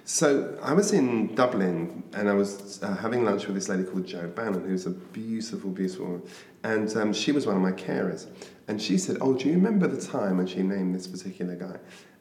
So 0.06 0.58
I 0.62 0.74
was 0.74 0.92
in 0.92 1.34
Dublin 1.34 2.04
and 2.14 2.30
I 2.30 2.34
was 2.34 2.84
uh, 2.84 2.94
having 2.96 3.24
lunch 3.24 3.46
with 3.46 3.56
this 3.56 3.70
lady 3.70 3.84
called 3.84 4.06
Jo 4.06 4.28
Bannon, 4.28 4.68
who's 4.68 4.86
a 4.86 4.90
beautiful, 4.90 5.70
beautiful 5.70 6.06
woman. 6.06 6.24
And 6.64 6.96
um, 6.98 7.14
she 7.14 7.32
was 7.32 7.48
one 7.48 7.56
of 7.56 7.62
my 7.62 7.72
carers. 7.72 8.28
And 8.68 8.82
she 8.82 8.98
said, 8.98 9.18
Oh, 9.22 9.34
do 9.34 9.48
you 9.48 9.56
remember 9.56 9.88
the 9.88 10.02
time? 10.02 10.40
And 10.40 10.50
she 10.50 10.62
named 10.62 10.94
this 10.94 11.08
particular 11.08 11.56
guy. 11.56 11.78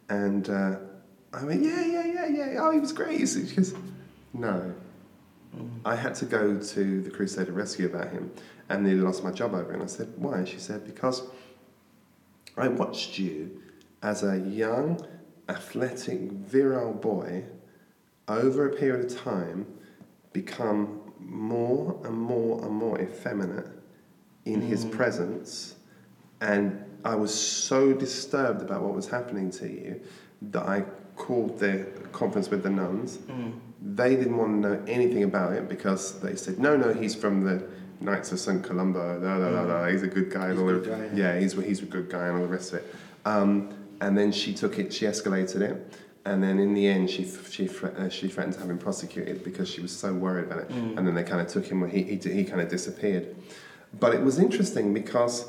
And 0.08 0.48
uh, 0.48 0.76
I 1.32 1.44
went, 1.44 1.62
Yeah, 1.62 1.84
yeah, 1.84 2.04
yeah, 2.04 2.26
yeah. 2.26 2.56
Oh, 2.60 2.70
he 2.70 2.78
was 2.78 2.92
great. 2.92 3.28
She 3.28 3.42
goes, 3.42 3.74
No. 4.32 4.74
I 5.84 5.96
had 5.96 6.14
to 6.16 6.24
go 6.24 6.58
to 6.58 7.02
the 7.02 7.10
Crusade 7.10 7.48
of 7.48 7.56
Rescue 7.56 7.86
about 7.86 8.10
him 8.10 8.32
and 8.68 8.84
nearly 8.84 9.00
lost 9.00 9.22
my 9.22 9.30
job 9.30 9.54
over 9.54 9.70
it. 9.72 9.74
And 9.74 9.82
I 9.82 9.86
said, 9.86 10.12
Why? 10.16 10.38
And 10.38 10.48
she 10.48 10.58
said, 10.58 10.84
Because 10.84 11.22
I 12.56 12.68
watched 12.68 13.18
you 13.18 13.62
as 14.02 14.22
a 14.22 14.38
young, 14.38 15.06
athletic, 15.48 16.32
virile 16.32 16.92
boy 16.92 17.44
over 18.28 18.68
a 18.68 18.76
period 18.76 19.10
of 19.10 19.16
time 19.16 19.66
become 20.32 21.00
more 21.18 22.00
and 22.04 22.16
more 22.16 22.64
and 22.64 22.72
more 22.72 23.00
effeminate 23.00 23.68
in 24.44 24.60
his 24.60 24.84
mm-hmm. 24.84 24.96
presence. 24.96 25.76
And 26.40 26.84
I 27.04 27.14
was 27.14 27.32
so 27.34 27.92
disturbed 27.92 28.62
about 28.62 28.82
what 28.82 28.94
was 28.94 29.08
happening 29.08 29.50
to 29.52 29.68
you 29.68 30.00
that 30.42 30.64
I 30.66 30.84
called 31.16 31.58
the 31.58 31.86
conference 32.12 32.50
with 32.50 32.62
the 32.62 32.70
nuns. 32.70 33.18
Mm. 33.18 33.58
They 33.80 34.16
didn't 34.16 34.36
want 34.36 34.62
to 34.62 34.68
know 34.68 34.84
anything 34.86 35.24
about 35.24 35.52
it 35.52 35.68
because 35.68 36.20
they 36.20 36.36
said, 36.36 36.58
no, 36.58 36.76
no, 36.76 36.92
he's 36.92 37.14
from 37.14 37.44
the 37.44 37.64
Knights 38.02 38.32
of 38.32 38.40
St. 38.40 38.62
Columba, 38.62 39.18
da, 39.20 39.38
da, 39.38 39.50
da, 39.50 39.64
da, 39.66 39.86
he's 39.88 40.02
a 40.02 40.06
good 40.08 40.30
guy. 40.30 40.46
and 40.48 40.52
He's 40.52 40.60
a 40.60 40.62
all 40.62 40.68
good 40.80 40.84
the- 40.84 40.90
guy, 40.90 41.10
yeah, 41.14 41.38
he's, 41.38 41.52
he's 41.52 41.82
a 41.82 41.86
good 41.86 42.10
guy 42.10 42.26
and 42.26 42.36
all 42.36 42.42
the 42.42 42.48
rest 42.48 42.72
of 42.72 42.80
it. 42.80 42.94
Um, 43.24 43.72
and 44.00 44.18
then 44.18 44.32
she 44.32 44.52
took 44.52 44.78
it, 44.78 44.92
she 44.92 45.04
escalated 45.06 45.60
it. 45.60 45.98
And 46.24 46.42
then 46.42 46.58
in 46.58 46.72
the 46.74 46.86
end, 46.86 47.10
she, 47.10 47.24
she, 47.50 47.68
uh, 47.68 48.08
she 48.08 48.28
threatened 48.28 48.54
to 48.54 48.60
have 48.60 48.70
him 48.70 48.78
prosecuted 48.78 49.42
because 49.42 49.68
she 49.68 49.80
was 49.80 49.96
so 49.96 50.12
worried 50.12 50.44
about 50.46 50.60
it. 50.60 50.70
And 50.70 50.98
then 51.06 51.14
they 51.14 51.24
kind 51.24 51.40
of 51.40 51.48
took 51.48 51.66
him, 51.66 51.88
he, 51.88 52.02
he, 52.02 52.16
he 52.16 52.44
kind 52.44 52.60
of 52.60 52.68
disappeared. 52.68 53.34
But 53.98 54.14
it 54.14 54.22
was 54.22 54.38
interesting 54.38 54.94
because 54.94 55.46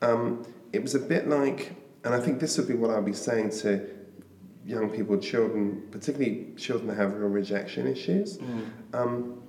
um, 0.00 0.46
it 0.72 0.82
was 0.82 0.94
a 0.94 0.98
bit 0.98 1.28
like, 1.28 1.72
and 2.04 2.14
I 2.14 2.20
think 2.20 2.40
this 2.40 2.56
would 2.58 2.68
be 2.68 2.74
what 2.74 2.90
I'd 2.90 3.04
be 3.04 3.12
saying 3.12 3.50
to 3.60 3.86
young 4.66 4.88
people, 4.90 5.18
children, 5.18 5.82
particularly 5.90 6.52
children 6.56 6.88
that 6.88 6.96
have 6.96 7.14
real 7.14 7.28
rejection 7.28 7.86
issues. 7.86 8.38
Um, 8.94 9.42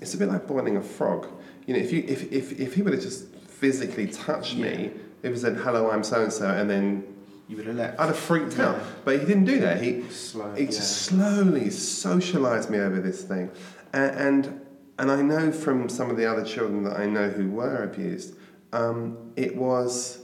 it's 0.00 0.14
a 0.14 0.18
bit 0.18 0.28
like 0.28 0.46
boiling 0.46 0.76
a 0.76 0.82
frog. 0.82 1.26
You 1.66 1.74
know, 1.74 1.80
if 1.80 1.92
you 1.92 2.04
if 2.06 2.32
if, 2.32 2.58
if 2.60 2.74
he 2.74 2.82
would 2.82 2.92
have 2.92 3.02
just 3.02 3.26
physically 3.34 4.06
touched 4.06 4.56
me, 4.56 4.90
if 5.22 5.32
he 5.32 5.38
said 5.38 5.56
hello, 5.56 5.90
I'm 5.90 6.04
so 6.04 6.22
and 6.22 6.32
so, 6.32 6.48
and 6.48 6.68
then 6.68 7.04
You 7.48 7.56
would 7.56 7.66
have 7.66 7.76
left. 7.76 8.00
I'd 8.00 8.06
have 8.06 8.18
freaked 8.18 8.58
out. 8.58 8.80
But 9.04 9.20
he 9.20 9.26
didn't 9.26 9.44
do 9.44 9.60
that. 9.60 9.80
He 9.80 10.02
Slow, 10.10 10.52
he 10.54 10.64
yeah. 10.64 10.70
just 10.70 11.02
slowly 11.02 11.66
socialised 11.66 12.70
me 12.70 12.78
over 12.78 13.00
this 13.00 13.22
thing, 13.22 13.50
and, 13.92 14.18
and 14.18 14.60
and 14.98 15.10
I 15.10 15.22
know 15.22 15.52
from 15.52 15.88
some 15.88 16.10
of 16.10 16.16
the 16.16 16.26
other 16.26 16.44
children 16.44 16.82
that 16.84 16.98
I 16.98 17.06
know 17.06 17.28
who 17.28 17.50
were 17.50 17.84
abused, 17.84 18.34
um, 18.72 19.32
it 19.36 19.56
was 19.56 20.18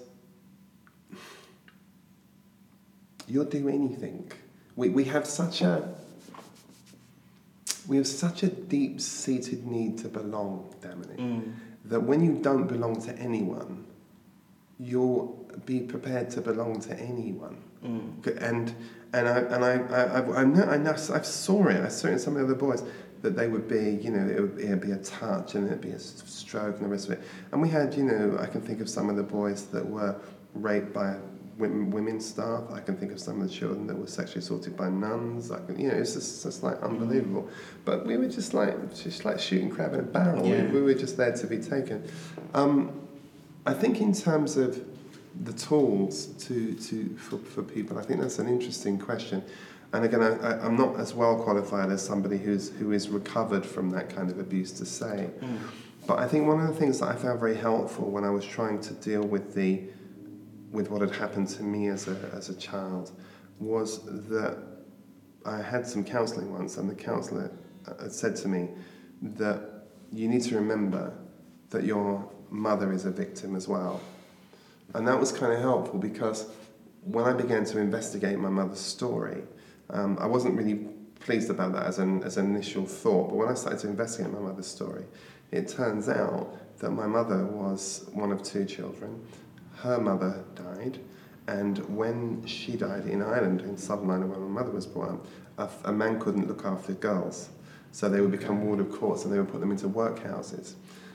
you'll 3.29 3.45
do 3.45 3.68
anything. 3.68 4.31
We 4.77 4.89
we 4.89 5.05
have 5.05 5.27
such 5.27 5.62
a 5.62 5.95
we 7.93 7.99
have 7.99 8.07
such 8.07 8.43
a 8.43 8.49
deep 8.49 9.03
seated 9.03 9.66
need 9.66 9.99
to 9.99 10.09
belong, 10.09 10.74
Damini, 10.80 11.16
Mm. 11.18 11.53
that 11.84 12.03
when 12.03 12.24
you 12.24 12.32
don't 12.49 12.66
belong 12.66 12.99
to 13.03 13.12
anyone, 13.18 13.84
you'll 14.80 15.26
be 15.66 15.80
prepared 15.80 16.30
to 16.30 16.40
belong 16.40 16.80
to 16.80 16.99
anyone. 16.99 17.59
Mm. 17.84 18.26
And 18.49 18.74
and 19.12 19.28
I 19.28 19.38
and 19.55 19.62
I 19.62 19.72
I 20.01 20.03
I, 20.20 20.40
I 20.40 20.45
know 20.45 20.64
I 20.64 20.78
know 20.78 20.93
I 20.93 21.20
saw 21.20 21.66
it. 21.68 21.80
I 21.84 21.88
saw 21.88 22.09
it 22.09 22.12
in 22.12 22.18
some 22.18 22.34
of 22.34 22.40
the 22.40 22.47
other 22.47 22.55
boys 22.66 22.82
that 23.20 23.36
they 23.36 23.49
would 23.49 23.68
be 23.68 23.84
you 24.05 24.11
know 24.11 24.26
it 24.26 24.40
would, 24.40 24.59
it 24.59 24.70
would 24.70 24.80
be 24.80 24.93
a 24.93 24.97
touch 24.97 25.55
and 25.55 25.66
it'd 25.66 25.82
be 25.82 25.90
a 25.90 25.99
stroke 25.99 26.76
and 26.76 26.86
the 26.86 26.88
rest 26.88 27.09
of 27.09 27.12
it. 27.16 27.20
And 27.51 27.61
we 27.61 27.68
had 27.68 27.93
you 27.95 28.05
know 28.05 28.38
I 28.40 28.47
can 28.47 28.62
think 28.62 28.80
of 28.80 28.88
some 28.88 29.11
of 29.11 29.16
the 29.16 29.22
boys 29.22 29.66
that 29.66 29.84
were 29.86 30.16
raped 30.55 30.95
by 30.95 31.16
women, 31.59 31.91
women 31.91 32.21
staff. 32.21 32.65
I 32.73 32.81
can 32.81 32.97
think 32.97 33.13
of 33.13 33.21
some 33.21 33.41
of 33.41 33.49
the 33.49 33.55
children 33.55 33.87
that 33.87 33.97
were 33.97 34.07
sexually 34.07 34.41
assaulted 34.41 34.77
by 34.77 34.89
nuns. 34.89 35.51
I 35.51 35.61
can 35.65 35.79
you 35.79 35.89
know 35.89 35.95
it's 35.95 36.15
just, 36.15 36.43
just 36.43 36.63
like 36.63 36.81
unbelievable. 36.83 37.49
But 37.85 38.07
we 38.07 38.17
were 38.17 38.29
just 38.29 38.55
like 38.55 38.95
just 38.95 39.25
like 39.25 39.39
shooting 39.39 39.71
crab 39.71 39.95
in 39.95 40.01
a 40.01 40.05
barrel. 40.05 40.47
Yeah. 40.47 40.65
We, 40.65 40.81
we 40.81 40.83
were 40.83 40.95
just 40.95 41.17
there 41.17 41.33
to 41.33 41.47
be 41.47 41.59
taken. 41.59 42.09
Um, 42.55 43.01
I 43.65 43.75
think 43.75 44.01
in 44.01 44.13
terms 44.13 44.57
of 44.57 44.85
the 45.45 45.53
tools 45.53 46.27
to, 46.27 46.75
to 46.75 47.17
for, 47.17 47.39
for 47.39 47.63
people? 47.63 47.99
I 47.99 48.03
think 48.03 48.21
that's 48.21 48.39
an 48.39 48.49
interesting 48.49 48.99
question. 48.99 49.43
And 49.93 50.05
again, 50.05 50.23
I, 50.23 50.59
I'm 50.65 50.77
not 50.77 50.99
as 50.99 51.15
well 51.15 51.37
qualified 51.43 51.91
as 51.91 52.05
somebody 52.05 52.39
who's, 52.39 52.71
who 52.71 52.93
is 52.93 53.09
recovered 53.09 53.65
from 53.65 53.91
that 53.91 54.15
kind 54.15 54.31
of 54.31 54.39
abuse 54.39 54.73
to 54.73 54.87
say. 54.87 55.31
Mm. 55.41 55.59
But 56.07 56.19
I 56.19 56.27
think 56.27 56.47
one 56.47 56.61
of 56.61 56.69
the 56.69 56.75
things 56.75 57.01
that 57.01 57.09
I 57.09 57.17
found 57.17 57.39
very 57.39 57.57
helpful 57.57 58.11
when 58.11 58.25
I 58.25 58.31
was 58.31 58.45
trying 58.45 58.81
to 58.81 58.95
deal 58.95 59.23
with 59.23 59.55
the 59.55 59.83
with 60.73 60.91
what 60.91 61.03
had 61.03 61.14
happened 61.14 61.49
to 61.49 61.62
me 61.62 61.89
as 61.89 62.09
a 62.09 62.16
as 62.35 62.49
a 62.49 62.55
child 62.55 63.12
was 63.61 64.05
that 64.29 64.59
I 65.45 65.61
had 65.61 65.87
some 65.87 66.05
counselling 66.05 66.53
once, 66.53 66.77
and 66.77 66.89
the 66.89 66.95
counsellor 66.95 67.53
uh, 67.87 68.03
had 68.03 68.12
said 68.12 68.37
to 68.37 68.49
me 68.49 68.70
that 69.23 69.61
you 70.11 70.29
need 70.29 70.43
to 70.43 70.57
remember 70.57 71.12
that 71.70 71.85
your 71.85 72.29
mother 72.51 72.93
is 72.93 73.05
a 73.05 73.11
victim 73.11 73.55
as 73.55 73.68
well, 73.68 74.01
and 74.95 75.07
that 75.07 75.18
was 75.18 75.31
kind 75.31 75.53
of 75.53 75.61
helpful 75.61 75.99
because 75.99 76.47
when 77.05 77.25
I 77.25 77.33
began 77.33 77.64
to 77.66 77.79
investigate 77.79 78.39
my 78.39 78.49
mother's 78.49 78.81
story, 78.81 79.43
um, 79.91 80.16
I 80.20 80.27
wasn't 80.27 80.57
really 80.57 80.89
pleased 81.20 81.51
about 81.51 81.73
that 81.73 81.87
as 81.87 81.99
an 81.99 82.23
as 82.23 82.37
an 82.37 82.47
initial 82.47 82.87
thought. 82.87 83.29
But 83.29 83.37
when 83.37 83.49
I 83.49 83.55
started 83.55 83.81
to 83.81 83.89
investigate 83.89 84.33
my 84.33 84.41
mother's 84.41 84.66
story, 84.66 85.05
it 85.51 85.68
turns 85.68 86.09
out 86.09 86.79
that 86.79 86.91
my 86.91 87.07
mother 87.07 87.45
was 87.45 88.09
one 88.12 88.33
of 88.33 88.43
two 88.43 88.64
children. 88.64 89.25
Her 89.77 90.01
mother 90.01 90.45
died, 90.83 90.99
and 91.47 91.78
when 91.97 92.45
she 92.47 92.76
died 92.76 93.07
in 93.07 93.22
Ireland, 93.22 93.62
in 93.62 93.76
Southern 93.76 94.11
Ireland, 94.11 94.30
where 94.30 94.39
my 94.39 94.61
mother 94.61 94.70
was 94.70 94.87
born, 94.87 95.20
a, 95.59 95.68
a 95.85 95.93
man 95.93 96.20
couldn't 96.20 96.47
look 96.47 96.64
after 96.64 96.93
girls. 96.93 97.51
So 97.91 98.09
they 98.09 98.20
would 98.20 98.30
become 98.30 98.64
ward 98.64 98.80
of 98.80 98.91
courts 98.91 99.24
and 99.24 99.33
they 99.33 99.39
would 99.39 99.51
put 99.51 99.61
them 99.61 99.70
into 99.70 99.87
workhouses. 99.87 100.74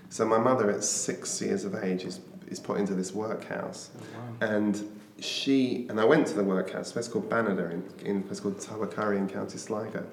So 0.10 0.26
my 0.26 0.38
mother, 0.38 0.70
at 0.70 0.84
six 0.84 1.42
years 1.42 1.66
of 1.66 1.76
age, 1.76 2.04
is, 2.04 2.20
is 2.48 2.60
put 2.60 2.80
into 2.80 2.94
this 2.94 3.14
workhouse. 3.14 3.90
Oh, 3.98 4.46
and 4.46 5.00
she, 5.20 5.88
and 5.90 6.00
I 6.00 6.06
went 6.06 6.28
to 6.28 6.34
the 6.36 6.44
workhouse, 6.44 6.92
a 6.92 6.94
place 6.94 7.08
called 7.08 7.30
Banada 7.30 7.72
in, 7.72 7.84
in 8.06 8.18
a 8.18 8.22
place 8.22 8.40
called 8.40 8.60
Tubbercurry 8.60 9.18
in 9.18 9.28
County 9.28 9.58
Sligo. 9.58 10.06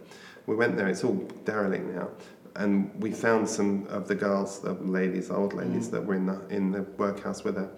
We 0.47 0.57
went 0.57 0.77
there, 0.77 0.89
it's 0.89 1.05
all 1.05 1.15
derelict 1.45 1.85
now 1.87 2.09
and 2.57 2.91
we 3.03 3.11
found 3.11 3.49
some 3.49 3.87
of 3.89 4.07
the 4.07 4.15
girls, 4.15 4.61
the 4.61 4.75
ladies, 4.75 5.31
old 5.31 5.53
ladies 5.53 5.89
mm. 5.89 5.93
that 5.93 6.07
were 6.07 6.15
in 6.15 6.27
the 6.27 6.41
in 6.49 6.71
the 6.71 6.83
workhouse 6.83 7.43
with 7.43 7.57
her. 7.57 7.69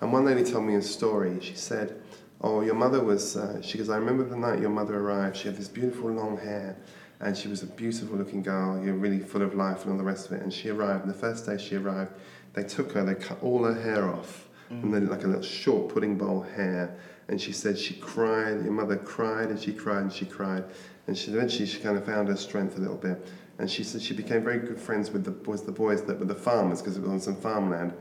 And 0.00 0.12
one 0.12 0.24
lady 0.24 0.44
told 0.44 0.64
me 0.64 0.74
a 0.74 0.82
story. 0.82 1.38
She 1.40 1.54
said, 1.54 2.00
"Oh, 2.40 2.60
your 2.60 2.74
mother 2.74 3.02
was." 3.02 3.36
Uh, 3.36 3.60
she 3.62 3.78
goes, 3.78 3.88
"I 3.88 3.96
remember 3.96 4.24
the 4.24 4.36
night 4.36 4.60
your 4.60 4.70
mother 4.70 4.98
arrived. 4.98 5.36
She 5.36 5.48
had 5.48 5.56
this 5.56 5.68
beautiful 5.68 6.10
long 6.10 6.36
hair, 6.36 6.76
and 7.20 7.36
she 7.36 7.48
was 7.48 7.62
a 7.62 7.66
beautiful 7.66 8.18
looking 8.18 8.42
girl. 8.42 8.82
You're 8.82 8.94
really 8.94 9.20
full 9.20 9.42
of 9.42 9.54
life 9.54 9.84
and 9.84 9.92
all 9.92 9.98
the 9.98 10.04
rest 10.04 10.26
of 10.26 10.32
it." 10.32 10.42
And 10.42 10.52
she 10.52 10.68
arrived. 10.70 11.04
And 11.04 11.14
the 11.14 11.18
first 11.18 11.46
day 11.46 11.56
she 11.58 11.76
arrived, 11.76 12.12
they 12.54 12.64
took 12.64 12.92
her. 12.92 13.04
They 13.04 13.14
cut 13.14 13.42
all 13.42 13.64
her 13.64 13.80
hair 13.80 14.08
off, 14.08 14.48
and 14.70 14.92
then 14.92 15.06
like 15.08 15.24
a 15.24 15.26
little 15.26 15.42
short 15.42 15.92
pudding 15.92 16.16
bowl 16.16 16.42
hair. 16.42 16.96
And 17.28 17.40
she 17.40 17.52
said 17.52 17.78
she 17.78 17.94
cried. 17.94 18.62
Your 18.64 18.72
mother 18.72 18.96
cried 18.96 19.48
and 19.48 19.58
she 19.58 19.72
cried 19.72 20.02
and 20.02 20.12
she 20.12 20.26
cried. 20.26 20.64
And 21.06 21.16
she 21.16 21.30
eventually 21.30 21.66
she 21.66 21.80
kind 21.80 21.96
of 21.96 22.04
found 22.04 22.28
her 22.28 22.36
strength 22.36 22.76
a 22.76 22.80
little 22.80 22.96
bit 22.96 23.26
and 23.58 23.70
she 23.70 23.84
said 23.84 24.02
she 24.02 24.14
became 24.14 24.42
very 24.42 24.58
good 24.58 24.78
friends 24.80 25.10
with 25.10 25.24
the 25.24 25.30
boys, 25.30 25.62
the 25.62 25.72
boys 25.72 26.02
that 26.02 26.18
were 26.18 26.24
the 26.24 26.34
farmers 26.34 26.80
because 26.80 26.96
it 26.96 27.02
was 27.02 27.10
on 27.10 27.20
some 27.20 27.36
farmland. 27.36 27.92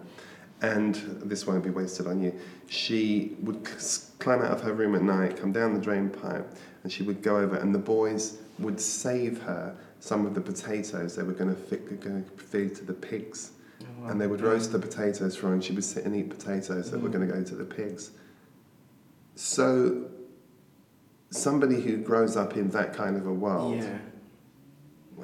And 0.64 0.96
this 1.26 1.46
won't 1.46 1.64
be 1.64 1.70
wasted 1.70 2.08
on 2.08 2.24
you. 2.24 2.34
She 2.68 3.36
would 3.42 3.68
c- 3.68 4.06
climb 4.20 4.42
out 4.42 4.52
of 4.52 4.62
her 4.62 4.74
room 4.74 4.96
at 4.96 5.04
night, 5.04 5.36
come 5.36 5.52
down 5.52 5.74
the 5.74 5.80
drain 5.80 6.10
pipe, 6.10 6.50
and 6.84 6.92
she 6.92 7.04
would 7.04 7.22
go 7.22 7.38
over, 7.38 7.58
and 7.58 7.76
the 7.76 7.80
boys 7.80 8.38
would 8.60 8.80
save 8.80 9.42
her 9.42 9.76
some 10.00 10.26
of 10.26 10.34
the 10.34 10.42
potatoes 10.42 11.18
they 11.18 11.24
were 11.24 11.34
going 11.34 11.54
to 11.54 12.42
feed 12.42 12.76
to 12.76 12.86
the 12.86 12.94
pigs. 12.94 13.52
Oh, 13.82 14.08
And 14.08 14.22
they 14.22 14.28
would 14.28 14.40
roast 14.40 14.72
the 14.72 14.80
potatoes 14.80 15.36
for 15.36 15.48
her, 15.48 15.54
and 15.54 15.62
she 15.62 15.74
would 15.74 15.84
sit 15.84 16.06
and 16.06 16.16
eat 16.16 16.30
potatoes 16.30 16.90
that 16.92 17.02
were 17.02 17.10
mm. 17.10 17.14
going 17.14 17.28
to 17.28 17.34
go 17.34 17.44
to 17.44 17.56
the 17.56 17.66
pigs. 17.66 18.12
So, 19.36 20.06
somebody 21.30 21.82
who 21.82 21.98
grows 21.98 22.38
up 22.38 22.56
in 22.56 22.70
that 22.70 22.94
kind 22.94 23.18
of 23.18 23.28
a 23.28 23.34
world, 23.34 23.76
Yeah. 23.76 23.98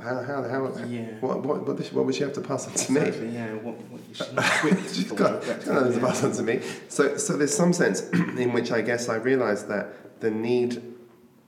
How, 0.01 0.21
how, 0.23 0.43
how, 0.43 0.85
Yeah. 0.85 1.05
what, 1.19 1.43
what, 1.45 1.67
what, 1.67 1.79
what 1.93 2.05
would 2.05 2.15
she 2.15 2.23
have 2.23 2.33
to 2.33 2.41
pass 2.41 2.67
on 2.67 2.73
to 2.73 2.91
me? 2.91 3.33
Yeah. 3.33 3.53
What, 3.55 3.75
what, 3.89 4.01
she's 4.13 4.33
not 4.33 4.45
equipped 4.45 4.95
She's 4.95 5.11
got, 5.11 5.43
she's 5.43 5.53
got 5.65 5.67
nothing 5.83 5.93
to 5.99 6.05
pass 6.07 6.23
on 6.23 6.31
to 6.33 6.43
me. 6.43 6.61
So, 6.87 7.17
so 7.17 7.37
there's 7.37 7.53
some 7.55 7.73
sense 7.73 8.01
in 8.13 8.53
which 8.53 8.71
I 8.71 8.81
guess 8.81 9.09
I 9.09 9.15
realised 9.15 9.67
that 9.69 10.19
the 10.21 10.31
need, 10.31 10.81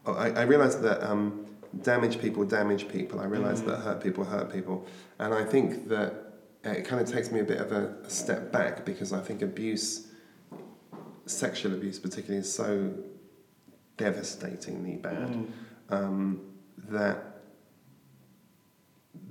I, 0.06 0.30
I 0.32 0.42
realised 0.44 0.82
that 0.84 1.04
um, 1.04 1.46
damage 1.82 2.20
people 2.20 2.44
damage 2.46 2.88
people. 2.90 3.20
I 3.20 3.26
realised 3.26 3.64
Mm. 3.64 3.68
that 3.68 3.78
hurt 3.80 4.02
people 4.04 4.24
hurt 4.26 4.52
people. 4.52 4.86
And 5.20 5.34
I 5.34 5.44
think 5.46 5.88
that 5.90 6.14
it 6.64 6.84
kind 6.86 7.02
of 7.02 7.10
takes 7.10 7.32
me 7.32 7.40
a 7.40 7.44
bit 7.44 7.58
of 7.60 7.72
a, 7.72 7.96
a 8.06 8.10
step 8.10 8.52
back 8.52 8.86
because 8.86 9.12
I 9.14 9.20
think 9.20 9.42
abuse, 9.42 10.08
sexual 11.26 11.74
abuse 11.74 12.00
particularly, 12.00 12.42
is 12.42 12.54
so 12.54 12.92
devastatingly 13.98 14.96
bad 14.98 15.30
Mm. 15.30 15.48
um, 15.90 16.42
that 16.90 17.31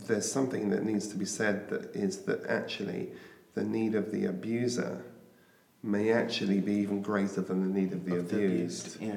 there's 0.06 0.30
something 0.30 0.70
that 0.70 0.84
needs 0.84 1.08
to 1.08 1.16
be 1.16 1.24
said 1.24 1.68
that 1.70 1.94
is 1.94 2.22
that 2.22 2.46
actually 2.46 3.08
the 3.54 3.62
need 3.64 3.94
of 3.94 4.10
the 4.12 4.26
abuser 4.26 5.02
may 5.82 6.12
actually 6.12 6.60
be 6.60 6.74
even 6.74 7.00
greater 7.02 7.40
than 7.40 7.62
the 7.72 7.80
need 7.80 7.92
of 7.92 8.04
the 8.04 8.16
Of 8.16 8.32
abused. 8.32 9.00
Yeah. 9.00 9.14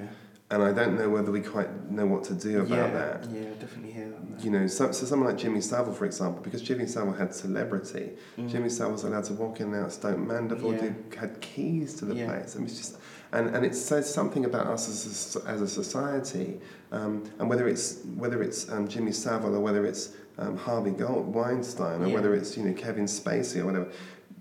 And 0.51 0.61
I 0.61 0.71
don't 0.71 0.95
know 0.97 1.09
whether 1.09 1.31
we 1.31 1.41
quite 1.41 1.89
know 1.89 2.05
what 2.05 2.23
to 2.25 2.33
do 2.35 2.61
about 2.61 2.69
yeah. 2.77 2.87
that. 2.91 3.29
Yeah, 3.31 3.49
definitely 3.59 3.91
hear 3.91 4.09
that. 4.09 4.43
You 4.43 4.51
know, 4.51 4.67
so, 4.67 4.91
so 4.91 5.05
someone 5.05 5.29
like 5.29 5.37
Jimmy 5.37 5.61
Savile, 5.61 5.93
for 5.93 6.05
example, 6.05 6.43
because 6.43 6.61
Jimmy 6.61 6.85
Savile 6.85 7.13
had 7.13 7.33
celebrity, 7.33 8.11
Mm. 8.37 8.49
Jimmy 8.49 8.69
Savile 8.69 8.91
was 8.93 9.03
allowed 9.03 9.23
to 9.25 9.33
walk 9.33 9.61
in 9.61 9.73
and 9.73 9.83
out 9.83 9.91
Stoke 9.91 10.19
Mandeville, 10.19 10.73
Yeah. 10.73 10.81
did, 10.81 11.15
had 11.17 11.41
keys 11.41 11.95
to 11.95 12.05
the 12.05 12.15
Yeah. 12.15 12.27
place. 12.27 12.55
I 12.55 12.59
mean, 12.59 12.67
it's 12.67 12.77
just, 12.77 12.97
and, 13.31 13.55
and 13.55 13.65
it 13.65 13.75
says 13.75 14.13
something 14.13 14.45
about 14.45 14.67
us 14.67 14.87
as 14.87 15.35
a, 15.43 15.47
as 15.49 15.61
a 15.61 15.67
society, 15.67 16.59
um, 16.91 17.23
and 17.39 17.49
whether 17.49 17.67
it's 17.67 18.03
whether 18.15 18.43
it's 18.43 18.69
um, 18.71 18.87
Jimmy 18.87 19.11
Savile 19.11 19.55
or 19.55 19.59
whether 19.59 19.85
it's 19.87 20.09
um, 20.37 20.57
Harvey 20.57 20.91
Gold, 20.91 21.33
Weinstein 21.33 22.01
or 22.01 22.07
Yeah. 22.07 22.13
whether 22.15 22.33
it's 22.33 22.57
you 22.57 22.63
know 22.63 22.73
Kevin 22.73 23.05
Spacey 23.05 23.61
or 23.61 23.65
whatever. 23.65 23.87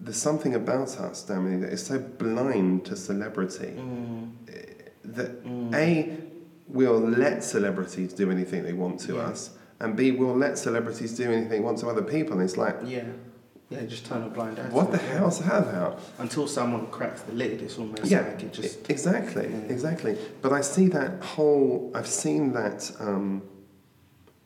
There's 0.01 0.17
something 0.17 0.55
about 0.55 0.99
us, 0.99 1.23
Damien, 1.23 1.61
that 1.61 1.73
is 1.73 1.85
so 1.87 1.99
blind 2.01 2.85
to 2.87 2.97
celebrity 2.97 3.75
Mm. 3.79 4.31
that 5.05 5.45
Mm. 5.45 5.75
A, 5.75 6.17
we'll 6.69 6.99
let 6.99 7.45
celebrities 7.45 8.13
do 8.13 8.31
anything 8.31 8.63
they 8.65 8.73
want 8.73 8.99
to 9.01 9.15
Yeah. 9.15 9.27
us, 9.29 9.51
and 9.81 9.95
B, 9.97 10.11
we'll 10.11 10.37
let 10.37 10.59
celebrities 10.59 11.17
do 11.17 11.25
anything 11.31 11.49
they 11.51 11.61
want 11.61 11.79
to 11.79 11.89
other 11.89 12.03
people. 12.03 12.33
And 12.35 12.43
it's 12.43 12.57
like, 12.57 12.77
Yeah. 12.85 13.05
Yeah, 13.71 13.87
just 13.87 14.05
turn 14.05 14.23
a 14.23 14.29
blind 14.29 14.59
eye. 14.59 14.69
what 14.71 14.91
the 14.91 14.99
it, 14.99 15.03
yeah. 15.05 15.19
hell's 15.19 15.39
that 15.41 15.63
about? 15.63 15.99
Until 16.19 16.47
someone 16.47 16.89
cracks 16.89 17.23
the 17.23 17.33
lid, 17.33 17.63
it's 17.63 17.79
almost 17.79 18.05
Yeah, 18.05 18.21
like 18.21 18.43
it 18.43 18.53
just. 18.53 18.91
Exactly, 18.91 19.49
Yeah. 19.51 19.73
exactly. 19.73 20.19
But 20.43 20.53
I 20.53 20.61
see 20.61 20.89
that 20.89 21.23
whole, 21.23 21.91
I've 21.95 22.07
seen 22.07 22.53
that, 22.53 22.91
um, 23.01 23.41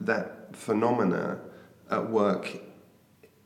that 0.00 0.54
phenomena 0.56 1.38
at 1.90 2.10
work 2.10 2.48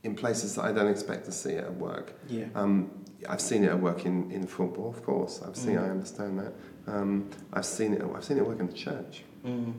in 0.02 0.14
places 0.14 0.54
that 0.54 0.64
I 0.64 0.72
don't 0.72 0.88
expect 0.88 1.24
to 1.26 1.32
see 1.32 1.50
it 1.52 1.64
at 1.64 1.74
work. 1.74 2.14
yeah. 2.28 2.46
Um, 2.54 2.90
I've 3.28 3.40
seen 3.42 3.64
it 3.64 3.68
at 3.68 3.78
work 3.78 4.06
in, 4.06 4.30
in 4.30 4.46
football, 4.46 4.88
of 4.88 5.02
course. 5.04 5.42
I've 5.46 5.54
seen, 5.56 5.76
Mm. 5.76 5.84
I 5.86 5.90
understand 5.90 6.38
that. 6.38 6.52
Um, 6.86 7.28
I've 7.52 7.66
seen 7.66 7.92
it. 7.92 8.02
I've 8.16 8.24
seen 8.24 8.38
it 8.38 8.46
work 8.46 8.60
in 8.60 8.66
the 8.66 8.72
church. 8.72 9.24
Mm. 9.44 9.74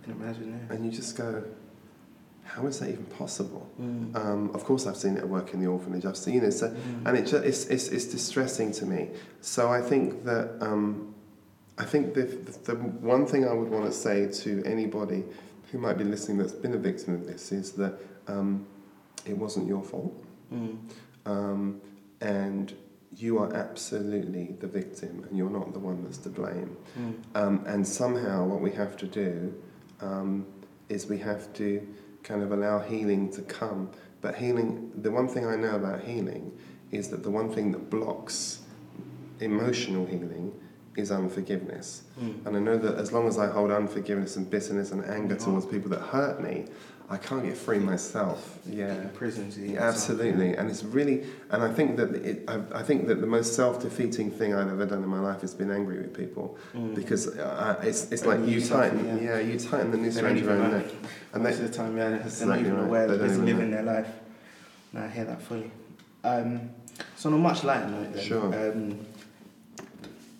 I 0.00 0.04
can 0.04 0.12
imagine, 0.14 0.58
yeah. 0.68 0.74
And 0.74 0.82
you 0.82 0.90
just 0.90 1.14
go, 1.14 1.44
how 2.44 2.66
is 2.66 2.78
that 2.78 2.88
even 2.88 3.04
possible? 3.04 3.68
Mm. 3.78 4.16
Um, 4.16 4.50
of 4.54 4.64
course, 4.64 4.86
I've 4.86 4.96
seen 4.96 5.16
it 5.16 5.18
at 5.18 5.28
work 5.28 5.52
in 5.52 5.60
the 5.60 5.66
orphanage. 5.66 6.06
I've 6.06 6.16
seen 6.16 6.42
it, 6.42 6.52
so, 6.52 6.68
Mm. 6.68 7.06
and 7.06 7.18
it 7.18 7.26
just, 7.26 7.44
it's, 7.44 7.66
it's, 7.66 7.88
it's 7.88 8.06
distressing 8.06 8.72
to 8.72 8.86
me. 8.86 9.10
So 9.42 9.68
I 9.70 9.82
think 9.82 10.24
that 10.24 10.56
um, 10.62 11.14
I 11.76 11.84
think 11.84 12.14
the, 12.14 12.22
the, 12.22 12.72
the 12.72 12.74
one 12.76 13.26
thing 13.26 13.46
I 13.46 13.52
would 13.52 13.68
want 13.68 13.84
to 13.84 13.92
say 13.92 14.26
to 14.42 14.62
anybody 14.64 15.24
who 15.76 15.82
might 15.82 15.98
be 15.98 16.04
listening 16.04 16.38
that's 16.38 16.52
been 16.52 16.72
a 16.74 16.78
victim 16.78 17.14
of 17.14 17.26
this 17.26 17.52
is 17.52 17.72
that 17.72 18.00
um, 18.28 18.66
it 19.26 19.36
wasn't 19.36 19.66
your 19.66 19.82
fault, 19.82 20.14
Mm. 20.52 20.78
um, 21.26 21.80
and 22.20 22.72
you 23.16 23.38
are 23.38 23.52
absolutely 23.52 24.54
the 24.60 24.66
victim, 24.68 25.24
and 25.28 25.36
you're 25.36 25.50
not 25.50 25.72
the 25.72 25.78
one 25.78 26.04
that's 26.04 26.18
to 26.18 26.28
blame. 26.28 26.76
Mm. 26.98 27.14
Um, 27.34 27.64
and 27.66 27.86
somehow, 27.86 28.46
what 28.46 28.60
we 28.60 28.70
have 28.72 28.96
to 28.98 29.06
do 29.06 29.52
um, 30.00 30.46
is 30.88 31.08
we 31.08 31.18
have 31.18 31.52
to 31.54 31.86
kind 32.22 32.42
of 32.42 32.52
allow 32.52 32.78
healing 32.78 33.30
to 33.32 33.42
come. 33.42 33.90
But 34.20 34.36
healing, 34.36 34.92
the 35.02 35.10
one 35.10 35.26
thing 35.28 35.44
I 35.46 35.56
know 35.56 35.74
about 35.74 36.04
healing 36.04 36.52
is 36.92 37.08
that 37.08 37.22
the 37.24 37.30
one 37.30 37.50
thing 37.52 37.72
that 37.72 37.90
blocks 37.90 38.60
emotional 39.40 40.06
healing 40.06 40.52
is 40.98 41.10
unforgiveness. 41.10 42.02
Mm. 42.20 42.46
And 42.46 42.56
I 42.56 42.60
know 42.60 42.76
that 42.78 42.96
as 42.96 43.12
long 43.12 43.28
as 43.28 43.38
I 43.38 43.46
hold 43.48 43.70
unforgiveness 43.70 44.36
and 44.36 44.48
bitterness 44.50 44.92
and 44.92 45.04
anger 45.04 45.36
Oh. 45.40 45.44
towards 45.44 45.66
people 45.66 45.90
that 45.90 46.00
hurt 46.00 46.42
me, 46.42 46.66
I 47.08 47.18
can't 47.18 47.44
get 47.44 47.56
free 47.56 47.78
myself. 47.78 48.58
Yeah. 48.68 48.92
In 49.02 49.08
prisons, 49.10 49.56
yeah. 49.56 49.80
Absolutely, 49.80 50.54
and 50.56 50.68
it's 50.68 50.82
really, 50.82 51.22
and 51.52 51.62
I 51.62 51.72
think 51.72 51.96
that 51.98 52.12
it, 52.16 52.42
I, 52.48 52.60
I 52.74 52.82
think 52.82 53.06
that 53.06 53.20
the 53.20 53.28
most 53.28 53.54
self-defeating 53.54 54.32
thing 54.32 54.54
I've 54.56 54.68
ever 54.68 54.86
done 54.86 55.04
in 55.04 55.08
my 55.08 55.20
life 55.20 55.44
is 55.44 55.54
been 55.54 55.70
angry 55.70 55.98
with 55.98 56.12
people, 56.12 56.58
Mm. 56.74 56.96
because 56.96 57.28
uh, 57.28 57.78
it's 57.84 58.10
it's 58.10 58.26
like 58.26 58.40
you 58.44 58.60
something, 58.60 59.04
tighten, 59.04 59.22
yeah. 59.24 59.38
yeah. 59.38 59.38
you 59.38 59.56
tighten 59.56 59.92
the 59.92 59.98
noose 59.98 60.18
around 60.18 60.38
your 60.40 60.50
own 60.50 60.72
neck, 60.72 60.86
and 61.32 61.42
Most 61.44 61.58
they, 61.58 61.64
of 61.64 61.70
the 61.70 61.76
time, 61.76 61.96
yeah, 61.96 62.08
they're 62.08 62.18
not 62.18 62.26
Exactly 62.26 62.60
even 62.60 62.74
right. 62.76 62.84
aware 62.88 63.06
that 63.06 63.18
they're 63.18 63.28
don't 63.28 63.36
just 63.36 63.48
even 63.48 63.56
living 63.56 63.70
their 63.70 63.82
life. 63.84 64.08
No, 64.92 65.00
I 65.02 65.08
hear 65.08 65.24
that 65.26 65.40
fully. 65.42 65.70
Um, 66.24 66.70
so 67.14 67.28
on 67.28 67.34
a 67.36 67.38
much 67.38 67.62
lighter 67.62 67.86
note 67.86 68.14
then, 68.14 68.24
Sure. 68.24 68.46
um, 68.72 69.06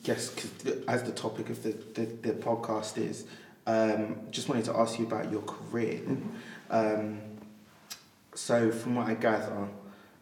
guess 0.06 0.30
'cause 0.30 0.50
the- 0.64 0.82
as 0.88 1.02
the 1.02 1.10
topic 1.12 1.50
of 1.50 1.62
the, 1.64 1.72
the, 1.94 2.04
the 2.26 2.32
podcast 2.34 2.96
is, 2.96 3.24
um, 3.66 4.16
just 4.30 4.48
wanted 4.48 4.64
to 4.64 4.76
ask 4.76 4.98
you 5.00 5.04
about 5.06 5.30
your 5.32 5.42
career. 5.42 6.00
Um, 6.70 7.18
so 8.34 8.70
from 8.70 8.94
what 8.94 9.06
I 9.08 9.14
gather, 9.14 9.66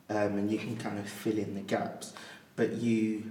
um, 0.08 0.38
and 0.38 0.50
you 0.50 0.58
can 0.58 0.76
kind 0.76 0.98
of 0.98 1.06
fill 1.08 1.38
in 1.38 1.54
the 1.54 1.60
gaps, 1.60 2.14
but 2.56 2.72
you 2.72 3.24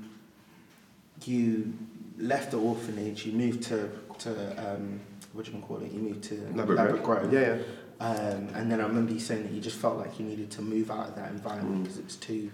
you 1.26 1.74
left 2.18 2.52
the 2.52 2.58
orphanage, 2.60 3.26
you 3.26 3.32
moved 3.34 3.64
to 3.64 3.90
to 4.20 4.30
um, 4.66 5.00
what 5.34 5.46
do 5.46 5.52
you 5.52 5.60
call 5.60 5.78
it? 5.78 5.92
You 5.92 6.00
moved 6.10 6.24
to 6.26 6.36
Ladbroke 6.54 6.78
Ladbroke 6.78 7.04
Grove. 7.04 7.22
Grove. 7.30 7.34
Yeah, 7.34 7.56
yeah. 7.56 7.62
Um, 8.10 8.50
and 8.58 8.72
then 8.72 8.80
I 8.82 8.86
remember 8.86 9.14
you 9.14 9.20
saying 9.20 9.44
that 9.44 9.52
you 9.54 9.62
just 9.62 9.78
felt 9.78 9.98
like 9.98 10.20
you 10.20 10.26
needed 10.26 10.52
to 10.52 10.62
move 10.62 10.92
out 10.92 11.10
of 11.10 11.16
that 11.16 11.32
environment 11.32 11.78
Mm. 11.80 11.84
because 11.84 11.98
it 12.00 12.06
was 12.06 12.18
too 12.18 12.52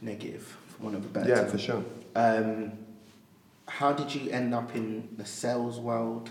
negative, 0.00 0.56
for 0.68 0.84
one 0.84 0.94
of 0.94 1.04
a 1.04 1.08
better 1.08 1.28
Yeah, 1.28 1.40
term. 1.42 1.50
for 1.50 1.58
sure. 1.58 1.84
Um, 2.14 2.72
how 3.66 3.92
did 3.92 4.14
you 4.14 4.30
end 4.30 4.54
up 4.54 4.74
in 4.74 5.08
the 5.16 5.24
sales 5.24 5.78
world? 5.78 6.30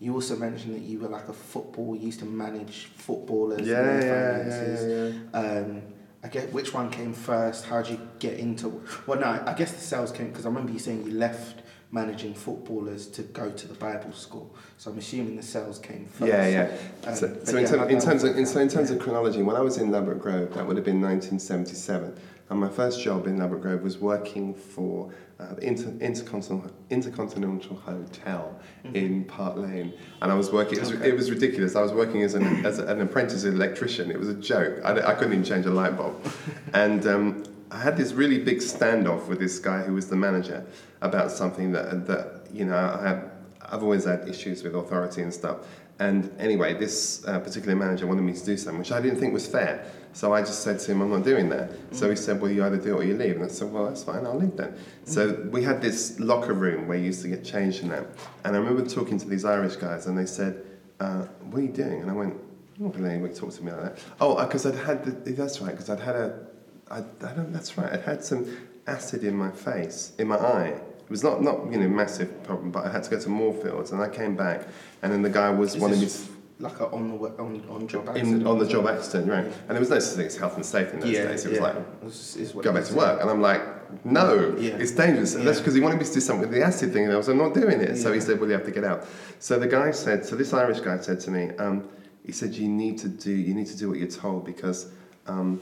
You 0.00 0.14
also 0.14 0.36
mentioned 0.36 0.74
that 0.74 0.80
you 0.82 0.98
were 0.98 1.08
like 1.08 1.28
a 1.28 1.32
football, 1.32 1.94
you 1.94 2.06
used 2.06 2.18
to 2.20 2.24
manage 2.24 2.86
footballers. 2.96 3.58
and 3.60 3.66
Yeah, 3.68 4.00
yeah, 4.00 4.36
finances. 4.38 5.20
yeah, 5.34 5.40
yeah. 5.42 5.48
Um, 5.60 5.82
I 6.24 6.28
guess 6.28 6.52
which 6.52 6.72
one 6.72 6.90
came 6.90 7.12
first? 7.12 7.64
How 7.66 7.82
did 7.82 7.92
you 7.92 8.08
get 8.18 8.38
into? 8.38 8.82
Well, 9.06 9.20
no, 9.20 9.42
I 9.46 9.54
guess 9.54 9.72
the 9.72 9.80
sales 9.80 10.10
came 10.12 10.28
because 10.28 10.46
I 10.46 10.48
remember 10.48 10.72
you 10.72 10.78
saying 10.78 11.04
you 11.04 11.12
left 11.12 11.62
managing 11.90 12.32
footballers 12.32 13.06
to 13.08 13.22
go 13.22 13.50
to 13.50 13.68
the 13.68 13.74
Bible 13.74 14.12
school. 14.12 14.54
So 14.78 14.90
I'm 14.90 14.98
assuming 14.98 15.36
the 15.36 15.42
sales 15.42 15.78
came 15.78 16.06
first. 16.06 16.28
Yeah, 16.32 16.46
yeah. 16.48 16.76
Um, 17.06 17.14
So, 17.14 17.38
so 17.44 17.56
in, 17.58 17.62
yeah, 17.64 17.68
term- 17.70 17.90
in 17.90 18.00
terms 18.00 18.24
of 18.24 18.36
in, 18.38 18.46
so 18.46 18.60
in 18.60 18.68
terms 18.68 18.88
Yeah. 18.90 18.96
of 18.96 19.02
chronology, 19.02 19.42
when 19.42 19.56
I 19.56 19.60
was 19.60 19.76
in 19.78 19.90
Ladbroke 19.90 20.20
Grove, 20.20 20.54
that 20.54 20.66
would 20.66 20.76
have 20.76 20.86
been 20.86 21.00
1977, 21.02 22.16
and 22.52 22.60
my 22.60 22.68
first 22.68 23.02
job 23.02 23.26
in 23.26 23.38
Ladbroke 23.38 23.62
Grove 23.62 23.82
was 23.82 23.96
working 23.98 24.54
for 24.54 25.10
uh, 25.40 25.54
the 25.54 25.62
Inter, 25.64 25.90
Intercontinental, 26.00 26.70
Intercontinental 26.90 27.76
Hotel 27.76 28.54
Mhm. 28.84 28.94
in 28.94 29.24
Park 29.24 29.56
Lane, 29.56 29.92
and 30.20 30.30
I 30.30 30.34
was 30.34 30.52
working. 30.52 30.76
It 30.76 30.80
was, 30.82 30.92
Okay. 30.92 31.08
it 31.08 31.16
was 31.16 31.30
ridiculous. 31.30 31.74
I 31.74 31.82
was 31.82 31.92
working 31.92 32.22
as 32.22 32.34
an 32.34 32.64
as 32.66 32.78
an 32.78 33.00
apprentice 33.00 33.44
electrician. 33.44 34.10
It 34.10 34.18
was 34.18 34.28
a 34.28 34.34
joke. 34.34 34.74
I, 34.84 34.90
I 35.10 35.14
couldn't 35.14 35.32
even 35.32 35.44
change 35.44 35.66
a 35.66 35.70
light 35.70 35.96
bulb, 35.96 36.14
and. 36.74 37.04
Um, 37.06 37.42
I 37.74 37.78
had 37.78 37.96
this 37.96 38.12
really 38.12 38.36
big 38.38 38.58
standoff 38.58 39.28
with 39.28 39.38
this 39.38 39.58
guy 39.58 39.80
who 39.80 39.94
was 39.94 40.08
the 40.08 40.14
manager 40.16 40.62
about 41.00 41.30
something 41.30 41.72
that 41.72 42.06
that 42.06 42.26
you 42.52 42.66
know 42.66 42.76
I 42.76 43.08
have 43.08 43.30
I've 43.62 43.82
always 43.82 44.04
had 44.04 44.28
issues 44.28 44.62
with 44.62 44.74
authority 44.74 45.22
and 45.22 45.32
stuff. 45.32 45.56
And 46.02 46.34
anyway, 46.40 46.74
this 46.74 47.24
uh, 47.26 47.38
particular 47.38 47.76
manager 47.76 48.08
wanted 48.08 48.22
me 48.22 48.32
to 48.32 48.44
do 48.44 48.56
something, 48.56 48.80
which 48.80 48.90
I 48.90 49.00
didn't 49.00 49.20
think 49.20 49.32
was 49.32 49.46
fair. 49.46 49.86
So 50.12 50.34
I 50.34 50.40
just 50.40 50.64
said 50.64 50.80
to 50.80 50.90
him, 50.90 51.00
I'm 51.00 51.10
not 51.10 51.22
doing 51.22 51.48
that. 51.50 51.70
So 51.92 52.10
he 52.10 52.16
said, 52.16 52.40
Well, 52.40 52.50
you 52.50 52.64
either 52.64 52.76
do 52.76 52.94
it 52.96 53.00
or 53.00 53.04
you 53.04 53.16
leave. 53.16 53.36
And 53.36 53.44
I 53.44 53.48
said, 53.48 53.72
Well, 53.72 53.84
that's 53.86 54.02
fine, 54.02 54.26
I'll 54.26 54.36
leave 54.36 54.56
then. 54.56 54.76
So 55.04 55.48
we 55.52 55.62
had 55.62 55.80
this 55.80 56.18
locker 56.18 56.54
room 56.54 56.88
where 56.88 56.98
you 56.98 57.04
used 57.04 57.22
to 57.22 57.28
get 57.28 57.44
changed 57.44 57.84
in 57.84 57.90
that. 57.90 58.06
And 58.44 58.56
I 58.56 58.58
remember 58.58 58.84
talking 58.84 59.16
to 59.18 59.28
these 59.28 59.44
Irish 59.44 59.76
guys, 59.76 60.06
and 60.06 60.18
they 60.18 60.26
said, 60.26 60.64
uh, 60.98 61.22
What 61.50 61.60
are 61.60 61.62
you 61.62 61.72
doing? 61.72 62.02
And 62.02 62.10
I 62.10 62.14
went, 62.14 62.34
I'm 62.78 62.84
not 62.84 62.92
going 62.92 63.04
to 63.04 63.10
anybody 63.10 63.34
talk 63.34 63.52
to 63.52 63.62
me 63.62 63.70
like 63.70 63.82
that. 63.82 63.98
Oh, 64.20 64.44
because 64.44 64.66
I'd 64.66 64.74
had, 64.74 65.04
the, 65.04 65.32
that's 65.32 65.60
right, 65.60 65.70
because 65.70 65.88
I'd 65.88 66.00
had 66.00 66.16
a, 66.16 66.46
I, 66.90 66.98
I 66.98 67.32
don't, 67.32 67.52
that's 67.52 67.78
right, 67.78 67.92
I'd 67.92 68.02
had 68.02 68.24
some 68.24 68.56
acid 68.88 69.22
in 69.22 69.36
my 69.36 69.52
face, 69.52 70.14
in 70.18 70.26
my 70.26 70.36
eye. 70.36 70.80
It 71.04 71.10
was 71.10 71.22
not, 71.22 71.42
not 71.42 71.70
you 71.70 71.78
know, 71.78 71.88
massive 71.88 72.42
problem, 72.44 72.70
but 72.70 72.86
I 72.86 72.90
had 72.92 73.02
to 73.04 73.10
go 73.10 73.20
to 73.20 73.28
Moorfields, 73.28 73.92
and 73.92 74.00
I 74.00 74.08
came 74.08 74.34
back, 74.36 74.66
and 75.02 75.12
then 75.12 75.22
the 75.22 75.30
guy 75.30 75.50
was 75.50 75.74
Is 75.74 75.80
wanting 75.80 75.98
me 76.00 76.04
this 76.06 76.28
like 76.58 76.78
a 76.80 76.86
on 76.90 77.08
the 77.08 77.16
on 77.42 77.64
on 77.68 77.88
job 77.88 78.08
accident. 78.08 78.42
in, 78.42 78.46
on 78.46 78.58
the 78.58 78.66
job 78.66 78.86
accident, 78.86 79.28
right? 79.28 79.44
And 79.44 79.70
there 79.70 79.80
was 79.80 79.90
no 79.90 79.98
such 79.98 80.16
thing 80.16 80.26
as 80.26 80.36
health 80.36 80.54
and 80.54 80.64
safety 80.64 80.94
in 80.94 81.00
those 81.00 81.10
Yeah, 81.10 81.24
days. 81.26 81.44
It 81.44 81.48
was 81.50 81.58
yeah. 81.58 81.64
like, 81.64 81.76
it's 82.04 82.52
go 82.52 82.72
back 82.72 82.84
to 82.84 82.94
work. 82.94 83.20
And 83.20 83.28
I'm 83.28 83.40
like, 83.42 84.04
no, 84.04 84.54
Yeah. 84.56 84.76
it's 84.76 84.92
dangerous. 84.92 85.34
And 85.34 85.46
that's 85.46 85.58
because 85.58 85.74
he 85.74 85.80
wanted 85.80 85.98
me 85.98 86.04
to 86.04 86.12
do 86.14 86.20
something 86.20 86.48
with 86.48 86.56
the 86.56 86.64
acid 86.64 86.92
thing, 86.92 87.04
and 87.04 87.12
I 87.12 87.16
was 87.16 87.26
like, 87.26 87.36
I'm 87.36 87.42
not 87.42 87.54
doing 87.54 87.80
it. 87.80 87.96
So 87.96 88.12
he 88.12 88.20
said, 88.20 88.38
well, 88.38 88.48
you 88.48 88.54
have 88.54 88.64
to 88.64 88.70
get 88.70 88.84
out. 88.84 89.04
So 89.40 89.58
the 89.58 89.66
guy 89.66 89.90
said, 89.90 90.24
so 90.24 90.36
this 90.36 90.52
Irish 90.52 90.80
guy 90.80 90.98
said 90.98 91.18
to 91.20 91.30
me, 91.32 91.50
um, 91.58 91.88
he 92.24 92.30
said, 92.32 92.54
you 92.54 92.68
need 92.68 92.96
to 92.98 93.08
do, 93.08 93.32
you 93.32 93.54
need 93.54 93.66
to 93.66 93.76
do 93.76 93.88
what 93.88 93.98
you're 93.98 94.06
told 94.08 94.46
because 94.46 94.86
um, 95.26 95.60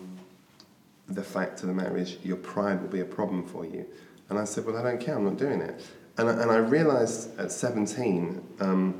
the 1.08 1.22
fact 1.22 1.62
of 1.62 1.68
the 1.68 1.74
matter 1.74 1.96
is 1.96 2.18
your 2.22 2.36
pride 2.36 2.80
will 2.82 2.88
be 2.90 3.00
a 3.00 3.04
problem 3.06 3.42
for 3.46 3.64
you. 3.64 3.86
And 4.30 4.38
I 4.38 4.44
said, 4.44 4.64
well, 4.64 4.76
I 4.76 4.82
don't 4.82 5.00
care. 5.00 5.16
I'm 5.16 5.24
not 5.24 5.36
doing 5.36 5.60
it. 5.60 5.84
And 6.18 6.28
I, 6.28 6.32
and 6.32 6.50
I 6.50 6.56
realised 6.56 7.38
at 7.38 7.50
17, 7.52 8.40
um, 8.60 8.94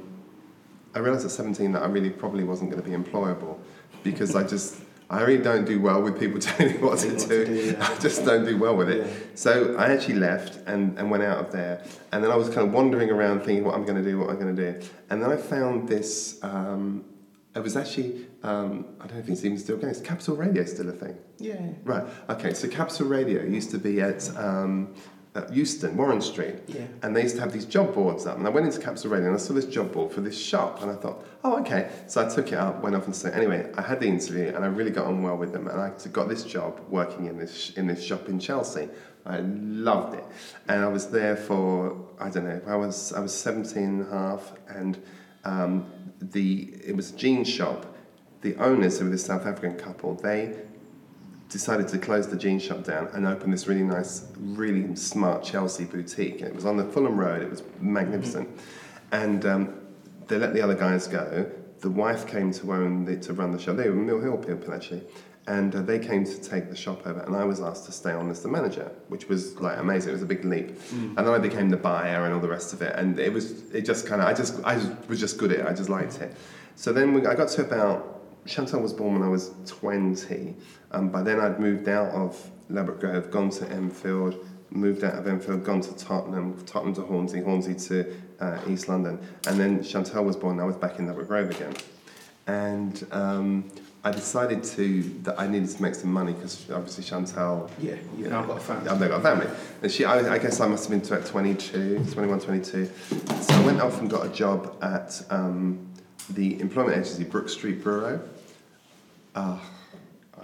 I 0.95 0.99
realised 0.99 1.25
at 1.25 1.31
17 1.31 1.73
that 1.73 1.83
I 1.83 1.87
really 1.87 2.11
probably 2.11 2.45
wasn't 2.45 2.71
going 2.71 2.83
to 2.83 2.89
be 2.89 2.97
employable 2.97 3.59
because 4.03 4.35
I 4.35 4.43
just, 4.47 4.81
I 5.09 5.21
really 5.23 5.43
don't 5.43 5.65
do 5.65 5.81
well 5.81 6.03
with 6.03 6.19
people 6.19 6.41
telling 6.41 6.73
me 6.75 6.79
what 6.79 6.99
to 7.01 7.09
What 7.11 7.19
to 7.21 7.29
do. 7.29 7.47
do, 7.47 7.55
yeah. 7.55 7.89
I 7.89 7.99
just 7.99 8.25
don't 8.25 8.45
do 8.45 8.59
well 8.59 8.77
with 8.77 8.89
it. 8.89 9.07
Yeah. 9.07 9.13
So 9.35 9.77
I 9.77 9.93
actually 9.93 10.15
left 10.15 10.67
and, 10.67 10.99
and 10.99 11.11
went 11.11 11.23
out 11.23 11.39
of 11.39 11.53
there. 11.53 11.85
And 12.13 12.25
then 12.25 12.31
I 12.31 12.37
was 12.37 12.49
kind 12.49 12.67
of 12.67 12.73
wandering 12.73 13.11
around 13.11 13.41
thinking 13.43 13.65
what 13.65 13.75
I'm 13.75 13.85
going 13.85 14.03
to 14.03 14.09
do, 14.09 14.19
what 14.19 14.31
I'm 14.31 14.39
going 14.41 14.55
to 14.55 14.73
do. 14.73 14.87
And 15.11 15.23
then 15.23 15.31
I 15.31 15.37
found 15.37 15.89
this, 15.89 16.43
um, 16.43 17.05
it 17.55 17.61
was 17.63 17.77
actually, 17.77 18.27
um, 18.43 18.87
I 19.01 19.07
don't 19.07 19.17
know 19.17 19.23
if 19.23 19.29
it's 19.29 19.45
even 19.45 19.59
still 19.59 19.77
going, 19.77 19.93
is 19.93 20.01
Capital 20.01 20.37
Radio 20.37 20.65
still 20.65 20.89
a 20.89 20.93
thing? 20.93 21.17
Yeah. 21.39 21.61
Right, 21.85 22.05
okay, 22.29 22.55
so 22.55 22.69
Capital 22.69 23.07
Radio 23.07 23.43
used 23.45 23.71
to 23.73 23.79
be 23.79 24.01
at, 24.01 24.29
um, 24.37 24.95
at 25.35 25.53
Euston, 25.55 25.97
Warren 25.97 26.21
Street. 26.21 26.57
Yeah. 26.67 26.87
And 27.03 27.15
they 27.15 27.23
used 27.23 27.37
to 27.37 27.41
have 27.41 27.53
these 27.53 27.65
job 27.65 27.95
boards 27.95 28.27
up. 28.27 28.37
And 28.37 28.47
I 28.47 28.51
went 28.51 28.67
into 28.67 29.09
Radio 29.09 29.29
and 29.29 29.37
I 29.37 29.39
saw 29.39 29.53
this 29.53 29.67
job 29.67 29.93
board 29.93 30.13
for 30.13 30.21
this 30.21 30.37
shop. 30.37 30.83
And 30.83 30.91
I 30.91 30.95
thought, 30.95 31.25
oh, 31.45 31.61
okay. 31.61 31.89
So 32.09 32.25
I 32.25 32.29
took 32.29 32.49
it 32.49 32.55
up, 32.55 32.83
went 32.83 32.97
off 32.97 33.07
and 33.07 33.15
said, 33.15 33.35
anyway, 33.35 33.71
I 33.77 33.83
had 33.83 34.01
the 34.01 34.07
interview 34.07 34.49
and 34.49 34.65
I 34.65 34.69
really 34.69 34.91
got 34.91 35.07
on 35.07 35.23
well 35.23 35.37
with 35.37 35.53
them. 35.53 35.69
And 35.69 35.81
I 35.81 35.93
got 36.13 36.29
this 36.29 36.43
job 36.43 36.81
working 36.89 37.27
in 37.27 37.39
this, 37.39 37.71
in 37.77 37.87
this 37.87 38.03
shop 38.03 38.29
in 38.29 38.41
Chelsea. 38.41 38.89
I 39.25 39.41
loved 39.41 40.15
it. 40.15 40.25
And 40.69 40.83
I 40.83 40.89
was 40.89 41.11
there 41.11 41.37
for, 41.37 41.97
I 42.19 42.29
don't 42.31 42.45
know, 42.45 42.61
I 42.67 42.75
was, 42.75 43.13
I 43.13 43.21
was 43.21 43.37
17 43.37 43.83
and 43.83 44.07
a 44.07 44.11
half. 44.11 44.53
And 44.69 45.01
um, 45.45 45.87
the, 46.21 46.75
it 46.85 46.97
was 46.97 47.13
a 47.13 47.17
jean 47.17 47.45
shop. 47.45 47.87
The 48.41 48.57
owners, 48.57 48.99
who 48.99 49.05
were 49.05 49.11
this 49.11 49.27
South 49.27 49.47
African 49.47 49.79
couple, 49.79 50.15
they 50.15 50.57
decided 51.51 51.89
to 51.89 51.99
close 51.99 52.29
the 52.29 52.37
jean 52.37 52.59
shop 52.59 52.85
down 52.85 53.09
and 53.13 53.27
open 53.27 53.51
this 53.51 53.67
really 53.67 53.83
nice, 53.83 54.27
really 54.39 54.95
smart 54.97 55.43
Chelsea 55.43 55.85
boutique. 55.85 56.41
And 56.41 56.49
it 56.49 56.55
was 56.55 56.65
on 56.65 56.77
the 56.77 56.85
Fulham 56.85 57.19
Road. 57.19 57.43
It 57.43 57.51
was 57.51 57.63
magnificent, 57.81 58.49
and 59.13 59.45
um, 59.45 59.81
they 60.29 60.39
let 60.39 60.55
the 60.55 60.63
other 60.63 60.77
guys 60.77 61.07
go. 61.07 61.51
The 61.81 61.91
wife 61.91 62.27
came 62.27 62.53
to 62.53 62.73
own 62.73 63.05
the, 63.05 63.17
to 63.17 63.33
run 63.33 63.53
the 63.53 63.59
shop. 63.59 63.77
They 63.77 63.89
were 63.89 63.97
Mill 63.97 64.21
Hill 64.21 64.39
people 64.39 64.73
actually, 64.73 65.03
and 65.47 65.75
uh, 65.75 65.83
they 65.83 65.99
came 65.99 66.25
to 66.25 66.41
take 66.41 66.71
the 66.71 66.77
shop 66.77 67.05
over. 67.07 67.21
And 67.21 67.35
I 67.35 67.45
was 67.45 67.61
asked 67.61 67.87
to 67.87 67.93
stay 67.93 68.13
on 68.13 68.31
as 68.31 68.43
the 68.43 68.49
manager, 68.49 68.91
which 69.09 69.29
was 69.29 69.61
like 69.61 69.79
amazing. 69.79 70.11
It 70.11 70.13
was 70.13 70.23
a 70.23 70.27
big 70.27 70.45
leap. 70.45 70.79
And 71.17 71.27
then 71.27 71.35
I 71.35 71.39
became 71.39 71.69
the 71.69 71.77
buyer 71.77 72.25
and 72.25 72.33
all 72.33 72.41
the 72.41 72.49
rest 72.49 72.73
of 72.73 72.83
it. 72.83 72.95
And 72.97 73.19
it 73.19 73.33
was 73.33 73.71
it 73.73 73.83
just 73.83 74.07
kind 74.07 74.21
of 74.23 74.29
I 74.29 74.35
just 74.35 74.63
I 74.63 74.77
was 75.09 75.19
just 75.19 75.37
good 75.39 75.51
at 75.53 75.61
it. 75.61 75.67
I 75.67 75.73
just 75.73 75.89
liked 75.89 76.21
it. 76.21 76.37
So 76.77 76.93
then 76.93 77.13
we, 77.13 77.27
I 77.27 77.35
got 77.35 77.49
to 77.49 77.63
about 77.63 78.21
Chantal 78.47 78.81
was 78.81 78.93
born 78.93 79.15
when 79.15 79.23
I 79.23 79.29
was 79.29 79.51
20. 79.67 80.55
Um, 80.93 81.09
by 81.09 81.23
then 81.23 81.41
I'd 81.41 81.61
moved 81.61 81.89
out 81.89 82.11
of 82.13 82.51
Grove, 82.69 83.31
gone 83.31 83.51
to 83.51 83.69
Enfield, 83.71 84.47
moved 84.71 85.05
out 85.05 85.15
of 85.15 85.27
Enfield, 85.27 85.65
gone 85.65 85.81
to 85.81 85.97
Tottenham, 85.97 86.63
Tottenham 86.67 86.95
to 86.95 87.03
Hornsey, 87.03 87.41
Hornsey 87.41 87.75
to 87.89 88.15
uh, 88.41 88.59
East 88.69 88.89
London. 88.89 89.19
And 89.47 89.59
then 89.59 89.83
Chantal 89.83 90.25
was 90.25 90.37
born, 90.37 90.53
and 90.53 90.63
I 90.63 90.65
was 90.65 90.77
back 90.77 90.99
in 90.99 91.07
Ladbroke 91.07 91.29
Grove 91.29 91.51
again. 91.51 91.75
And 92.47 93.07
um, 93.13 93.71
I 94.03 94.11
decided 94.11 94.65
to 94.65 95.03
that 95.25 95.39
I 95.39 95.47
needed 95.47 95.69
to 95.71 95.83
make 95.83 95.95
some 95.95 96.13
money 96.13 96.33
because 96.33 96.71
obviously 96.71 97.05
Chantal 97.05 97.71
Yeah. 97.81 97.97
you 98.17 98.29
know, 98.29 98.41
I've 98.41 98.47
got 98.47 98.57
a 98.57 98.61
family. 98.61 98.89
I've 98.89 98.99
got 98.99 99.11
a 99.11 99.23
family. 99.23 99.47
And 99.83 99.93
she, 99.93 100.05
I, 100.05 100.35
I 100.35 100.39
guess 100.39 100.59
I 100.61 100.67
must 100.67 100.85
have 100.89 100.91
been 100.91 101.07
to 101.09 101.15
at 101.21 101.27
22, 101.27 102.07
21, 102.13 102.41
22. 102.41 102.91
So 103.41 103.55
I 103.55 103.65
went 103.65 103.81
off 103.81 104.01
and 104.01 104.09
got 104.09 104.27
a 104.27 104.31
job 104.31 104.77
at 104.83 105.23
um, 105.31 105.87
the 106.31 106.61
employment 106.61 106.97
agency, 106.97 107.25
Brook 107.25 107.49
Street 107.49 107.83
Bureau. 107.83 108.21
Ah, 109.37 109.63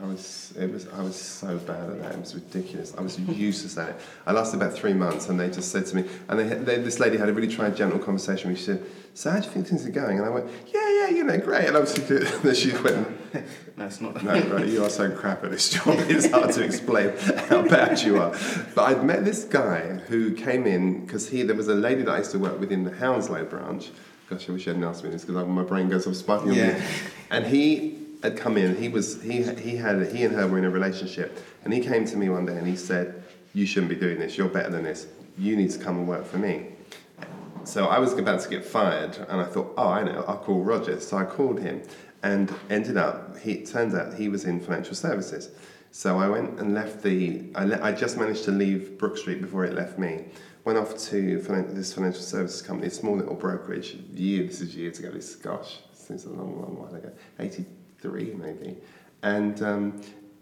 I 0.03 0.07
was, 0.07 0.53
it 0.59 0.73
was, 0.73 0.89
I 0.89 1.03
was 1.03 1.17
so 1.17 1.57
bad 1.59 1.91
at 1.91 2.03
that. 2.03 2.13
It 2.15 2.21
was 2.21 2.35
ridiculous. 2.35 2.95
I 2.97 3.01
was 3.01 3.19
useless 3.19 3.77
at 3.79 3.91
it. 3.91 3.97
I 4.27 4.33
lasted 4.33 4.61
about 4.61 4.75
three 4.75 4.93
months, 4.93 5.29
and 5.29 5.39
they 5.41 5.49
just 5.49 5.71
said 5.73 5.87
to 5.87 5.97
me, 5.97 6.05
and 6.29 6.39
they, 6.39 6.45
they, 6.45 6.77
this 6.83 7.01
lady 7.01 7.17
had 7.17 7.29
a 7.29 7.33
really 7.33 7.49
try 7.49 7.71
gentle 7.71 7.99
conversation. 7.99 8.51
with 8.51 8.59
me. 8.59 8.61
She 8.61 8.67
said, 8.67 8.85
"So 9.15 9.31
how 9.31 9.39
do 9.41 9.47
you 9.47 9.53
think 9.53 9.67
things 9.69 9.87
are 9.87 9.91
going?" 9.91 10.19
And 10.19 10.27
I 10.27 10.31
went, 10.31 10.47
"Yeah, 10.73 10.89
yeah, 11.01 11.09
you 11.09 11.25
know, 11.25 11.39
great." 11.39 11.67
And 11.67 11.77
I 11.77 11.81
was, 11.81 11.95
then 12.43 12.55
she 12.55 12.73
went, 12.73 13.09
No, 13.77 13.85
it's 13.87 14.01
not. 14.01 14.23
no, 14.23 14.33
right, 14.33 14.67
you 14.67 14.83
are 14.85 14.91
so 14.91 15.11
crap 15.11 15.45
at 15.45 15.51
this 15.51 15.71
job. 15.71 15.97
It's 16.09 16.31
hard 16.31 16.53
to 16.53 16.63
explain 16.63 17.13
how 17.49 17.63
bad 17.63 18.01
you 18.03 18.21
are. 18.21 18.35
But 18.75 18.85
I'd 18.85 19.05
met 19.05 19.25
this 19.25 19.45
guy 19.45 19.81
who 20.09 20.33
came 20.33 20.67
in 20.67 21.05
because 21.05 21.29
he 21.29 21.43
there 21.43 21.57
was 21.57 21.69
a 21.69 21.75
lady 21.75 22.03
that 22.03 22.13
I 22.13 22.19
used 22.19 22.31
to 22.33 22.39
work 22.39 22.59
with 22.59 22.73
in 22.73 22.85
the 22.85 22.93
Hounslow 22.93 23.45
branch. 23.45 23.91
Gosh, 24.29 24.49
I 24.49 24.53
wish 24.53 24.67
you 24.67 24.73
hadn't 24.73 24.89
asked 24.89 25.05
me 25.05 25.11
this 25.11 25.25
because 25.25 25.47
my 25.47 25.63
brain 25.63 25.89
goes 25.89 26.07
off 26.07 26.17
sparking. 26.17 26.51
on 26.51 26.57
me. 26.57 26.63
Yeah. 26.63 26.83
And 27.31 27.47
he 27.47 27.96
had 28.23 28.37
come 28.37 28.57
in. 28.57 28.77
He 28.77 28.89
was 28.89 29.23
he 29.23 29.43
he 29.43 29.77
had 29.77 30.13
he 30.13 30.25
and 30.25 30.35
her 30.35 30.47
were 30.47 30.59
in 30.59 30.65
a 30.65 30.71
relationship, 30.71 31.39
and 31.65 31.73
he 31.73 31.81
came 31.81 32.05
to 32.07 32.17
me 32.17 32.29
one 32.29 32.47
day 32.47 32.57
and 32.57 32.67
he 32.67 32.77
said, 32.77 33.23
"You 33.55 33.67
shouldn't 33.67 33.91
be 33.91 33.97
doing 33.97 34.19
this. 34.19 34.37
You're 34.37 34.49
better 34.49 34.71
than 34.71 34.85
this. 34.85 35.07
You 35.39 35.57
need 35.57 35.71
to 35.71 35.79
come 35.79 35.99
and 35.99 36.09
work 36.09 36.25
for 36.25 36.39
me." 36.39 36.77
So 37.65 37.87
I 37.87 37.99
was 37.99 38.13
about 38.13 38.41
to 38.43 38.49
get 38.49 38.65
fired, 38.65 39.17
and 39.29 39.41
I 39.41 39.45
thought, 39.45 39.75
oh, 39.77 39.89
I 39.89 40.05
know, 40.05 40.25
I'll 40.29 40.39
call 40.39 40.63
Roger. 40.63 41.01
So 41.01 41.17
I 41.17 41.25
called 41.25 41.59
him, 41.59 41.83
and 42.23 42.55
ended 42.71 42.97
up, 42.97 43.37
he 43.39 43.53
it 43.55 43.67
turns 43.67 43.93
out 43.93 44.15
he 44.15 44.29
was 44.29 44.45
in 44.45 44.61
financial 44.61 44.95
services. 44.95 45.51
So 45.91 46.21
I 46.21 46.29
went 46.29 46.61
and 46.61 46.75
left 46.75 47.03
the. 47.03 47.43
I, 47.57 47.65
le- 47.65 47.83
I 47.83 47.91
just 47.91 48.19
managed 48.19 48.45
to 48.45 48.53
leave 48.53 48.99
Brook 48.99 49.17
Street 49.17 49.41
before 49.41 49.65
it 49.65 49.75
left 49.75 49.99
me. 49.99 50.27
Went 50.65 50.79
off 50.79 50.97
to 51.11 51.41
this 51.41 51.93
financial 51.93 52.23
services 52.23 52.63
company, 52.63 52.89
a 52.89 52.91
small 52.91 53.17
little 53.17 53.35
brokerage. 53.35 53.97
Year, 54.13 54.47
this 54.47 54.61
is 54.61 54.77
years 54.77 54.99
ago. 55.01 55.11
This 55.11 55.31
is, 55.31 55.37
gosh, 55.37 55.79
since 55.93 56.25
a 56.25 56.29
long, 56.29 56.61
long 56.61 56.77
while 56.79 56.95
ago. 56.95 57.11
Eighty 57.41 57.67
three 58.07 58.33
maybe, 58.35 58.77
and 59.23 59.63
um, 59.63 60.01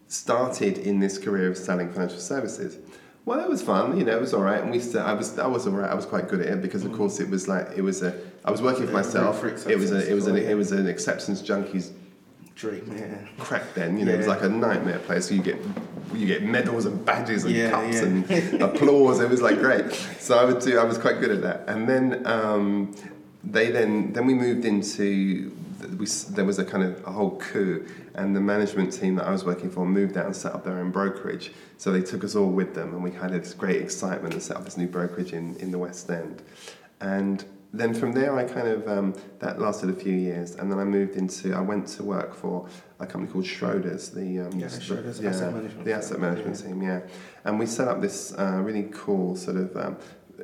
started 0.09 0.79
in 0.79 1.01
this 1.01 1.19
career 1.19 1.51
of 1.51 1.57
selling 1.57 1.91
financial 1.93 2.19
services. 2.19 2.79
Well, 3.27 3.41
it 3.41 3.49
was 3.49 3.62
fun, 3.62 3.97
you 3.99 4.05
know. 4.05 4.15
It 4.15 4.21
was 4.21 4.35
all 4.35 4.43
right, 4.43 4.61
and 4.61 4.71
we. 4.71 4.81
St- 4.81 5.03
I 5.03 5.15
was. 5.15 5.39
I 5.39 5.47
was 5.47 5.67
all 5.67 5.73
right. 5.73 5.91
I 5.91 5.95
was 5.95 6.05
quite 6.05 6.29
good 6.29 6.41
at 6.41 6.49
it 6.49 6.62
because, 6.62 6.85
of 6.85 6.93
course, 6.93 7.21
it 7.21 7.31
was 7.31 7.49
like 7.49 7.69
it 7.75 7.81
was 7.81 8.03
a. 8.03 8.15
I 8.45 8.51
was 8.51 8.61
working 8.61 8.87
for 8.87 8.93
myself. 8.93 9.41
for 9.41 9.49
It 9.49 9.79
was 9.79 9.93
a. 9.93 10.11
It 10.11 10.15
was 10.15 10.27
an. 10.27 10.37
It 10.37 10.55
was 10.55 10.73
an 10.73 10.87
acceptance 10.87 11.41
junkies 11.41 11.93
Dream, 12.55 12.85
yeah. 12.97 13.17
crack 13.39 13.75
then. 13.75 13.99
You 13.99 14.05
know, 14.05 14.12
it 14.12 14.19
was 14.19 14.29
like 14.29 14.43
a 14.43 14.49
nightmare 14.49 15.01
place. 15.01 15.31
You 15.33 15.43
get 15.43 15.57
you 16.15 16.27
get 16.27 16.43
medals 16.43 16.85
and 16.85 17.03
badges 17.05 17.45
and 17.45 17.55
Yeah, 17.55 17.71
cups 17.71 17.95
yeah. 17.97 18.03
and 18.05 18.62
applause. 18.69 19.21
It 19.21 19.29
was 19.31 19.41
like 19.43 19.59
great. 19.59 19.91
So 20.21 20.39
I 20.39 20.45
would 20.45 20.61
do. 20.61 20.79
I 20.79 20.85
was 20.85 20.99
quite 20.99 21.19
good 21.19 21.31
at 21.31 21.43
that. 21.43 21.65
And 21.67 21.89
then 21.89 22.27
um, 22.27 22.95
they 23.43 23.71
then 23.71 24.12
then 24.12 24.27
we 24.27 24.35
moved 24.35 24.67
into. 24.67 25.51
We, 25.99 26.07
there 26.07 26.45
was 26.45 26.59
a 26.59 26.64
kind 26.64 26.82
of 26.85 27.07
a 27.07 27.11
whole 27.12 27.39
coup, 27.39 27.87
and 28.14 28.35
the 28.35 28.41
management 28.41 28.93
team 28.93 29.16
that 29.16 29.26
I 29.26 29.30
was 29.30 29.45
working 29.45 29.70
for 29.70 29.87
moved 29.87 30.16
out 30.16 30.26
and 30.26 30.37
set 30.37 30.55
up 30.55 30.64
their 30.64 30.78
own 30.78 30.91
brokerage. 30.91 31.53
So 31.78 31.93
they 31.93 32.03
took 32.03 32.24
us 32.24 32.35
all 32.35 32.51
with 32.51 32.74
them, 32.74 32.95
and 32.95 33.03
we 33.03 33.11
had 33.11 33.32
this 33.32 33.55
great 33.55 33.80
excitement 33.82 34.35
and 34.35 34.43
set 34.43 34.57
up 34.57 34.64
this 34.64 34.76
new 34.76 34.89
brokerage 34.89 35.32
in, 35.32 35.57
in 35.57 35.70
the 35.70 35.78
West 35.78 36.11
End. 36.11 36.43
And 37.01 37.45
then 37.72 37.93
from 37.93 38.12
there, 38.12 38.37
I 38.37 38.45
kind 38.45 38.68
of 38.68 38.87
um, 38.87 39.14
that 39.41 39.61
lasted 39.61 39.91
a 39.91 39.95
few 39.95 40.12
years, 40.12 40.55
and 40.55 40.70
then 40.70 40.78
I 40.78 40.85
moved 40.85 41.16
into. 41.16 41.55
I 41.55 41.61
went 41.61 41.89
to 41.89 42.05
work 42.05 42.35
for 42.35 42.68
a 43.01 43.07
company 43.07 43.32
called 43.32 43.45
Schroders, 43.45 44.14
the 44.14 44.47
um, 44.47 44.59
Yeah, 44.59 44.68
the- 44.68 44.80
Schroders 44.80 45.24
asset 45.24 45.53
management 45.53 45.85
the 45.85 45.93
asset 45.93 46.20
management 46.20 46.61
yeah. 46.61 46.66
team, 46.66 46.82
yeah. 46.82 47.01
And 47.45 47.59
we 47.59 47.66
set 47.66 47.89
up 47.89 48.01
this 48.01 48.32
uh, 48.39 48.61
really 48.62 48.89
cool 48.93 49.37
sort 49.37 49.57
of. 49.57 49.76
Um, 49.76 49.97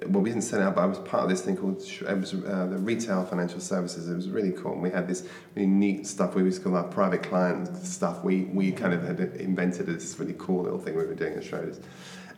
well, 0.07 0.23
we 0.23 0.31
didn't 0.31 0.43
set 0.43 0.61
it 0.61 0.67
up, 0.67 0.77
but 0.77 0.83
I 0.83 0.87
was 0.87 0.99
part 0.99 1.25
of 1.25 1.29
this 1.29 1.43
thing 1.43 1.57
called 1.57 1.81
it 1.83 2.19
was, 2.19 2.33
uh, 2.35 2.67
the 2.71 2.79
retail 2.79 3.25
financial 3.25 3.61
services. 3.61 4.09
It 4.09 4.15
was 4.15 4.29
really 4.29 4.53
cool. 4.53 4.73
And 4.73 4.83
we 4.83 4.91
had 4.91 5.09
this 5.09 5.27
really 5.55 5.67
neat 5.67 6.07
stuff. 6.07 6.35
We 6.35 6.43
used 6.43 6.59
to 6.59 6.69
call 6.69 6.77
our 6.77 6.85
private 6.85 7.23
client 7.23 7.77
stuff. 7.85 8.23
We 8.23 8.43
we 8.45 8.73
kind 8.73 8.95
of 8.95 9.03
had 9.03 9.21
invented 9.37 9.87
this 9.87 10.19
really 10.19 10.37
cool 10.39 10.63
little 10.63 10.79
thing 10.79 10.97
we 10.97 11.05
were 11.05 11.15
doing 11.15 11.35
at 11.35 11.43
Schroders, 11.43 11.83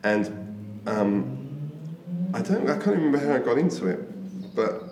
and 0.02 0.26
um, 0.86 1.70
I 2.34 2.40
don't. 2.40 2.68
I 2.68 2.74
can't 2.74 2.96
remember 2.96 3.18
how 3.18 3.34
I 3.34 3.38
got 3.38 3.58
into 3.58 3.86
it, 3.86 4.54
but 4.54 4.82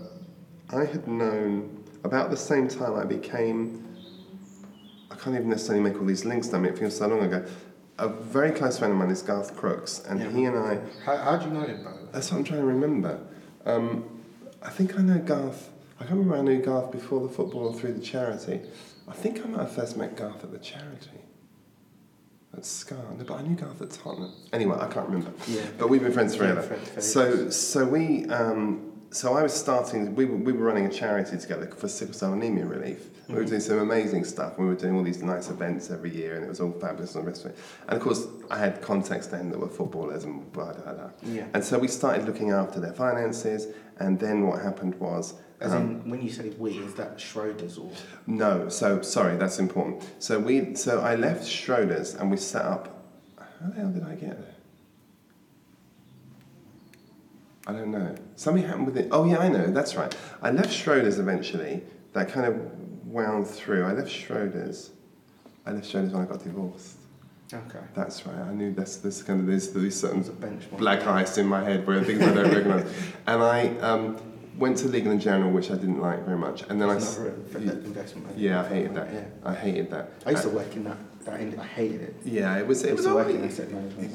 I 0.71 0.85
had 0.85 1.09
known 1.09 1.85
about 2.05 2.31
the 2.31 2.37
same 2.37 2.69
time 2.69 2.95
I 2.95 3.05
became. 3.05 3.87
I 5.11 5.17
can't 5.17 5.35
even 5.35 5.49
necessarily 5.49 5.83
make 5.83 6.01
all 6.01 6.07
these 6.07 6.25
links. 6.25 6.53
I 6.53 6.59
it! 6.61 6.67
It 6.67 6.79
feels 6.79 6.97
so 6.97 7.09
long 7.09 7.21
ago. 7.21 7.45
A 8.01 8.09
very 8.09 8.51
close 8.51 8.79
friend 8.79 8.95
of 8.95 8.99
mine 8.99 9.11
is 9.11 9.21
Garth 9.21 9.55
Crooks, 9.57 10.03
and 10.09 10.21
Yeah. 10.21 10.31
he 10.31 10.45
and 10.47 10.57
I. 10.59 10.79
How, 11.05 11.17
how 11.19 11.37
do 11.37 11.45
you 11.49 11.51
know 11.53 11.61
him, 11.67 11.85
by 11.85 11.91
the 11.91 11.97
way? 11.99 12.03
That's 12.13 12.33
what 12.33 12.39
I'm 12.39 12.45
trying 12.45 12.61
to 12.61 12.67
remember. 12.67 13.21
Um, 13.67 14.05
I 14.63 14.71
think 14.71 14.99
I 14.99 15.03
know 15.03 15.19
Garth. 15.19 15.69
I 16.01 16.05
can't 16.05 16.19
remember 16.19 16.37
I 16.37 16.41
knew 16.41 16.63
Garth 16.63 16.91
before 16.93 17.21
the 17.21 17.29
football 17.29 17.67
or 17.69 17.75
through 17.75 17.93
the 17.93 18.01
charity. 18.01 18.63
I 19.07 19.13
think 19.13 19.45
I 19.45 19.49
might 19.49 19.61
have 19.61 19.73
first 19.73 19.99
met 19.99 20.17
Garth 20.17 20.43
at 20.43 20.51
the 20.51 20.59
charity. 20.59 21.11
At 22.57 22.65
Scar, 22.65 22.99
no, 23.19 23.23
but 23.25 23.35
I 23.35 23.43
knew 23.43 23.55
Garth 23.55 23.83
at 23.83 23.91
Tottenham. 23.91 24.33
Anyway, 24.55 24.77
I 24.81 24.87
can't 24.87 25.07
remember. 25.07 25.33
Yeah. 25.47 25.61
But 25.79 25.91
we've 25.91 26.03
been 26.03 26.13
friends 26.13 26.33
Yeah, 26.37 26.39
forever. 26.55 26.63
friend- 26.63 27.03
so, 27.05 27.51
so 27.51 27.85
we, 27.85 28.27
um, 28.31 28.90
so 29.11 29.35
I 29.35 29.43
was 29.43 29.53
starting. 29.53 30.15
We 30.15 30.25
were, 30.25 30.37
we 30.37 30.53
were 30.53 30.65
running 30.65 30.87
a 30.87 30.91
charity 30.91 31.37
together 31.37 31.67
for 31.67 31.89
sickle 31.89 32.15
cell 32.15 32.33
anemia 32.33 32.65
relief. 32.65 33.09
We 33.29 33.35
were 33.35 33.45
doing 33.45 33.61
some 33.61 33.79
amazing 33.79 34.25
stuff. 34.25 34.59
We 34.59 34.67
were 34.67 34.75
doing 34.75 34.97
all 34.97 35.05
these 35.05 35.23
nice 35.23 35.51
events 35.51 35.91
every 35.91 36.15
year, 36.15 36.35
and 36.37 36.45
it 36.45 36.49
was 36.49 36.61
all 36.61 36.73
fabulous 36.73 37.15
and 37.15 37.25
the 37.25 37.29
rest 37.29 37.45
of 37.45 37.53
it. 37.53 37.59
And 37.89 37.97
of 37.97 38.03
course, 38.03 38.27
I 38.51 38.59
had 38.59 38.83
contacts 38.83 39.29
then 39.29 39.51
that 39.51 39.59
were 39.59 39.69
footballers 39.69 40.25
and 40.25 40.51
blah 40.53 40.73
blah 40.73 40.93
blah. 40.93 41.11
Yeah. 41.25 41.47
And 41.55 41.65
so 41.65 41.79
we 41.79 41.89
started 41.89 42.27
looking 42.27 42.51
after 42.51 42.81
their 42.81 42.93
finances, 42.93 43.69
and 43.99 44.19
then 44.19 44.47
what 44.47 44.63
happened 44.63 44.95
was. 44.97 45.35
As 45.61 45.75
um, 45.75 45.83
in, 45.83 46.11
when 46.11 46.23
you 46.23 46.31
say 46.31 46.49
we, 46.59 46.79
is 46.79 46.95
that 46.95 47.19
Schroders 47.19 47.79
or? 47.79 47.91
no, 48.27 48.69
so 48.69 49.03
sorry, 49.03 49.37
that's 49.37 49.59
important. 49.59 50.09
So 50.19 50.39
we, 50.39 50.75
so 50.75 51.01
I 51.01 51.17
left 51.17 51.45
Schroders 51.45 52.19
and 52.19 52.31
we 52.31 52.39
set 52.39 52.65
up. 52.65 53.05
How 53.39 53.69
the 53.69 53.75
hell 53.75 53.91
did 53.91 54.05
I 54.05 54.15
get 54.15 54.41
there? 54.41 54.55
I 57.67 57.73
don't 57.73 57.91
know. 57.91 58.15
Something 58.37 58.65
happened 58.65 58.87
with 58.87 58.97
it. 58.97 59.09
Oh 59.13 59.25
yeah, 59.25 59.39
I 59.39 59.49
know. 59.49 59.67
That's 59.71 59.95
right. 59.95 60.15
I 60.43 60.51
left 60.51 60.71
Schroders 60.71 61.19
eventually. 61.19 61.83
That 62.13 62.29
kind 62.33 62.47
of 62.47 62.57
wound 63.07 63.47
through. 63.47 63.85
I 63.85 63.93
left 63.93 64.09
Schroders. 64.09 64.91
I 65.67 65.73
left 65.73 65.87
Schroders 65.93 66.13
when 66.13 66.23
I 66.23 66.25
got 66.27 66.43
divorced. 66.43 66.97
Okay. 67.53 67.81
That's 67.95 68.25
right. 68.27 68.37
I 68.39 68.53
knew 68.55 68.73
this. 68.73 68.97
This 68.99 69.23
kind 69.23 69.41
of 69.41 69.47
there's 69.47 69.71
these 69.73 69.99
certain 70.01 70.21
It's 70.21 70.29
a 70.29 70.33
benchmark. 70.33 70.79
black 70.79 71.07
ice 71.07 71.37
in 71.37 71.47
my 71.47 71.63
head 71.63 71.87
where 71.87 72.03
things 72.03 72.23
I 72.23 72.33
don't 72.33 72.51
recognise. 72.53 72.91
And 73.27 73.43
I 73.43 73.69
um, 73.81 74.17
went 74.57 74.79
to 74.79 74.89
Legal 74.89 75.13
and 75.13 75.21
General, 75.21 75.51
which 75.51 75.71
I 75.71 75.75
didn't 75.75 76.01
like 76.01 76.25
very 76.25 76.39
much. 76.39 76.63
And 76.69 76.81
then 76.81 76.89
I. 76.89 76.97
s- 76.97 77.19
Another 77.19 77.33
inve- 77.33 77.85
investment. 77.85 78.39
yeah, 78.39 78.63
I 78.63 78.69
hated 78.69 78.95
that. 78.95 79.13
Yeah. 79.13 79.25
I 79.45 79.55
hated 79.55 79.91
that. 79.91 80.13
I 80.27 80.31
used 80.31 80.45
to 80.45 80.49
work 80.51 80.75
in 80.77 80.85
that. 80.85 80.97
that 81.27 81.35
I 81.59 81.67
hated 81.67 82.01
it. 82.03 82.17
Yeah, 82.25 82.57
it 82.59 82.67
was. 82.67 82.85
I 82.85 82.89
It 82.89 82.97
was 82.97 83.05
to 83.05 83.15
work 83.15 83.29
in 83.29 83.45
asset 83.45 83.71
management. 83.71 84.13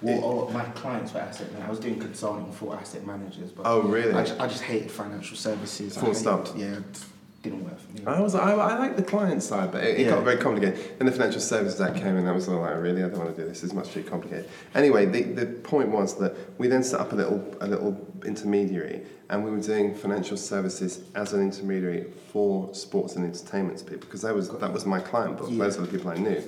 Well, 0.00 0.20
oh, 0.24 0.50
my 0.52 0.64
clients 0.64 1.12
were 1.12 1.20
asset 1.20 1.48
managers. 1.52 1.66
I 1.66 1.70
was 1.70 1.80
doing 1.80 1.98
consulting 1.98 2.52
for 2.52 2.76
asset 2.76 3.04
managers, 3.06 3.50
but 3.50 3.62
Oh, 3.66 3.82
really? 3.82 4.12
I 4.12 4.24
just, 4.24 4.40
I 4.40 4.46
just 4.46 4.62
hated 4.62 4.90
financial 4.90 5.36
services. 5.36 5.96
Full 5.96 6.14
stop. 6.14 6.48
Yeah, 6.56 6.76
it 6.76 7.04
didn't 7.42 7.64
work 7.64 7.80
for 7.80 7.92
me. 7.92 8.06
I 8.06 8.20
was. 8.20 8.34
I, 8.36 8.52
I 8.52 8.78
like 8.78 8.96
the 8.96 9.02
client 9.02 9.42
side, 9.42 9.72
but 9.72 9.82
it, 9.82 9.98
it 9.98 10.04
Yeah. 10.04 10.10
got 10.10 10.22
very 10.24 10.36
complicated. 10.36 10.98
Then 10.98 11.06
the 11.06 11.12
Financial 11.12 11.40
Services 11.40 11.80
Act 11.80 11.96
came 11.96 12.08
in, 12.08 12.18
and 12.18 12.28
I 12.28 12.32
was 12.32 12.46
like, 12.46 12.76
really, 12.80 13.02
I 13.02 13.08
don't 13.08 13.18
want 13.18 13.34
to 13.34 13.42
do 13.42 13.48
this. 13.48 13.64
It's 13.64 13.72
much 13.72 13.90
too 13.90 14.04
complicated. 14.04 14.48
Anyway, 14.76 15.04
the, 15.06 15.22
the 15.22 15.46
point 15.46 15.88
was 15.88 16.16
that 16.18 16.36
we 16.58 16.68
then 16.68 16.84
set 16.84 17.00
up 17.00 17.12
a 17.12 17.16
little 17.16 17.56
a 17.60 17.66
little 17.66 18.06
intermediary, 18.24 19.02
and 19.30 19.44
we 19.44 19.50
were 19.50 19.60
doing 19.60 19.96
financial 19.96 20.36
services 20.36 21.00
as 21.16 21.32
an 21.32 21.42
intermediary 21.42 22.06
for 22.32 22.72
sports 22.72 23.16
and 23.16 23.24
entertainment 23.24 23.80
people 23.84 24.00
because 24.00 24.22
that 24.22 24.34
was 24.34 24.48
that 24.50 24.72
was 24.72 24.86
my 24.86 25.00
client 25.00 25.38
book. 25.38 25.48
Yeah. 25.50 25.64
Those 25.64 25.76
were 25.78 25.86
the 25.86 25.92
people 25.98 26.10
I 26.12 26.16
knew. 26.18 26.42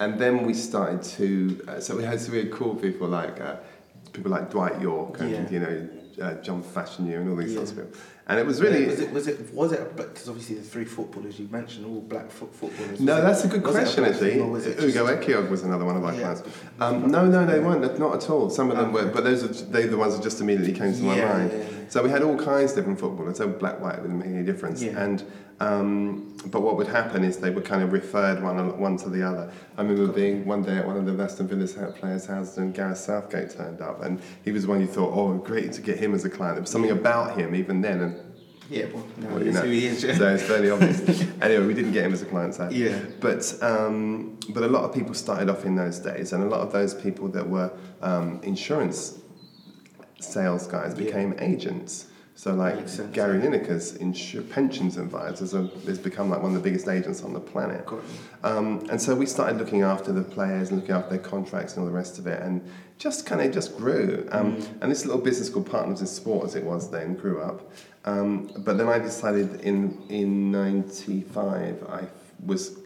And 0.00 0.18
then 0.18 0.44
we 0.44 0.54
started 0.54 1.02
to. 1.18 1.64
Uh, 1.68 1.80
so 1.80 1.96
we 1.96 2.02
had 2.04 2.20
some 2.20 2.34
really 2.34 2.48
cool 2.50 2.74
people 2.74 3.06
like 3.08 3.40
uh, 3.40 3.56
people 4.12 4.30
like 4.30 4.50
Dwight 4.50 4.80
Yorke 4.80 5.20
and 5.20 5.30
Yeah. 5.30 5.50
you 5.50 5.60
know 5.60 5.88
uh, 6.22 6.34
John 6.42 6.62
Fashanu 6.62 7.16
and 7.16 7.30
all 7.30 7.36
these 7.36 7.50
Yeah. 7.52 7.56
sorts 7.58 7.70
of 7.72 7.76
people. 7.78 8.00
And 8.26 8.40
it 8.40 8.46
was 8.46 8.62
really. 8.62 8.86
was 8.86 9.00
it 9.00 9.12
was 9.12 9.28
it 9.28 9.52
was 9.52 9.72
it 9.72 9.96
because 9.96 10.28
obviously 10.30 10.56
the 10.56 10.62
three 10.62 10.86
footballers 10.86 11.38
you 11.38 11.46
mentioned 11.50 11.84
all 11.84 12.00
black 12.00 12.30
foot 12.30 12.54
footballers. 12.54 12.98
No, 12.98 13.14
Was 13.16 13.20
it- 13.22 13.26
that's 13.26 13.44
a 13.44 13.48
good 13.48 13.62
question 13.62 14.04
actually. 14.04 14.30
thing 14.30 14.40
or 14.40 14.48
was 14.50 14.66
it 14.66 14.78
just- 14.80 14.96
Ugo 14.96 15.14
Ehiogu 15.14 15.50
was 15.50 15.62
another 15.62 15.84
one 15.84 15.96
of 15.96 16.04
our 16.04 16.14
Yeah. 16.14 16.20
clients. 16.20 16.42
Um, 16.80 17.10
no, 17.10 17.26
no, 17.26 17.44
they 17.44 17.60
weren't. 17.60 17.98
Not 17.98 18.14
at 18.22 18.30
all. 18.30 18.48
Some 18.48 18.70
of 18.70 18.78
them 18.78 18.92
were, 18.94 19.06
but 19.06 19.24
those 19.24 19.44
are 19.44 19.48
they 19.70 19.84
the 19.86 19.98
ones 19.98 20.14
that 20.16 20.22
just 20.22 20.40
immediately 20.40 20.72
came 20.72 20.94
to 20.94 21.02
my 21.02 21.16
Yeah, 21.16 21.32
mind. 21.34 21.50
yeah. 21.52 21.64
So 21.90 22.02
we 22.02 22.08
had 22.08 22.22
all 22.22 22.36
kinds 22.38 22.70
of 22.72 22.76
different 22.78 22.98
footballers. 22.98 23.36
So 23.36 23.46
black, 23.46 23.80
white 23.82 24.00
didn't 24.00 24.18
make 24.18 24.28
any 24.28 24.42
difference. 24.42 24.82
And 24.82 25.22
um, 25.60 26.34
but 26.46 26.62
what 26.62 26.76
would 26.76 26.88
happen 26.88 27.22
is 27.22 27.36
they 27.36 27.50
were 27.50 27.60
kind 27.60 27.82
of 27.82 27.92
referred 27.92 28.42
one 28.42 28.56
one 28.80 28.96
to 28.98 29.08
the 29.08 29.22
other. 29.22 29.50
I 29.78 29.82
remember 29.82 30.12
being 30.12 30.44
one 30.46 30.62
day 30.62 30.78
at 30.78 30.86
one 30.86 30.96
of 30.96 31.06
the 31.06 31.22
Aston 31.22 31.46
Villa 31.46 31.66
players' 31.92 32.26
houses, 32.26 32.58
and 32.58 32.74
Gareth 32.74 32.98
Southgate 32.98 33.50
turned 33.50 33.80
up, 33.80 34.02
and 34.02 34.18
he 34.44 34.50
was 34.50 34.66
one 34.66 34.80
you 34.80 34.86
thought, 34.88 35.12
oh, 35.14 35.34
great 35.34 35.72
to 35.74 35.80
get 35.80 35.96
him 35.98 36.12
as 36.12 36.24
a 36.24 36.30
client. 36.30 36.56
There 36.56 36.62
was 36.62 36.70
something 36.70 36.90
about 36.90 37.38
him 37.38 37.54
even 37.54 37.80
then, 37.82 38.00
and 38.00 38.13
Yeah, 38.70 38.86
well, 38.92 39.06
no, 39.18 39.28
well, 39.28 39.44
you 39.44 39.52
know, 39.52 39.60
who 39.60 39.70
he 39.70 39.86
is. 39.86 40.00
so 40.00 40.34
it's 40.34 40.42
fairly 40.42 40.70
obvious. 40.70 41.00
anyway, 41.42 41.66
we 41.66 41.74
didn't 41.74 41.92
get 41.92 42.04
him 42.06 42.12
as 42.12 42.22
a 42.22 42.26
client, 42.26 42.54
sadly. 42.54 42.84
Yeah. 42.84 42.98
But 43.20 43.54
um, 43.60 44.38
but 44.50 44.62
a 44.62 44.68
lot 44.68 44.84
of 44.84 44.94
people 44.94 45.14
started 45.14 45.50
off 45.50 45.64
in 45.64 45.76
those 45.76 45.98
days, 45.98 46.32
and 46.32 46.42
a 46.42 46.46
lot 46.46 46.60
of 46.60 46.72
those 46.72 46.94
people 46.94 47.28
that 47.28 47.46
were 47.48 47.70
um, 48.00 48.40
insurance 48.42 49.18
sales 50.20 50.66
guys 50.66 50.94
Yeah. 50.98 51.04
became 51.04 51.34
agents. 51.38 52.06
So 52.36 52.52
like 52.52 52.88
sense, 52.88 53.14
Gary 53.14 53.38
yeah. 53.38 53.44
Lineker's 53.50 53.96
insu- 53.98 54.48
pensions 54.50 54.96
advisors 54.96 55.52
has 55.52 55.98
become 56.00 56.30
like 56.30 56.42
one 56.42 56.54
of 56.56 56.60
the 56.60 56.68
biggest 56.68 56.88
agents 56.88 57.22
on 57.22 57.32
the 57.32 57.38
planet. 57.38 57.86
Um, 58.42 58.84
and 58.90 59.00
so 59.00 59.14
we 59.14 59.24
started 59.26 59.56
looking 59.58 59.82
after 59.82 60.10
the 60.12 60.22
players 60.24 60.70
and 60.70 60.80
looking 60.80 60.96
after 60.96 61.10
their 61.10 61.20
contracts 61.24 61.74
and 61.74 61.82
all 61.82 61.86
the 61.86 61.94
rest 61.94 62.18
of 62.18 62.26
it, 62.26 62.42
and 62.42 62.60
just 62.98 63.24
kind 63.24 63.40
of 63.40 63.52
just 63.52 63.76
grew. 63.76 64.26
Um, 64.32 64.58
And 64.80 64.90
this 64.90 65.04
little 65.04 65.20
business 65.20 65.48
called 65.48 65.70
Partners 65.70 66.00
in 66.00 66.08
Sport, 66.08 66.46
as 66.46 66.54
it 66.56 66.64
was 66.64 66.90
then, 66.90 67.14
grew 67.14 67.40
up. 67.40 67.70
Um, 68.04 68.50
but 68.58 68.76
then 68.76 68.88
I 68.88 68.98
decided 68.98 69.60
in 69.62 70.02
in 70.08 70.50
'95 70.50 71.82
I 71.88 72.06
was 72.44 72.78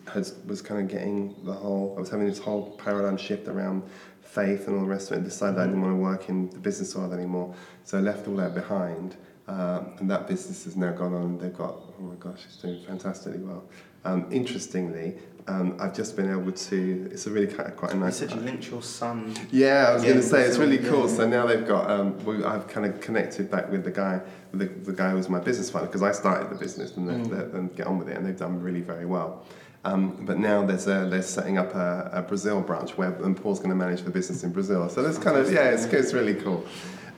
was 0.47 0.62
kind 0.62 0.81
of 0.81 0.89
getting 0.89 1.35
the 1.45 1.53
whole. 1.53 1.95
I 1.97 2.01
was 2.01 2.11
having 2.11 2.27
this 2.27 2.39
whole 2.39 2.77
paradigm 2.77 3.16
shift 3.16 3.49
around 3.49 3.83
faith 4.23 4.69
and 4.69 4.77
all 4.77 4.83
the 4.83 4.89
rest 4.89 5.11
of 5.11 5.14
it. 5.14 5.16
And 5.21 5.25
decided 5.25 5.59
I 5.59 5.66
didn't 5.66 5.81
want 5.81 5.93
to 5.93 5.97
work 5.97 6.29
in 6.29 6.51
the 6.51 6.59
business 6.59 6.95
world 6.95 7.12
anymore, 7.12 7.55
so 7.85 7.99
I 7.99 8.01
left 8.01 8.29
all 8.29 8.37
that 8.37 8.55
behind. 8.55 9.16
Um, 9.49 9.95
and 9.99 10.11
that 10.11 10.29
business 10.29 10.64
has 10.64 10.77
now 10.77 10.93
gone 10.93 11.15
on. 11.15 11.39
They've 11.39 11.57
got 11.57 11.74
oh 11.74 12.03
my 12.03 12.15
gosh, 12.16 12.45
it's 12.45 12.59
doing 12.59 12.82
fantastically 12.85 13.40
well. 13.40 13.65
Um, 14.05 14.27
interestingly, 14.31 15.19
um, 15.49 15.77
I've 15.81 15.95
just 15.95 16.15
been 16.16 16.31
able 16.31 16.53
to. 16.53 17.09
It's 17.11 17.27
a 17.27 17.31
really 17.31 17.47
kind 17.47 17.69
of 17.69 17.77
quite 17.77 17.93
a 17.93 17.97
nice. 17.97 18.20
You 18.20 18.29
said 18.29 18.37
you 18.37 18.43
linked 18.43 18.70
your 18.70 18.83
son. 18.83 19.35
Yeah, 19.51 19.87
I 19.89 19.95
was 19.95 20.03
going 20.05 20.16
to 20.16 20.23
say 20.23 20.43
it's 20.43 20.59
really 20.59 20.79
cool. 20.79 21.09
yeah. 21.09 21.16
So 21.16 21.27
now 21.29 21.47
they've 21.47 21.66
got. 21.66 21.91
Um, 21.91 22.23
we, 22.25 22.45
I've 22.45 22.69
kind 22.69 22.87
of 22.87 23.01
connected 23.01 23.51
back 23.51 23.70
with 23.70 23.85
the 23.85 23.91
guy, 23.91 24.20
the, 24.53 24.66
the 24.66 24.93
guy 24.93 25.11
who 25.11 25.16
was 25.16 25.29
my 25.29 25.41
business 25.41 25.70
partner 25.70 25.89
because 25.89 26.03
I 26.03 26.12
started 26.12 26.51
the 26.51 26.57
business 26.57 26.97
and 26.97 27.09
Mm. 27.09 27.55
and 27.55 27.75
get 27.75 27.87
on 27.87 27.99
with 27.99 28.09
it, 28.09 28.16
and 28.16 28.27
they've 28.27 28.37
done 28.37 28.61
really 28.61 28.83
very 28.83 29.07
well. 29.07 29.45
Um, 29.85 30.25
but 30.27 30.39
now 30.39 30.66
there's 30.66 30.87
a, 30.87 31.07
they're 31.09 31.23
setting 31.23 31.57
up 31.57 31.75
a, 31.75 32.11
a 32.12 32.23
Brazil 32.23 32.61
branch 32.61 32.99
where 32.99 33.12
and 33.25 33.35
Paul's 33.37 33.59
going 33.61 33.70
to 33.70 33.77
manage 33.77 34.03
the 34.03 34.11
business 34.11 34.43
in 34.45 34.53
Brazil. 34.53 34.89
So 34.89 35.03
that's 35.03 35.19
kind 35.19 35.37
of 35.39 35.51
yeah, 35.53 35.70
it's, 35.70 35.85
it's 35.87 36.12
really 36.12 36.35
cool. 36.35 36.66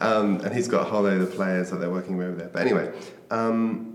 Um, 0.02 0.40
and 0.43 0.55
he's 0.55 0.69
got 0.69 0.82
a 0.82 0.85
whole 0.85 1.02
load 1.02 1.20
of 1.20 1.32
players 1.35 1.70
that 1.70 1.77
they're 1.81 1.90
working 1.90 2.16
with 2.16 2.28
over 2.28 2.36
there. 2.36 2.48
But 2.48 2.62
anyway, 2.62 2.93
um, 3.31 3.89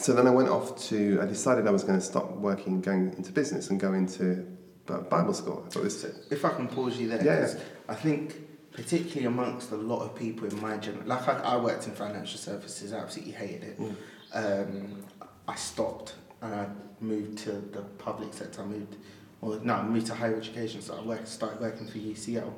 so 0.00 0.12
then 0.12 0.26
I 0.26 0.30
went 0.30 0.48
off 0.48 0.78
to. 0.88 1.20
I 1.20 1.26
decided 1.26 1.66
I 1.66 1.70
was 1.70 1.84
going 1.84 1.98
to 1.98 2.04
stop 2.04 2.30
working, 2.32 2.80
going 2.80 3.14
into 3.16 3.32
business, 3.32 3.70
and 3.70 3.78
go 3.78 3.92
into 3.92 4.46
Bible 4.86 5.34
school. 5.34 5.64
I 5.66 5.70
thought 5.70 5.84
this. 5.84 6.04
If 6.30 6.44
I 6.44 6.50
can 6.50 6.68
pause 6.68 6.98
you 6.98 7.08
there, 7.08 7.24
Yeah, 7.24 7.60
I 7.88 7.94
think 7.94 8.36
particularly 8.72 9.26
amongst 9.26 9.72
a 9.72 9.76
lot 9.76 10.02
of 10.02 10.14
people 10.14 10.46
in 10.48 10.60
my 10.60 10.76
generation, 10.76 11.08
like 11.08 11.28
I, 11.28 11.38
I 11.40 11.56
worked 11.56 11.86
in 11.86 11.92
financial 11.92 12.38
services, 12.38 12.92
I 12.92 12.98
absolutely 12.98 13.34
hated 13.34 13.62
it. 13.62 13.80
Mm. 13.80 13.96
Um, 14.32 15.04
I 15.48 15.54
stopped 15.56 16.14
and 16.40 16.54
I 16.54 16.66
moved 17.00 17.38
to 17.38 17.52
the 17.52 17.82
public 17.98 18.32
sector. 18.32 18.62
I 18.62 18.64
moved, 18.64 18.96
well, 19.40 19.58
no, 19.62 19.74
I 19.74 19.82
moved 19.82 20.06
to 20.06 20.14
higher 20.14 20.36
education, 20.36 20.80
so 20.82 20.96
I 20.96 21.02
worked, 21.02 21.28
started 21.28 21.60
working 21.60 21.86
for 21.86 21.98
UCL. 21.98 22.52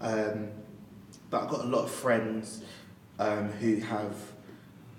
Um, 0.00 0.48
but 1.30 1.42
I've 1.42 1.50
got 1.50 1.60
a 1.60 1.68
lot 1.68 1.84
of 1.84 1.90
friends 1.90 2.62
um, 3.18 3.50
who 3.52 3.76
have, 3.76 4.16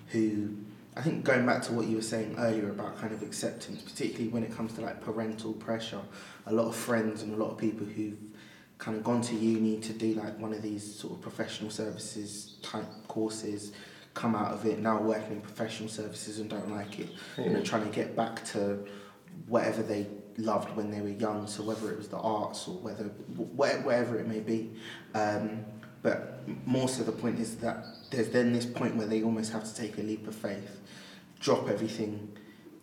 who 0.08 0.56
I 0.96 1.02
think 1.02 1.24
going 1.24 1.46
back 1.46 1.64
to 1.64 1.74
what 1.74 1.88
you 1.88 1.96
were 1.96 2.02
saying 2.04 2.36
earlier 2.38 2.70
about 2.70 3.00
kind 3.00 3.14
of 3.14 3.24
acceptance, 3.24 3.82
particularly 3.82 4.28
when 4.30 4.44
it 4.44 4.56
comes 4.56 4.74
to 4.74 4.82
like 4.82 5.02
parental 5.02 5.54
pressure, 5.54 6.02
a 6.46 6.54
lot 6.54 6.68
of 6.68 6.76
friends 6.76 7.24
and 7.24 7.34
a 7.34 7.38
lot 7.38 7.52
of 7.52 7.58
people 7.58 7.86
who've 7.86 8.18
kind 8.78 8.96
of 8.98 9.04
gone 9.04 9.22
to 9.22 9.36
uni 9.36 9.80
to 9.80 9.94
do 9.94 10.14
like 10.14 10.38
one 10.40 10.54
of 10.54 10.62
these 10.62 10.84
sort 10.96 11.14
of 11.14 11.22
professional 11.22 11.72
services 11.72 12.58
type 12.62 12.86
courses, 13.08 13.72
come 14.14 14.36
out 14.36 14.52
of 14.52 14.66
it 14.66 14.80
now 14.80 15.02
working 15.02 15.32
in 15.34 15.42
professional 15.42 15.90
services 15.90 16.38
and 16.40 16.50
don't 16.50 16.70
like 16.70 17.00
it, 17.00 17.10
You 17.38 17.50
know, 17.50 17.62
trying 17.62 17.86
to 17.86 17.92
get 17.92 18.16
back 18.16 18.46
to 18.48 18.86
whatever 19.48 19.82
they 19.82 20.06
loved 20.38 20.76
when 20.76 20.92
they 20.92 21.02
were 21.02 21.10
young. 21.10 21.48
So 21.48 21.64
whether 21.64 21.92
it 21.92 21.98
was 21.98 22.08
the 22.10 22.18
arts 22.20 22.68
or 22.68 22.76
whether 22.76 23.06
wh- 23.06 23.56
whatever 23.56 24.20
it 24.20 24.28
may 24.28 24.42
be, 24.42 24.72
um, 25.16 25.66
but 26.04 26.42
more 26.66 26.90
so 26.90 27.04
the 27.04 27.12
point 27.14 27.40
is 27.40 27.56
that 27.58 27.86
there's 28.12 28.30
then 28.30 28.52
this 28.54 28.66
point 28.66 28.96
where 28.96 29.08
they 29.08 29.24
almost 29.24 29.54
have 29.54 29.64
to 29.64 29.74
take 29.74 29.98
a 29.98 30.02
leap 30.02 30.28
of 30.28 30.36
faith, 30.36 30.82
drop 31.44 31.70
everything 31.70 32.36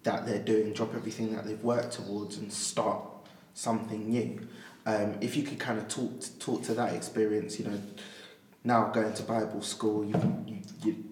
that 0.02 0.26
they're 0.26 0.38
doing, 0.38 0.72
drop 0.72 0.94
everything 0.94 1.34
that 1.34 1.46
they've 1.46 1.62
worked 1.62 1.94
towards, 1.94 2.36
and 2.36 2.52
start 2.52 3.02
something 3.54 4.08
new. 4.08 4.46
Um, 4.86 5.16
if 5.20 5.36
you 5.36 5.42
could 5.42 5.58
kind 5.58 5.78
of 5.78 5.88
talk 5.88 6.12
talk 6.38 6.62
to 6.64 6.74
that 6.74 6.92
experience, 6.94 7.58
you 7.58 7.66
know, 7.66 7.80
now 8.62 8.88
going 8.88 9.14
to 9.14 9.22
Bible 9.22 9.62
school, 9.62 10.04
you, 10.04 10.14
you, 10.46 10.58
you 10.84 11.04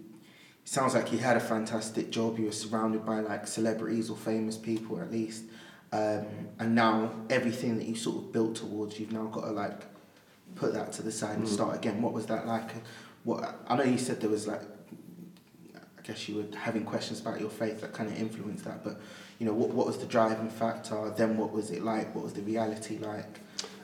sounds 0.65 0.95
like 0.95 1.11
you 1.11 1.19
had 1.19 1.37
a 1.37 1.41
fantastic 1.41 2.11
job. 2.11 2.39
You 2.39 2.47
were 2.47 2.53
surrounded 2.53 3.05
by 3.05 3.21
like 3.21 3.47
celebrities 3.47 4.11
or 4.11 4.17
famous 4.17 4.57
people 4.57 5.01
at 5.01 5.11
least, 5.11 5.45
um, 5.93 6.27
and 6.59 6.75
now 6.75 7.11
everything 7.31 7.79
that 7.79 7.87
you 7.87 7.97
sort 7.97 8.19
of 8.19 8.33
built 8.33 8.57
towards, 8.57 9.01
you've 9.01 9.13
now 9.13 9.25
got 9.25 9.45
to 9.47 9.53
like 9.53 9.83
put 10.55 10.75
that 10.75 10.93
to 10.93 11.03
the 11.03 11.13
side 11.13 11.39
and 11.39 11.49
start 11.49 11.77
again. 11.77 12.03
What 12.03 12.13
was 12.13 12.27
that 12.27 12.47
like? 12.47 12.71
What 13.25 13.59
I 13.69 13.77
know 13.77 13.85
you 13.85 13.99
said 13.99 14.21
there 14.21 14.31
was 14.31 14.47
like, 14.47 14.63
guess 16.09 16.29
you 16.29 16.37
were 16.37 16.59
having 16.59 16.85
questions 16.85 17.21
about 17.21 17.39
your 17.39 17.51
faith 17.51 17.83
that 17.83 17.93
kind 17.93 18.11
of 18.11 18.19
influenced 18.19 18.65
that, 18.65 18.83
but 18.83 18.99
you 19.39 19.47
know, 19.47 19.53
what 19.53 19.69
what 19.69 19.87
was 19.87 19.99
the 19.99 20.07
driving 20.07 20.51
factor? 20.51 21.13
Then 21.17 21.37
what 21.37 21.53
was 21.53 21.71
it 21.71 21.83
like? 21.83 22.15
What 22.15 22.25
was 22.25 22.33
the 22.33 22.43
reality 22.43 22.99
like? 22.99 23.41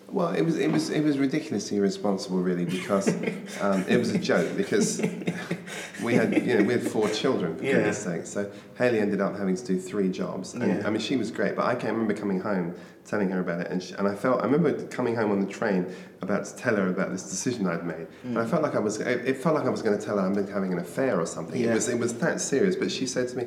Well, 0.08 0.32
it 0.32 0.42
was 0.42 0.58
it 0.58 0.70
was 0.70 0.90
it 0.90 1.02
was 1.02 1.18
ridiculously 1.18 1.78
irresponsible, 1.78 2.38
really, 2.40 2.64
because 2.64 3.08
um, 3.60 3.84
it 3.88 3.96
was 3.98 4.10
a 4.14 4.18
joke. 4.18 4.56
Because 4.56 5.00
we 6.02 6.14
had 6.14 6.32
you 6.46 6.58
know 6.58 6.62
we 6.64 6.72
had 6.74 6.82
four 6.82 7.08
children 7.10 7.56
for 7.56 7.64
Yeah. 7.64 7.72
goodness 7.74 7.98
sake. 7.98 8.26
So 8.26 8.50
Haley 8.78 9.00
ended 9.00 9.20
up 9.20 9.36
having 9.36 9.56
to 9.56 9.64
do 9.64 9.78
three 9.80 10.08
jobs, 10.10 10.54
and 10.54 10.62
Yeah. 10.80 10.86
I 10.86 10.90
mean 10.90 11.00
she 11.00 11.16
was 11.16 11.30
great. 11.30 11.56
But 11.56 11.66
I 11.66 11.74
can't 11.74 11.92
remember 11.94 12.14
coming 12.14 12.38
home, 12.40 12.74
telling 13.04 13.28
her 13.30 13.40
about 13.40 13.60
it, 13.62 13.70
and, 13.70 13.82
she, 13.82 13.94
and 13.94 14.06
I 14.06 14.14
felt 14.14 14.40
I 14.40 14.44
remember 14.44 14.86
coming 14.86 15.16
home 15.16 15.30
on 15.32 15.40
the 15.40 15.46
train 15.52 15.86
about 16.22 16.44
to 16.44 16.54
tell 16.56 16.76
her 16.76 16.88
about 16.88 17.10
this 17.10 17.22
decision 17.28 17.66
I'd 17.66 17.84
made, 17.84 18.06
and 18.22 18.38
I 18.38 18.46
felt 18.46 18.62
like 18.62 18.76
I 18.76 18.80
was 18.80 19.00
it, 19.00 19.26
it 19.26 19.36
felt 19.38 19.56
like 19.56 19.66
I 19.66 19.70
was 19.70 19.82
going 19.82 19.98
to 19.98 20.04
tell 20.04 20.18
her 20.18 20.24
I'm 20.26 20.34
having 20.46 20.72
an 20.72 20.78
affair 20.78 21.20
or 21.20 21.26
something. 21.26 21.60
It 21.60 21.72
was 21.72 21.88
it 21.88 21.98
was 21.98 22.14
that 22.18 22.40
serious. 22.40 22.76
But 22.76 22.92
she 22.92 23.06
said 23.06 23.28
to 23.30 23.36
me, 23.36 23.46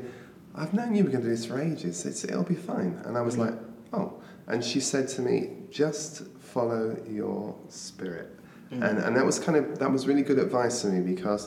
"I've 0.56 0.74
known 0.74 0.96
you 0.96 1.04
were 1.06 1.12
going 1.12 1.24
to 1.24 1.30
do 1.30 1.36
this 1.36 1.46
for 1.46 1.62
ages. 1.62 2.06
It's, 2.06 2.24
it'll 2.26 2.44
be 2.44 2.56
fine." 2.56 3.00
And 3.06 3.18
I 3.18 3.22
was 3.22 3.38
like, 3.38 3.54
"Oh." 3.94 4.14
And 4.50 4.64
she 4.64 4.80
said 4.80 5.10
to 5.10 5.22
me, 5.22 5.50
"Just 5.72 6.24
follow 6.58 6.98
your 7.08 7.56
spirit." 7.70 8.30
And, 8.72 8.98
and 9.06 9.16
that 9.16 9.26
was 9.26 9.38
kind 9.40 9.58
of 9.58 9.80
that 9.80 9.92
was 9.92 10.08
really 10.10 10.24
good 10.24 10.40
advice 10.40 10.82
to 10.82 10.88
me 10.88 11.00
because 11.14 11.44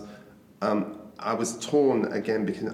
um, 0.62 0.80
I 1.18 1.34
was 1.34 1.50
torn 1.58 1.98
again 2.20 2.46
because 2.46 2.72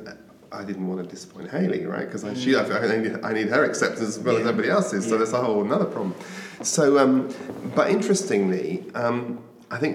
I 0.53 0.63
didn't 0.65 0.87
want 0.87 1.03
to 1.03 1.09
disappoint 1.17 1.51
Haley, 1.51 1.85
right? 1.85 2.07
Because 2.11 2.23
she, 2.41 2.55
I, 2.55 2.63
I, 2.63 2.97
need, 2.97 3.19
I 3.25 3.33
need 3.33 3.49
her 3.49 3.65
acceptance 3.65 4.09
as 4.17 4.19
well 4.21 4.37
as 4.37 4.43
Yeah. 4.45 4.51
everybody 4.51 4.71
else's, 4.71 5.05
so 5.05 5.13
Yeah. 5.13 5.19
that's 5.19 5.33
a 5.33 5.43
whole 5.43 5.63
another 5.65 5.85
problem. 5.85 6.15
So, 6.63 6.99
um, 6.99 7.35
but 7.75 7.91
interestingly, 7.91 8.85
um, 8.95 9.41
I 9.71 9.79
think 9.79 9.95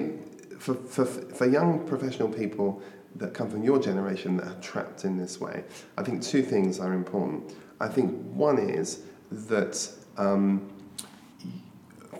for, 0.59 0.75
for, 0.75 1.05
for 1.05 1.45
young 1.47 1.87
professional 1.87 2.27
people 2.27 2.81
that 3.15 3.33
come 3.33 3.49
from 3.49 3.63
your 3.63 3.79
generation 3.79 4.37
that 4.37 4.47
are 4.47 4.61
trapped 4.61 5.05
in 5.05 5.17
this 5.17 5.39
way, 5.39 5.63
I 5.97 6.03
think 6.03 6.21
two 6.21 6.43
things 6.43 6.79
are 6.79 6.93
important. 6.93 7.55
I 7.79 7.87
think 7.87 8.11
one 8.33 8.57
is 8.59 9.03
that 9.31 9.89
um, 10.17 10.70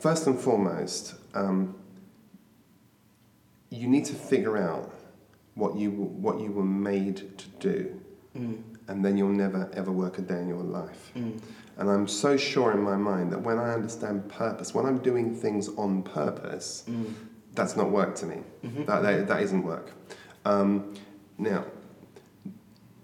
first 0.01 0.27
and 0.27 0.37
foremost, 0.39 1.15
um, 1.33 1.75
you 3.69 3.87
need 3.87 4.05
to 4.05 4.13
figure 4.13 4.57
out 4.57 4.93
what 5.55 5.75
you 5.75 5.91
what 5.91 6.39
you 6.39 6.51
were 6.51 6.63
made 6.93 7.17
to 7.37 7.47
do, 7.59 8.01
and 8.87 9.05
then 9.05 9.17
you'll 9.17 9.29
never 9.45 9.69
ever 9.73 9.91
work 9.91 10.17
a 10.17 10.21
day 10.21 10.39
in 10.41 10.47
your 10.47 10.63
life. 10.63 11.11
And 11.77 11.89
I'm 11.89 12.07
so 12.07 12.35
sure 12.37 12.71
in 12.73 12.81
my 12.81 12.95
mind 12.97 13.31
that 13.31 13.41
when 13.41 13.57
I 13.57 13.73
understand 13.73 14.27
purpose, 14.29 14.73
when 14.73 14.85
I'm 14.85 14.99
doing 14.99 15.35
things 15.35 15.69
on 15.77 16.03
purpose, 16.03 16.83
that's 17.53 17.75
not 17.75 17.89
work 17.91 18.15
to 18.15 18.25
me. 18.25 18.37
That, 18.85 19.01
that 19.03 19.27
that 19.27 19.41
isn't 19.43 19.63
work. 19.63 19.91
Um, 20.45 20.93
now, 21.37 21.65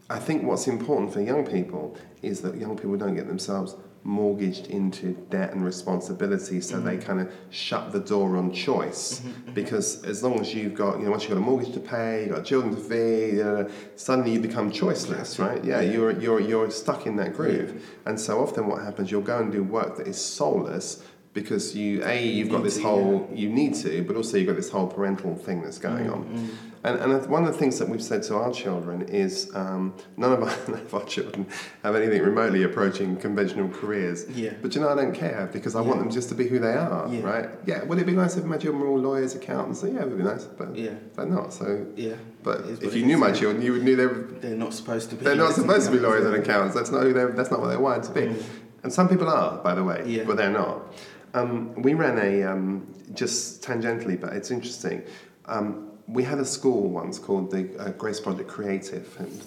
I 0.09 0.19
think 0.19 0.43
what's 0.43 0.67
important 0.67 1.13
for 1.13 1.21
young 1.21 1.45
people 1.45 1.97
is 2.21 2.41
that 2.41 2.55
young 2.55 2.75
people 2.77 2.97
don't 2.97 3.15
get 3.15 3.27
themselves 3.27 3.75
mortgaged 4.07 4.67
into 4.67 5.11
debt 5.29 5.51
and 5.51 5.65
responsibility 5.65 6.61
so 6.61 6.79
they 6.79 6.97
kind 6.97 7.19
of 7.19 7.29
shut 7.49 7.91
the 7.91 7.99
door 7.99 8.37
on 8.37 8.53
choice. 8.53 9.21
Because 9.53 10.01
as 10.05 10.23
long 10.23 10.39
as 10.39 10.55
you've 10.55 10.73
got 10.73 10.97
you 10.97 11.05
know 11.05 11.11
once 11.11 11.23
you've 11.23 11.31
got 11.31 11.37
a 11.37 11.41
mortgage 11.41 11.73
to 11.73 11.81
pay 11.81 12.21
you've 12.21 12.35
got 12.35 12.45
children 12.45 12.73
to 12.73 12.81
feed 12.81 13.41
uh, 13.41 13.69
suddenly 13.97 14.31
you 14.31 14.39
become 14.39 14.71
choiceless 14.71 15.37
right? 15.45 15.61
Yeah 15.63 15.81
you're 15.81 16.11
you're 16.11 16.39
you're 16.39 16.71
stuck 16.71 17.05
in 17.05 17.17
that 17.17 17.33
groove. 17.33 17.83
And 18.05 18.17
so 18.17 18.41
often 18.41 18.67
what 18.67 18.81
happens 18.81 19.11
you'll 19.11 19.21
go 19.21 19.39
and 19.39 19.51
do 19.51 19.61
work 19.61 19.97
that 19.97 20.07
is 20.07 20.19
soulless 20.23 21.03
because 21.33 21.75
you 21.75 22.01
a 22.05 22.25
you've 22.25 22.49
got 22.49 22.63
this 22.63 22.81
whole 22.81 23.29
you 23.33 23.49
need 23.49 23.75
to 23.75 24.03
but 24.07 24.15
also 24.15 24.37
you've 24.37 24.47
got 24.47 24.55
this 24.55 24.71
whole 24.71 24.87
parental 24.87 25.35
thing 25.35 25.61
that's 25.61 25.77
going 25.77 26.09
on 26.09 26.49
and, 26.83 26.99
and 26.99 27.25
one 27.27 27.45
of 27.45 27.51
the 27.53 27.57
things 27.57 27.79
that 27.79 27.89
we've 27.89 28.01
said 28.03 28.23
to 28.23 28.35
our 28.35 28.51
children 28.51 29.01
is 29.03 29.49
um, 29.55 29.93
none, 30.15 30.31
of 30.33 30.43
our, 30.43 30.55
none 30.69 30.81
of 30.85 30.93
our 30.93 31.05
children 31.05 31.47
have 31.83 31.95
anything 31.95 32.21
remotely 32.21 32.63
approaching 32.63 33.17
conventional 33.17 33.69
careers. 33.69 34.27
Yeah. 34.29 34.53
But 34.61 34.75
you 34.75 34.81
know, 34.81 34.89
I 34.89 34.95
don't 34.95 35.13
care 35.13 35.49
because 35.51 35.75
I 35.75 35.81
want 35.81 35.99
them 35.99 36.11
just 36.11 36.29
to 36.29 36.35
be 36.35 36.47
who 36.47 36.59
they 36.59 36.73
are, 36.73 37.07
Yeah. 37.11 37.21
right? 37.21 37.49
Yeah. 37.65 37.83
Would 37.83 37.99
it 37.99 38.05
be 38.05 38.13
nice 38.13 38.37
if 38.37 38.43
my 38.45 38.57
children 38.57 38.81
were 38.81 38.87
all 38.87 38.99
lawyers, 38.99 39.35
accountants? 39.35 39.83
Yeah, 39.83 40.01
it 40.01 40.09
would 40.09 40.17
be 40.17 40.23
nice, 40.23 40.45
but 40.45 40.75
Yeah. 40.75 40.91
they're 41.15 41.25
not. 41.25 41.53
So, 41.53 41.85
Yeah. 41.95 42.13
but 42.43 42.65
if 42.81 42.93
you 42.95 43.05
knew 43.05 43.17
my 43.17 43.29
yeah. 43.29 43.33
children, 43.33 43.61
you 43.63 43.73
would 43.73 43.83
knew 43.83 43.95
they 43.95 44.07
were. 44.07 44.27
They're 44.41 44.55
not 44.55 44.73
supposed 44.73 45.09
to 45.09 45.15
be. 45.15 45.25
They're 45.25 45.35
not 45.35 45.53
supposed 45.53 45.85
to 45.87 45.91
be 45.91 45.99
lawyers 45.99 46.25
and 46.25 46.35
accountants. 46.35 46.75
That's 46.75 46.91
not 46.91 47.03
who 47.03 47.13
they're. 47.13 47.31
That's 47.31 47.51
not 47.51 47.59
what 47.61 47.67
they're 47.69 47.79
wired 47.79 48.03
to 48.03 48.11
be. 48.11 48.35
And 48.83 48.93
some 48.93 49.09
people 49.09 49.27
are, 49.27 49.57
by 49.57 49.73
the 49.75 49.83
way, 49.83 50.03
Yeah. 50.05 50.23
but 50.25 50.37
they're 50.37 50.51
not. 50.51 50.93
Um, 51.33 51.73
we 51.81 51.93
ran 51.93 52.17
a 52.19 52.43
um, 52.43 52.87
just 53.13 53.61
tangentially, 53.61 54.19
but 54.19 54.33
it's 54.33 54.49
interesting. 54.51 55.03
Um, 55.45 55.86
we 56.07 56.23
had 56.23 56.39
a 56.39 56.45
school 56.45 56.89
once 56.89 57.19
called 57.19 57.51
the 57.51 57.69
uh, 57.77 57.89
Grace 57.91 58.19
Project 58.19 58.47
Creative, 58.47 59.15
and 59.19 59.43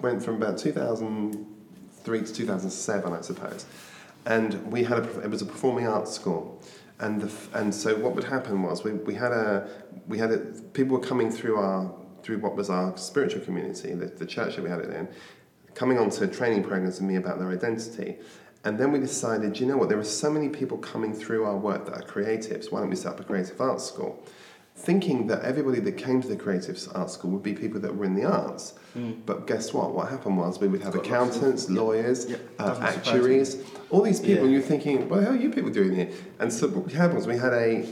went 0.00 0.22
from 0.22 0.36
about 0.36 0.56
2003 0.58 2.20
to 2.20 2.32
2007, 2.32 3.12
I 3.12 3.20
suppose. 3.20 3.66
And 4.24 4.70
we 4.70 4.84
had 4.84 4.98
a, 4.98 5.20
it 5.20 5.30
was 5.30 5.42
a 5.42 5.46
performing 5.46 5.86
arts 5.86 6.12
school, 6.12 6.62
and 7.00 7.20
the, 7.20 7.58
and 7.58 7.74
so 7.74 7.96
what 7.96 8.14
would 8.14 8.24
happen 8.24 8.62
was 8.62 8.84
we, 8.84 8.92
we 8.92 9.14
had 9.14 9.32
a 9.32 9.68
we 10.06 10.18
had 10.18 10.30
a, 10.30 10.38
people 10.38 10.96
were 10.96 11.04
coming 11.04 11.30
through 11.30 11.56
our 11.58 11.92
through 12.22 12.38
what 12.38 12.56
was 12.56 12.70
our 12.70 12.96
spiritual 12.96 13.40
community, 13.42 13.94
the, 13.94 14.06
the 14.06 14.26
church 14.26 14.56
that 14.56 14.62
we 14.62 14.70
had 14.70 14.80
it 14.80 14.90
in, 14.90 15.08
coming 15.74 15.98
onto 15.98 16.26
training 16.26 16.64
programs 16.64 17.00
with 17.00 17.08
me 17.08 17.16
about 17.16 17.38
their 17.38 17.50
identity. 17.50 18.16
And 18.64 18.76
then 18.80 18.90
we 18.90 18.98
decided, 18.98 19.60
you 19.60 19.66
know 19.66 19.76
what, 19.76 19.88
there 19.88 19.98
are 19.98 20.02
so 20.02 20.28
many 20.28 20.48
people 20.48 20.76
coming 20.78 21.14
through 21.14 21.44
our 21.44 21.56
work 21.56 21.84
that 21.84 21.94
are 21.94 22.02
creatives, 22.02 22.72
why 22.72 22.80
don't 22.80 22.90
we 22.90 22.96
set 22.96 23.12
up 23.12 23.20
a 23.20 23.22
creative 23.22 23.60
arts 23.60 23.84
school? 23.84 24.26
Thinking 24.78 25.26
that 25.28 25.42
everybody 25.42 25.80
that 25.80 25.92
came 25.96 26.20
to 26.20 26.28
the 26.28 26.36
creative 26.36 26.78
arts 26.94 27.14
school 27.14 27.30
would 27.32 27.42
be 27.42 27.54
people 27.54 27.80
that 27.80 27.96
were 27.96 28.04
in 28.04 28.14
the 28.14 28.24
arts. 28.24 28.74
But 29.24 29.46
guess 29.46 29.72
what? 29.74 29.92
What 29.94 30.08
happened 30.10 30.36
was 30.38 30.60
we 30.60 30.68
would 30.68 30.82
have 30.82 30.94
of- 30.94 31.00
accountants, 31.00 31.68
yeah. 31.68 31.80
lawyers, 31.80 32.26
Yeah, 32.30 32.36
uh, 32.58 32.78
actuaries, 32.80 33.62
all 33.90 34.02
these 34.02 34.20
people, 34.20 34.34
Yeah. 34.36 34.42
and 34.44 34.52
you're 34.52 34.62
thinking, 34.62 35.08
well, 35.08 35.22
how 35.22 35.30
are 35.30 35.36
you 35.36 35.50
people 35.50 35.70
doing 35.70 35.94
here? 35.94 36.10
And 36.38 36.52
so 36.52 36.68
what 36.68 36.92
happened 36.92 37.16
was 37.16 37.26
we 37.26 37.36
had 37.38 37.52
a, 37.54 37.86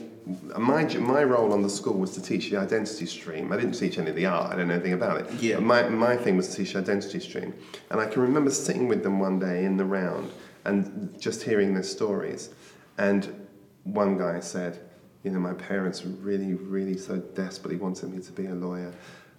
my, 0.58 0.84
my 0.98 1.24
role 1.24 1.52
on 1.52 1.62
the 1.62 1.68
school 1.70 1.94
was 1.98 2.10
to 2.12 2.22
teach 2.22 2.50
the 2.50 2.58
identity 2.58 3.06
stream. 3.06 3.50
I 3.52 3.56
didn't 3.56 3.72
teach 3.78 3.98
any 3.98 4.10
of 4.10 4.16
the 4.16 4.26
art, 4.26 4.52
I 4.52 4.56
don't 4.56 4.68
know 4.68 4.74
anything 4.74 4.92
about 4.94 5.20
it. 5.20 5.30
Yeah. 5.40 5.56
But 5.56 5.62
my, 5.64 5.88
my 5.88 6.16
thing 6.16 6.36
was 6.36 6.48
to 6.50 6.56
teach 6.56 6.74
the 6.74 6.78
identity 6.80 7.20
stream. 7.20 7.54
And 7.90 8.00
I 8.00 8.06
can 8.06 8.22
remember 8.22 8.50
sitting 8.50 8.88
with 8.88 9.02
them 9.02 9.18
one 9.20 9.38
day 9.38 9.64
in 9.64 9.76
the 9.78 9.84
round, 9.86 10.30
and 10.66 11.14
just 11.18 11.42
hearing 11.42 11.74
their 11.74 11.82
stories. 11.82 12.50
And 12.98 13.46
one 13.84 14.16
guy 14.18 14.40
said, 14.40 14.80
you 15.24 15.30
know, 15.30 15.40
my 15.40 15.54
parents 15.54 16.04
really, 16.04 16.54
really 16.54 16.96
so 16.96 17.16
desperately 17.16 17.78
wanted 17.78 18.12
me 18.12 18.22
to 18.22 18.32
be 18.32 18.46
a 18.46 18.54
lawyer. 18.54 18.92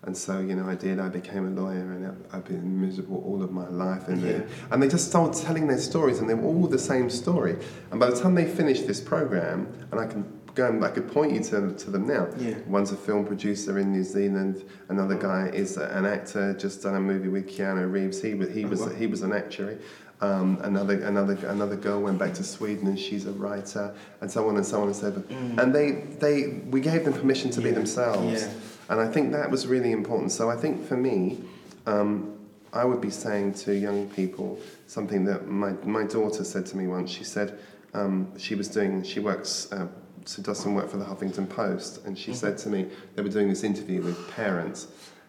And 0.03 0.15
so, 0.15 0.39
you 0.39 0.55
know, 0.55 0.67
I 0.67 0.75
did. 0.75 0.99
I 0.99 1.09
became 1.09 1.47
a 1.47 1.61
lawyer, 1.61 1.91
and 1.93 2.25
I've, 2.31 2.45
been 2.45 2.79
miserable 2.79 3.23
all 3.25 3.41
of 3.41 3.51
my 3.51 3.67
life. 3.69 4.07
And, 4.07 4.21
Yeah. 4.21 4.37
they, 4.37 4.45
and 4.71 4.83
they 4.83 4.87
just 4.87 5.07
started 5.07 5.41
telling 5.41 5.67
their 5.67 5.79
stories, 5.79 6.19
and 6.19 6.29
they 6.29 6.35
were 6.35 6.47
all 6.47 6.67
the 6.67 6.77
same 6.77 7.09
story. 7.09 7.57
And 7.91 7.99
by 7.99 8.09
the 8.09 8.19
time 8.19 8.35
they 8.35 8.45
finished 8.45 8.85
this 8.85 8.99
program, 8.99 9.67
and 9.91 9.99
I 9.99 10.05
can 10.05 10.25
go 10.55 10.67
and 10.67 10.83
I 10.83 10.89
could 10.89 11.11
point 11.11 11.33
you 11.33 11.43
to, 11.43 11.73
to 11.73 11.91
them 11.91 12.07
now. 12.07 12.29
Yeah. 12.37 12.55
One's 12.65 12.91
a 12.91 12.95
film 12.95 13.25
producer 13.25 13.77
in 13.77 13.91
New 13.91 14.03
Zealand. 14.03 14.63
Another 14.89 15.15
guy 15.15 15.49
is 15.53 15.77
an 15.77 16.05
actor, 16.05 16.53
just 16.53 16.81
done 16.81 16.95
a 16.95 16.99
movie 16.99 17.27
with 17.27 17.47
Keanu 17.47 17.91
Reeves. 17.91 18.21
He 18.21 18.33
was 18.33 18.49
he 18.49 18.63
oh, 18.65 18.69
was 18.69 18.81
wow. 18.81 18.89
he 18.89 19.07
was 19.07 19.21
an 19.21 19.33
actuary. 19.33 19.77
Um, 20.21 20.59
another 20.61 21.01
another 21.03 21.33
another 21.47 21.75
girl 21.75 22.01
went 22.01 22.17
back 22.17 22.33
to 22.35 22.43
Sweden 22.43 22.87
and 22.87 22.97
she's 22.97 23.25
a 23.25 23.33
writer, 23.33 23.93
and 24.21 24.31
so 24.31 24.47
on 24.47 24.55
and 24.55 24.65
so 24.65 24.81
on 24.81 24.87
and 24.87 24.95
so 24.95 25.11
forth. 25.11 25.29
And 25.29 25.75
they 25.75 25.91
they 26.19 26.61
we 26.69 26.79
gave 26.79 27.03
them 27.03 27.13
permission 27.13 27.51
to 27.51 27.61
be 27.61 27.71
themselves. 27.71 28.43
Yeah. 28.43 28.51
And 28.89 29.01
I 29.01 29.07
think 29.07 29.31
that 29.31 29.49
was 29.49 29.67
really 29.67 29.91
important. 29.91 30.31
So 30.31 30.49
I 30.49 30.55
think 30.55 30.85
for 30.87 30.95
me, 30.95 31.39
um, 31.85 32.35
I 32.75 32.83
would 32.83 32.99
be 32.99 33.09
saying 33.09 33.53
to 33.53 33.73
young 33.73 34.09
people 34.09 34.59
something 34.85 35.23
that 35.25 35.47
my, 35.47 35.71
my 35.83 36.03
daughter 36.03 36.43
said 36.43 36.65
to 36.67 36.77
me 36.77 36.87
once. 36.87 37.09
She 37.09 37.23
said 37.23 37.57
um, 37.93 38.37
she 38.37 38.53
was 38.53 38.67
doing, 38.67 39.01
she 39.01 39.21
works, 39.21 39.71
uh, 39.71 39.87
so 40.25 40.41
does 40.41 40.59
some 40.59 40.75
work 40.75 40.89
for 40.89 40.97
the 40.97 41.05
Huffington 41.05 41.49
Post, 41.49 42.05
and 42.05 42.17
she 42.17 42.33
said 42.33 42.57
to 42.59 42.69
me 42.69 42.87
they 43.15 43.21
were 43.21 43.29
doing 43.29 43.47
this 43.47 43.63
interview 43.63 44.01
with 44.01 44.29
parents, 44.31 44.87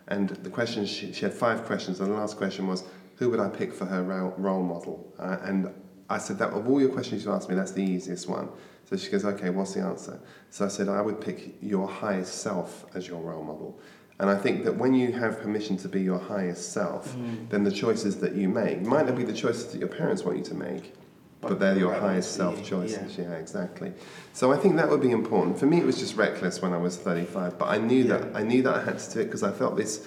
and 0.08 0.30
the 0.30 0.50
questions 0.50 0.90
she, 0.90 1.12
she 1.12 1.24
had 1.24 1.32
five 1.32 1.64
questions, 1.64 2.00
and 2.00 2.10
the 2.10 2.14
last 2.14 2.36
question 2.36 2.66
was, 2.66 2.82
who 3.16 3.30
would 3.30 3.40
I 3.40 3.48
pick 3.48 3.72
for 3.72 3.86
her 3.86 4.02
role, 4.02 4.62
model? 4.62 5.12
Uh, 5.18 5.38
and 5.42 5.72
I 6.08 6.18
said 6.18 6.38
that 6.38 6.50
of 6.50 6.68
all 6.68 6.80
your 6.80 6.90
questions 6.90 7.24
you 7.24 7.32
asked 7.32 7.48
me, 7.48 7.54
that's 7.54 7.72
the 7.72 7.82
easiest 7.82 8.28
one. 8.28 8.48
So 8.88 8.96
she 8.96 9.10
goes, 9.10 9.24
okay, 9.24 9.50
what's 9.50 9.74
the 9.74 9.80
answer? 9.80 10.20
So 10.50 10.64
I 10.64 10.68
said, 10.68 10.88
I 10.88 11.00
would 11.00 11.20
pick 11.20 11.56
your 11.60 11.88
highest 11.88 12.40
self 12.42 12.84
as 12.94 13.08
your 13.08 13.20
role 13.20 13.42
model. 13.42 13.80
And 14.18 14.30
I 14.30 14.36
think 14.36 14.64
that 14.64 14.76
when 14.76 14.94
you 14.94 15.12
have 15.12 15.40
permission 15.40 15.76
to 15.78 15.88
be 15.88 16.00
your 16.00 16.18
highest 16.18 16.72
self, 16.72 17.14
then 17.50 17.64
the 17.64 17.70
choices 17.72 18.16
that 18.20 18.34
you 18.34 18.48
make 18.48 18.80
might 18.82 19.06
not 19.06 19.16
be 19.16 19.24
the 19.24 19.32
choices 19.34 19.66
that 19.72 19.78
your 19.78 19.88
parents 19.88 20.22
want 20.24 20.38
you 20.38 20.44
to 20.44 20.54
make, 20.54 20.94
but, 21.40 21.48
But 21.48 21.58
they're 21.60 21.76
your 21.78 21.92
highest 21.92 22.34
self 22.34 22.64
choices. 22.64 23.18
Yeah. 23.18 23.32
exactly. 23.32 23.92
So 24.32 24.52
I 24.52 24.56
think 24.56 24.76
that 24.76 24.88
would 24.88 25.02
be 25.02 25.10
important. 25.10 25.58
For 25.58 25.66
me, 25.66 25.78
it 25.78 25.84
was 25.84 25.98
just 25.98 26.16
reckless 26.16 26.62
when 26.62 26.72
I 26.72 26.78
was 26.78 26.96
35, 26.96 27.58
but 27.58 27.68
I 27.68 27.76
knew 27.78 28.04
Yeah. 28.04 28.16
that 28.18 28.36
I 28.36 28.42
knew 28.42 28.62
that 28.62 28.74
I 28.74 28.84
had 28.84 28.98
to 29.00 29.12
do 29.12 29.20
it 29.20 29.24
because 29.24 29.42
I 29.42 29.52
felt 29.52 29.76
this. 29.76 30.06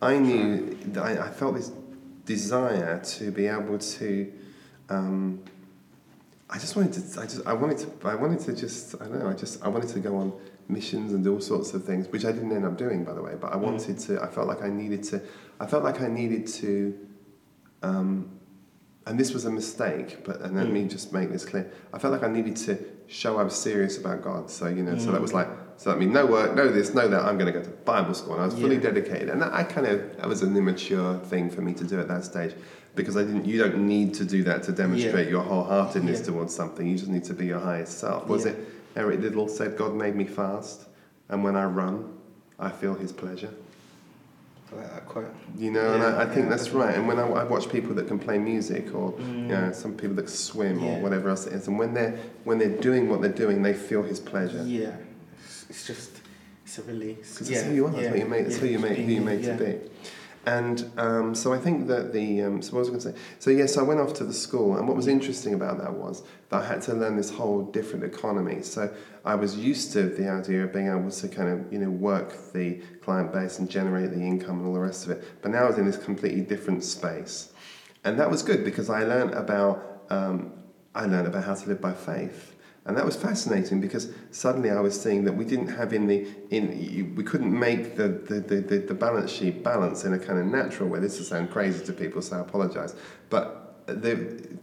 I 0.00 0.16
knew 0.18 0.78
that 0.94 1.04
I, 1.04 1.26
I 1.26 1.30
felt 1.30 1.54
this 1.56 1.70
desire 2.30 3.00
to 3.16 3.30
be 3.32 3.46
able 3.46 3.78
to. 3.78 4.32
Um, 4.88 5.42
I 6.48 6.58
just 6.58 6.76
wanted 6.76 6.92
to. 6.92 7.20
I 7.20 7.24
just. 7.24 7.46
I 7.46 7.52
wanted 7.52 7.78
to. 7.78 8.08
I 8.08 8.14
wanted 8.14 8.40
to 8.46 8.52
just. 8.54 8.94
I 9.02 9.04
don't 9.08 9.18
know. 9.18 9.28
I 9.28 9.34
just. 9.34 9.62
I 9.64 9.68
wanted 9.68 9.90
to 9.90 10.00
go 10.00 10.16
on 10.16 10.32
missions 10.68 11.12
and 11.12 11.24
do 11.24 11.34
all 11.34 11.40
sorts 11.40 11.74
of 11.74 11.84
things, 11.84 12.06
which 12.08 12.24
I 12.24 12.32
didn't 12.32 12.52
end 12.52 12.64
up 12.64 12.76
doing, 12.76 13.04
by 13.04 13.14
the 13.14 13.22
way. 13.22 13.34
But 13.40 13.52
I 13.52 13.56
wanted 13.56 13.98
to. 14.06 14.22
I 14.22 14.28
felt 14.28 14.46
like 14.46 14.62
I 14.62 14.68
needed 14.68 15.02
to. 15.10 15.20
I 15.58 15.66
felt 15.66 15.82
like 15.82 16.00
I 16.00 16.08
needed 16.08 16.46
to. 16.60 16.96
Um, 17.82 18.10
and 19.06 19.18
this 19.18 19.32
was 19.32 19.44
a 19.46 19.50
mistake, 19.50 20.24
but 20.24 20.40
and 20.42 20.56
let 20.56 20.70
me 20.70 20.86
just 20.86 21.12
make 21.12 21.30
this 21.32 21.44
clear. 21.44 21.72
I 21.92 21.98
felt 21.98 22.12
like 22.12 22.22
I 22.22 22.28
needed 22.28 22.56
to 22.66 22.78
show 23.08 23.38
I 23.38 23.42
was 23.42 23.56
serious 23.56 23.98
about 23.98 24.22
God. 24.22 24.50
So 24.50 24.68
you 24.68 24.82
know, 24.84 24.96
so 24.98 25.10
that 25.10 25.20
was 25.20 25.32
like, 25.32 25.48
so 25.80 25.88
that 25.88 25.98
means 25.98 26.12
no 26.12 26.26
work, 26.26 26.54
no 26.54 26.68
this, 26.68 26.92
no 26.92 27.08
that. 27.08 27.22
I'm 27.22 27.38
going 27.38 27.50
to 27.50 27.58
go 27.58 27.64
to 27.64 27.70
Bible 27.70 28.12
school, 28.12 28.34
and 28.34 28.42
I 28.42 28.44
was 28.44 28.54
fully 28.54 28.76
Yeah. 28.76 28.82
dedicated. 28.90 29.30
And 29.30 29.40
that, 29.40 29.52
I 29.54 29.62
kind 29.62 29.86
of 29.86 30.16
that 30.18 30.28
was 30.28 30.42
an 30.42 30.54
immature 30.54 31.18
thing 31.30 31.48
for 31.48 31.62
me 31.62 31.72
to 31.74 31.84
do 31.84 31.98
at 31.98 32.06
that 32.08 32.22
stage, 32.24 32.52
because 32.94 33.16
I 33.16 33.22
didn't. 33.22 33.46
You 33.46 33.56
don't 33.62 33.78
need 33.86 34.12
to 34.20 34.24
do 34.26 34.42
that 34.44 34.62
to 34.64 34.72
demonstrate 34.72 35.28
your 35.30 35.42
wholeheartedness 35.42 36.18
Yeah. 36.18 36.24
towards 36.24 36.54
something. 36.54 36.86
You 36.86 36.98
just 36.98 37.08
need 37.10 37.24
to 37.24 37.32
be 37.34 37.46
your 37.46 37.60
highest 37.60 37.98
self. 37.98 38.28
Was 38.28 38.44
Yeah. 38.44 38.52
it 38.52 38.68
Eric 38.96 39.20
Liddell 39.20 39.48
said, 39.48 39.78
"God 39.78 39.94
made 39.94 40.14
me 40.16 40.24
fast, 40.26 40.84
and 41.30 41.42
when 41.42 41.56
I 41.56 41.64
run, 41.64 42.04
I 42.58 42.68
feel 42.68 42.92
His 42.94 43.10
pleasure." 43.12 43.50
I 44.72 44.76
like 44.76 44.92
that 44.92 45.08
quote. 45.08 45.34
You 45.58 45.70
know, 45.72 45.94
and 45.94 46.02
I, 46.02 46.22
I 46.22 46.26
think 46.26 46.44
yeah, 46.44 46.50
that's 46.50 46.70
right. 46.70 46.94
And 46.94 47.08
when 47.08 47.18
I, 47.18 47.26
I 47.26 47.44
watch 47.44 47.68
people 47.70 47.92
that 47.94 48.06
can 48.06 48.18
play 48.20 48.38
music, 48.38 48.94
or 48.94 49.12
Mm. 49.12 49.42
you 49.42 49.48
know, 49.48 49.72
some 49.72 49.94
people 49.94 50.14
that 50.16 50.28
swim, 50.28 50.78
Yeah. 50.78 50.98
or 50.98 51.02
whatever 51.02 51.28
else 51.30 51.46
it 51.46 51.54
is, 51.54 51.66
and 51.68 51.78
when 51.78 51.94
they're 51.94 52.14
when 52.44 52.58
they're 52.58 52.76
doing 52.88 53.08
what 53.08 53.22
they're 53.22 53.32
doing, 53.44 53.62
they 53.62 53.72
feel 53.74 54.02
His 54.02 54.20
pleasure. 54.20 54.62
Yeah, 54.64 54.92
it's, 55.70 55.86
just 55.86 56.20
it's 56.64 56.78
a 56.78 56.82
release. 56.82 57.32
Because 57.32 57.50
yeah. 57.50 57.58
that's 57.58 57.68
who 57.68 57.74
you 57.74 57.86
are. 57.86 57.90
That's 57.90 58.02
yeah, 58.02 58.10
what 58.10 58.18
you 58.18 58.26
made. 58.26 58.46
That's 58.46 58.56
yeah, 58.56 58.60
who 58.60 58.66
you 58.66 58.78
made. 58.78 58.98
Who 58.98 59.12
you 59.12 59.20
made 59.20 59.44
yeah. 59.44 59.56
to 59.56 59.64
be. 59.64 59.90
And 60.46 60.90
um, 60.96 61.34
so 61.34 61.52
I 61.52 61.58
think 61.58 61.86
that 61.88 62.14
the 62.14 62.42
um, 62.42 62.62
so 62.62 62.72
what 62.72 62.80
was 62.80 62.88
I 62.88 62.90
going 62.92 63.02
to 63.02 63.12
say? 63.12 63.24
So 63.38 63.50
yes, 63.50 63.76
I 63.76 63.82
went 63.82 64.00
off 64.00 64.14
to 64.14 64.24
the 64.24 64.32
school, 64.32 64.76
and 64.76 64.88
what 64.88 64.96
was 64.96 65.06
interesting 65.06 65.52
about 65.52 65.78
that 65.78 65.92
was 65.92 66.22
that 66.48 66.62
I 66.62 66.66
had 66.66 66.80
to 66.82 66.94
learn 66.94 67.16
this 67.16 67.30
whole 67.30 67.62
different 67.62 68.04
economy. 68.04 68.62
So 68.62 68.92
I 69.24 69.34
was 69.34 69.58
used 69.58 69.92
to 69.92 70.04
the 70.04 70.30
idea 70.30 70.64
of 70.64 70.72
being 70.72 70.88
able 70.88 71.10
to 71.10 71.28
kind 71.28 71.50
of 71.50 71.70
you 71.70 71.78
know 71.78 71.90
work 71.90 72.52
the 72.52 72.80
client 73.02 73.32
base 73.32 73.58
and 73.58 73.68
generate 73.68 74.12
the 74.12 74.20
income 74.20 74.60
and 74.60 74.66
all 74.66 74.74
the 74.74 74.80
rest 74.80 75.04
of 75.04 75.10
it. 75.10 75.42
But 75.42 75.50
now 75.50 75.64
I 75.64 75.66
was 75.66 75.78
in 75.78 75.84
this 75.84 75.98
completely 75.98 76.40
different 76.40 76.84
space, 76.84 77.52
and 78.04 78.18
that 78.18 78.30
was 78.30 78.42
good 78.42 78.64
because 78.64 78.88
I 78.88 79.04
learned 79.04 79.34
about 79.34 80.06
um, 80.08 80.54
I 80.94 81.04
learned 81.04 81.28
about 81.28 81.44
how 81.44 81.54
to 81.54 81.68
live 81.68 81.82
by 81.82 81.92
faith. 81.92 82.49
And 82.86 82.96
that 82.96 83.04
was 83.04 83.14
fascinating 83.14 83.80
because 83.80 84.10
suddenly 84.30 84.70
I 84.70 84.80
was 84.80 84.98
seeing 85.00 85.24
that 85.24 85.34
we 85.34 85.44
didn't 85.44 85.68
have 85.68 85.92
in 85.92 86.06
the 86.06 86.26
in 86.50 87.14
we 87.14 87.22
couldn't 87.22 87.56
make 87.56 87.96
the 87.96 88.08
the, 88.08 88.40
the, 88.40 88.60
the, 88.60 88.78
the 88.78 88.94
balance 88.94 89.30
sheet 89.30 89.62
balance 89.62 90.04
in 90.04 90.14
a 90.14 90.18
kind 90.18 90.38
of 90.38 90.46
natural 90.46 90.88
way. 90.88 90.98
This 90.98 91.18
will 91.18 91.26
sound 91.26 91.50
crazy 91.50 91.84
to 91.84 91.92
people, 91.92 92.22
so 92.22 92.38
I 92.38 92.40
apologise. 92.40 92.94
But 93.28 93.86
the 93.86 94.14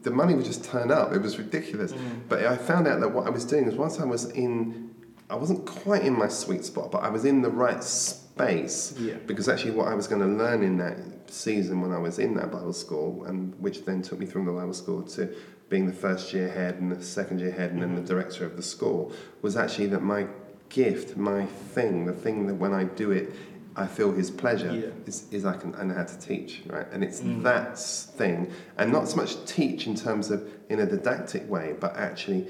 the 0.02 0.12
money 0.12 0.34
would 0.34 0.46
just 0.46 0.64
turn 0.64 0.92
up. 0.92 1.14
It 1.14 1.22
was 1.22 1.38
ridiculous. 1.38 1.92
Mm. 1.94 2.22
But 2.28 2.46
I 2.46 2.58
found 2.58 2.88
out 2.88 3.00
that 3.02 3.10
what 3.10 3.28
I 3.28 3.30
was 3.30 3.46
doing 3.46 3.66
is 3.66 3.76
once 3.76 4.00
I 4.00 4.06
was 4.06 4.26
in, 4.32 4.96
I 5.30 5.36
wasn't 5.36 5.66
quite 5.66 6.04
in 6.04 6.18
my 6.18 6.28
sweet 6.28 6.66
spot, 6.66 6.92
but 6.92 7.04
I 7.04 7.10
was 7.10 7.24
in 7.26 7.42
the 7.42 7.50
right 7.52 7.84
space 7.84 8.96
Yeah. 9.00 9.16
because 9.26 9.48
actually 9.50 9.72
what 9.72 9.88
I 9.88 9.94
was 9.94 10.08
going 10.08 10.22
to 10.22 10.28
learn 10.28 10.64
in 10.64 10.78
that 10.78 10.98
season 11.30 11.82
when 11.82 11.92
I 11.92 11.98
was 11.98 12.20
in 12.20 12.36
that 12.36 12.52
Bible 12.52 12.74
school, 12.74 13.26
and 13.26 13.54
which 13.60 13.86
then 13.86 14.02
took 14.02 14.20
me 14.20 14.26
from 14.26 14.46
the 14.46 14.52
Bible 14.52 14.74
school 14.74 15.04
to 15.04 15.36
being 15.70 15.86
the 15.86 15.94
first 15.94 16.34
year 16.34 16.50
head 16.50 16.76
and 16.76 16.92
the 16.92 17.04
second 17.04 17.40
year 17.40 17.52
head 17.52 17.72
and 17.72 17.82
then 17.82 17.96
the 17.96 18.02
mm-hmm. 18.02 18.08
director 18.08 18.46
of 18.46 18.56
the 18.56 18.64
school, 18.64 19.12
was 19.42 19.58
actually 19.58 19.88
that 19.88 20.02
my 20.02 20.28
gift, 20.70 21.18
my 21.18 21.46
thing, 21.46 22.06
the 22.06 22.14
thing 22.14 22.48
that 22.48 22.56
when 22.56 22.74
I 22.74 22.86
do 22.86 23.12
it, 23.12 23.34
I 23.76 23.86
feel 23.86 24.12
His 24.12 24.32
pleasure 24.32 24.74
Yeah. 24.74 24.90
is, 25.06 25.28
is 25.32 25.46
I 25.46 25.56
can 25.56 25.76
I 25.76 25.84
know 25.84 25.94
how 25.94 26.04
to 26.04 26.20
teach, 26.20 26.62
right? 26.66 26.88
And 26.92 27.04
it's 27.04 27.22
mm. 27.22 27.44
that 27.44 27.78
thing, 27.78 28.52
and 28.78 28.92
not 28.92 29.08
so 29.08 29.18
much 29.18 29.46
teach 29.46 29.86
in 29.86 29.96
terms 29.96 30.32
of 30.32 30.50
in 30.70 30.80
a 30.80 30.86
didactic 30.86 31.48
way, 31.50 31.76
but 31.80 31.96
actually 31.96 32.48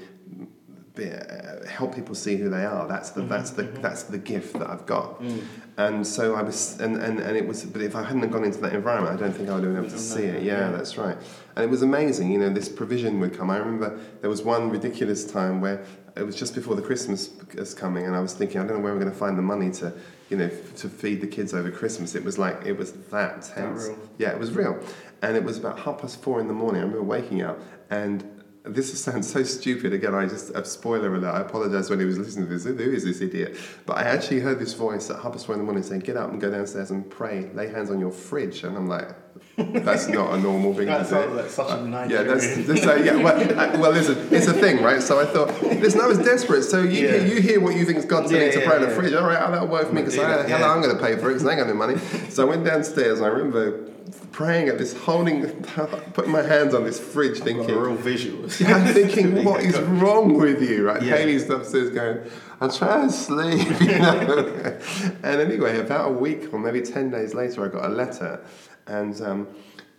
be, 0.98 1.10
uh, 1.10 1.66
help 1.66 1.94
people 1.94 2.14
see 2.14 2.36
who 2.36 2.50
they 2.50 2.64
are. 2.64 2.86
That's 2.86 3.10
the 3.10 3.20
mm-hmm, 3.20 3.30
that's 3.30 3.50
the 3.50 3.62
mm-hmm. 3.62 3.82
that's 3.82 4.02
the 4.02 4.18
gift 4.18 4.58
that 4.58 4.68
I've 4.68 4.84
got. 4.84 5.22
Mm. 5.22 5.42
And 5.78 6.06
so 6.06 6.34
I 6.34 6.42
was, 6.42 6.80
and, 6.80 6.96
and, 6.96 7.20
and 7.20 7.36
it 7.36 7.46
was. 7.46 7.64
But 7.64 7.82
if 7.82 7.94
I 7.94 8.02
hadn't 8.02 8.28
gone 8.30 8.44
into 8.44 8.60
that 8.60 8.74
environment, 8.74 9.16
I 9.16 9.24
don't 9.24 9.32
think 9.32 9.48
I 9.48 9.54
would 9.54 9.64
have 9.64 9.72
been 9.72 9.84
able 9.84 9.90
to 9.90 9.98
see 9.98 10.24
it. 10.24 10.42
Yeah, 10.42 10.58
yeah. 10.58 10.70
that's 10.70 10.98
right. 10.98 11.16
And 11.54 11.64
it 11.64 11.70
was 11.70 11.82
amazing. 11.82 12.32
You 12.32 12.40
know, 12.40 12.50
this 12.50 12.68
provision 12.68 13.20
would 13.20 13.36
come. 13.36 13.48
I 13.48 13.58
remember 13.58 13.98
there 14.20 14.28
was 14.28 14.42
one 14.42 14.70
ridiculous 14.70 15.24
time 15.24 15.60
where 15.60 15.84
it 16.16 16.24
was 16.24 16.34
just 16.34 16.54
before 16.54 16.74
the 16.74 16.82
Christmas 16.82 17.30
was 17.56 17.74
coming, 17.74 18.06
and 18.06 18.16
I 18.16 18.20
was 18.20 18.34
thinking, 18.34 18.60
I 18.60 18.66
don't 18.66 18.78
know 18.78 18.82
where 18.82 18.92
we're 18.92 19.00
going 19.00 19.12
to 19.12 19.18
find 19.18 19.38
the 19.38 19.42
money 19.42 19.70
to, 19.72 19.92
you 20.30 20.36
know, 20.36 20.46
f- 20.46 20.74
to 20.76 20.88
feed 20.88 21.20
the 21.20 21.28
kids 21.28 21.54
over 21.54 21.70
Christmas. 21.70 22.16
It 22.16 22.24
was 22.24 22.38
like 22.38 22.66
it 22.66 22.76
was 22.76 22.92
that 22.92 23.42
tense. 23.42 23.86
real. 23.86 23.98
Yeah, 24.18 24.30
it 24.30 24.38
was 24.38 24.50
real. 24.52 24.82
And 25.22 25.36
it 25.36 25.44
was 25.44 25.58
about 25.58 25.78
half 25.80 26.00
past 26.00 26.22
four 26.22 26.40
in 26.40 26.48
the 26.48 26.54
morning. 26.54 26.80
I 26.80 26.84
remember 26.84 27.02
waking 27.04 27.42
up 27.42 27.58
and 27.90 28.37
this 28.68 28.98
sounds 29.02 29.30
so 29.30 29.42
stupid. 29.42 29.92
Again, 29.92 30.14
I 30.14 30.26
just, 30.26 30.50
a 30.50 30.64
spoiler 30.64 31.14
alert, 31.14 31.34
I 31.34 31.40
apologise 31.40 31.90
when 31.90 31.98
he 32.00 32.04
was 32.06 32.18
listening 32.18 32.46
to 32.48 32.52
this. 32.58 32.64
Who 32.64 32.78
is 32.78 33.04
this 33.04 33.20
idiot? 33.20 33.56
But 33.86 33.98
I 33.98 34.02
actually 34.02 34.40
heard 34.40 34.58
this 34.58 34.74
voice 34.74 35.10
at 35.10 35.20
half 35.20 35.32
past 35.32 35.46
four 35.46 35.54
in 35.54 35.60
the 35.60 35.64
morning 35.64 35.82
saying, 35.82 36.00
get 36.00 36.16
up 36.16 36.30
and 36.30 36.40
go 36.40 36.50
downstairs 36.50 36.90
and 36.90 37.08
pray, 37.10 37.50
lay 37.54 37.68
hands 37.68 37.90
on 37.90 37.98
your 38.00 38.10
fridge. 38.10 38.64
And 38.64 38.76
I'm 38.76 38.86
like, 38.88 39.08
that's 39.56 40.08
not 40.18 40.34
a 40.34 40.38
normal 40.40 40.74
thing 40.74 40.86
That 40.86 40.98
to 40.98 41.04
sounds 41.06 41.30
do. 41.30 41.36
like 41.36 41.50
such 41.50 41.68
a 41.70 41.72
Uh, 41.74 42.06
Yeah, 42.08 42.22
that's, 42.22 42.56
that's 42.66 42.86
uh, 42.86 42.94
yeah. 42.96 43.16
Well, 43.16 43.58
I, 43.58 43.76
well, 43.76 43.90
listen, 43.92 44.16
it's 44.30 44.46
a 44.46 44.52
thing, 44.54 44.82
right? 44.82 45.02
So 45.02 45.18
I 45.20 45.24
thought, 45.26 45.48
listen, 45.62 46.00
I 46.00 46.06
was 46.06 46.18
desperate. 46.18 46.62
So 46.62 46.82
you 46.82 47.08
Yeah. 47.08 47.24
you 47.24 47.40
hear 47.40 47.60
what 47.60 47.74
you 47.76 47.84
think 47.84 47.98
is 47.98 48.04
God 48.04 48.22
telling 48.26 48.36
Yeah, 48.36 48.46
you 48.46 48.52
to 48.52 48.60
yeah, 48.60 48.66
pray 48.66 48.76
on 48.76 48.82
the 48.82 48.90
fridge. 48.90 49.14
All 49.14 49.26
right, 49.26 49.38
that'll 49.50 49.66
work 49.68 49.88
for 49.88 49.94
me 49.94 50.02
because 50.02 50.18
I 50.18 50.46
hell. 50.48 50.64
I'm 50.70 50.82
going 50.82 50.96
to 50.96 51.02
pay 51.02 51.16
for 51.16 51.30
it 51.30 51.34
because 51.34 51.46
I 51.46 51.50
ain't 51.52 51.60
got 51.60 51.68
no 51.68 51.74
money. 51.74 51.96
So 52.30 52.42
I 52.46 52.48
went 52.50 52.64
downstairs. 52.64 53.18
and 53.18 53.26
I 53.26 53.30
remember 53.30 53.88
praying 54.32 54.68
at 54.68 54.78
this, 54.78 54.96
holding, 54.96 55.42
putting 56.12 56.32
my 56.32 56.42
hands 56.42 56.74
on 56.74 56.84
this 56.84 56.98
fridge, 57.00 57.38
thinking, 57.38 57.70
a 57.70 57.78
real 57.78 57.96
visuals. 57.96 58.60
yeah, 58.66 58.76
I'm 58.76 58.94
thinking, 58.94 59.44
what 59.44 59.62
is 59.62 59.78
wrong 59.80 60.34
with 60.38 60.62
you, 60.62 60.86
right? 60.86 61.02
Yeah. 61.02 61.16
Haley's 61.16 61.48
upstairs 61.48 61.90
going, 61.90 62.18
I'm 62.60 62.70
trying 62.70 63.08
to 63.08 63.12
sleep, 63.12 63.80
you 63.80 63.98
know. 63.98 64.78
and 65.22 65.40
anyway, 65.40 65.78
about 65.80 66.10
a 66.10 66.12
week 66.12 66.52
or 66.52 66.58
maybe 66.58 66.80
10 66.80 67.10
days 67.10 67.34
later, 67.34 67.64
I 67.64 67.68
got 67.68 67.84
a 67.84 67.92
letter, 67.92 68.44
and 68.86 69.20
um, 69.22 69.48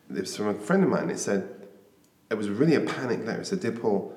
it 0.10 0.22
was 0.22 0.36
from 0.36 0.48
a 0.48 0.54
friend 0.54 0.84
of 0.84 0.90
mine. 0.90 1.10
It 1.10 1.20
said, 1.20 1.48
it 2.30 2.36
was 2.36 2.50
really 2.50 2.76
a 2.76 2.82
panic 2.82 3.26
letter. 3.26 3.42
It 3.42 3.48
said, 3.48 3.60
Dear 3.60 3.72
Paul, 3.72 4.14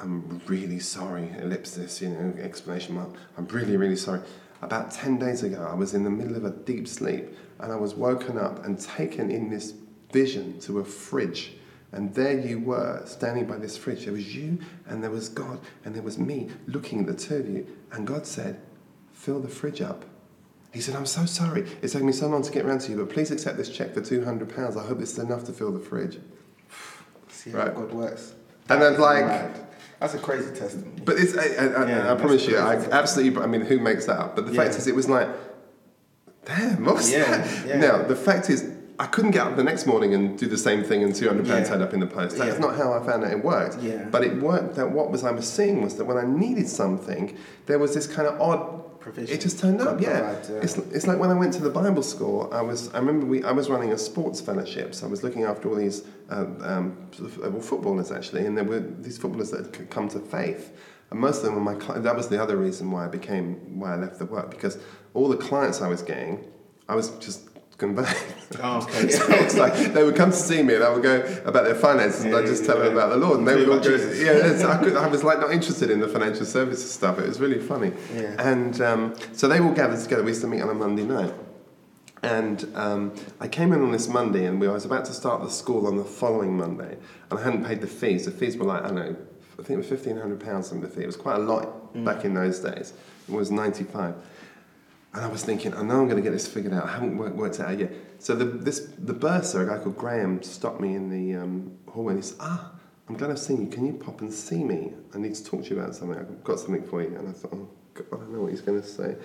I'm 0.00 0.40
really 0.46 0.80
sorry, 0.80 1.30
ellipsis, 1.38 2.00
you 2.00 2.08
know, 2.08 2.34
exclamation 2.40 2.94
mark. 2.94 3.10
I'm 3.36 3.46
really, 3.46 3.76
really 3.76 3.96
sorry. 3.96 4.20
About 4.62 4.92
10 4.92 5.18
days 5.18 5.42
ago, 5.42 5.66
I 5.68 5.74
was 5.74 5.92
in 5.92 6.04
the 6.04 6.10
middle 6.10 6.36
of 6.36 6.44
a 6.44 6.50
deep 6.50 6.86
sleep, 6.86 7.36
and 7.58 7.72
I 7.72 7.76
was 7.76 7.94
woken 7.94 8.38
up 8.38 8.64
and 8.64 8.80
taken 8.80 9.30
in 9.30 9.50
this 9.50 9.74
vision 10.12 10.60
to 10.60 10.78
a 10.78 10.84
fridge 10.84 11.54
And 11.94 12.14
there 12.14 12.38
you 12.38 12.58
were, 12.58 13.02
standing 13.04 13.44
by 13.46 13.58
this 13.58 13.76
fridge. 13.76 14.04
There 14.04 14.14
was 14.14 14.34
you, 14.34 14.58
and 14.86 15.02
there 15.02 15.10
was 15.10 15.28
God, 15.28 15.60
and 15.84 15.94
there 15.94 16.02
was 16.02 16.18
me 16.18 16.48
looking 16.66 17.00
at 17.00 17.06
the 17.06 17.14
two 17.14 17.36
of 17.36 17.48
you. 17.48 17.66
And 17.92 18.06
God 18.06 18.26
said, 18.26 18.60
Fill 19.12 19.40
the 19.40 19.48
fridge 19.48 19.82
up. 19.82 20.06
He 20.72 20.80
said, 20.80 20.96
I'm 20.96 21.04
so 21.04 21.26
sorry. 21.26 21.66
It's 21.82 21.92
taken 21.92 22.06
me 22.06 22.14
so 22.14 22.28
long 22.28 22.42
to 22.42 22.50
get 22.50 22.64
around 22.64 22.80
to 22.82 22.92
you, 22.92 22.96
but 22.96 23.10
please 23.12 23.30
accept 23.30 23.58
this 23.58 23.68
check 23.68 23.92
for 23.92 24.00
£200. 24.00 24.76
I 24.76 24.86
hope 24.86 25.02
it's 25.02 25.18
enough 25.18 25.44
to 25.44 25.52
fill 25.52 25.70
the 25.70 25.78
fridge. 25.78 26.18
See 27.28 27.50
how 27.50 27.58
Right. 27.58 27.74
God 27.74 27.92
works. 27.92 28.34
And 28.70 28.82
I'm 28.82 28.98
like-. 28.98 29.71
That's 30.02 30.14
a 30.14 30.18
crazy 30.18 30.52
testimony. 30.54 31.00
But 31.04 31.16
it's, 31.18 31.36
I, 31.36 31.42
I, 31.42 31.66
I- 31.84 31.88
Yeah, 31.88 32.12
I 32.12 32.16
promise 32.16 32.46
you, 32.46 32.58
I 32.58 32.74
absolutely, 32.90 33.40
I 33.42 33.46
mean, 33.46 33.62
who 33.62 33.78
makes 33.78 34.06
that 34.06 34.18
up? 34.18 34.34
But 34.36 34.46
the 34.46 34.52
fact 34.52 34.72
Yeah. 34.72 34.78
is, 34.78 34.86
it 34.88 34.94
was 34.96 35.08
like, 35.08 35.28
damn, 36.44 36.84
what 36.84 36.96
was 36.96 37.10
Yeah, 37.12 37.38
that? 37.38 37.66
yeah. 37.66 37.76
Now, 37.78 38.02
the 38.02 38.16
fact 38.16 38.50
is, 38.50 38.68
I 38.98 39.06
couldn't 39.06 39.30
get 39.30 39.46
up 39.46 39.56
the 39.56 39.64
next 39.64 39.86
morning 39.86 40.12
and 40.14 40.36
do 40.38 40.46
the 40.46 40.58
same 40.58 40.82
thing 40.84 41.02
and 41.02 41.12
£200 41.12 41.46
Yeah. 41.46 41.64
turned 41.64 41.82
up 41.82 41.94
in 41.94 42.00
the 42.00 42.06
post. 42.06 42.36
That's 42.36 42.58
not 42.58 42.76
how 42.76 42.92
I 42.92 43.04
found 43.04 43.24
out 43.24 43.30
it 43.32 43.42
worked. 43.44 43.78
Yeah. 43.80 44.04
But 44.10 44.24
it 44.24 44.40
worked 44.42 44.74
that 44.76 44.90
what 44.90 45.10
was 45.10 45.24
I 45.24 45.30
was 45.30 45.50
seeing 45.50 45.82
was 45.82 45.96
that 45.96 46.04
when 46.04 46.16
I 46.18 46.24
needed 46.26 46.68
something, 46.68 47.36
there 47.66 47.78
was 47.78 47.94
this 47.94 48.06
kind 48.06 48.28
of 48.28 48.40
odd 48.40 48.91
Provision. 49.02 49.34
It 49.34 49.40
just 49.40 49.58
turned 49.58 49.80
up, 49.80 50.00
yeah. 50.00 50.38
yeah. 50.48 50.60
It's, 50.62 50.78
it's 50.78 51.06
like 51.06 51.18
when 51.18 51.30
I 51.30 51.34
went 51.34 51.52
to 51.54 51.62
the 51.62 51.70
Bible 51.70 52.02
school. 52.02 52.48
I 52.52 52.62
was 52.62 52.92
I 52.94 52.98
remember 52.98 53.26
we 53.26 53.42
I 53.44 53.52
was 53.52 53.68
running 53.68 53.92
a 53.92 53.98
sports 53.98 54.40
fellowship, 54.40 54.94
so 54.94 55.06
I 55.06 55.10
was 55.10 55.22
looking 55.22 55.42
after 55.44 55.68
all 55.68 55.74
these 55.74 56.04
um, 56.30 56.58
um, 56.62 57.10
uh, 57.20 57.50
well, 57.50 57.60
footballers 57.60 58.12
actually, 58.12 58.46
and 58.46 58.56
there 58.56 58.64
were 58.64 58.80
these 58.80 59.18
footballers 59.18 59.50
that 59.50 59.74
had 59.76 59.90
come 59.90 60.08
to 60.10 60.20
faith, 60.20 60.76
and 61.10 61.18
most 61.18 61.38
of 61.38 61.44
them 61.44 61.54
were 61.56 61.60
my. 61.60 61.74
Cli- 61.74 62.00
that 62.00 62.16
was 62.16 62.28
the 62.28 62.40
other 62.40 62.56
reason 62.56 62.90
why 62.90 63.04
I 63.04 63.08
became 63.08 63.78
why 63.78 63.94
I 63.94 63.96
left 63.96 64.18
the 64.18 64.26
work 64.26 64.50
because 64.50 64.78
all 65.14 65.28
the 65.28 65.36
clients 65.36 65.82
I 65.82 65.88
was 65.88 66.02
getting, 66.02 66.44
I 66.88 66.94
was 66.94 67.10
just 67.18 67.51
conveying. 67.78 68.06
Oh, 68.62 68.82
okay. 68.82 69.08
so 69.10 69.24
it's 69.28 69.56
like 69.56 69.74
they 69.92 70.04
would 70.04 70.16
come 70.16 70.30
to 70.30 70.36
see 70.36 70.62
me 70.62 70.74
and 70.74 70.84
I 70.84 70.90
would 70.90 71.02
go 71.02 71.20
about 71.44 71.64
their 71.64 71.74
finances 71.74 72.24
and 72.24 72.34
I'd 72.34 72.46
just 72.46 72.62
yeah, 72.62 72.68
tell 72.68 72.78
them 72.78 72.92
about 72.92 73.10
the 73.10 73.16
Lord 73.16 73.38
and 73.38 73.48
they 73.48 73.56
would 73.56 73.68
all 73.68 73.80
go, 73.80 73.90
yeah, 73.90 74.68
I, 74.68 74.76
could, 74.82 74.96
I 74.96 75.06
was 75.08 75.24
like 75.24 75.40
not 75.40 75.52
interested 75.52 75.90
in 75.90 76.00
the 76.00 76.08
financial 76.08 76.46
services 76.46 76.90
stuff. 76.90 77.18
It 77.18 77.26
was 77.26 77.40
really 77.40 77.58
funny. 77.58 77.92
Yeah. 78.14 78.36
And 78.38 78.80
um, 78.80 79.14
so 79.32 79.48
they 79.48 79.58
all 79.58 79.72
gathered 79.72 80.00
together. 80.00 80.22
We 80.22 80.30
used 80.30 80.42
to 80.42 80.46
meet 80.48 80.62
on 80.62 80.68
a 80.68 80.74
Monday 80.74 81.04
night. 81.04 81.34
And 82.22 82.70
um, 82.76 83.14
I 83.40 83.48
came 83.48 83.72
in 83.72 83.82
on 83.82 83.90
this 83.90 84.06
Monday, 84.06 84.46
and 84.46 84.60
we, 84.60 84.68
I 84.68 84.72
was 84.72 84.84
about 84.84 85.04
to 85.06 85.12
start 85.12 85.42
the 85.42 85.50
school 85.50 85.88
on 85.88 85.96
the 85.96 86.04
following 86.04 86.56
Monday, 86.56 86.96
and 87.30 87.38
I 87.40 87.42
hadn't 87.42 87.64
paid 87.64 87.80
the 87.80 87.88
fees. 87.88 88.26
The 88.26 88.30
fees 88.30 88.56
were 88.56 88.64
like 88.64 88.84
I 88.84 88.86
don't 88.86 88.94
know, 88.94 89.16
I 89.58 89.62
think 89.62 89.70
it 89.70 89.76
was 89.78 89.88
fifteen 89.88 90.16
hundred 90.16 90.38
pounds. 90.38 90.68
Some 90.68 90.78
of 90.78 90.84
the 90.84 90.88
fee. 90.88 91.02
It 91.02 91.06
was 91.06 91.16
quite 91.16 91.36
a 91.36 91.42
lot 91.42 92.04
back 92.04 92.24
in 92.24 92.34
those 92.34 92.60
days. 92.60 92.94
It 93.28 93.34
was 93.34 93.50
ninety 93.50 93.82
five. 93.82 94.14
And 95.14 95.22
I 95.24 95.28
was 95.28 95.44
thinking, 95.44 95.74
I 95.74 95.82
know 95.82 96.00
I'm 96.00 96.08
going 96.08 96.16
to 96.16 96.22
get 96.22 96.32
this 96.32 96.48
figured 96.48 96.72
out. 96.72 96.84
I 96.84 96.92
haven't 96.92 97.18
worked, 97.18 97.36
worked 97.36 97.56
it 97.56 97.66
out 97.66 97.78
yet. 97.78 97.92
So 98.18 98.34
the 98.34 98.44
this 98.44 98.90
the 98.98 99.12
bursar, 99.12 99.62
a 99.62 99.66
guy 99.66 99.82
called 99.82 99.96
Graham, 99.96 100.42
stopped 100.42 100.80
me 100.80 100.94
in 100.94 101.10
the 101.10 101.36
um, 101.36 101.76
hallway. 101.90 102.14
and 102.14 102.22
He 102.22 102.28
said, 102.28 102.38
Ah, 102.40 102.72
I'm 103.08 103.16
glad 103.16 103.30
I've 103.30 103.38
seen 103.38 103.60
you. 103.60 103.68
Can 103.68 103.86
you 103.86 103.92
pop 103.92 104.20
and 104.22 104.32
see 104.32 104.64
me? 104.64 104.92
I 105.14 105.18
need 105.18 105.34
to 105.34 105.44
talk 105.44 105.64
to 105.64 105.70
you 105.70 105.80
about 105.80 105.94
something. 105.94 106.18
I've 106.18 106.42
got 106.44 106.60
something 106.60 106.84
for 106.84 107.02
you. 107.02 107.14
And 107.16 107.28
I 107.28 107.32
thought, 107.32 107.52
Oh 107.52 107.68
God, 107.92 108.06
I 108.12 108.16
don't 108.16 108.32
know 108.32 108.42
what 108.42 108.52
he's 108.52 108.62
going 108.62 108.80
to 108.80 108.86
say. 108.86 109.16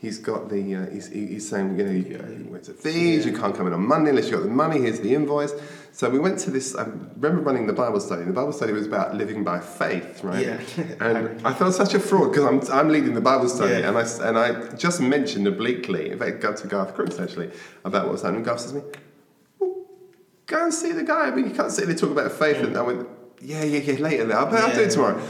He's 0.00 0.18
got 0.18 0.50
the 0.50 0.74
uh, 0.76 0.90
he's, 0.90 1.08
he's 1.08 1.48
saying, 1.48 1.78
you 1.78 1.84
know, 1.84 1.90
you, 1.90 2.04
you 2.04 2.46
went 2.50 2.64
to 2.64 2.74
fees. 2.74 3.26
You 3.26 3.32
can't 3.32 3.56
come 3.56 3.66
in 3.66 3.72
on 3.72 3.86
Monday 3.86 4.10
unless 4.10 4.26
you've 4.26 4.38
got 4.38 4.42
the 4.46 4.54
money. 4.54 4.82
Here's 4.82 5.00
the 5.00 5.14
invoice. 5.14 5.52
So 5.94 6.10
we 6.10 6.18
went 6.18 6.40
to 6.40 6.50
this. 6.50 6.74
I 6.74 6.82
remember 6.82 7.40
running 7.42 7.68
the 7.68 7.72
Bible 7.72 8.00
study. 8.00 8.24
The 8.24 8.32
Bible 8.32 8.50
study 8.52 8.72
was 8.72 8.84
about 8.84 9.14
living 9.14 9.44
by 9.44 9.60
faith, 9.60 10.24
right? 10.24 10.44
Yeah. 10.44 10.60
And 11.00 11.40
I 11.46 11.54
felt 11.54 11.72
such 11.72 11.94
a 11.94 12.00
fraud 12.00 12.32
because 12.32 12.44
I'm, 12.44 12.76
I'm 12.76 12.88
leading 12.88 13.14
the 13.14 13.20
Bible 13.20 13.48
study 13.48 13.74
Yeah. 13.74 13.88
and 13.90 13.96
I, 13.96 14.02
and 14.28 14.36
I 14.36 14.74
just 14.74 15.00
mentioned 15.00 15.46
obliquely, 15.46 16.10
in 16.10 16.18
fact, 16.18 16.40
got 16.40 16.56
to 16.58 16.66
Garth 16.66 16.96
Crooks 16.96 17.20
actually, 17.20 17.52
about 17.84 18.06
what 18.06 18.12
was 18.14 18.22
happening. 18.22 18.42
Garth 18.42 18.58
says 18.58 18.72
to 18.72 18.78
me, 18.78 18.84
well, 19.60 19.84
go 20.46 20.64
and 20.64 20.74
see 20.74 20.90
the 20.90 21.04
guy. 21.04 21.28
I 21.28 21.30
mean, 21.30 21.48
you 21.48 21.54
can't 21.54 21.70
sit 21.70 21.86
there 21.86 21.94
talk 21.94 22.10
about 22.10 22.32
faith. 22.32 22.56
And 22.56 22.76
I 22.76 22.82
went, 22.82 23.08
yeah, 23.40 23.62
yeah, 23.62 23.78
yeah, 23.78 24.00
later. 24.00 24.32
I'll, 24.36 24.48
I'll 24.48 24.74
do 24.74 24.80
it 24.82 24.90
tomorrow. 24.90 25.22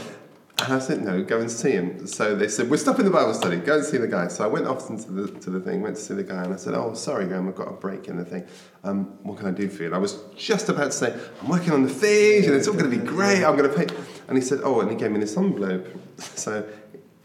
And 0.63 0.73
I 0.73 0.79
said, 0.79 1.01
no, 1.01 1.21
go 1.21 1.41
and 1.41 1.51
see 1.51 1.71
him. 1.71 2.07
So 2.07 2.33
they 2.33 2.47
said, 2.47 2.69
we're 2.69 2.77
stopping 2.77 3.03
the 3.03 3.11
Bible 3.11 3.33
study, 3.33 3.57
go 3.57 3.75
and 3.75 3.85
see 3.85 3.97
the 3.97 4.07
guy. 4.07 4.29
So 4.29 4.43
I 4.45 4.47
went 4.47 4.67
off 4.67 4.89
into 4.89 5.11
the, 5.11 5.39
to 5.41 5.49
the 5.49 5.59
thing, 5.59 5.81
went 5.81 5.97
to 5.97 6.01
see 6.01 6.13
the 6.13 6.23
guy, 6.23 6.43
and 6.45 6.53
I 6.53 6.55
said, 6.55 6.73
oh, 6.73 6.93
sorry, 6.93 7.25
Graham, 7.25 7.49
I've 7.49 7.55
got 7.55 7.67
a 7.67 7.73
break 7.73 8.07
in 8.07 8.15
the 8.15 8.23
thing. 8.23 8.47
Um, 8.85 9.17
what 9.23 9.37
can 9.37 9.47
I 9.47 9.51
do 9.51 9.67
for 9.67 9.81
you? 9.83 9.87
And 9.87 9.95
I 9.95 9.97
was 9.97 10.17
just 10.37 10.69
about 10.69 10.85
to 10.85 10.91
say, 10.93 11.13
I'm 11.41 11.49
working 11.49 11.73
on 11.73 11.83
the 11.83 11.89
fees, 11.89 12.47
and 12.47 12.55
it's 12.55 12.69
all 12.69 12.73
going 12.73 12.89
to 12.89 12.97
be 12.97 13.03
great, 13.05 13.43
I'm 13.43 13.57
going 13.57 13.69
to 13.69 13.75
pay. 13.75 13.87
And 14.29 14.37
he 14.37 14.41
said, 14.41 14.61
oh, 14.63 14.79
and 14.79 14.89
he 14.89 14.95
gave 14.95 15.11
me 15.11 15.19
this 15.19 15.35
envelope. 15.35 15.87
So 16.19 16.65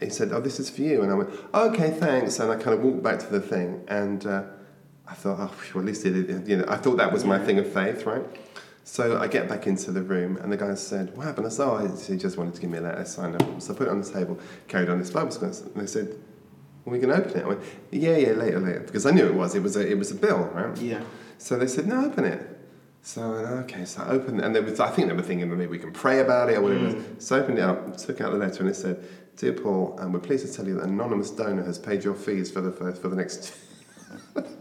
he 0.01 0.09
said, 0.09 0.33
oh, 0.33 0.41
this 0.41 0.59
is 0.59 0.69
for 0.69 0.81
you. 0.81 1.01
And 1.01 1.09
I 1.11 1.15
went, 1.15 1.29
okay, 1.53 1.89
thanks. 1.91 2.37
And 2.39 2.51
I 2.51 2.55
kind 2.55 2.73
of 2.77 2.81
walked 2.81 3.01
back 3.01 3.19
to 3.19 3.27
the 3.27 3.39
thing, 3.41 3.85
and 3.87 4.25
uh, 4.25 4.43
I 5.07 5.13
thought, 5.13 5.39
oh, 5.39 5.47
phew, 5.47 5.79
at 5.79 5.85
least 5.87 6.05
it- 6.05 6.47
you 6.49 6.57
know, 6.57 6.65
I 6.67 6.75
thought 6.75 6.97
that 6.97 7.13
was 7.13 7.23
my 7.23 7.39
thing 7.39 7.59
of 7.59 7.71
faith, 7.71 8.05
right? 8.05 8.23
So 8.83 9.19
I 9.19 9.27
get 9.27 9.47
back 9.47 9.67
into 9.67 9.91
the 9.91 10.01
room, 10.01 10.37
and 10.37 10.51
the 10.51 10.57
guy 10.57 10.73
said, 10.73 11.15
"What 11.15 11.25
happened?" 11.25 11.47
I 11.47 11.49
said, 11.49 11.67
"Oh, 11.67 11.77
he 12.07 12.17
just 12.17 12.37
wanted 12.37 12.55
to 12.55 12.61
give 12.61 12.69
me 12.69 12.79
a 12.79 12.81
letter, 12.81 12.99
I 12.99 13.03
signed 13.03 13.41
up." 13.41 13.61
So 13.61 13.73
I 13.73 13.77
put 13.77 13.87
it 13.87 13.91
on 13.91 14.01
the 14.01 14.09
table, 14.09 14.39
carried 14.67 14.89
on 14.89 14.99
this 14.99 15.11
Bible 15.11 15.35
and 15.41 15.53
they 15.75 15.85
said, 15.85 16.15
"Well, 16.83 16.93
we 16.93 16.99
can 16.99 17.11
open 17.11 17.37
it." 17.37 17.43
I 17.43 17.47
went, 17.47 17.61
"Yeah, 17.91 18.17
yeah, 18.17 18.31
later, 18.31 18.59
later," 18.59 18.79
because 18.81 19.05
I 19.05 19.11
knew 19.11 19.25
it 19.25 19.35
was. 19.35 19.55
It 19.55 19.63
was 19.63 19.75
a, 19.75 19.87
it 19.87 19.97
was 19.97 20.11
a 20.11 20.15
bill, 20.15 20.45
right? 20.53 20.75
Yeah. 20.77 21.03
So 21.37 21.57
they 21.57 21.67
said, 21.67 21.87
"No, 21.87 22.05
open 22.05 22.25
it." 22.25 22.47
So 23.03 23.21
I 23.21 23.29
went, 23.29 23.47
okay, 23.63 23.85
so 23.85 24.03
I 24.03 24.09
opened 24.09 24.39
it, 24.39 24.45
and 24.45 24.55
there 24.55 24.61
was, 24.61 24.79
I 24.79 24.89
think 24.89 25.07
they 25.07 25.15
were 25.15 25.23
thinking 25.23 25.49
that 25.49 25.55
maybe 25.55 25.71
we 25.71 25.79
can 25.79 25.91
pray 25.91 26.19
about 26.19 26.49
it 26.49 26.57
or 26.57 26.61
whatever. 26.61 26.85
was. 26.85 27.03
So 27.17 27.35
I 27.35 27.39
opened 27.39 27.57
it 27.57 27.63
up, 27.63 27.97
took 27.97 28.21
out 28.21 28.31
the 28.31 28.37
letter, 28.37 28.59
and 28.59 28.69
it 28.69 28.75
said, 28.75 29.03
"Dear 29.37 29.53
Paul, 29.53 29.95
um, 29.99 30.11
we're 30.11 30.19
pleased 30.19 30.45
to 30.45 30.53
tell 30.53 30.67
you 30.67 30.75
that 30.75 30.83
an 30.83 30.91
anonymous 30.91 31.31
donor 31.31 31.63
has 31.63 31.79
paid 31.79 32.03
your 32.03 32.13
fees 32.13 32.51
for 32.51 32.61
the 32.61 32.71
for, 32.71 32.91
for 32.93 33.09
the 33.09 33.15
next." 33.15 33.53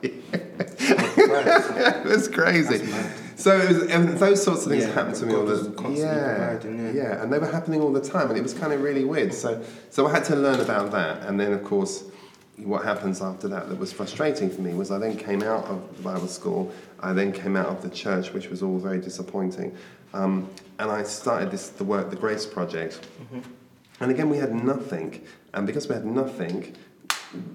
It 0.02 2.04
was 2.04 2.28
crazy. 2.28 2.92
So 3.40 3.58
it 3.58 3.68
was, 3.68 3.82
and 3.84 4.18
those 4.18 4.42
sorts 4.42 4.66
of 4.66 4.70
things 4.70 4.84
Yeah, 4.84 4.92
happened 4.92 5.16
to 5.16 5.24
me 5.24 5.32
God 5.32 5.40
all 5.40 5.46
the 5.46 5.92
yeah, 5.94 6.36
providing, 6.36 6.94
yeah. 6.94 7.22
and 7.22 7.32
they 7.32 7.38
were 7.38 7.50
happening 7.50 7.80
all 7.80 7.90
the 7.90 8.02
time, 8.02 8.28
and 8.28 8.36
it 8.36 8.42
was 8.42 8.52
kind 8.52 8.70
of 8.70 8.82
really 8.82 9.06
weird. 9.06 9.32
So 9.32 9.62
so 9.88 10.06
I 10.06 10.10
had 10.10 10.24
to 10.24 10.36
learn 10.36 10.60
about 10.60 10.90
that, 10.90 11.26
and 11.26 11.40
then 11.40 11.54
of 11.54 11.64
course, 11.64 12.04
what 12.58 12.84
happens 12.84 13.22
after 13.22 13.48
that 13.48 13.70
that 13.70 13.78
was 13.78 13.94
frustrating 13.94 14.50
for 14.50 14.60
me 14.60 14.74
was 14.74 14.90
I 14.90 14.98
then 14.98 15.16
came 15.16 15.42
out 15.42 15.64
of 15.68 15.96
the 15.96 16.02
Bible 16.02 16.28
school, 16.28 16.70
I 17.00 17.14
then 17.14 17.32
came 17.32 17.56
out 17.56 17.68
of 17.68 17.80
the 17.80 17.88
church, 17.88 18.34
which 18.34 18.50
was 18.50 18.62
all 18.62 18.78
very 18.78 19.00
disappointing, 19.00 19.74
um, 20.12 20.46
and 20.78 20.90
I 20.90 21.02
started 21.04 21.50
this 21.50 21.70
the 21.70 21.84
work 21.84 22.10
the 22.10 22.16
Grace 22.16 22.44
Project, 22.44 23.08
and 24.00 24.10
again 24.10 24.28
we 24.28 24.36
had 24.36 24.52
nothing, 24.52 25.18
and 25.54 25.66
because 25.66 25.88
we 25.88 25.94
had 25.94 26.04
nothing. 26.04 26.76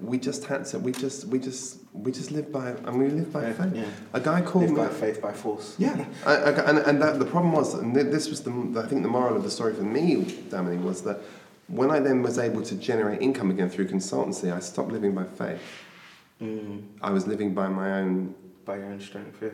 We 0.02 0.18
just 0.18 0.44
had 0.44 0.64
to. 0.66 0.78
We 0.78 0.92
just. 0.92 1.26
We 1.26 1.38
just. 1.38 1.78
We 1.92 2.12
just 2.12 2.30
lived 2.30 2.52
by. 2.52 2.70
And 2.70 2.98
we 2.98 3.08
lived 3.08 3.32
by 3.32 3.48
Yeah, 3.48 3.52
faith. 3.52 3.72
yeah. 3.74 3.84
A 4.12 4.20
guy 4.20 4.40
called 4.42 4.64
Live 4.64 4.72
me. 4.72 4.76
by 4.76 4.88
faith 4.88 5.20
by 5.22 5.32
force. 5.32 5.74
Yeah, 5.78 6.04
I, 6.24 6.34
I, 6.34 6.50
and, 6.70 6.78
and 6.78 7.02
that, 7.02 7.18
the 7.18 7.24
problem 7.24 7.52
was, 7.52 7.74
and 7.74 7.94
this 7.96 8.28
was 8.28 8.42
the, 8.42 8.50
I 8.82 8.86
think 8.86 9.02
the 9.02 9.08
moral 9.08 9.36
of 9.36 9.42
the 9.42 9.50
story 9.50 9.74
for 9.74 9.82
me, 9.82 10.16
Damini, 10.50 10.82
was 10.82 11.02
that 11.02 11.20
when 11.68 11.90
I 11.90 11.98
then 12.00 12.22
was 12.22 12.38
able 12.38 12.62
to 12.62 12.74
generate 12.76 13.20
income 13.22 13.50
again 13.50 13.68
through 13.70 13.88
consultancy, 13.88 14.52
I 14.52 14.60
stopped 14.60 14.92
living 14.92 15.14
by 15.14 15.24
faith. 15.24 15.60
Mm, 16.42 16.82
I 17.00 17.10
was 17.10 17.26
living 17.26 17.54
by 17.54 17.68
my 17.68 18.00
own, 18.00 18.34
by 18.66 18.76
your 18.76 18.86
own 18.86 19.00
strength, 19.00 19.38
yeah. 19.42 19.48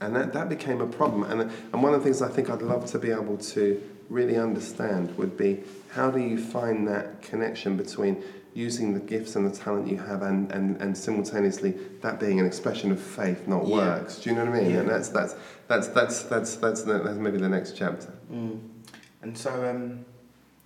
and 0.00 0.14
that, 0.14 0.32
that 0.32 0.48
became 0.48 0.80
a 0.80 0.86
problem. 0.86 1.24
And, 1.24 1.50
and 1.72 1.82
one 1.82 1.92
of 1.92 2.00
the 2.00 2.04
things 2.04 2.22
I 2.22 2.28
think 2.28 2.48
I'd 2.48 2.62
love 2.62 2.86
to 2.92 2.98
be 3.00 3.10
able 3.10 3.36
to 3.36 3.82
really 4.08 4.36
understand 4.36 5.16
would 5.18 5.36
be 5.36 5.60
how 5.90 6.10
do 6.10 6.20
you 6.20 6.38
find 6.38 6.86
that 6.88 7.20
connection 7.22 7.76
between 7.76 8.22
using 8.54 8.92
the 8.94 9.00
gifts 9.00 9.36
and 9.36 9.46
the 9.50 9.56
talent 9.56 9.88
you 9.88 9.96
have 9.98 10.22
and, 10.22 10.50
and, 10.52 10.76
and 10.80 10.96
simultaneously 10.96 11.72
that 12.02 12.18
being 12.18 12.40
an 12.40 12.46
expression 12.46 12.90
of 12.90 13.00
faith, 13.00 13.46
not 13.46 13.66
Yeah. 13.66 13.76
works. 13.76 14.18
Do 14.20 14.30
you 14.30 14.36
know 14.36 14.44
what 14.44 14.54
I 14.54 14.60
mean? 14.62 14.70
Yeah. 14.72 14.80
And 14.80 14.88
that's, 14.90 15.08
that's, 15.08 15.34
that's, 15.68 15.88
that's, 15.88 16.22
that's, 16.24 16.56
that's, 16.56 16.82
the, 16.82 16.98
that's 16.98 17.18
maybe 17.18 17.38
the 17.38 17.48
next 17.48 17.76
chapter. 17.76 18.12
Mm. 18.32 18.58
And 19.22 19.36
so, 19.38 19.68
um, 19.68 20.04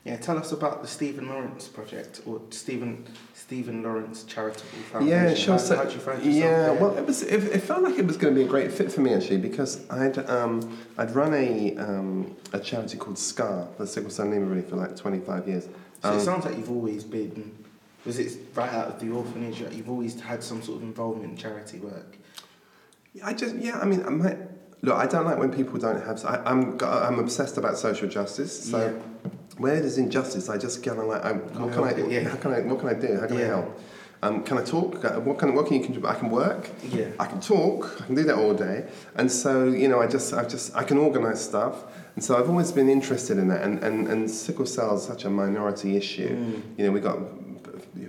yeah, 0.05 0.17
tell 0.17 0.37
us 0.39 0.53
about 0.53 0.83
the 0.83 0.89
Stephen 0.89 1.29
Lawrence 1.29 1.67
project 1.67 2.21
or 2.27 2.41
Stephen 2.51 3.07
Stephen 3.33 3.83
Lawrence 3.83 4.23
Charitable 4.25 4.69
Foundation. 4.93 5.09
Yeah, 5.29 5.35
sure. 5.35 5.53
How, 5.55 5.59
So, 5.59 5.83
you 5.83 5.99
find 5.99 6.23
yourself 6.23 6.25
yeah, 6.35 6.67
there? 6.67 6.75
well, 6.75 6.97
it 6.99 7.07
was. 7.07 7.23
It, 7.23 7.43
it 7.45 7.63
felt 7.63 7.83
like 7.83 7.99
it 7.99 8.07
was 8.07 8.19
going 8.19 8.35
to 8.35 8.39
be 8.39 8.45
a 8.45 8.49
great 8.49 8.71
fit 8.71 8.93
for 8.93 9.01
me 9.01 9.15
actually 9.15 9.39
because 9.39 9.89
I'd 9.91 10.19
um, 10.29 10.77
I'd 10.99 11.11
run 11.15 11.33
a 11.33 11.75
um, 11.79 12.37
a 12.53 12.61
charity 12.61 12.99
called 12.99 13.19
SCAR, 13.19 13.67
the 13.79 13.87
Sickle 13.87 14.11
Cell 14.11 14.27
Anemia 14.27 14.47
Relief, 14.47 14.69
for 14.69 14.77
like 14.77 14.95
25 14.95 15.49
years. 15.49 15.69
So 16.03 16.11
Um, 16.11 16.19
it 16.19 16.21
sounds 16.21 16.45
like 16.45 16.57
you've 16.59 16.71
always 16.71 17.03
been. 17.05 17.64
Was 18.07 18.19
it 18.19 18.39
right 18.55 18.73
out 18.73 18.89
of 18.89 19.01
the 19.01 19.11
orphanage? 19.11 19.61
You've 19.61 19.89
always 19.89 20.21
had 20.21 20.43
some 20.43 20.63
sort 20.63 20.79
of 20.79 20.83
involvement 20.83 21.31
in 21.31 21.37
charity 21.37 21.79
work. 21.79 22.19
I 23.25 23.33
just 23.33 23.55
yeah. 23.57 23.79
I 23.79 23.85
mean, 23.85 24.05
I 24.05 24.11
might, 24.11 24.39
look. 24.83 24.97
I 24.97 25.07
don't 25.07 25.25
like 25.25 25.39
when 25.39 25.53
people 25.53 25.79
don't 25.79 26.03
have. 26.05 26.25
I, 26.25 26.43
I'm 26.45 26.79
I'm 26.83 27.19
obsessed 27.19 27.57
about 27.57 27.79
social 27.79 28.09
justice. 28.09 28.71
So 28.71 28.79
Yeah. 28.79 29.31
where 29.59 29.81
there's 29.81 29.99
injustice, 29.99 30.49
I 30.49 30.59
just 30.59 30.83
kind 30.83 30.99
of 30.99 31.07
like. 31.07 31.25
I, 31.25 31.33
what 31.33 31.73
can 31.73 31.85
I? 31.85 32.09
yeah. 32.09 32.29
How 32.29 32.37
can 32.37 32.53
I? 32.53 32.61
What 32.61 32.81
can 32.81 32.89
I 32.89 32.95
do? 32.95 33.19
How 33.21 33.27
can 33.27 33.37
I 33.37 33.41
help? 33.45 33.81
Um, 34.23 34.43
can 34.43 34.57
I 34.59 34.65
talk? 34.65 35.05
Uh, 35.05 35.21
What 35.21 35.39
can 35.39 35.55
what 35.55 35.67
can 35.67 35.77
you 35.77 35.85
contribute? 35.85 36.09
I 36.09 36.15
can 36.15 36.31
work. 36.31 36.69
Yeah. 36.91 37.09
I 37.21 37.27
can 37.27 37.41
talk. 37.41 38.01
I 38.03 38.07
can 38.07 38.15
do 38.17 38.25
that 38.25 38.37
all 38.37 38.55
day. 38.55 38.87
And 39.15 39.31
so 39.31 39.67
you 39.67 39.87
know, 39.89 40.01
I 40.01 40.07
just 40.09 40.35
I 40.35 40.45
just 40.45 40.75
I 40.75 40.83
can 40.83 40.99
organise 40.99 41.41
stuff. 41.41 41.85
And 42.17 42.25
so 42.25 42.37
I've 42.39 42.49
always 42.49 42.73
been 42.73 42.89
interested 42.89 43.39
in 43.39 43.49
that. 43.49 43.63
And 43.63 43.83
and, 43.85 44.09
and 44.09 44.31
sickle 44.31 44.67
cell 44.67 44.97
is 44.97 45.05
such 45.05 45.25
a 45.25 45.31
minority 45.31 45.97
issue. 45.97 46.31
Mm. 46.37 46.63
You 46.79 46.87
know, 46.87 46.93
we 46.93 47.01
got 47.01 47.19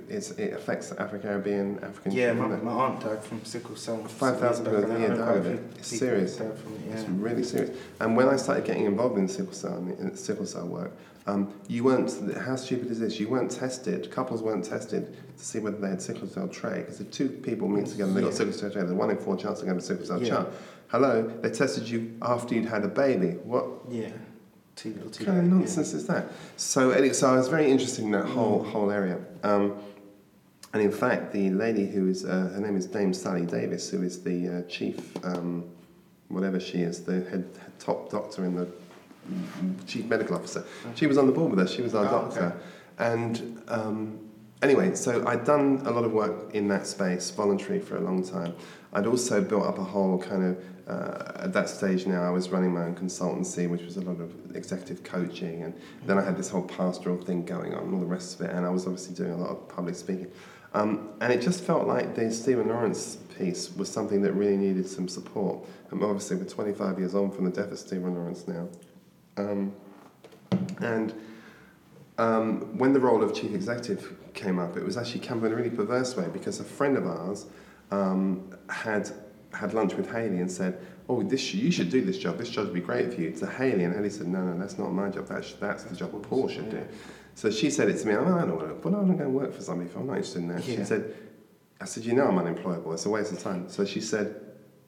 it's, 0.09 0.31
it 0.31 0.53
affects 0.53 0.89
the 0.89 1.01
Afro 1.01 1.19
Caribbean, 1.19 1.79
African 1.83 2.11
Yeah, 2.11 2.33
my, 2.33 2.47
my 2.47 2.71
aunt 2.71 3.01
died 3.01 3.23
from 3.23 3.43
sickle 3.45 3.75
cell. 3.75 4.03
5,000 4.03 4.65
some 4.65 4.73
people 4.75 4.91
a 4.91 4.99
year 4.99 5.11
and 5.11 5.21
I 5.21 5.25
know 5.25 5.25
died 5.25 5.37
of 5.37 5.45
it. 5.47 5.63
It's 5.77 5.97
serious. 5.97 6.39
it, 6.39 6.57
It's 6.91 7.07
really 7.09 7.43
serious. 7.43 7.77
And 7.99 8.15
when 8.17 8.27
I 8.29 8.35
started 8.35 8.65
getting 8.65 8.85
involved 8.85 9.17
in 9.17 9.27
sickle 9.27 9.53
cell 9.53 9.77
in 9.77 10.15
sickle 10.15 10.45
cell 10.45 10.67
work, 10.67 10.91
um, 11.27 11.53
you 11.67 11.83
weren't. 11.83 12.11
How 12.37 12.55
stupid 12.55 12.91
is 12.91 12.99
this? 12.99 13.19
You 13.19 13.27
weren't 13.27 13.49
tested. 13.49 14.11
Couples 14.11 14.43
weren't 14.43 14.63
tested 14.63 15.15
to 15.37 15.43
see 15.43 15.57
whether 15.59 15.77
they 15.77 15.89
had 15.89 16.01
sickle 16.01 16.27
cell 16.27 16.47
trait. 16.47 16.85
Because 16.85 17.01
if 17.01 17.09
two 17.09 17.29
people 17.29 17.67
meet 17.67 17.87
together 17.87 18.09
and 18.09 18.17
they 18.17 18.21
got 18.21 18.33
sickle 18.33 18.53
cell 18.53 18.69
trait, 18.69 18.85
there's 18.85 18.93
one 18.97 19.09
in 19.09 19.17
four 19.17 19.35
chance 19.35 19.59
of 19.59 19.65
getting 19.65 19.79
a 19.79 19.81
sickle 19.81 20.05
cell 20.05 20.21
Yeah. 20.21 20.29
child. 20.29 20.53
Hello, 20.89 21.23
they 21.41 21.49
tested 21.49 21.89
you 21.89 22.15
after 22.21 22.53
you'd 22.53 22.65
had 22.65 22.83
a 22.83 22.87
baby. 22.87 23.37
What 23.43 23.65
Yeah. 23.89 24.09
Too 24.75 24.91
kind 24.93 25.05
of 25.07 25.19
late, 25.19 25.27
yeah. 25.27 25.41
nonsense 25.41 25.93
is 25.93 26.05
that? 26.07 26.27
So, 26.57 26.91
anyway, 26.91 27.13
so 27.13 27.29
I 27.33 27.37
was 27.37 27.47
very 27.47 27.71
interested 27.71 28.03
in 28.03 28.11
that 28.11 28.25
whole 28.25 28.63
Mm. 28.63 28.71
whole 28.71 28.91
area. 28.91 29.17
Um, 29.43 29.73
and 30.73 30.83
in 30.83 30.91
fact, 30.91 31.31
the 31.31 31.49
lady 31.51 31.85
who 31.87 32.07
is 32.09 32.25
uh, 32.25 32.51
her 32.53 32.59
name 32.59 32.75
is 32.75 32.85
Dame 32.85 33.13
Sally 33.13 33.45
Davies, 33.45 33.89
who 33.89 34.01
is 34.03 34.21
the 34.21 34.49
uh, 34.49 34.61
chief, 34.63 34.97
um, 35.25 35.63
whatever 36.27 36.59
she 36.59 36.79
is, 36.79 37.03
the 37.03 37.13
head, 37.13 37.45
head 37.59 37.79
top 37.79 38.09
doctor 38.11 38.43
in 38.43 38.55
the 38.55 38.67
chief 39.87 40.05
medical 40.05 40.35
officer. 40.35 40.65
She 40.95 41.07
was 41.07 41.17
on 41.17 41.25
the 41.27 41.31
board 41.31 41.51
with 41.51 41.59
us. 41.59 41.71
She 41.71 41.81
was 41.81 41.95
our 41.95 42.05
Oh, 42.07 42.11
doctor, 42.11 42.45
okay. 42.47 42.55
and 42.97 43.61
um, 43.69 44.19
anyway, 44.61 44.93
so 44.95 45.25
I'd 45.25 45.45
done 45.45 45.81
a 45.85 45.91
lot 45.91 46.03
of 46.03 46.11
work 46.11 46.53
in 46.53 46.67
that 46.67 46.85
space, 46.85 47.31
voluntary 47.31 47.79
for 47.79 47.95
a 47.95 48.01
long 48.01 48.23
time. 48.23 48.53
I'd 48.91 49.07
also 49.07 49.41
built 49.41 49.63
up 49.65 49.77
a 49.77 49.83
whole 49.83 50.17
kind 50.19 50.43
of 50.43 50.57
uh, 50.87 51.31
at 51.35 51.53
that 51.53 51.69
stage 51.69 52.05
now 52.05 52.23
I 52.23 52.29
was 52.29 52.49
running 52.49 52.73
my 52.73 52.83
own 52.83 52.95
consultancy, 52.95 53.69
which 53.69 53.81
was 53.81 53.97
a 53.97 54.01
lot 54.01 54.21
of 54.21 54.55
executive 54.55 55.03
coaching, 55.03 55.63
and 55.63 55.73
then 56.05 56.17
I 56.17 56.23
had 56.23 56.37
this 56.37 56.49
whole 56.49 56.63
pastoral 56.63 57.17
thing 57.17 57.45
going 57.45 57.73
on, 57.73 57.83
and 57.83 57.93
all 57.93 57.99
the 57.99 58.05
rest 58.05 58.39
of 58.39 58.45
it, 58.45 58.51
and 58.55 58.65
I 58.65 58.69
was 58.69 58.85
obviously 58.85 59.15
doing 59.15 59.31
a 59.31 59.37
lot 59.37 59.49
of 59.49 59.67
public 59.67 59.95
speaking. 59.95 60.31
Um, 60.73 61.11
and 61.21 61.31
it 61.31 61.41
just 61.41 61.63
felt 61.63 61.87
like 61.87 62.15
the 62.15 62.29
Stephen 62.31 62.67
Lawrence 62.67 63.17
piece 63.37 63.73
was 63.75 63.89
something 63.89 64.21
that 64.23 64.33
really 64.33 64.57
needed 64.57 64.87
some 64.87 65.07
support. 65.07 65.65
And 65.89 66.03
obviously, 66.03 66.35
we're 66.35 66.43
25 66.43 66.99
years 66.99 67.15
on 67.15 67.31
from 67.31 67.45
the 67.45 67.51
death 67.51 67.71
of 67.71 67.79
Stephen 67.79 68.13
Lawrence 68.13 68.45
now. 68.45 68.67
Um, 69.37 69.73
and 70.81 71.13
um, 72.17 72.77
when 72.77 72.91
the 72.91 72.99
role 72.99 73.23
of 73.23 73.33
chief 73.33 73.53
executive 73.53 74.13
came 74.33 74.59
up, 74.59 74.75
it 74.75 74.83
was 74.83 74.97
actually 74.97 75.21
came 75.21 75.37
up 75.37 75.45
in 75.45 75.53
a 75.53 75.55
really 75.55 75.69
perverse 75.69 76.15
way 76.15 76.27
because 76.31 76.59
a 76.59 76.63
friend 76.63 76.97
of 76.97 77.07
ours 77.07 77.45
um, 77.91 78.53
had 78.69 79.09
had 79.55 79.73
lunch 79.73 79.93
with 79.95 80.11
Haley 80.11 80.39
and 80.39 80.51
said, 80.51 80.79
"Oh, 81.09 81.23
this 81.23 81.53
you 81.53 81.71
should 81.71 81.89
do 81.89 82.01
this 82.01 82.17
job. 82.17 82.37
This 82.37 82.49
job 82.49 82.65
would 82.65 82.73
be 82.73 82.81
great 82.81 83.13
for 83.13 83.21
you." 83.21 83.31
To 83.31 83.47
Haley, 83.47 83.83
and 83.83 83.95
Haley 83.95 84.09
said, 84.09 84.27
"No, 84.27 84.41
no, 84.41 84.57
that's 84.57 84.77
not 84.77 84.91
my 84.91 85.09
job. 85.09 85.27
That's 85.27 85.53
that's 85.53 85.83
the 85.83 85.95
job 85.95 86.11
Paul 86.23 86.47
should 86.47 86.69
do." 86.69 86.81
So 87.35 87.49
she 87.51 87.69
said 87.69 87.89
it 87.89 87.97
to 87.99 88.07
me. 88.07 88.13
I'm 88.13 88.31
like, 88.31 88.43
I 88.43 88.47
don't 88.47 88.55
want 88.55 88.69
to. 88.69 88.75
But 88.75 88.97
I'm 88.97 89.07
not 89.07 89.17
going 89.17 89.29
to 89.31 89.37
work 89.37 89.53
for 89.53 89.61
somebody 89.61 89.89
if 89.89 89.95
I'm 89.95 90.07
not 90.07 90.17
interested 90.17 90.39
in 90.39 90.47
that. 90.49 90.63
She 90.63 90.83
said, 90.83 91.15
"I 91.81 91.85
said, 91.85 92.05
you 92.05 92.13
know, 92.13 92.27
I'm 92.27 92.37
unemployable. 92.37 92.93
It's 92.93 93.05
a 93.05 93.09
waste 93.09 93.31
of 93.33 93.39
time." 93.39 93.69
So 93.69 93.83
she 93.83 93.99
said, 93.99 94.41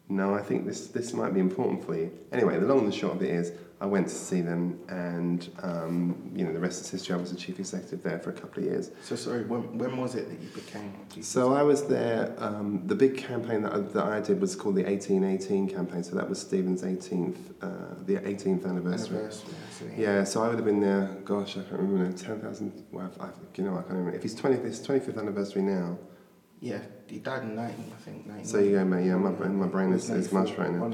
no, 0.09 0.33
I 0.33 0.41
think 0.41 0.65
this 0.65 0.87
this 0.87 1.13
might 1.13 1.33
be 1.33 1.39
important 1.39 1.83
for 1.85 1.95
you. 1.95 2.11
Anyway, 2.31 2.57
the 2.59 2.65
long 2.65 2.79
and 2.79 2.87
the 2.87 2.95
short 2.95 3.15
of 3.15 3.21
it 3.21 3.29
is, 3.29 3.51
I 3.79 3.85
went 3.85 4.07
to 4.07 4.15
see 4.15 4.41
them, 4.41 4.79
and 4.89 5.47
um, 5.61 6.31
you 6.33 6.43
know, 6.43 6.51
the 6.51 6.59
rest 6.59 6.81
is 6.81 6.89
history. 6.89 7.13
I 7.13 7.19
was 7.19 7.31
the 7.31 7.37
chief 7.37 7.59
executive 7.59 8.01
there 8.01 8.17
for 8.17 8.31
a 8.31 8.33
couple 8.33 8.63
of 8.63 8.69
years. 8.69 8.89
So 9.03 9.15
sorry, 9.15 9.43
when, 9.43 9.77
when 9.77 9.97
was 9.97 10.15
it 10.15 10.27
that 10.29 10.41
you 10.41 10.49
became? 10.49 10.93
chief 11.13 11.23
So 11.23 11.53
I 11.53 11.61
was 11.61 11.85
there. 11.85 12.33
Um, 12.39 12.87
the 12.87 12.95
big 12.95 13.17
campaign 13.17 13.61
that 13.61 13.73
I, 13.73 13.79
that 13.79 14.03
I 14.03 14.19
did 14.19 14.41
was 14.41 14.55
called 14.55 14.75
the 14.77 14.83
1818 14.83 15.69
campaign. 15.69 16.03
So 16.03 16.15
that 16.15 16.27
was 16.27 16.41
Stephen's 16.41 16.81
18th, 16.81 17.37
uh, 17.61 17.67
the 18.05 18.15
18th 18.15 18.67
anniversary. 18.67 19.17
Anniversary, 19.17 19.93
Yeah, 19.95 20.23
so 20.23 20.41
I 20.41 20.47
would 20.47 20.55
have 20.55 20.65
been 20.65 20.81
there. 20.81 21.15
Gosh, 21.23 21.51
I 21.57 21.61
can't 21.61 21.73
remember. 21.73 22.09
now, 22.09 22.15
10,000. 22.15 22.85
Well, 22.91 23.11
I, 23.19 23.29
you 23.55 23.63
know, 23.63 23.73
I 23.73 23.81
can't 23.81 23.89
remember. 23.89 24.15
If 24.15 24.23
he's 24.23 24.33
20, 24.33 24.57
his 24.63 24.79
25th 24.85 25.19
anniversary 25.19 25.61
now. 25.61 25.99
Yeah, 26.59 26.79
he 27.05 27.19
died 27.19 27.43
in 27.43 27.55
19, 27.55 27.93
I 27.95 28.01
think. 28.01 28.25
19. 28.25 28.45
So 28.45 28.57
you 28.57 28.71
go, 28.71 28.85
mate. 28.85 29.05
Yeah, 29.05 29.17
my 29.17 29.29
brain, 29.29 29.55
my 29.55 29.67
brain 29.67 29.93
is, 29.93 30.09
is 30.09 30.33
mush 30.33 30.53
right 30.53 30.71
now. 30.71 30.91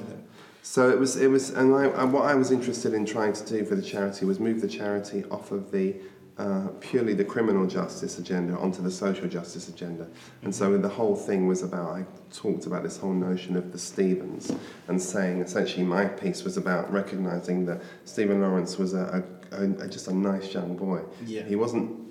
One 0.64 0.90
of 0.90 0.90
them. 0.90 0.90
So 0.90 0.90
it 0.90 1.00
was, 1.00 1.16
it 1.18 1.28
was, 1.28 1.50
and 1.50 1.76
I, 1.76 1.86
and 1.86 2.14
what 2.14 2.26
I 2.26 2.36
was 2.36 2.52
interested 2.52 2.94
in 2.94 3.06
trying 3.06 3.34
to 3.34 3.46
do 3.46 3.66
for 3.66 3.76
the 3.76 3.82
charity 3.82 4.26
was 4.26 4.40
move 4.40 4.62
the 4.62 4.68
charity 4.68 5.24
off 5.30 5.52
of 5.52 5.72
the 5.72 5.96
uh, 6.38 6.70
purely 6.80 7.14
the 7.14 7.24
criminal 7.24 7.68
justice 7.68 8.18
agenda 8.18 8.58
onto 8.58 8.82
the 8.82 8.90
social 8.90 9.28
justice 9.28 9.68
agenda. 9.70 10.08
And 10.42 10.56
so 10.56 10.78
the 10.78 10.90
whole 10.90 11.16
thing 11.16 11.48
was 11.48 11.62
about, 11.62 11.92
I 11.92 12.06
talked 12.32 12.66
about 12.66 12.82
this 12.82 12.98
whole 12.98 13.14
notion 13.14 13.56
of 13.56 13.72
the 13.72 13.78
Stevens 13.78 14.52
and 14.88 15.00
saying 15.00 15.42
essentially 15.42 15.84
my 15.84 16.06
piece 16.06 16.44
was 16.44 16.58
about 16.58 16.92
recognizing 16.92 17.66
that 17.68 17.82
Stephen 18.06 18.42
Lawrence 18.42 18.80
was 18.80 18.96
a, 18.96 19.24
a, 19.52 19.64
a 19.64 19.88
just 19.88 20.08
a 20.08 20.14
nice 20.14 20.54
young 20.54 20.76
boy. 20.76 21.02
Yeah. 21.24 21.44
He 21.44 21.56
wasn't 21.56 22.04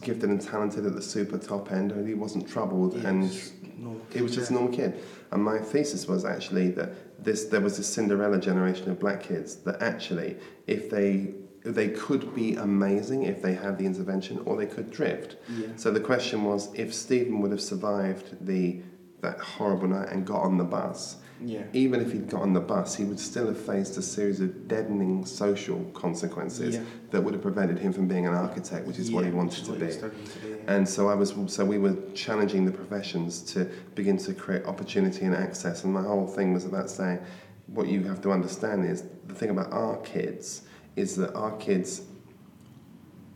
gifted 0.00 0.30
and 0.30 0.40
talented 0.40 0.86
at 0.86 0.94
the 0.94 1.02
super 1.02 1.38
top 1.38 1.70
end, 1.70 1.92
and 1.92 2.06
he 2.08 2.14
wasn't 2.14 2.48
troubled, 2.48 2.94
Yeah, 2.94 3.10
and 3.10 3.30
he 4.12 4.22
was 4.22 4.34
just 4.34 4.50
a 4.50 4.54
normal 4.54 4.72
kid. 4.72 5.00
And 5.30 5.42
my 5.42 5.58
thesis 5.58 6.08
was 6.08 6.24
actually 6.24 6.70
that 6.70 7.11
this 7.24 7.44
there 7.44 7.60
was 7.60 7.76
this 7.76 7.88
Cinderella 7.88 8.38
generation 8.38 8.90
of 8.90 8.98
black 8.98 9.22
kids 9.22 9.56
that 9.56 9.80
actually, 9.82 10.36
if 10.66 10.90
they 10.90 11.34
they 11.64 11.88
could 11.90 12.34
be 12.34 12.56
amazing 12.56 13.22
if 13.22 13.40
they 13.40 13.54
had 13.54 13.78
the 13.78 13.86
intervention, 13.86 14.40
or 14.44 14.56
they 14.56 14.66
could 14.66 14.90
drift. 14.90 15.36
Yeah. 15.48 15.68
So 15.76 15.90
the 15.90 16.00
question 16.00 16.44
was, 16.44 16.72
if 16.74 16.92
Stephen 16.92 17.40
would 17.40 17.52
have 17.52 17.60
survived 17.60 18.44
the 18.44 18.80
that 19.20 19.38
horrible 19.38 19.88
night 19.88 20.08
and 20.10 20.26
got 20.26 20.42
on 20.42 20.58
the 20.58 20.64
bus, 20.64 21.16
Yeah. 21.44 21.64
even 21.72 22.00
if 22.00 22.12
he'd 22.12 22.28
got 22.28 22.42
on 22.42 22.52
the 22.52 22.60
bus, 22.60 22.94
he 22.94 23.04
would 23.04 23.18
still 23.20 23.46
have 23.48 23.58
faced 23.58 23.96
a 23.96 24.02
series 24.02 24.40
of 24.40 24.68
deadening 24.68 25.24
social 25.26 25.82
consequences 25.94 26.76
Yeah. 26.76 26.82
that 27.10 27.22
would 27.22 27.34
have 27.34 27.42
prevented 27.42 27.78
him 27.78 27.92
from 27.92 28.08
being 28.08 28.26
an 28.26 28.34
architect, 28.34 28.86
which 28.86 28.98
is 28.98 29.10
what 29.10 29.24
he 29.24 29.30
wanted 29.30 29.64
to 29.64 29.70
what 29.72 29.80
be. 29.80 29.86
to 29.92 30.08
be. 30.08 30.54
And 30.66 30.88
so 30.88 31.08
I 31.08 31.14
was, 31.14 31.34
so 31.46 31.64
we 31.64 31.78
were 31.78 31.96
challenging 32.14 32.64
the 32.64 32.72
professions 32.72 33.40
to 33.52 33.68
begin 33.94 34.16
to 34.18 34.34
create 34.34 34.64
opportunity 34.66 35.24
and 35.24 35.34
access. 35.34 35.84
And 35.84 35.92
my 35.92 36.02
whole 36.02 36.26
thing 36.26 36.52
was 36.52 36.64
about 36.64 36.88
saying, 36.90 37.18
what 37.66 37.86
you 37.88 38.02
have 38.04 38.20
to 38.22 38.30
understand 38.32 38.84
is 38.84 39.04
the 39.26 39.34
thing 39.34 39.50
about 39.50 39.72
our 39.72 39.96
kids 39.98 40.62
is 40.96 41.16
that 41.16 41.34
our 41.34 41.52
kids 41.56 42.02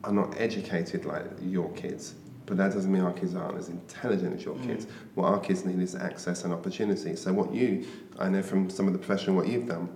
are 0.05 0.12
not 0.12 0.35
educated 0.39 1.05
like 1.05 1.24
your 1.43 1.70
kids, 1.73 2.15
but 2.47 2.56
that 2.56 2.73
doesn't 2.73 2.90
mean 2.90 3.02
our 3.02 3.12
kids 3.12 3.35
aren't 3.35 3.59
as 3.59 3.68
intelligent 3.68 4.35
as 4.35 4.44
your 4.44 4.56
kids. 4.59 4.86
Mm. 4.86 4.90
What 5.14 5.27
our 5.27 5.40
kids 5.40 5.64
need 5.64 5.81
is 5.81 5.94
access 5.94 6.44
and 6.44 6.52
opportunity. 6.52 7.16
So 7.16 7.32
what 7.32 7.52
you, 7.52 7.86
I 8.18 8.28
know 8.28 8.43
from 8.43 8.70
some 8.70 8.86
of 8.86 8.93
the 8.93 8.98
professional 8.98 9.36
what 9.36 9.48
you've 9.48 9.66
done, 9.66 9.89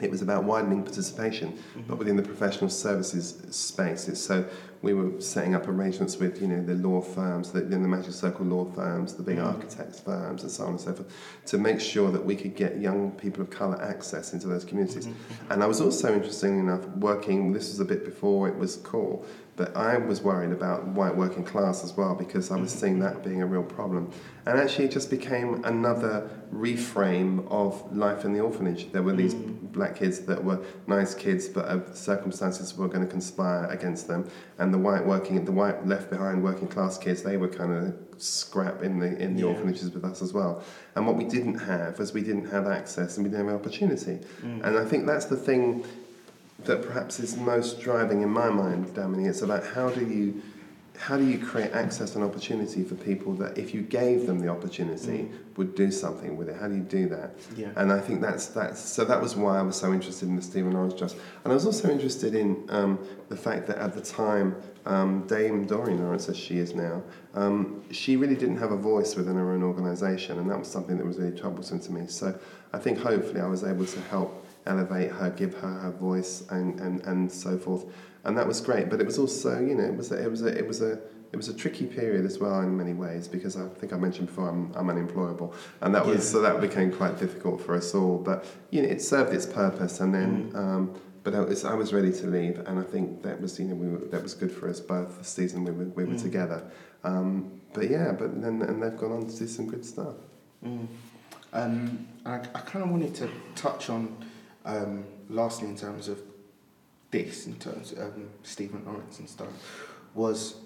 it 0.00 0.10
was 0.10 0.22
about 0.22 0.42
widening 0.42 0.82
participation, 0.82 1.50
but 1.74 1.82
mm-hmm. 1.82 1.96
within 1.98 2.16
the 2.16 2.22
professional 2.22 2.68
services 2.68 3.46
space. 3.54 4.08
It's 4.08 4.20
so 4.20 4.44
we 4.82 4.92
were 4.92 5.20
setting 5.20 5.54
up 5.54 5.68
arrangements 5.68 6.16
with 6.16 6.42
you 6.42 6.48
know 6.48 6.62
the 6.62 6.74
law 6.74 7.00
firms, 7.00 7.52
the, 7.52 7.60
the 7.60 7.78
Magic 7.78 8.12
Circle 8.12 8.44
law 8.46 8.64
firms, 8.64 9.14
the 9.14 9.22
big 9.22 9.38
mm. 9.38 9.46
architects 9.46 10.00
firms, 10.00 10.42
and 10.42 10.50
so 10.50 10.64
on 10.64 10.70
and 10.70 10.80
so 10.80 10.94
forth, 10.94 11.12
to 11.46 11.58
make 11.58 11.80
sure 11.80 12.10
that 12.10 12.24
we 12.24 12.34
could 12.34 12.56
get 12.56 12.80
young 12.80 13.12
people 13.12 13.40
of 13.40 13.50
colour 13.50 13.80
access 13.80 14.32
into 14.32 14.48
those 14.48 14.64
communities. 14.64 15.06
Mm-hmm. 15.06 15.52
And 15.52 15.62
I 15.62 15.66
was 15.66 15.80
also, 15.80 16.12
interestingly 16.12 16.58
enough, 16.58 16.84
working. 16.96 17.52
This 17.52 17.68
was 17.68 17.78
a 17.78 17.84
bit 17.84 18.04
before 18.04 18.48
it 18.48 18.56
was 18.56 18.76
cool, 18.78 19.24
but 19.56 19.76
I 19.76 19.98
was 19.98 20.20
worried 20.20 20.50
about 20.50 20.86
white 20.86 21.16
working 21.16 21.44
class 21.44 21.84
as 21.84 21.96
well 21.96 22.14
because 22.14 22.50
I 22.50 22.56
was 22.56 22.70
mm-hmm. 22.70 22.80
seeing 22.80 22.98
that 23.00 23.22
being 23.22 23.42
a 23.42 23.46
real 23.46 23.62
problem. 23.62 24.10
And 24.46 24.58
actually, 24.58 24.86
it 24.86 24.90
just 24.90 25.10
became 25.10 25.64
another 25.64 26.28
reframe 26.52 27.50
of 27.50 27.96
life 27.96 28.24
in 28.24 28.32
the 28.32 28.40
orphanage. 28.40 28.92
There 28.92 29.02
were 29.02 29.14
these 29.14 29.34
mm. 29.34 29.72
black 29.72 29.96
kids 29.96 30.20
that 30.20 30.44
were 30.44 30.60
nice 30.86 31.14
kids, 31.14 31.48
but 31.48 31.64
uh, 31.66 31.94
circumstances 31.94 32.76
were 32.76 32.88
going 32.88 33.04
to 33.04 33.10
conspire 33.10 33.66
against 33.66 34.06
them. 34.06 34.28
And 34.58 34.74
the 34.74 34.78
white 34.78 35.06
working, 35.06 35.42
the 35.44 35.52
white 35.52 35.86
left 35.86 36.10
behind 36.10 36.42
working 36.42 36.68
class 36.68 36.98
kids, 36.98 37.22
they 37.22 37.36
were 37.36 37.48
kind 37.48 37.72
of 37.72 37.94
scrap 38.22 38.82
in 38.82 38.98
the 38.98 39.16
in 39.18 39.34
the 39.34 39.42
Yeah. 39.42 39.48
orphanages 39.48 39.90
with 39.92 40.04
us 40.04 40.20
as 40.20 40.32
well. 40.32 40.62
And 40.94 41.06
what 41.06 41.16
we 41.16 41.24
didn't 41.24 41.58
have 41.58 41.98
was 41.98 42.12
we 42.12 42.22
didn't 42.22 42.50
have 42.50 42.66
access 42.66 43.16
and 43.16 43.24
we 43.24 43.30
didn't 43.30 43.46
have 43.46 43.56
opportunity. 43.56 44.20
Mm. 44.42 44.64
And 44.64 44.78
I 44.78 44.84
think 44.84 45.06
that's 45.06 45.26
the 45.26 45.36
thing 45.36 45.84
that 46.66 46.82
perhaps 46.82 47.20
is 47.20 47.36
most 47.36 47.80
driving 47.80 48.22
in 48.22 48.30
my 48.30 48.48
mind, 48.48 48.86
Damini. 48.88 49.28
It's 49.28 49.42
about 49.42 49.66
how 49.66 49.90
do 49.90 50.04
you 50.06 50.42
how 50.96 51.16
do 51.16 51.26
you 51.26 51.38
create 51.38 51.72
access 51.72 52.14
and 52.14 52.22
opportunity 52.22 52.84
for 52.84 52.94
people 52.94 53.34
that 53.34 53.58
if 53.58 53.74
you 53.74 53.82
gave 53.82 54.26
them 54.26 54.38
the 54.38 54.48
opportunity 54.48 55.28
would 55.56 55.74
do 55.74 55.90
something 55.90 56.36
with 56.36 56.48
it? 56.48 56.56
How 56.56 56.68
do 56.68 56.76
you 56.76 56.82
do 56.82 57.08
that? 57.08 57.34
Yeah. 57.56 57.70
And 57.76 57.92
I 57.92 58.00
think 58.00 58.20
that's 58.20 58.46
that's 58.46 58.80
so 58.80 59.04
that 59.04 59.20
was 59.20 59.34
why 59.34 59.58
I 59.58 59.62
was 59.62 59.76
so 59.76 59.92
interested 59.92 60.28
in 60.28 60.36
the 60.36 60.42
Stephen 60.42 60.72
Lawrence 60.72 60.94
Trust. 60.94 61.16
And 61.42 61.52
I 61.52 61.54
was 61.54 61.66
also 61.66 61.90
interested 61.90 62.34
in 62.34 62.64
um, 62.68 62.98
the 63.28 63.36
fact 63.36 63.66
that 63.66 63.78
at 63.78 63.94
the 63.94 64.00
time 64.00 64.54
um, 64.86 65.26
Dame 65.26 65.66
Doreen 65.66 65.98
Lawrence, 65.98 66.28
as 66.28 66.38
she 66.38 66.58
is 66.58 66.74
now, 66.74 67.02
um, 67.34 67.82
she 67.90 68.16
really 68.16 68.36
didn't 68.36 68.58
have 68.58 68.70
a 68.70 68.76
voice 68.76 69.16
within 69.16 69.34
her 69.34 69.50
own 69.50 69.62
organisation, 69.62 70.38
and 70.38 70.48
that 70.50 70.58
was 70.58 70.68
something 70.68 70.96
that 70.96 71.06
was 71.06 71.18
really 71.18 71.36
troublesome 71.36 71.80
to 71.80 71.92
me. 71.92 72.06
So 72.06 72.38
I 72.72 72.78
think 72.78 72.98
hopefully 72.98 73.40
I 73.40 73.46
was 73.46 73.64
able 73.64 73.86
to 73.86 74.00
help 74.02 74.43
elevate 74.66 75.10
her, 75.12 75.30
give 75.30 75.54
her 75.54 75.68
her 75.68 75.90
voice, 75.90 76.44
and, 76.50 76.80
and, 76.80 77.00
and 77.02 77.30
so 77.30 77.58
forth. 77.58 77.84
And 78.24 78.36
that 78.38 78.46
was 78.46 78.60
great. 78.60 78.88
But 78.90 79.00
it 79.00 79.06
was 79.06 79.18
also, 79.18 79.60
you 79.60 79.74
know, 79.74 79.84
it 79.84 79.96
was 79.96 80.10
a, 80.12 80.22
it 80.22 80.30
was 80.30 80.42
a, 80.42 80.58
it 80.58 80.66
was 80.66 80.80
a 80.82 80.98
it 81.32 81.36
was 81.36 81.48
a 81.48 81.54
tricky 81.54 81.84
period 81.86 82.24
as 82.24 82.38
well 82.38 82.60
in 82.60 82.76
many 82.76 82.92
ways 82.94 83.26
because 83.26 83.56
I 83.56 83.66
think 83.66 83.92
I 83.92 83.96
mentioned 83.96 84.28
before 84.28 84.48
I'm, 84.48 84.72
I'm 84.76 84.88
unemployable, 84.88 85.52
and 85.80 85.92
that 85.94 86.06
was 86.06 86.16
Yeah. 86.18 86.22
so 86.32 86.40
that 86.42 86.60
became 86.60 86.92
quite 86.92 87.18
difficult 87.18 87.60
for 87.60 87.74
us 87.74 87.92
all. 87.94 88.18
But 88.18 88.46
you 88.70 88.82
know, 88.82 88.88
it 88.88 89.02
served 89.02 89.32
its 89.34 89.46
purpose, 89.46 90.00
and 90.00 90.14
then. 90.14 90.52
Um, 90.54 90.94
but 91.24 91.34
I 91.34 91.40
was, 91.40 91.64
I 91.64 91.72
was 91.72 91.94
ready 91.94 92.12
to 92.12 92.26
leave, 92.26 92.58
and 92.66 92.78
I 92.78 92.82
think 92.82 93.22
that 93.22 93.40
was 93.40 93.58
you 93.58 93.64
know 93.64 93.74
we 93.74 93.88
were, 93.88 93.98
that 94.10 94.22
was 94.22 94.34
good 94.34 94.52
for 94.52 94.68
us 94.68 94.78
both. 94.78 95.16
The 95.18 95.24
season 95.24 95.64
we 95.64 95.70
were 95.72 95.84
we 95.86 96.04
were 96.04 96.12
Mm. 96.14 96.22
together, 96.22 96.62
um, 97.02 97.50
but 97.72 97.88
yeah, 97.90 98.12
but 98.12 98.40
then 98.42 98.60
and 98.62 98.82
they've 98.82 98.96
gone 98.96 99.10
on 99.12 99.26
to 99.26 99.34
do 99.38 99.46
some 99.48 99.66
good 99.66 99.84
stuff. 99.86 100.14
Mm. 100.64 100.86
Um, 101.54 102.06
I, 102.26 102.34
I 102.54 102.60
kind 102.60 102.84
of 102.84 102.90
wanted 102.90 103.14
to 103.16 103.28
touch 103.54 103.88
on, 103.88 104.14
um, 104.64 105.04
lastly, 105.28 105.68
in 105.68 105.76
terms 105.76 106.08
of 106.08 106.20
this, 107.10 107.46
in 107.46 107.54
terms 107.56 107.92
of 107.92 108.14
um, 108.14 108.30
Stephen 108.42 108.84
Lawrence 108.84 109.18
and 109.18 109.28
stuff, 109.28 109.48
was 110.14 110.56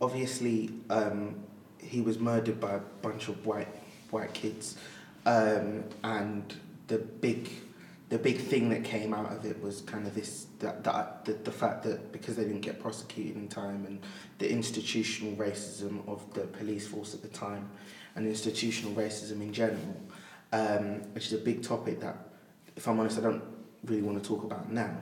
obviously 0.00 0.70
um, 0.90 1.36
he 1.78 2.00
was 2.00 2.18
murdered 2.18 2.60
by 2.60 2.74
a 2.74 2.80
bunch 3.02 3.28
of 3.28 3.44
white 3.44 3.68
white 4.10 4.32
kids, 4.32 4.76
um, 5.26 5.84
and 6.02 6.54
the 6.86 6.98
big 6.98 7.50
the 8.08 8.18
big 8.18 8.38
thing 8.38 8.70
that 8.70 8.84
came 8.84 9.12
out 9.12 9.30
of 9.32 9.44
it 9.44 9.62
was 9.62 9.82
kind 9.82 10.06
of 10.06 10.14
this 10.14 10.46
that, 10.60 10.82
that 10.84 11.24
the, 11.24 11.32
the 11.32 11.50
fact 11.50 11.82
that 11.82 12.10
because 12.10 12.36
they 12.36 12.44
didn't 12.44 12.62
get 12.62 12.80
prosecuted 12.80 13.36
in 13.36 13.48
time 13.48 13.84
and 13.86 14.00
the 14.38 14.50
institutional 14.50 15.34
racism 15.36 16.06
of 16.08 16.22
the 16.32 16.40
police 16.40 16.86
force 16.86 17.12
at 17.14 17.22
the 17.22 17.28
time 17.28 17.68
and 18.16 18.26
institutional 18.26 18.92
racism 18.92 19.40
in 19.42 19.52
general, 19.52 19.96
um, 20.52 21.02
which 21.12 21.26
is 21.26 21.34
a 21.34 21.38
big 21.38 21.62
topic 21.62 22.00
that, 22.00 22.16
if 22.78 22.86
I'm 22.86 22.98
honest, 23.00 23.18
I 23.18 23.22
don't 23.22 23.42
really 23.84 24.02
want 24.02 24.22
to 24.22 24.26
talk 24.26 24.44
about 24.44 24.70
now. 24.72 24.96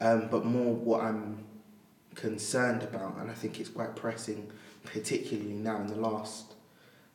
Um, 0.00 0.28
but 0.30 0.44
more 0.44 0.74
what 0.74 1.02
I'm 1.02 1.38
concerned 2.14 2.82
about, 2.82 3.16
and 3.18 3.30
I 3.30 3.34
think 3.34 3.58
it's 3.58 3.70
quite 3.70 3.96
pressing, 3.96 4.50
particularly 4.84 5.54
now 5.54 5.78
in 5.80 5.86
the 5.86 5.96
last, 5.96 6.52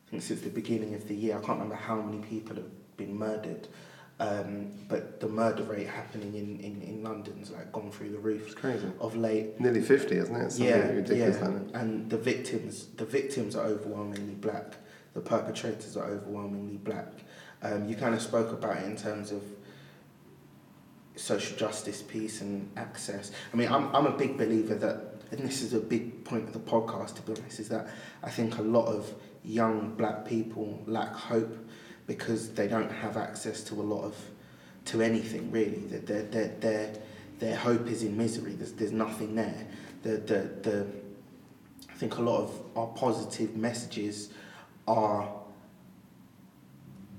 I 0.06 0.10
think 0.10 0.22
since 0.24 0.40
the 0.40 0.50
beginning 0.50 0.94
of 0.94 1.06
the 1.06 1.14
year, 1.14 1.36
I 1.36 1.38
can't 1.38 1.60
remember 1.60 1.76
how 1.76 2.00
many 2.02 2.18
people 2.26 2.56
have 2.56 2.96
been 2.96 3.16
murdered, 3.16 3.68
um, 4.18 4.72
but 4.88 5.20
the 5.20 5.28
murder 5.28 5.62
rate 5.62 5.86
happening 5.86 6.34
in, 6.34 6.58
in, 6.58 6.82
in 6.82 7.04
London's 7.04 7.52
like 7.52 7.70
gone 7.70 7.92
through 7.92 8.10
the 8.10 8.18
roof 8.18 8.46
It's 8.46 8.54
crazy. 8.56 8.88
of 9.00 9.14
late. 9.14 9.60
Nearly 9.60 9.80
fifty, 9.82 10.16
isn't 10.16 10.34
it? 10.34 10.58
Yeah, 10.58 10.88
ridiculous. 10.88 11.36
yeah. 11.40 11.80
And 11.80 12.10
the 12.10 12.16
victims, 12.18 12.86
the 12.96 13.04
victims 13.04 13.54
are 13.54 13.66
overwhelmingly 13.66 14.34
black. 14.34 14.74
The 15.14 15.20
perpetrators 15.20 15.96
are 15.96 16.06
overwhelmingly 16.06 16.78
black. 16.78 17.06
Um, 17.62 17.88
you 17.88 17.94
kind 17.94 18.14
of 18.14 18.20
spoke 18.20 18.50
about 18.52 18.78
it 18.78 18.84
in 18.84 18.96
terms 18.96 19.30
of 19.30 19.42
social 21.18 21.56
justice 21.56 22.02
piece 22.02 22.40
and 22.40 22.70
access. 22.76 23.32
I 23.52 23.56
mean, 23.56 23.68
I'm, 23.68 23.94
I'm 23.94 24.06
a 24.06 24.16
big 24.16 24.38
believer 24.38 24.74
that, 24.76 25.00
and 25.30 25.40
this 25.40 25.62
is 25.62 25.74
a 25.74 25.80
big 25.80 26.24
point 26.24 26.44
of 26.44 26.52
the 26.52 26.60
podcast, 26.60 27.16
to 27.16 27.22
be 27.22 27.38
honest, 27.38 27.60
is 27.60 27.68
that 27.68 27.88
I 28.22 28.30
think 28.30 28.58
a 28.58 28.62
lot 28.62 28.86
of 28.86 29.12
young 29.44 29.94
black 29.96 30.24
people 30.24 30.82
lack 30.86 31.12
hope 31.12 31.56
because 32.06 32.50
they 32.50 32.68
don't 32.68 32.90
have 32.90 33.16
access 33.16 33.62
to 33.64 33.74
a 33.74 33.82
lot 33.82 34.02
of, 34.04 34.16
to 34.86 35.02
anything 35.02 35.50
really. 35.50 35.78
Their, 35.86 36.22
their, 36.22 36.48
their, 36.48 36.94
their 37.38 37.56
hope 37.56 37.88
is 37.88 38.02
in 38.02 38.16
misery. 38.16 38.52
There's, 38.52 38.72
there's 38.72 38.92
nothing 38.92 39.34
there. 39.34 39.66
The, 40.02 40.10
the, 40.10 40.50
the, 40.62 40.86
I 41.90 41.94
think 41.94 42.16
a 42.18 42.22
lot 42.22 42.42
of 42.42 42.62
our 42.76 42.86
positive 42.86 43.56
messages 43.56 44.30
are 44.86 45.28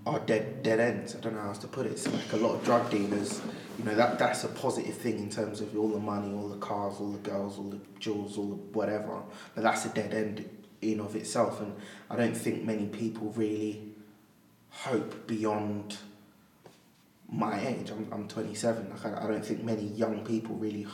are 0.05 0.19
dead 0.19 0.63
dead 0.63 0.80
ends. 0.80 1.15
I 1.15 1.19
don't 1.19 1.35
know 1.35 1.41
how 1.41 1.49
else 1.49 1.59
to 1.59 1.67
put 1.67 1.85
it. 1.85 1.91
It's 1.91 2.07
like 2.07 2.34
a 2.34 2.38
lot 2.38 2.55
of 2.55 2.63
drug 2.63 2.89
dealers, 2.89 3.41
you 3.80 3.85
know, 3.85 3.95
that 3.95 4.19
that's 4.19 4.43
a 4.43 4.49
positive 4.49 4.95
thing 4.95 5.19
in 5.19 5.30
terms 5.30 5.61
of 5.61 5.76
all 5.77 5.88
the 5.88 5.99
money, 5.99 6.34
all 6.34 6.49
the 6.49 6.57
cars, 6.57 6.95
all 6.99 7.11
the 7.11 7.30
girls, 7.30 7.57
all 7.57 7.69
the 7.69 7.80
jewels, 7.97 8.38
all 8.38 8.47
the 8.47 8.56
whatever. 8.56 9.22
But 9.56 9.64
that's 9.64 9.85
a 9.85 9.89
dead 9.89 10.14
end 10.14 10.49
in 10.81 10.99
of 10.99 11.15
itself, 11.15 11.61
and 11.61 11.73
I 12.10 12.18
don't 12.18 12.35
think 12.35 12.65
many 12.65 12.88
people 12.88 13.31
really 13.38 13.81
hope 14.69 15.27
beyond 15.27 15.95
my 17.31 17.65
age. 17.65 17.89
I'm 17.89 18.06
I'm 18.11 18.27
27. 18.27 18.89
Like 18.89 19.06
I, 19.06 19.23
I 19.23 19.27
don't 19.27 19.45
think 19.45 19.64
many 19.64 19.84
young 19.84 20.26
people 20.26 20.56
really 20.56 20.85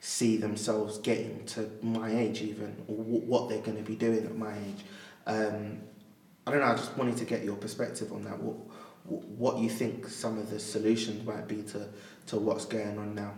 see 0.00 0.38
themselves 0.38 0.96
getting 0.98 1.44
to 1.44 1.70
my 1.82 2.10
age 2.10 2.40
even, 2.40 2.74
or 2.88 2.96
w- 2.96 3.20
what 3.20 3.50
they're 3.50 3.60
going 3.60 3.76
to 3.76 3.82
be 3.82 3.96
doing 3.96 4.24
at 4.24 4.34
my 4.34 4.54
age. 4.54 4.84
Um, 5.26 5.82
I 6.46 6.52
don't 6.52 6.60
know. 6.60 6.68
I 6.68 6.74
just 6.74 6.96
wanted 6.96 7.18
to 7.18 7.26
get 7.26 7.44
your 7.44 7.56
perspective 7.56 8.14
on 8.14 8.24
that. 8.24 8.38
What 8.40 8.56
what 9.04 9.58
you 9.58 9.68
think 9.68 10.08
some 10.08 10.38
of 10.38 10.50
the 10.50 10.58
solutions 10.58 11.26
might 11.26 11.46
be 11.46 11.62
to 11.62 11.88
to 12.26 12.36
what's 12.36 12.64
going 12.64 12.98
on 12.98 13.14
now. 13.14 13.32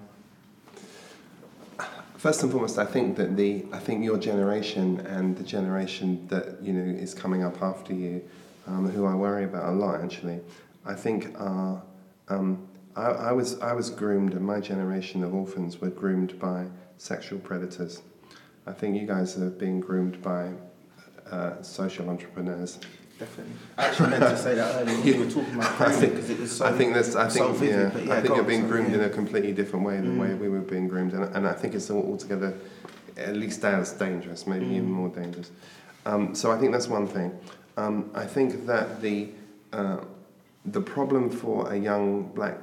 First 2.17 2.43
and 2.43 2.51
foremost, 2.51 2.79
I 2.79 2.87
think 2.87 3.17
that 3.17 3.37
the 3.37 3.67
I 3.73 3.79
think 3.79 4.03
your 4.03 4.19
generation 4.19 5.01
and 5.01 5.37
the 5.37 5.45
generation 5.45 6.27
that 6.29 6.63
you 6.63 6.73
know 6.73 6.99
is 6.99 7.15
coming 7.15 7.45
up 7.45 7.63
after 7.63 7.93
you, 7.93 8.23
um, 8.67 8.89
who 8.89 9.05
I 9.05 9.15
worry 9.15 9.45
about 9.45 9.69
a 9.69 9.73
lot 9.73 10.01
actually, 10.01 10.41
I 10.85 10.95
think 10.95 11.39
are. 11.39 11.83
Um, 12.29 12.67
I, 12.97 13.29
I 13.29 13.33
was 13.33 13.61
I 13.61 13.75
was 13.75 13.91
groomed, 13.91 14.33
and 14.33 14.45
my 14.45 14.61
generation 14.61 15.23
of 15.23 15.35
orphans 15.35 15.81
were 15.81 15.91
groomed 15.91 16.39
by 16.39 16.67
sexual 16.97 17.39
predators. 17.39 18.03
I 18.67 18.73
think 18.73 18.97
you 19.01 19.07
guys 19.07 19.37
are 19.39 19.51
being 19.51 19.81
groomed 19.81 20.23
by 20.23 20.53
uh, 21.31 21.63
social 21.63 22.09
entrepreneurs. 22.09 22.79
Definitely. 23.19 23.55
I 23.79 23.87
actually 23.87 24.11
meant 24.11 24.23
to 24.25 24.37
say 24.37 24.55
that 24.57 24.75
earlier 24.83 24.97
when 24.99 25.07
you 25.07 25.19
were 25.25 25.31
talking 25.31 25.55
about 25.55 25.77
grooming 25.79 26.11
because 26.11 26.29
it 26.31 26.39
was 26.39 26.53
so. 26.57 26.67
I 26.67 26.73
think 26.73 26.93
that's. 26.93 27.15
I 27.17 27.29
so 27.29 27.53
think 27.55 27.57
vivid, 27.59 28.07
yeah. 28.07 28.13
I 28.15 28.21
think 28.21 28.35
you're 28.35 28.45
being 28.45 28.67
groomed 28.69 28.91
yeah. 28.91 28.97
in 28.99 29.05
a 29.05 29.09
completely 29.09 29.53
different 29.53 29.87
way 29.87 29.97
than 29.97 30.17
the 30.17 30.21
way 30.21 30.29
Mm. 30.29 30.39
we 30.39 30.49
were 30.51 30.61
being 30.61 30.87
groomed, 30.87 31.15
and, 31.15 31.25
and 31.35 31.49
I 31.49 31.55
think 31.55 31.75
it's 31.75 31.89
all- 31.91 32.05
altogether 32.07 32.55
at 33.17 33.35
least 33.35 33.65
as 33.65 33.93
dangerous, 33.93 34.47
maybe 34.47 34.67
even 34.67 34.89
Mm. 34.89 35.01
more 35.03 35.09
dangerous. 35.09 35.51
Um, 36.05 36.35
so 36.35 36.51
I 36.53 36.59
think 36.59 36.73
that's 36.73 36.89
one 36.89 37.07
thing. 37.07 37.33
Um, 37.79 38.11
I 38.15 38.27
think 38.27 38.67
that 38.67 39.01
the 39.01 39.29
uh, 39.73 39.99
the 40.67 40.81
problem 40.83 41.31
for 41.31 41.73
a 41.73 41.77
young 41.79 42.25
black 42.35 42.59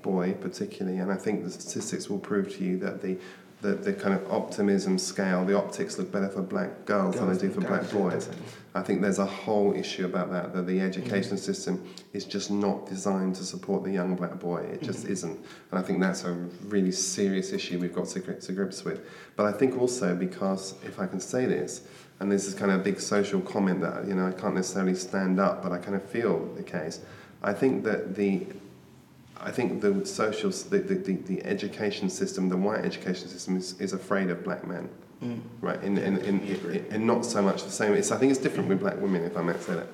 boy, 0.00 0.32
particularly, 0.40 0.98
and 0.98 1.12
I 1.12 1.16
think 1.16 1.44
the 1.44 1.50
statistics 1.50 2.08
will 2.08 2.18
prove 2.18 2.50
to 2.56 2.64
you 2.64 2.78
that 2.78 3.02
the 3.02 3.18
the, 3.60 3.74
the 3.74 3.92
kind 3.92 4.12
of 4.14 4.28
optimism 4.32 4.98
scale, 4.98 5.44
the 5.44 5.56
optics 5.56 5.96
look 5.98 6.10
better 6.10 6.28
for 6.28 6.42
black 6.42 6.84
girls, 6.86 7.14
than 7.16 7.32
they 7.32 7.38
do 7.38 7.50
for 7.50 7.60
black 7.60 7.88
boys. 7.90 8.24
definitely. 8.26 8.46
I 8.74 8.80
think 8.80 9.02
there's 9.02 9.18
a 9.18 9.26
whole 9.26 9.74
issue 9.74 10.06
about 10.06 10.30
that, 10.32 10.54
that 10.54 10.66
the 10.66 10.80
education 10.80 11.36
Mm. 11.36 11.40
system 11.40 11.84
is 12.14 12.24
just 12.24 12.50
not 12.50 12.88
designed 12.88 13.34
to 13.36 13.44
support 13.44 13.84
the 13.84 13.90
young 13.90 14.14
black 14.16 14.40
boy. 14.40 14.60
It 14.72 14.82
just 14.82 15.04
Mhm. 15.04 15.10
isn't. 15.10 15.38
And 15.70 15.78
I 15.78 15.82
think 15.82 16.00
that's 16.00 16.24
a 16.24 16.32
really 16.68 16.92
serious 16.92 17.52
issue 17.52 17.78
we've 17.78 17.94
got 17.94 18.06
to, 18.08 18.20
to 18.20 18.52
grips 18.52 18.82
with. 18.84 19.00
But 19.36 19.44
I 19.46 19.52
think 19.52 19.78
also 19.78 20.14
because, 20.14 20.74
if 20.86 20.98
I 20.98 21.06
can 21.06 21.20
say 21.20 21.44
this, 21.44 21.82
and 22.18 22.32
this 22.32 22.46
is 22.46 22.54
kind 22.54 22.70
of 22.70 22.80
a 22.80 22.82
big 22.82 22.98
social 22.98 23.40
comment 23.42 23.80
that, 23.82 24.06
you 24.08 24.14
know, 24.14 24.26
I 24.26 24.32
can't 24.32 24.54
necessarily 24.54 24.94
stand 24.94 25.38
up, 25.38 25.62
but 25.62 25.72
I 25.72 25.78
kind 25.78 25.94
of 25.96 26.02
feel 26.04 26.48
the 26.56 26.62
case. 26.62 27.00
I 27.42 27.52
think 27.52 27.84
that 27.84 28.14
the 28.14 28.46
I 29.44 29.50
think 29.50 29.80
the 29.80 30.06
social, 30.06 30.50
the, 30.50 30.78
the, 30.78 30.94
the 31.14 31.44
education 31.44 32.08
system, 32.08 32.48
the 32.48 32.56
white 32.56 32.84
education 32.84 33.26
system 33.26 33.56
is, 33.56 33.74
is 33.80 33.92
afraid 33.92 34.30
of 34.30 34.44
black 34.44 34.64
men 34.64 34.88
Mm. 35.22 35.40
right? 35.60 35.80
And 35.82 35.98
in, 35.98 36.18
in, 36.18 36.46
Yeah, 36.46 36.54
agree. 36.54 36.78
in, 36.78 36.86
in 36.86 37.06
not 37.06 37.24
so 37.24 37.40
much 37.42 37.62
the 37.62 37.70
same. 37.70 37.92
It's, 37.94 38.10
I 38.10 38.18
think 38.18 38.32
it's 38.32 38.40
different 38.40 38.68
with 38.68 38.80
black 38.80 39.00
women, 39.00 39.22
if 39.22 39.36
I 39.36 39.42
might 39.42 39.62
say 39.62 39.74
that. 39.74 39.86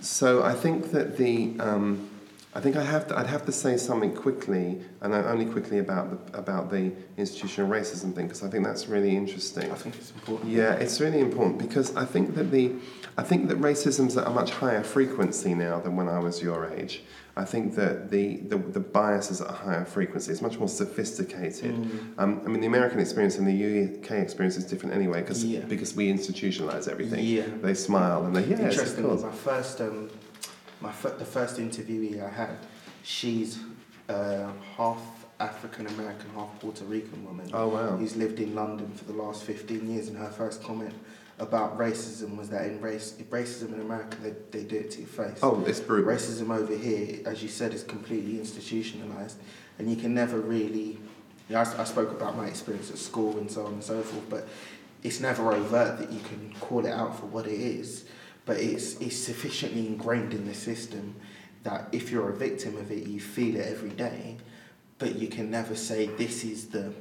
So 0.00 0.44
I 0.44 0.52
think 0.52 0.92
that 0.92 1.16
the, 1.16 1.56
um, 1.58 2.08
I 2.54 2.60
think 2.60 2.76
I 2.76 2.82
have 2.84 3.08
to, 3.08 3.18
I'd 3.18 3.26
have 3.26 3.44
to 3.46 3.52
say 3.52 3.76
something 3.76 4.14
quickly, 4.14 4.80
and 5.00 5.12
only 5.12 5.46
quickly 5.46 5.78
about 5.78 6.32
the, 6.32 6.38
about 6.38 6.70
the 6.70 6.92
institutional 7.16 7.68
racism 7.70 8.14
thing, 8.14 8.28
because 8.28 8.42
I 8.42 8.48
think 8.48 8.64
that's 8.64 8.86
really 8.86 9.16
interesting. 9.16 9.70
I 9.70 9.74
think 9.74 9.96
it's 9.96 10.12
important. 10.12 10.50
Yeah, 10.50 10.72
it's 10.74 11.00
really 11.00 11.20
important 11.20 11.58
because 11.58 11.94
I 11.96 12.04
think 12.04 12.34
that 12.36 12.50
the, 12.52 12.72
I 13.18 13.24
think 13.24 13.48
that 13.48 13.58
racism's 13.60 14.16
at 14.16 14.26
a 14.26 14.30
much 14.30 14.52
higher 14.52 14.82
frequency 14.82 15.54
now 15.54 15.80
than 15.80 15.96
when 15.96 16.08
I 16.08 16.18
was 16.18 16.40
your 16.40 16.72
age. 16.72 17.02
I 17.38 17.44
think 17.44 17.74
that 17.74 18.10
the, 18.10 18.38
the, 18.38 18.56
the 18.56 18.80
bias 18.80 19.30
is 19.30 19.42
at 19.42 19.50
a 19.50 19.52
higher 19.52 19.84
frequency. 19.84 20.32
It's 20.32 20.40
much 20.40 20.58
more 20.58 20.68
sophisticated. 20.68 21.74
Mm. 21.74 22.14
Um, 22.16 22.40
I 22.46 22.48
mean, 22.48 22.62
the 22.62 22.66
American 22.66 22.98
experience 22.98 23.36
and 23.36 23.46
the 23.46 23.98
UK 23.98 24.12
experience 24.12 24.56
is 24.56 24.64
different 24.64 24.94
anyway 24.94 25.20
because 25.20 25.44
Yeah. 25.44 25.60
because 25.60 25.94
we 25.94 26.10
institutionalize 26.10 26.88
everything. 26.88 27.22
Yeah. 27.22 27.44
They 27.60 27.74
smile 27.74 28.24
and 28.24 28.34
they 28.34 28.44
yeah, 28.44 28.54
of 28.54 28.60
Interesting. 28.70 29.04
course. 29.04 29.22
My 29.22 29.32
first, 29.32 29.80
um, 29.82 30.08
my 30.80 30.90
fir- 30.92 31.16
the 31.18 31.26
first 31.26 31.58
interviewee 31.58 32.24
I 32.24 32.30
had, 32.30 32.56
she's 33.02 33.58
uh, 34.08 34.50
half 34.78 35.02
African 35.38 35.86
American, 35.88 36.30
half 36.34 36.58
Puerto 36.58 36.84
Rican 36.86 37.22
woman. 37.22 37.50
Oh 37.52 37.68
wow. 37.68 37.96
who's 37.98 38.16
lived 38.16 38.40
in 38.40 38.54
London 38.54 38.90
for 38.92 39.04
the 39.04 39.12
last 39.12 39.42
15 39.44 39.90
years, 39.92 40.08
and 40.08 40.16
her 40.16 40.30
first 40.30 40.62
comment 40.62 40.94
about 41.38 41.78
racism 41.78 42.36
was 42.36 42.48
that 42.48 42.66
in 42.66 42.80
race, 42.80 43.14
racism 43.30 43.74
in 43.74 43.80
America, 43.80 44.16
they, 44.22 44.34
they 44.50 44.64
do 44.64 44.76
it 44.76 44.90
to 44.92 45.00
your 45.00 45.08
face. 45.08 45.38
Oh, 45.42 45.62
it's 45.66 45.80
brutal. 45.80 46.10
Racism 46.10 46.56
over 46.56 46.74
here, 46.74 47.20
as 47.26 47.42
you 47.42 47.48
said, 47.48 47.74
is 47.74 47.82
completely 47.82 48.38
institutionalized, 48.38 49.38
and 49.78 49.90
you 49.90 49.96
can 49.96 50.14
never 50.14 50.40
really. 50.40 50.98
You 51.48 51.54
know, 51.54 51.60
I, 51.60 51.82
I 51.82 51.84
spoke 51.84 52.10
about 52.10 52.36
my 52.36 52.46
experience 52.46 52.90
at 52.90 52.98
school 52.98 53.38
and 53.38 53.50
so 53.50 53.66
on 53.66 53.74
and 53.74 53.84
so 53.84 54.00
forth, 54.02 54.28
but 54.28 54.48
it's 55.02 55.20
never 55.20 55.52
overt 55.52 55.98
that 55.98 56.10
you 56.10 56.20
can 56.20 56.52
call 56.60 56.84
it 56.84 56.92
out 56.92 57.18
for 57.18 57.26
what 57.26 57.46
it 57.46 57.60
is. 57.60 58.06
But 58.46 58.56
it's 58.58 58.98
it's 59.00 59.16
sufficiently 59.16 59.86
ingrained 59.86 60.32
in 60.32 60.46
the 60.46 60.54
system 60.54 61.14
that 61.64 61.88
if 61.92 62.10
you're 62.10 62.30
a 62.30 62.36
victim 62.36 62.76
of 62.76 62.90
it, 62.90 63.06
you 63.06 63.20
feel 63.20 63.56
it 63.56 63.66
every 63.66 63.90
day, 63.90 64.36
but 64.98 65.16
you 65.16 65.28
can 65.28 65.50
never 65.50 65.74
say 65.74 66.06
this 66.06 66.44
is 66.44 66.68
the 66.68 66.92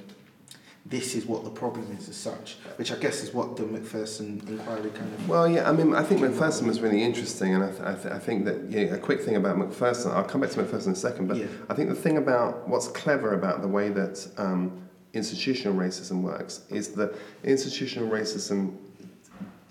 this 0.88 1.16
is 1.16 1.26
what 1.26 1.44
the 1.44 1.50
problem 1.50 1.86
is 2.00 2.08
as 2.10 2.16
such, 2.16 2.58
which 2.76 2.92
I 2.92 2.96
guess 2.98 3.24
is 3.24 3.34
what 3.34 3.58
the 3.58 3.64
Macpherson 3.64 4.42
inquiry 4.48 4.92
kind 4.92 5.12
of. 5.14 5.28
Well, 5.28 5.48
yeah, 5.48 5.68
I 5.68 5.72
mean, 5.72 5.96
I 5.96 6.04
think 6.04 6.22
Macpherson 6.22 6.68
was 6.68 6.80
really 6.80 7.02
interesting, 7.04 7.56
and 7.56 7.64
I, 7.64 7.70
th- 7.72 7.82
I, 7.82 7.94
th- 7.96 8.14
I 8.14 8.20
think 8.20 8.46
that 8.46 8.70
yeah, 8.70 8.82
a 8.94 8.98
quick 9.00 9.22
thing 9.22 9.36
about 9.36 9.58
Macpherson. 9.58 10.12
I'll 10.12 10.24
come 10.24 10.42
back 10.42 10.52
to 10.52 10.60
Macpherson 10.62 10.92
in 10.92 10.94
a 10.94 11.00
second, 11.00 11.28
but 11.28 11.38
Yeah. 11.38 11.48
I 11.70 11.74
think 11.74 11.90
the 11.90 11.96
thing 11.96 12.18
about 12.18 12.68
what's 12.70 12.88
clever 12.90 13.34
about 13.34 13.62
the 13.64 13.68
way 13.68 13.90
that 13.90 14.28
um, 14.38 14.88
institutional 15.14 15.76
racism 15.76 16.22
works 16.22 16.62
is 16.70 16.90
that 16.90 17.16
institutional 17.44 18.08
racism 18.10 18.76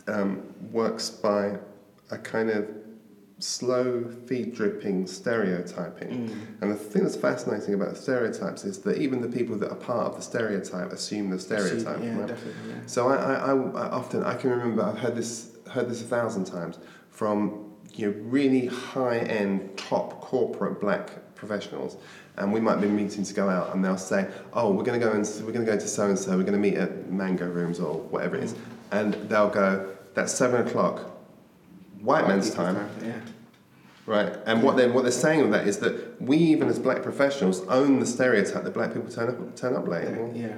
um, 0.09 0.43
works 0.73 1.11
by 1.11 1.59
a 2.11 2.19
kind 2.19 2.51
of 2.51 2.69
slow 3.45 4.05
feed 4.27 4.55
dripping 4.55 5.07
stereotyping. 5.07 6.29
Mm. 6.29 6.63
And 6.63 6.71
the 6.71 6.75
thing 6.75 7.03
that's 7.03 7.17
fascinating 7.17 7.75
about 7.75 7.97
stereotypes 7.97 8.65
is 8.65 8.79
that 8.81 8.97
even 8.97 9.21
the 9.21 9.29
people 9.29 9.57
that 9.59 9.71
are 9.71 9.77
part 9.77 10.07
of 10.07 10.17
the 10.17 10.23
stereotype 10.23 10.91
assume 10.93 11.29
the 11.29 11.39
stereotype. 11.39 12.03
Yeah, 12.03 12.19
right? 12.19 12.29
definitely. 12.29 12.71
Yeah. 12.71 12.77
So 12.87 13.09
I, 13.09 13.17
I, 13.17 13.51
I, 13.53 13.91
often 13.91 14.25
I 14.25 14.35
can 14.35 14.51
remember 14.51 14.83
I've 14.83 14.99
heard 14.99 15.15
this 15.15 15.51
heard 15.71 15.91
this 15.91 16.01
a 16.01 16.05
thousand 16.05 16.47
times 16.47 16.79
from 17.11 17.71
you 17.93 18.11
know 18.11 18.17
really 18.23 18.67
high 18.67 19.19
end 19.19 19.77
top 19.77 20.23
corporate 20.23 20.81
black 20.81 21.11
professionals, 21.35 21.99
and 22.39 22.51
we 22.51 22.61
might 22.61 22.81
be 22.81 22.89
meeting 22.89 23.25
to 23.25 23.35
go 23.35 23.51
out, 23.51 23.75
and 23.75 23.85
they'll 23.85 23.99
say, 23.99 24.27
"Oh, 24.55 24.71
we're 24.73 24.85
going 24.85 24.99
to 24.99 25.07
go 25.07 25.13
and 25.13 25.27
we're 25.45 25.53
going 25.53 25.67
to 25.67 25.71
go 25.71 25.79
to 25.79 25.87
so 25.87 26.09
and 26.09 26.19
so. 26.19 26.31
We're 26.31 26.45
going 26.45 26.55
to 26.55 26.59
meet 26.59 26.77
at 26.77 27.11
Mango 27.11 27.47
Rooms 27.47 27.79
or 27.79 27.99
whatever 27.99 28.37
it 28.37 28.45
is," 28.45 28.55
mm. 28.55 28.59
and 28.93 29.15
they'll 29.29 29.51
go, 29.51 29.95
"That's 30.15 30.33
seven 30.33 30.67
o'clock, 30.67 31.11
white 32.01 32.27
man's 32.27 32.51
time." 32.51 32.89
Yeah. 33.03 33.21
Right, 34.07 34.37
and 34.45 34.63
what 34.63 34.77
they're 34.77 34.93
what 34.93 35.03
they're 35.03 35.13
saying 35.13 35.41
with 35.41 35.53
that 35.53 35.67
is 35.67 35.79
that 35.79 36.21
we, 36.21 36.37
even 36.37 36.69
as 36.69 36.79
black 36.79 37.03
professionals, 37.03 37.67
own 37.69 38.01
the 38.01 38.07
stereotype 38.07 38.65
that 38.65 38.75
black 38.75 38.93
people 38.93 39.11
turn 39.11 39.29
up 39.31 39.57
turn 39.57 39.75
up 39.75 39.89
late. 39.89 40.09
Well, 40.11 40.31
Yeah. 40.35 40.49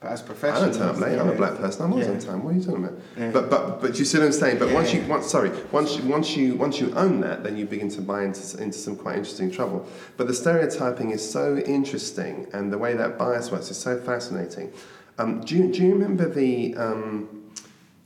But 0.00 0.12
as 0.12 0.22
I 0.22 0.60
don't 0.60 0.74
turn 0.74 0.88
up 0.90 0.98
late. 0.98 1.18
I'm 1.18 1.30
a 1.30 1.34
black 1.34 1.56
person. 1.56 1.82
I'm 1.86 1.92
always 1.92 2.06
Yeah. 2.06 2.12
on 2.12 2.18
time. 2.18 2.44
What 2.44 2.52
are 2.52 2.58
you 2.58 2.62
talking 2.62 2.84
about? 2.84 2.98
Yeah. 3.16 3.30
But 3.30 3.48
but 3.48 3.80
but 3.80 3.98
you 3.98 4.04
see 4.04 4.18
what 4.18 4.26
I'm 4.26 4.32
saying. 4.32 4.58
But 4.58 4.68
Yeah, 4.68 4.74
once 4.74 4.92
you 4.92 5.02
once 5.08 5.26
sorry 5.30 5.50
once 5.72 5.96
you 5.96 6.04
once 6.06 6.36
you 6.36 6.56
once 6.56 6.78
you 6.78 6.92
own 6.94 7.20
that, 7.22 7.42
then 7.42 7.56
you 7.56 7.64
begin 7.64 7.88
to 7.90 8.02
buy 8.02 8.24
into 8.24 8.62
into 8.62 8.76
some 8.76 8.96
quite 8.96 9.16
interesting 9.16 9.50
trouble. 9.50 9.86
But 10.18 10.26
the 10.26 10.34
stereotyping 10.34 11.10
is 11.10 11.22
so 11.28 11.56
interesting, 11.56 12.48
and 12.52 12.70
the 12.70 12.76
way 12.76 12.92
that 12.92 13.16
bias 13.16 13.50
works 13.50 13.70
is 13.70 13.78
so 13.78 13.96
fascinating. 13.98 14.72
Um, 15.16 15.40
do 15.40 15.56
you 15.56 15.72
do 15.72 15.82
you 15.82 15.92
remember 15.94 16.28
the 16.28 16.76
um, 16.76 17.43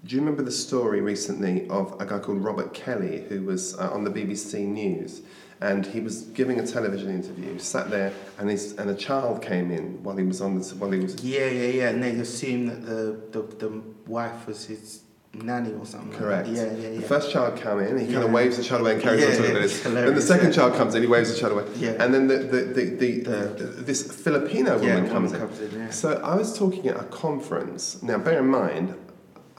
do 0.05 0.15
you 0.15 0.21
remember 0.21 0.43
the 0.43 0.53
story 0.53 1.01
recently 1.01 1.69
of 1.69 1.95
a 2.01 2.07
guy 2.07 2.19
called 2.19 2.43
Robert 2.43 2.73
Kelly 2.73 3.25
who 3.29 3.43
was 3.43 3.77
uh, 3.79 3.91
on 3.93 4.05
the 4.05 4.11
BBC 4.11 4.61
News? 4.65 5.23
And 5.61 5.85
he 5.85 5.99
was 5.99 6.23
giving 6.23 6.61
a 6.61 6.67
television 6.67 7.11
interview, 7.11 7.59
sat 7.59 7.91
there, 7.91 8.13
and 8.39 8.49
his 8.49 8.75
and 8.79 8.89
a 8.91 8.95
child 8.95 9.43
came 9.43 9.73
in 9.73 10.01
while 10.05 10.17
he 10.17 10.23
was 10.23 10.41
on 10.41 10.57
the. 10.57 10.65
while 10.77 10.93
he 10.93 11.01
was 11.01 11.21
Yeah, 11.21 11.47
yeah, 11.47 11.69
yeah. 11.69 11.89
And 11.89 12.01
they 12.01 12.11
assumed 12.13 12.71
that 12.71 12.87
the, 12.87 13.19
the, 13.33 13.43
the 13.69 13.83
wife 14.07 14.47
was 14.47 14.67
his 14.67 15.03
nanny 15.35 15.73
or 15.73 15.85
something. 15.85 16.11
like. 16.13 16.19
Correct. 16.21 16.49
Yeah, 16.49 16.73
yeah, 16.75 16.89
yeah. 16.91 17.01
The 17.01 17.09
first 17.09 17.33
child 17.33 17.57
came 17.61 17.81
in, 17.81 17.99
he 17.99 18.05
kind 18.13 18.23
of 18.23 18.31
waves 18.31 18.57
the 18.57 18.63
child 18.63 18.83
away 18.83 18.93
and 18.93 19.03
carries 19.03 19.21
Yeah, 19.23 19.31
on 19.31 19.37
to 19.37 19.43
yeah, 19.49 19.53
the 19.55 19.59
list. 19.59 19.83
Then 19.83 20.15
the 20.15 20.23
second 20.23 20.47
yeah. 20.51 20.53
child 20.55 20.75
comes 20.77 20.95
in, 20.95 21.03
he 21.03 21.09
waves 21.09 21.35
the 21.35 21.41
child 21.41 21.53
away. 21.55 21.65
Yeah. 21.75 21.97
And 21.99 22.15
then 22.15 22.29
the, 22.29 22.37
the, 22.39 22.61
the, 22.63 22.85
the, 22.85 23.11
The- 23.23 23.65
this 23.83 24.01
Filipino 24.25 24.81
Yeah, 24.81 24.95
woman 24.95 24.95
woman 24.95 25.11
comes 25.13 25.33
in. 25.33 25.39
comes 25.41 25.61
in, 25.61 25.71
yeah. 25.81 25.91
So 25.91 26.21
I 26.23 26.37
was 26.37 26.57
talking 26.57 26.87
at 26.87 26.97
a 27.01 27.05
conference. 27.05 28.01
Now, 28.01 28.19
bear 28.19 28.39
in 28.39 28.47
mind, 28.47 28.95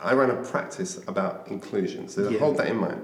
I 0.01 0.13
run 0.13 0.30
a 0.31 0.35
practice 0.35 1.01
about 1.07 1.47
inclusion, 1.49 2.07
so 2.07 2.30
Yeah. 2.30 2.39
hold 2.39 2.57
that 2.57 2.67
in 2.67 2.77
mind. 2.77 3.01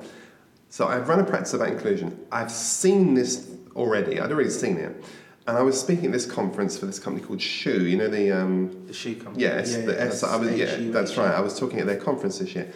So 0.70 0.88
I've 0.88 1.08
run 1.10 1.20
a 1.20 1.24
practice 1.24 1.54
about 1.54 1.70
inclusion. 1.70 2.18
I've 2.32 2.52
seen 2.52 3.14
this 3.14 3.48
already. 3.76 4.20
I'd 4.20 4.32
already 4.32 4.50
seen 4.50 4.78
it. 4.78 5.04
And 5.48 5.58
I 5.58 5.62
was 5.62 5.80
speaking 5.80 6.06
at 6.08 6.12
this 6.12 6.26
conference 6.26 6.78
for 6.78 6.86
this 6.88 6.98
company 7.00 7.26
called 7.26 7.40
Schuh. 7.40 7.88
You 7.90 7.98
know 7.98 8.08
the 8.08 8.32
um, 8.32 8.86
The 8.88 8.94
shoe 8.94 9.16
company. 9.16 9.44
Yes, 9.44 9.74
yeah, 9.74 9.86
the 9.86 9.94
yeah, 9.94 10.00
S- 10.00 10.24
I 10.24 10.36
was, 10.38 10.52
yeah, 10.52 10.76
that's 10.92 11.18
right. 11.18 11.32
I 11.34 11.40
was 11.42 11.58
talking 11.60 11.80
at 11.80 11.86
their 11.86 11.98
conference 12.00 12.40
this 12.40 12.56
year, 12.56 12.68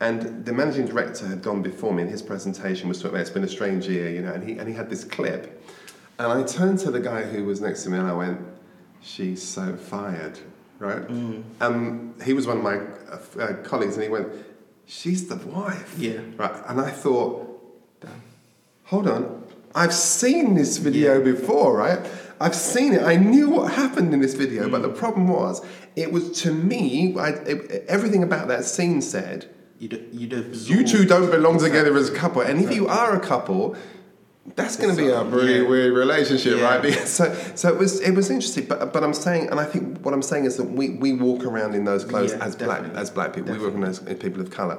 and 0.00 0.44
the 0.44 0.52
managing 0.52 0.86
director 0.86 1.24
had 1.26 1.40
gone 1.42 1.62
before 1.62 1.92
me, 1.94 2.02
and 2.02 2.10
his 2.10 2.22
presentation 2.22 2.88
was 2.88 2.98
talking 2.98 3.10
about 3.12 3.20
it's 3.20 3.30
been 3.30 3.44
a 3.44 3.48
strange 3.48 3.86
year, 3.86 4.10
you 4.10 4.22
know, 4.22 4.32
and 4.32 4.42
he 4.42 4.58
and 4.58 4.66
he 4.68 4.74
had 4.74 4.90
this 4.90 5.04
clip, 5.04 5.62
and 6.18 6.26
I 6.32 6.42
turned 6.42 6.80
to 6.80 6.90
the 6.90 7.00
guy 7.00 7.22
who 7.22 7.44
was 7.44 7.60
next 7.60 7.84
to 7.84 7.90
me, 7.90 7.98
and 7.98 8.08
I 8.08 8.12
went, 8.14 8.40
"She's 9.00 9.40
so 9.40 9.76
fired." 9.76 10.40
Right? 10.78 11.06
Mm. 11.08 11.42
Um, 11.60 12.14
he 12.24 12.32
was 12.32 12.46
one 12.46 12.58
of 12.58 12.62
my 12.62 12.76
uh, 12.76 13.42
uh, 13.42 13.52
colleagues, 13.62 13.94
and 13.94 14.04
he 14.04 14.10
went, 14.10 14.28
"She's 14.84 15.28
the 15.28 15.36
wife." 15.36 15.94
Yeah. 15.98 16.20
Right, 16.36 16.54
and 16.68 16.80
I 16.80 16.90
thought, 16.90 17.48
Damn. 18.00 18.22
hold 18.84 19.08
on, 19.08 19.44
I've 19.74 19.94
seen 19.94 20.54
this 20.54 20.76
video 20.78 21.22
before, 21.22 21.76
right? 21.76 22.00
I've 22.40 22.54
seen 22.54 22.92
it. 22.92 23.02
I 23.02 23.16
knew 23.16 23.48
what 23.48 23.72
happened 23.72 24.12
in 24.12 24.20
this 24.20 24.34
video, 24.34 24.68
but 24.68 24.82
the 24.82 24.90
Mm. 24.90 24.96
problem 24.96 25.28
was, 25.28 25.62
it 25.96 26.12
was 26.12 26.30
to 26.42 26.52
me, 26.52 27.16
I, 27.18 27.28
it, 27.30 27.86
everything 27.88 28.22
about 28.22 28.48
that 28.48 28.64
scene 28.66 29.00
said, 29.00 29.48
You 29.78 29.88
do, 29.88 30.04
you 30.12 30.26
do 30.26 30.44
you 30.52 30.86
two 30.86 31.06
don't 31.06 31.30
belong 31.30 31.58
together 31.58 31.96
as 31.96 32.10
a 32.10 32.14
couple. 32.14 32.42
And 32.42 32.62
if 32.62 32.74
you 32.74 32.86
are 32.88 33.14
a 33.16 33.20
couple, 33.20 33.74
that's 34.54 34.76
going 34.76 34.94
to 34.94 35.02
be 35.02 35.08
a 35.08 35.22
really 35.24 35.60
Yeah. 35.62 35.68
weird 35.68 35.94
relationship, 35.94 36.58
Yeah. 36.58 36.64
right? 36.76 36.92
So, 37.06 37.34
so 37.54 37.68
it 37.68 37.78
was 37.78 38.00
it 38.00 38.12
was 38.12 38.30
interesting. 38.30 38.66
But 38.66 38.92
but 38.92 39.02
I'm 39.02 39.14
saying, 39.14 39.48
and 39.50 39.58
I 39.60 39.64
think 39.64 39.98
what 40.04 40.14
I'm 40.14 40.22
saying 40.22 40.44
is 40.44 40.56
that 40.56 40.64
we, 40.64 40.90
we 40.90 41.12
walk 41.12 41.44
around 41.44 41.74
in 41.74 41.84
those 41.84 42.04
clothes 42.04 42.32
Yeah, 42.32 42.44
as 42.44 42.54
black 42.56 42.82
as 42.94 43.10
black 43.10 43.32
people. 43.34 43.52
We 43.52 43.58
walk 43.58 43.74
around 43.74 43.84
as 43.84 43.98
people 43.98 44.40
of 44.40 44.50
color, 44.50 44.78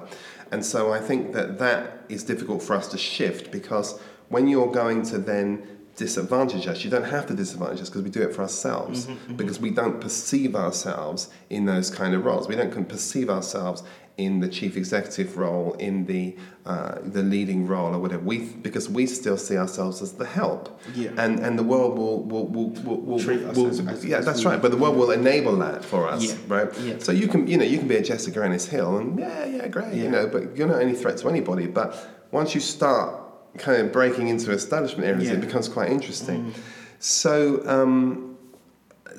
and 0.51 0.65
so 0.65 0.93
I 0.93 0.99
think 0.99 1.33
that 1.33 1.59
that 1.59 2.03
is 2.09 2.23
difficult 2.23 2.61
for 2.63 2.75
us 2.75 2.87
to 2.89 2.97
shift 2.97 3.51
because 3.51 3.99
when 4.29 4.47
you're 4.47 4.71
going 4.71 5.03
to 5.03 5.17
then 5.17 5.63
disadvantage 5.97 6.67
us, 6.67 6.83
you 6.83 6.91
don't 6.91 7.05
have 7.05 7.25
to 7.25 7.33
disadvantage 7.33 7.81
us 7.81 7.89
because 7.89 8.03
we 8.03 8.09
do 8.09 8.21
it 8.21 8.33
for 8.35 8.43
ourselves 8.43 9.07
Mm-hmm, 9.07 9.35
because 9.35 9.59
we 9.59 9.71
don't 9.71 9.99
perceive 9.99 10.55
ourselves 10.55 11.29
in 11.49 11.65
those 11.65 11.89
kind 11.89 12.13
of 12.13 12.23
roles. 12.23 12.47
We 12.47 12.55
don't 12.55 12.71
can 12.71 12.85
perceive 12.85 13.29
ourselves 13.31 13.81
in 14.17 14.39
the 14.39 14.47
chief 14.47 14.75
executive 14.75 15.37
role, 15.37 15.73
in 15.79 16.05
the 16.07 16.35
uh, 16.65 16.95
the 17.03 17.21
leading 17.21 17.67
role, 17.67 17.93
or 17.93 17.99
whatever. 17.99 18.23
We 18.23 18.39
because 18.39 18.89
we 18.89 19.05
still 19.05 19.37
see 19.37 19.57
ourselves 19.57 20.01
as 20.01 20.13
the 20.13 20.25
help, 20.25 20.79
Yeah. 20.95 21.11
and 21.17 21.39
and 21.39 21.57
the 21.57 21.63
world 21.63 21.97
will 21.97 22.23
will 22.23 22.47
will 22.47 22.69
will, 22.85 23.01
will, 23.01 23.19
Treat 23.19 23.43
us 23.43 23.55
will- 23.55 23.67
as- 23.67 23.79
as- 23.79 24.03
yeah, 24.05 24.17
as 24.17 24.25
that's 24.25 24.43
right. 24.43 24.59
But 24.61 24.71
the 24.71 24.77
world 24.77 24.97
will 24.97 25.11
enable 25.11 25.55
that 25.57 25.85
for 25.85 26.07
us, 26.07 26.23
Yeah. 26.25 26.35
right? 26.47 26.69
Yeah. 26.81 26.95
So 26.99 27.11
you 27.11 27.27
can 27.27 27.47
you 27.47 27.57
know 27.57 27.63
you 27.65 27.77
can 27.77 27.87
be 27.87 27.95
a 27.97 28.01
Jessica 28.01 28.43
Ennis 28.43 28.65
Hill, 28.67 28.97
and 28.97 29.19
yeah, 29.19 29.45
yeah, 29.45 29.67
great, 29.67 29.93
you 29.93 30.09
know, 30.09 30.25
but 30.27 30.57
you're 30.57 30.67
not 30.67 30.81
any 30.81 30.93
threat 30.93 31.17
to 31.17 31.29
anybody. 31.29 31.67
But 31.67 31.95
once 32.31 32.55
you 32.55 32.61
start 32.61 33.13
kind 33.59 33.81
of 33.83 33.91
breaking 33.91 34.27
into 34.29 34.51
establishment 34.51 35.05
areas, 35.07 35.25
Yeah. 35.27 35.35
Mm. 35.35 35.43
it 35.43 35.45
becomes 35.47 35.67
quite 35.69 35.89
interesting. 35.91 36.53
So. 36.99 37.61
Um, 37.67 38.23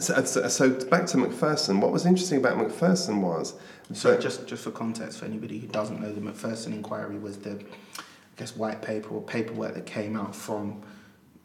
so, 0.01 0.23
so, 0.25 0.47
so 0.49 0.71
back 0.91 1.07
to 1.07 1.17
Macpherson. 1.19 1.81
What 1.81 1.91
was 1.91 2.07
interesting 2.07 2.39
about 2.39 2.57
Macpherson 2.57 3.21
was 3.21 3.55
So 3.93 4.19
just 4.19 4.47
just 4.47 4.65
for 4.65 4.71
context, 4.71 5.19
for 5.19 5.25
anybody 5.25 5.59
who 5.59 5.67
doesn't 5.67 6.01
know, 6.01 6.13
the 6.13 6.21
Macpherson 6.21 6.73
inquiry 6.73 7.19
was 7.19 7.39
the, 7.39 7.53
I 7.53 8.03
guess, 8.37 8.55
white 8.57 8.83
paper 8.83 9.11
or 9.15 9.23
paperwork 9.23 9.75
that 9.75 9.87
came 9.87 10.17
out 10.17 10.35
from 10.37 10.83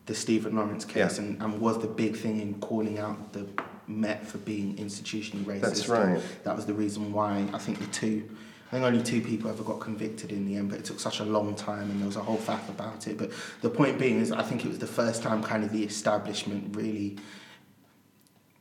the 0.06 0.14
Stephen 0.15 0.56
Lawrence 0.57 0.84
case, 0.84 1.18
Yeah. 1.18 1.24
and, 1.24 1.41
and 1.41 1.61
was 1.61 1.80
the 1.80 1.88
big 1.88 2.18
thing 2.18 2.41
in 2.41 2.56
calling 2.60 2.99
out 2.99 3.32
the 3.34 3.48
Met 3.88 4.26
for 4.26 4.38
being 4.40 4.76
institutionally 4.78 5.44
racist. 5.44 5.61
That's 5.61 5.88
right. 5.90 6.22
That 6.45 6.56
was 6.56 6.65
the 6.65 6.74
reason 6.74 7.11
why 7.11 7.45
I 7.53 7.57
think 7.57 7.80
the 7.80 7.86
two. 7.88 8.30
I 8.68 8.78
think 8.78 8.86
only 8.86 9.03
two 9.03 9.22
people 9.22 9.49
ever 9.52 9.61
got 9.61 9.80
convicted 9.82 10.32
in 10.32 10.45
the 10.48 10.56
end, 10.56 10.70
but 10.72 10.80
it 10.80 10.86
took 10.86 10.99
such 10.99 11.20
a 11.20 11.26
long 11.26 11.53
time 11.53 11.91
and 11.91 11.99
there 11.99 12.07
was 12.07 12.15
a 12.15 12.24
whole 12.24 12.38
faff 12.38 12.68
about 12.70 13.06
it. 13.07 13.18
But 13.20 13.32
the 13.61 13.70
point 13.70 13.99
being 13.99 14.20
is, 14.20 14.32
I 14.32 14.41
think 14.41 14.65
it 14.65 14.70
was 14.70 14.80
the 14.80 14.88
first 14.88 15.22
time 15.22 15.44
kind 15.44 15.64
of 15.64 15.72
the 15.72 15.84
establishment 15.84 16.76
really 16.76 17.18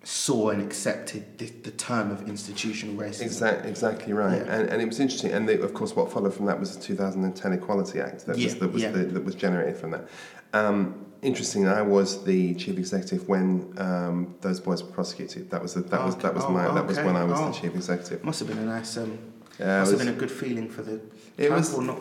saw 0.04 0.50
and 0.50 0.60
accepted 0.60 1.38
the, 1.38 1.46
the 1.46 1.70
term 1.70 2.10
of 2.10 2.28
institutional 2.28 2.94
racism. 2.96 3.22
Exactly, 3.22 3.70
exactly 3.70 4.12
right. 4.12 4.44
Yeah. 4.44 4.52
And, 4.52 4.68
and 4.70 4.82
it 4.82 4.86
was 4.86 4.98
interesting. 4.98 5.30
And 5.32 5.48
the, 5.48 5.62
of 5.62 5.74
course, 5.74 5.94
what 5.94 6.10
followed 6.10 6.34
from 6.34 6.46
that 6.46 6.58
was 6.58 6.76
the 6.76 6.82
2010 6.82 7.52
Equality 7.52 8.00
Act 8.00 8.26
that 8.26 8.36
was, 8.36 8.56
that 8.56 8.72
was, 8.72 8.82
yeah. 8.82 8.90
the, 8.90 9.04
that 9.04 9.24
was 9.24 9.34
generated 9.34 9.76
from 9.76 9.92
that. 9.92 10.08
Um, 10.52 11.06
interesting. 11.22 11.68
I 11.68 11.82
was 11.82 12.24
the 12.24 12.54
chief 12.54 12.78
executive 12.78 13.28
when 13.28 13.72
um, 13.78 14.34
those 14.40 14.58
boys 14.60 14.82
were 14.82 14.90
prosecuted. 14.90 15.50
That 15.50 15.62
was 15.62 15.74
the, 15.74 15.82
that 15.82 16.04
was 16.04 16.16
that 16.16 16.34
was 16.34 16.44
Oh, 16.44 16.50
my 16.50 16.72
that 16.74 16.86
was 16.86 16.96
when 16.98 17.16
I 17.16 17.24
was 17.24 17.38
Oh. 17.38 17.46
the 17.52 17.58
chief 17.58 17.74
executive. 17.74 18.24
Must 18.24 18.40
have 18.40 18.48
been 18.48 18.58
a 18.58 18.64
nice. 18.64 18.96
Um, 18.96 19.18
Yeah, 19.58 19.76
it 19.76 19.78
must 19.80 19.90
have 19.92 20.00
was- 20.00 20.06
been 20.06 20.14
a 20.14 20.18
good 20.18 20.30
feeling 20.30 20.68
for 20.68 20.82
the. 20.82 21.00
It 21.38 21.50
was- 21.50 21.78
not. 21.78 22.00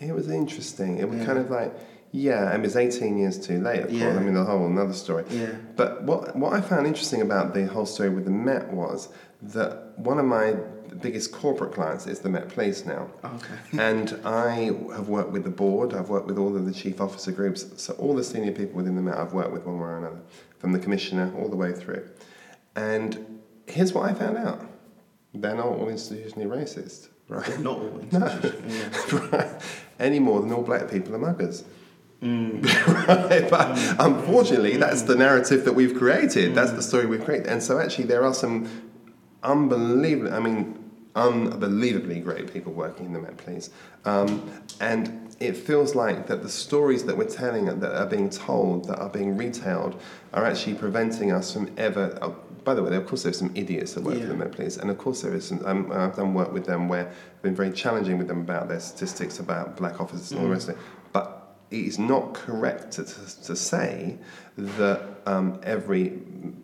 It 0.00 0.14
was 0.14 0.30
interesting. 0.30 0.98
It 0.98 1.08
was 1.08 1.26
kind 1.26 1.38
of 1.38 1.50
like 1.50 1.74
yeah, 2.16 2.52
and 2.52 2.62
it 2.62 2.66
was 2.66 2.76
18 2.76 3.18
years 3.18 3.44
too 3.44 3.60
late. 3.60 3.80
Of 3.80 3.88
course, 3.88 4.00
Yeah. 4.00 4.16
I 4.16 4.20
mean 4.20 4.34
the 4.34 4.44
whole 4.44 4.66
another 4.66 4.92
story. 4.92 5.24
Yeah. 5.30 5.50
But 5.74 6.04
what, 6.04 6.36
what 6.36 6.52
I 6.52 6.60
found 6.60 6.86
interesting 6.86 7.20
about 7.22 7.54
the 7.54 7.66
whole 7.66 7.86
story 7.86 8.08
with 8.08 8.24
the 8.24 8.30
Met 8.30 8.72
was 8.72 9.08
that 9.42 9.98
one 9.98 10.20
of 10.20 10.24
my 10.24 10.54
biggest 11.00 11.32
corporate 11.32 11.72
clients 11.72 12.06
is 12.06 12.20
the 12.20 12.28
Met 12.28 12.50
Police 12.50 12.86
now. 12.86 13.10
Oh, 13.24 13.32
okay. 13.34 13.54
and 13.80 14.16
I 14.24 14.70
have 14.94 15.08
worked 15.08 15.32
with 15.32 15.42
the 15.42 15.50
board, 15.50 15.92
I've 15.92 16.08
worked 16.08 16.28
with 16.28 16.38
all 16.38 16.54
of 16.56 16.64
the 16.64 16.72
chief 16.72 17.00
officer 17.00 17.32
groups, 17.32 17.66
so 17.82 17.94
all 17.94 18.14
the 18.14 18.22
senior 18.22 18.52
people 18.52 18.76
within 18.76 18.94
the 18.94 19.02
Met 19.02 19.18
I've 19.18 19.32
worked 19.32 19.50
with 19.50 19.66
one 19.66 19.80
way 19.80 19.88
or 19.88 19.98
another, 19.98 20.20
from 20.60 20.70
the 20.70 20.78
commissioner 20.78 21.32
all 21.36 21.48
the 21.48 21.56
way 21.56 21.72
through. 21.72 22.08
And 22.76 23.40
here's 23.66 23.92
what 23.92 24.08
I 24.08 24.14
found 24.14 24.38
out 24.38 24.64
they're 25.34 25.56
not 25.56 25.66
all 25.66 25.86
institutionally 25.86 26.46
racist, 26.46 27.08
right? 27.26 27.44
They're 27.44 27.58
not 27.70 27.78
all 27.78 27.98
institutional. 27.98 28.70
yeah. 28.70 29.28
right? 29.32 29.62
Any 29.98 30.20
more 30.20 30.40
than 30.40 30.52
all 30.52 30.62
black 30.62 30.88
people 30.88 31.12
are 31.16 31.18
muggers. 31.18 31.64
Mm. 32.24 32.64
right? 33.08 33.50
But 33.50 33.76
unfortunately, 34.00 34.76
that's 34.78 35.02
the 35.02 35.14
narrative 35.14 35.64
that 35.66 35.74
we've 35.74 35.94
created. 35.94 36.54
That's 36.54 36.72
the 36.72 36.82
story 36.82 37.06
we've 37.06 37.24
created. 37.24 37.46
And 37.48 37.62
so, 37.62 37.78
actually, 37.78 38.04
there 38.04 38.24
are 38.24 38.34
some 38.34 38.68
unbelievably, 39.42 40.32
I 40.32 40.40
mean, 40.40 40.78
unbelievably 41.14 42.20
great 42.20 42.52
people 42.52 42.72
working 42.72 43.06
in 43.06 43.12
the 43.12 43.20
Met 43.20 43.36
Police. 43.36 43.70
Um, 44.04 44.50
and 44.80 45.34
it 45.38 45.56
feels 45.56 45.94
like 45.94 46.26
that 46.28 46.42
the 46.42 46.48
stories 46.48 47.04
that 47.04 47.16
we're 47.16 47.28
telling, 47.28 47.66
that 47.66 47.94
are 47.94 48.06
being 48.06 48.30
told, 48.30 48.88
that 48.88 48.98
are 48.98 49.10
being 49.10 49.36
retailed, 49.36 50.00
are 50.32 50.44
actually 50.44 50.74
preventing 50.74 51.30
us 51.30 51.52
from 51.52 51.70
ever. 51.76 52.18
Uh, 52.22 52.30
by 52.64 52.72
the 52.72 52.82
way, 52.82 52.96
of 52.96 53.06
course, 53.06 53.24
there's 53.24 53.38
some 53.38 53.52
idiots 53.54 53.92
that 53.92 54.02
work 54.02 54.14
Yeah. 54.14 54.22
for 54.22 54.26
the 54.28 54.36
Met 54.36 54.52
Police, 54.52 54.78
and 54.78 54.90
of 54.90 54.96
course, 54.96 55.20
there 55.20 55.34
is. 55.34 55.46
Some, 55.48 55.60
um, 55.66 55.92
I've 55.92 56.16
done 56.16 56.32
work 56.32 56.52
with 56.52 56.64
them 56.64 56.88
where 56.88 57.08
I've 57.08 57.42
been 57.42 57.54
very 57.54 57.70
challenging 57.70 58.16
with 58.16 58.28
them 58.28 58.40
about 58.40 58.68
their 58.68 58.80
statistics 58.80 59.38
about 59.38 59.76
black 59.76 60.00
officers 60.00 60.30
and 60.30 60.40
all 60.40 60.46
the 60.46 60.52
rest 60.52 60.70
of 60.70 60.76
it. 60.76 60.80
It 61.74 61.86
is 61.86 61.98
not 61.98 62.34
correct 62.34 62.92
to, 62.92 63.04
to, 63.04 63.42
to 63.44 63.56
say 63.56 64.18
that 64.56 65.00
um, 65.26 65.60
every 65.64 66.10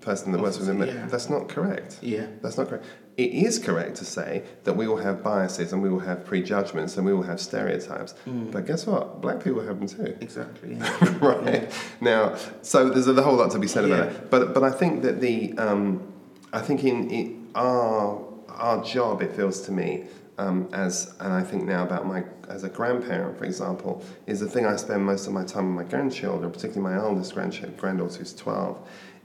person 0.00 0.30
that 0.32 0.40
works 0.40 0.58
with 0.58 0.68
the 0.68 0.74
Met. 0.74 0.88
Officer, 0.88 1.00
yeah. 1.00 1.06
That's 1.06 1.28
not 1.28 1.48
correct. 1.48 1.98
Yeah. 2.00 2.26
That's 2.42 2.56
not 2.56 2.68
correct. 2.68 2.84
It 3.16 3.32
is 3.32 3.58
correct 3.58 3.96
to 3.96 4.04
say 4.04 4.44
that 4.64 4.74
we 4.74 4.86
all 4.86 4.98
have 4.98 5.22
biases 5.22 5.72
and 5.72 5.82
we 5.82 5.88
all 5.88 5.98
have 5.98 6.24
prejudgments 6.24 6.96
and 6.96 7.04
we 7.04 7.12
all 7.12 7.22
have 7.22 7.40
stereotypes. 7.40 8.14
Mm. 8.24 8.52
But 8.52 8.66
guess 8.66 8.86
what? 8.86 9.20
Black 9.20 9.42
people 9.42 9.62
have 9.62 9.80
them 9.80 9.88
too. 9.88 10.16
Exactly. 10.20 10.76
Yeah. 10.76 11.18
right 11.20 11.72
now, 12.00 12.36
so 12.62 12.88
there's 12.88 13.08
a 13.08 13.22
whole 13.22 13.36
lot 13.36 13.50
to 13.50 13.58
be 13.58 13.66
said 13.66 13.84
about 13.84 14.06
it. 14.06 14.30
But 14.30 14.54
but 14.54 14.62
I 14.62 14.70
think 14.70 15.02
that 15.02 15.20
the 15.20 15.52
um, 15.58 16.12
I 16.52 16.60
think 16.60 16.84
in, 16.84 17.10
in 17.10 17.50
our 17.54 18.24
our 18.48 18.82
job, 18.84 19.22
it 19.22 19.34
feels 19.34 19.60
to 19.62 19.72
me. 19.72 20.04
Um, 20.40 20.70
as 20.72 21.14
and 21.20 21.34
I 21.34 21.42
think 21.42 21.64
now 21.64 21.82
about 21.84 22.06
my 22.06 22.24
as 22.48 22.64
a 22.64 22.70
grandparent, 22.70 23.36
for 23.36 23.44
example, 23.44 24.02
is 24.26 24.40
the 24.40 24.48
thing 24.48 24.64
I 24.64 24.76
spend 24.76 25.04
most 25.04 25.26
of 25.26 25.34
my 25.34 25.44
time 25.44 25.66
with 25.74 25.84
my 25.84 25.90
grandchildren, 25.90 26.50
particularly 26.50 26.94
my 26.94 27.02
oldest 27.02 27.34
grandchild, 27.34 27.76
granddaughter 27.76 28.20
who's 28.20 28.32
twelve, 28.32 28.78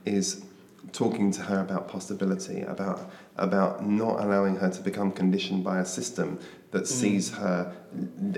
is 0.04 0.44
talking 0.92 1.30
to 1.32 1.40
her 1.42 1.60
about 1.60 1.88
possibility, 1.88 2.60
about 2.62 3.10
about 3.36 3.86
not 3.86 4.20
allowing 4.20 4.56
her 4.56 4.68
to 4.68 4.82
become 4.82 5.10
conditioned 5.10 5.64
by 5.64 5.80
a 5.80 5.86
system 5.86 6.38
that 6.72 6.86
sees 6.86 7.30
her, 7.30 7.74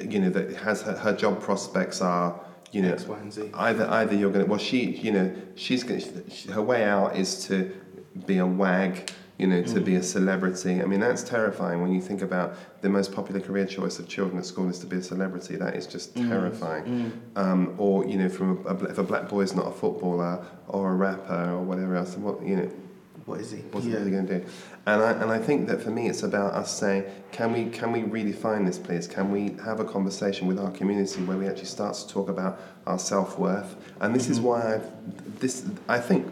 you 0.08 0.20
know, 0.20 0.30
that 0.30 0.54
has 0.58 0.82
her, 0.82 0.96
her 0.96 1.12
job 1.16 1.40
prospects 1.40 2.00
are, 2.00 2.40
you 2.70 2.82
know, 2.82 2.92
X, 2.92 3.06
Y, 3.06 3.18
and 3.18 3.32
Z. 3.32 3.50
either 3.54 3.88
either 3.90 4.14
you're 4.14 4.30
going 4.30 4.44
to 4.44 4.50
well 4.50 4.58
she 4.60 4.90
you 5.06 5.10
know 5.10 5.34
she's 5.56 5.82
going 5.82 6.00
to, 6.00 6.52
her 6.52 6.62
way 6.62 6.84
out 6.84 7.16
is 7.16 7.44
to 7.46 7.74
be 8.26 8.38
a 8.38 8.46
wag 8.46 9.10
you 9.38 9.46
know 9.46 9.62
to 9.62 9.80
mm. 9.80 9.84
be 9.84 9.94
a 9.94 10.02
celebrity 10.02 10.82
i 10.82 10.84
mean 10.84 11.00
that's 11.00 11.22
terrifying 11.22 11.80
when 11.80 11.92
you 11.92 12.00
think 12.00 12.22
about 12.22 12.54
the 12.80 12.88
most 12.88 13.12
popular 13.12 13.40
career 13.40 13.66
choice 13.66 13.98
of 13.98 14.08
children 14.08 14.38
at 14.38 14.44
school 14.44 14.68
is 14.68 14.78
to 14.78 14.86
be 14.86 14.96
a 14.96 15.02
celebrity 15.02 15.56
that 15.56 15.74
is 15.74 15.86
just 15.86 16.14
mm. 16.14 16.28
terrifying 16.28 16.84
mm. 16.84 17.40
um, 17.40 17.74
or 17.78 18.04
you 18.06 18.16
know 18.18 18.28
from 18.28 18.64
a, 18.66 18.74
if 18.86 18.98
a 18.98 19.02
black 19.02 19.28
boy 19.28 19.40
is 19.40 19.54
not 19.54 19.66
a 19.66 19.72
footballer 19.72 20.44
or 20.66 20.90
a 20.90 20.94
rapper 20.94 21.52
or 21.52 21.62
whatever 21.62 21.96
else 21.96 22.16
what 22.16 22.44
you 22.44 22.56
know 22.56 22.70
What 23.28 23.40
is 23.40 23.50
he? 23.50 23.58
What's 23.72 23.86
yeah. 23.86 23.96
really 23.96 24.10
going 24.10 24.26
to 24.26 24.40
do? 24.40 24.46
And 24.86 25.02
I, 25.02 25.10
and 25.12 25.30
I 25.30 25.38
think 25.38 25.68
that 25.68 25.82
for 25.82 25.90
me, 25.90 26.08
it's 26.08 26.22
about 26.22 26.54
us 26.54 26.74
saying, 26.74 27.04
can 27.30 27.52
we, 27.52 27.68
can 27.68 27.92
we 27.92 28.00
redefine 28.00 28.64
this, 28.64 28.78
please? 28.78 29.06
Can 29.06 29.30
we 29.30 29.54
have 29.62 29.80
a 29.80 29.84
conversation 29.84 30.48
with 30.48 30.58
our 30.58 30.70
community 30.70 31.22
where 31.24 31.36
we 31.36 31.46
actually 31.46 31.66
start 31.66 31.94
to 31.96 32.08
talk 32.08 32.30
about 32.30 32.58
our 32.86 32.98
self 32.98 33.38
worth? 33.38 33.76
And 34.00 34.14
this 34.14 34.30
is 34.30 34.38
mm-hmm. 34.38 34.46
why 34.46 34.74
I've, 34.76 35.40
this, 35.40 35.66
I 35.88 35.98
think, 35.98 36.26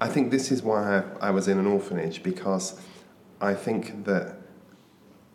I 0.00 0.08
think 0.08 0.30
this 0.30 0.52
is 0.52 0.62
why 0.62 0.98
I, 0.98 1.28
I 1.28 1.30
was 1.30 1.48
in 1.48 1.58
an 1.58 1.66
orphanage 1.66 2.22
because 2.22 2.78
I 3.40 3.54
think 3.54 4.04
that 4.04 4.36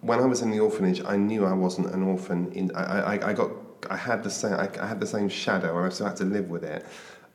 when 0.02 0.20
I 0.20 0.26
was 0.26 0.42
in 0.42 0.52
the 0.52 0.60
orphanage, 0.60 1.04
I 1.06 1.16
knew 1.16 1.46
I 1.46 1.54
wasn't 1.54 1.94
an 1.94 2.04
orphan. 2.04 2.52
In 2.54 2.72
I, 2.76 3.16
I, 3.16 3.30
I 3.30 3.34
got 3.34 3.52
I 3.90 3.98
had 3.98 4.24
the 4.24 4.30
same 4.30 4.54
I, 4.54 4.70
I 4.80 4.88
had 4.88 5.00
the 5.00 5.08
same 5.08 5.30
shadow. 5.30 5.78
And 5.78 5.86
I 5.86 5.90
still 5.90 6.08
had 6.08 6.16
to 6.18 6.26
live 6.26 6.50
with 6.50 6.64
it, 6.64 6.86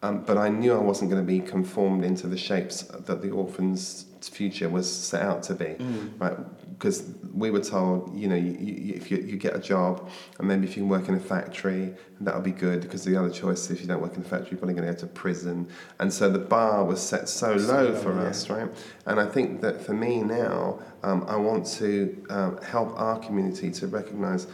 um, 0.02 0.22
but 0.24 0.36
I 0.38 0.48
knew 0.48 0.72
I 0.74 0.78
wasn't 0.78 1.10
going 1.10 1.22
to 1.22 1.26
be 1.26 1.40
conformed 1.40 2.04
into 2.04 2.26
the 2.26 2.36
shapes 2.36 2.82
that 2.82 3.22
the 3.22 3.30
orphan's 3.30 4.05
future 4.22 4.68
was 4.68 4.90
set 4.90 5.22
out 5.22 5.42
to 5.44 5.54
be, 5.54 5.76
right? 6.18 6.36
Because 6.78 7.10
we 7.34 7.50
were 7.50 7.60
told, 7.60 8.14
you 8.14 8.28
know, 8.28 8.34
you, 8.34 8.52
you, 8.52 8.94
if 8.94 9.10
you, 9.10 9.16
you 9.18 9.36
get 9.36 9.56
a 9.56 9.58
job, 9.58 10.08
and 10.38 10.46
maybe 10.46 10.66
if 10.66 10.76
you 10.76 10.82
can 10.82 10.90
work 10.90 11.08
in 11.08 11.14
a 11.14 11.20
factory, 11.20 11.94
that'll 12.20 12.42
be 12.42 12.50
good. 12.50 12.82
Because 12.82 13.04
the 13.04 13.16
other 13.16 13.30
choice, 13.30 13.70
if 13.70 13.80
you 13.80 13.86
don't 13.86 14.02
work 14.02 14.14
in 14.14 14.20
a 14.20 14.24
factory, 14.24 14.50
you're 14.52 14.58
probably 14.58 14.74
going 14.74 14.86
to 14.86 14.92
go 14.92 14.98
to 14.98 15.06
prison. 15.06 15.68
And 16.00 16.12
so 16.12 16.30
the 16.30 16.38
bar 16.38 16.84
was 16.84 17.00
set 17.00 17.28
so 17.28 17.54
low 17.54 17.84
low, 17.84 17.96
for 17.96 18.14
yeah. 18.14 18.28
us, 18.28 18.50
right? 18.50 18.68
And 19.06 19.18
I 19.18 19.26
think 19.26 19.60
that 19.62 19.80
for 19.80 19.94
me 19.94 20.22
now, 20.22 20.80
um, 21.02 21.24
I 21.28 21.36
want 21.36 21.66
to 21.78 22.26
um, 22.28 22.58
help 22.62 22.98
our 22.98 23.18
community 23.18 23.70
to 23.70 23.86
recognise 23.86 24.46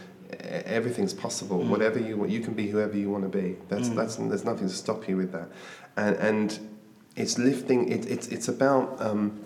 everything's 0.65 1.13
possible. 1.13 1.59
Mm. 1.59 1.69
Whatever 1.69 1.99
you 1.99 2.17
want, 2.17 2.31
you 2.31 2.39
can 2.39 2.53
be 2.53 2.67
whoever 2.67 2.97
you 2.97 3.09
want 3.09 3.23
to 3.23 3.29
be. 3.29 3.57
That's 3.69 3.89
that's 3.89 4.15
there's 4.15 4.45
nothing 4.45 4.67
to 4.67 4.73
stop 4.73 5.07
you 5.07 5.17
with 5.17 5.31
that. 5.31 5.49
And 5.97 6.15
and 6.17 6.77
it's 7.15 7.37
lifting. 7.37 7.91
It, 7.91 8.05
it's 8.09 8.27
it's 8.27 8.47
about. 8.47 9.01
Um, 9.01 9.45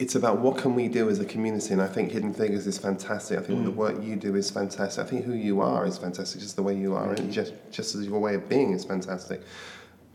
it's 0.00 0.14
about 0.14 0.38
what 0.38 0.56
can 0.56 0.74
we 0.74 0.88
do 0.88 1.10
as 1.10 1.20
a 1.20 1.26
community, 1.26 1.74
and 1.74 1.82
I 1.82 1.86
think 1.86 2.10
Hidden 2.10 2.32
Figures 2.32 2.66
is 2.66 2.78
fantastic. 2.78 3.38
I 3.38 3.42
think 3.42 3.60
Mm. 3.60 3.64
the 3.64 3.70
work 3.70 4.02
you 4.02 4.16
do 4.16 4.34
is 4.34 4.50
fantastic. 4.50 5.04
I 5.04 5.06
think 5.06 5.26
who 5.26 5.34
you 5.34 5.60
are 5.60 5.84
is 5.84 5.98
fantastic, 5.98 6.40
just 6.40 6.56
the 6.56 6.62
way 6.62 6.74
you 6.74 6.94
are, 6.94 7.10
and 7.10 7.28
mm. 7.28 7.30
just 7.30 7.52
just 7.70 7.94
as 7.94 8.06
your 8.06 8.18
way 8.18 8.34
of 8.34 8.48
being 8.48 8.72
is 8.72 8.82
fantastic. 8.82 9.42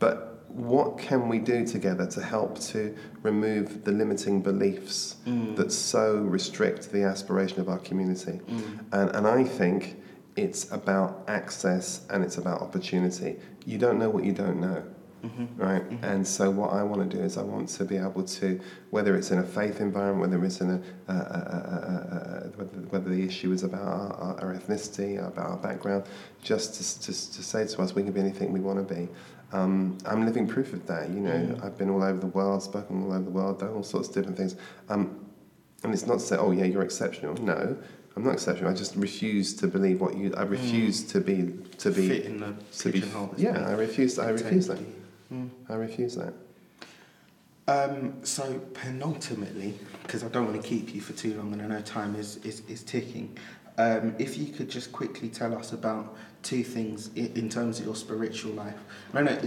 But 0.00 0.42
what 0.48 0.98
can 0.98 1.28
we 1.28 1.38
do 1.38 1.64
together 1.64 2.04
to 2.06 2.20
help 2.20 2.58
to 2.72 2.96
remove 3.22 3.84
the 3.84 3.92
limiting 3.92 4.42
beliefs 4.42 5.16
mm. 5.24 5.54
that 5.54 5.70
so 5.70 6.16
restrict 6.16 6.90
the 6.90 7.04
aspiration 7.04 7.60
of 7.60 7.68
our 7.68 7.78
community? 7.78 8.40
Mm. 8.48 8.62
And, 8.92 9.10
and 9.16 9.26
I 9.28 9.44
think 9.44 10.02
it's 10.34 10.70
about 10.72 11.24
access 11.28 12.06
and 12.10 12.24
it's 12.24 12.38
about 12.38 12.60
opportunity. 12.60 13.36
You 13.64 13.78
don't 13.78 13.98
know 14.00 14.10
what 14.10 14.24
you 14.24 14.32
don't 14.32 14.60
know. 14.60 14.82
Right, 15.56 15.82
and 16.02 16.26
so 16.26 16.50
what 16.50 16.72
I 16.72 16.82
want 16.82 17.10
to 17.10 17.16
do 17.16 17.22
is 17.22 17.36
I 17.36 17.42
want 17.42 17.68
to 17.70 17.84
be 17.84 17.96
able 17.96 18.22
to, 18.22 18.60
whether 18.90 19.16
it's 19.16 19.30
in 19.30 19.38
a 19.38 19.42
faith 19.42 19.80
environment, 19.80 20.30
whether 20.30 20.44
it's 20.44 20.60
in 20.60 20.70
a, 20.70 20.82
uh, 21.08 21.12
uh, 21.12 21.16
uh, 21.16 22.14
uh, 22.16 22.40
whether, 22.56 22.76
whether 22.90 23.10
the 23.10 23.22
issue 23.24 23.52
is 23.52 23.62
about 23.62 23.82
our, 23.82 24.12
our, 24.14 24.40
our 24.40 24.54
ethnicity, 24.54 25.18
about 25.18 25.46
our 25.46 25.56
background, 25.56 26.04
just 26.42 26.74
to, 26.74 27.00
to, 27.00 27.06
to 27.06 27.42
say 27.42 27.66
to 27.66 27.82
us 27.82 27.94
we 27.94 28.02
can 28.02 28.12
be 28.12 28.20
anything 28.20 28.52
we 28.52 28.60
want 28.60 28.86
to 28.86 28.94
be. 28.94 29.08
Um, 29.52 29.96
I'm 30.04 30.24
living 30.26 30.46
proof 30.46 30.72
of 30.72 30.86
that. 30.86 31.08
You 31.08 31.20
know, 31.20 31.58
I've 31.62 31.78
been 31.78 31.88
all 31.90 32.02
over 32.02 32.18
the 32.18 32.26
world, 32.26 32.62
spoken 32.62 33.04
all 33.04 33.12
over 33.12 33.24
the 33.24 33.30
world, 33.30 33.60
done 33.60 33.70
all 33.70 33.82
sorts 33.82 34.08
of 34.08 34.14
different 34.14 34.36
things. 34.36 34.56
Um, 34.88 35.24
and 35.84 35.92
it's 35.92 36.06
not 36.06 36.14
to 36.14 36.20
say, 36.20 36.36
oh 36.36 36.50
yeah, 36.50 36.64
you're 36.64 36.82
exceptional. 36.82 37.34
No, 37.34 37.76
I'm 38.16 38.24
not 38.24 38.32
exceptional. 38.32 38.70
I 38.70 38.74
just 38.74 38.96
refuse 38.96 39.54
to 39.56 39.68
believe 39.68 40.00
what 40.00 40.16
you. 40.16 40.34
I 40.36 40.42
refuse 40.42 41.04
to 41.04 41.20
be 41.20 41.54
to 41.78 41.90
be 41.90 42.08
Fit 42.08 42.24
in 42.24 42.40
the 42.40 42.54
to 42.78 42.90
be. 42.90 43.00
that's 43.00 43.14
Yeah, 43.38 43.68
I 43.68 43.72
refuse. 43.72 44.18
I 44.18 44.30
refuse 44.30 44.66
that. 44.68 44.78
Mm. 45.32 45.50
I 45.68 45.74
refuse 45.74 46.14
that. 46.16 46.34
Um, 47.68 48.24
so 48.24 48.60
penultimately, 48.74 49.74
because 50.02 50.22
I 50.22 50.28
don't 50.28 50.46
want 50.46 50.62
to 50.62 50.68
keep 50.68 50.94
you 50.94 51.00
for 51.00 51.14
too 51.14 51.36
long, 51.36 51.52
and 51.52 51.62
I 51.62 51.66
know 51.66 51.80
time 51.80 52.14
is 52.14 52.36
is, 52.38 52.62
is 52.68 52.82
ticking. 52.84 53.36
Um, 53.78 54.14
if 54.18 54.38
you 54.38 54.52
could 54.52 54.70
just 54.70 54.92
quickly 54.92 55.28
tell 55.28 55.54
us 55.54 55.72
about 55.72 56.16
two 56.42 56.62
things 56.62 57.10
in, 57.14 57.48
terms 57.48 57.80
of 57.80 57.84
your 57.84 57.96
spiritual 57.96 58.52
life. 58.52 58.78
I 59.12 59.20
know, 59.22 59.38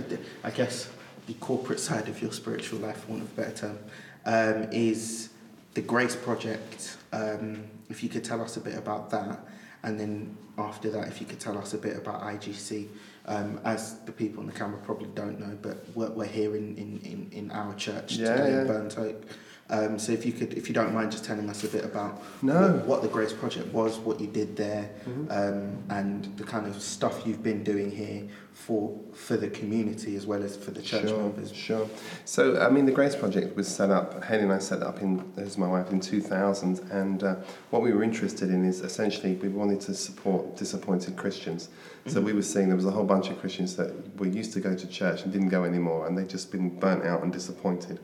I 0.44 0.52
guess 0.52 0.90
the 1.28 1.34
corporate 1.36 1.80
side 1.80 2.10
of 2.10 2.22
your 2.22 2.32
spiritual 2.32 2.80
life, 2.80 3.06
for 3.06 3.14
want 3.14 3.24
of 3.24 3.32
a 3.32 3.42
better 3.42 3.56
term, 3.56 3.80
um, 4.26 4.72
is 4.72 5.30
the 5.74 5.82
Grace 5.82 6.16
Project. 6.16 6.98
Um, 7.14 7.64
if 7.90 8.04
you 8.04 8.10
could 8.10 8.24
tell 8.24 8.42
us 8.42 8.58
a 8.58 8.60
bit 8.60 8.78
about 8.78 9.10
that, 9.12 9.40
and 9.84 10.00
then 10.00 10.38
after 10.58 10.92
that, 10.92 11.08
if 11.08 11.22
you 11.22 11.26
could 11.26 11.40
tell 11.40 11.58
us 11.58 11.74
a 11.74 11.78
bit 11.78 11.96
about 11.96 12.22
IGC, 12.22 12.88
um, 13.30 13.62
as 13.64 14.00
the 14.00 14.12
people 14.12 14.42
on 14.42 14.48
the 14.48 14.52
camera 14.52 14.80
probably 14.84 15.08
don't 15.14 15.40
know, 15.40 15.58
but 15.62 15.86
we're, 15.94 16.10
we're 16.10 16.26
here 16.26 16.56
in, 16.56 16.76
in, 16.78 17.00
in, 17.04 17.30
in 17.32 17.52
our 17.52 17.74
church 17.76 18.14
Yeah, 18.14 18.34
today 18.36 18.52
yeah. 18.52 18.62
in 18.62 18.68
Burnt 18.68 18.98
Oak. 18.98 19.24
Um, 19.72 20.00
so 20.00 20.12
if 20.12 20.26
you 20.26 20.32
could, 20.32 20.54
if 20.56 20.68
you 20.68 20.74
don't 20.74 20.94
mind, 20.94 21.12
just 21.12 21.24
telling 21.26 21.48
us 21.50 21.64
a 21.64 21.68
bit 21.68 21.86
about 21.86 22.22
No. 22.42 22.72
what, 22.72 22.86
what 22.88 23.02
the 23.04 23.08
Grace 23.08 23.34
Project 23.34 23.72
was, 23.72 24.00
what 24.00 24.20
you 24.20 24.28
did 24.28 24.56
there, 24.56 24.90
Mm-hmm. 25.08 25.32
um, 25.32 25.78
and 25.90 26.26
the 26.38 26.44
kind 26.44 26.66
of 26.68 26.82
stuff 26.82 27.22
you've 27.26 27.44
been 27.44 27.64
doing 27.64 27.92
here 27.92 28.24
for 28.54 29.00
for 29.14 29.38
the 29.38 29.48
community 29.48 30.16
as 30.16 30.26
well 30.26 30.44
as 30.44 30.58
for 30.58 30.72
the 30.72 30.82
church 30.82 31.08
sure, 31.08 31.18
members. 31.18 31.54
Sure. 31.54 31.88
So, 32.26 32.60
I 32.60 32.70
mean, 32.70 32.86
the 32.86 32.92
Grace 32.92 33.16
Project 33.16 33.56
was 33.56 33.68
set 33.68 33.90
up, 33.92 34.24
Haley 34.24 34.44
and 34.44 34.52
I 34.54 34.60
set 34.60 34.80
it 34.80 34.84
up 34.84 35.02
in, 35.02 35.24
as 35.38 35.58
my 35.58 35.68
wife, 35.68 35.92
in 35.92 36.00
2000. 36.00 36.80
And 36.92 37.24
uh, 37.24 37.36
what 37.70 37.82
we 37.82 37.94
were 37.94 38.04
interested 38.04 38.50
in 38.50 38.66
is 38.66 38.82
essentially 38.82 39.36
we 39.36 39.50
wanted 39.50 39.80
to 39.82 39.94
support 39.94 40.58
disappointed 40.58 41.16
Christians. 41.16 41.70
So 42.08 42.20
we 42.22 42.34
were 42.34 42.42
seeing 42.42 42.68
there 42.68 42.76
was 42.76 42.86
a 42.88 42.92
whole 42.92 43.04
bunch 43.06 43.30
of 43.30 43.40
Christians 43.40 43.76
that 43.76 44.20
were 44.20 44.26
used 44.28 44.52
to 44.54 44.60
go 44.60 44.74
to 44.76 44.88
church 44.88 45.24
and 45.24 45.32
didn't 45.32 45.50
go 45.50 45.64
anymore, 45.64 46.08
and 46.08 46.18
they'd 46.18 46.30
just 46.30 46.52
been 46.52 46.70
burnt 46.80 47.06
out 47.06 47.22
and 47.24 47.32
disappointed. 47.32 48.00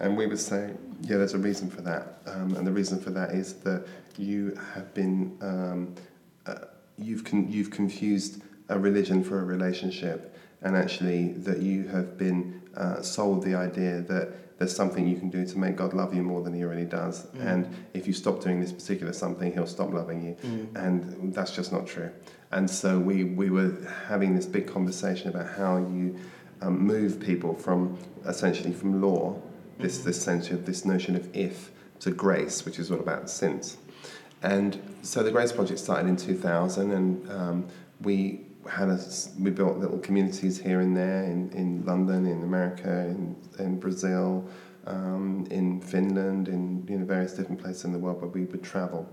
And 0.00 0.16
we 0.16 0.26
would 0.26 0.38
say, 0.38 0.72
yeah, 1.02 1.18
there's 1.18 1.34
a 1.34 1.38
reason 1.38 1.70
for 1.70 1.82
that. 1.82 2.22
Um, 2.26 2.54
and 2.56 2.66
the 2.66 2.72
reason 2.72 2.98
for 3.00 3.10
that 3.10 3.30
is 3.30 3.54
that 3.60 3.86
you 4.18 4.58
have 4.74 4.92
been, 4.94 5.36
um, 5.40 5.94
uh, 6.46 6.66
you've, 6.98 7.24
con- 7.24 7.50
you've 7.50 7.70
confused 7.70 8.42
a 8.70 8.78
religion 8.78 9.22
for 9.22 9.40
a 9.40 9.44
relationship, 9.44 10.36
and 10.62 10.76
actually 10.76 11.32
that 11.32 11.60
you 11.60 11.86
have 11.88 12.16
been 12.16 12.62
uh, 12.76 13.02
sold 13.02 13.42
the 13.44 13.54
idea 13.54 14.00
that 14.02 14.58
there's 14.58 14.74
something 14.74 15.08
you 15.08 15.16
can 15.16 15.30
do 15.30 15.46
to 15.46 15.58
make 15.58 15.76
God 15.76 15.94
love 15.94 16.14
you 16.14 16.22
more 16.22 16.42
than 16.42 16.52
He 16.52 16.62
already 16.64 16.84
does. 16.84 17.26
And 17.40 17.74
if 17.94 18.06
you 18.06 18.12
stop 18.12 18.42
doing 18.42 18.60
this 18.60 18.72
particular 18.72 19.12
something, 19.12 19.52
He'll 19.52 19.66
stop 19.66 19.92
loving 19.92 20.22
you. 20.22 20.36
And 20.76 21.34
that's 21.34 21.50
just 21.54 21.72
not 21.72 21.86
true. 21.86 22.10
And 22.52 22.68
so 22.68 22.98
we, 22.98 23.24
we 23.24 23.48
were 23.50 23.74
having 24.06 24.34
this 24.36 24.46
big 24.46 24.66
conversation 24.66 25.28
about 25.28 25.48
how 25.56 25.78
you 25.78 26.16
um, 26.62 26.78
move 26.78 27.18
people 27.20 27.54
from 27.54 27.96
essentially 28.26 28.72
from 28.72 29.00
law, 29.00 29.40
this, 29.80 29.98
this 29.98 30.20
sense 30.20 30.50
of 30.50 30.66
this 30.66 30.84
notion 30.84 31.16
of 31.16 31.34
if, 31.34 31.70
to 32.00 32.10
Grace, 32.10 32.64
which 32.64 32.78
is 32.78 32.90
all 32.90 33.00
about 33.00 33.28
sins. 33.30 33.76
And 34.42 34.80
so 35.02 35.22
the 35.22 35.30
Grace 35.30 35.52
Project 35.52 35.78
started 35.78 36.08
in 36.08 36.16
2000, 36.16 36.90
and 36.92 37.30
um, 37.30 37.68
we 38.00 38.46
had 38.68 38.88
a, 38.88 38.98
we 39.38 39.50
built 39.50 39.78
little 39.78 39.98
communities 39.98 40.58
here 40.58 40.80
and 40.80 40.96
there 40.96 41.24
in, 41.24 41.50
in 41.52 41.84
London, 41.84 42.26
in 42.26 42.42
America, 42.42 42.90
in, 43.06 43.36
in 43.58 43.78
Brazil, 43.78 44.46
um, 44.86 45.46
in 45.50 45.80
Finland, 45.80 46.48
in 46.48 46.86
you 46.88 46.98
know, 46.98 47.04
various 47.04 47.34
different 47.34 47.60
places 47.60 47.84
in 47.84 47.92
the 47.92 47.98
world 47.98 48.20
where 48.20 48.30
we 48.30 48.44
would 48.44 48.62
travel. 48.62 49.08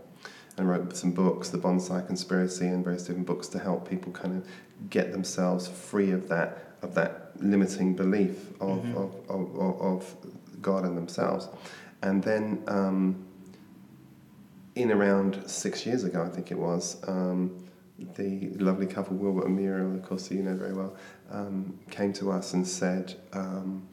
And 0.57 0.67
wrote 0.67 0.97
some 0.97 1.11
books, 1.11 1.49
The 1.49 1.59
Bonsai 1.59 2.07
Conspiracy, 2.07 2.65
and 2.67 2.83
various 2.83 3.03
different 3.03 3.27
books 3.27 3.47
to 3.49 3.59
help 3.59 3.87
people 3.87 4.11
kind 4.11 4.35
of 4.37 4.89
get 4.89 5.11
themselves 5.11 5.67
free 5.67 6.11
of 6.11 6.27
that 6.29 6.63
of 6.81 6.93
that 6.93 7.31
limiting 7.39 7.95
belief 7.95 8.51
of, 8.61 8.79
Mhm. 8.83 8.95
of, 8.95 9.29
of, 9.29 9.59
of, 9.59 9.81
of 9.81 10.15
God 10.61 10.85
and 10.85 10.97
themselves. 10.97 11.49
And 12.01 12.23
then 12.23 12.63
um, 12.67 13.25
in 14.75 14.91
around 14.91 15.49
six 15.49 15.85
years 15.85 16.03
ago, 16.03 16.23
I 16.23 16.29
think 16.29 16.51
it 16.51 16.57
was, 16.57 17.01
um, 17.07 17.65
the 18.15 18.49
lovely 18.59 18.85
couple, 18.85 19.17
Wilbert 19.17 19.47
and 19.47 19.55
Muriel, 19.55 19.95
of 19.95 20.03
course, 20.03 20.29
you 20.29 20.43
know 20.43 20.55
very 20.55 20.73
well, 20.73 20.95
um, 21.31 21.77
came 21.89 22.13
to 22.13 22.31
us 22.31 22.53
and 22.53 22.67
said, 22.67 23.15
um, 23.33 23.87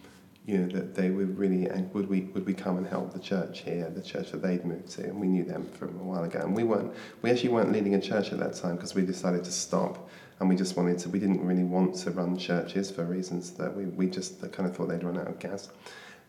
you 0.47 0.59
know, 0.59 0.69
that 0.69 0.95
they 0.95 1.09
were 1.09 1.25
really, 1.25 1.67
and 1.67 1.93
would 1.95 2.07
we, 2.07 2.23
would 2.35 2.45
we 2.45 2.53
come 2.53 2.77
and 2.77 2.87
help 2.87 3.15
the 3.15 3.19
church 3.19 3.61
here, 3.61 3.89
the 3.89 4.03
church 4.03 4.31
that 4.33 4.43
they'd 4.43 4.63
moved 4.65 4.91
to, 4.91 5.05
and 5.05 5.19
we 5.19 5.27
knew 5.27 5.43
them 5.43 5.67
from 5.67 5.99
a 5.99 6.05
while 6.05 6.23
ago. 6.23 6.41
And 6.41 6.55
we 6.55 6.65
weren't, 6.65 6.93
we 7.23 7.31
actually 7.31 7.49
weren't 7.49 7.73
leading 7.73 7.95
a 7.95 8.01
church 8.01 8.31
at 8.31 8.39
that 8.41 8.55
time 8.55 8.77
because 8.77 8.95
we 8.95 9.07
decided 9.07 9.43
to 9.45 9.53
stop, 9.53 10.11
and 10.39 10.49
we 10.51 10.55
just 10.55 10.77
wanted 10.77 10.99
to, 10.99 11.09
we 11.09 11.19
didn't 11.19 11.43
really 11.43 11.65
want 11.65 11.95
to 11.95 12.11
run 12.11 12.37
churches 12.37 12.91
for 12.91 13.05
reasons 13.05 13.53
that 13.53 13.75
we, 13.75 13.87
we 13.87 14.07
just 14.07 14.41
kind 14.53 14.69
of 14.69 14.77
thought 14.77 14.91
they'd 14.91 15.03
run 15.03 15.19
out 15.19 15.29
of 15.29 15.39
gas. 15.39 15.71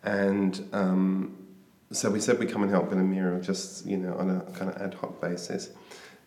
And 0.06 0.68
um, 0.72 1.36
so 1.92 2.10
we 2.10 2.20
said 2.20 2.40
we'd 2.40 2.52
come 2.52 2.62
and 2.64 2.72
help 2.72 2.90
Bill 2.90 3.00
and 3.00 3.10
Muriel 3.10 3.42
just, 3.42 3.86
you 3.86 3.98
know, 3.98 4.16
on 4.18 4.30
a 4.30 4.40
kind 4.52 4.70
of 4.72 4.82
ad 4.82 4.94
hoc 4.94 5.20
basis. 5.20 5.70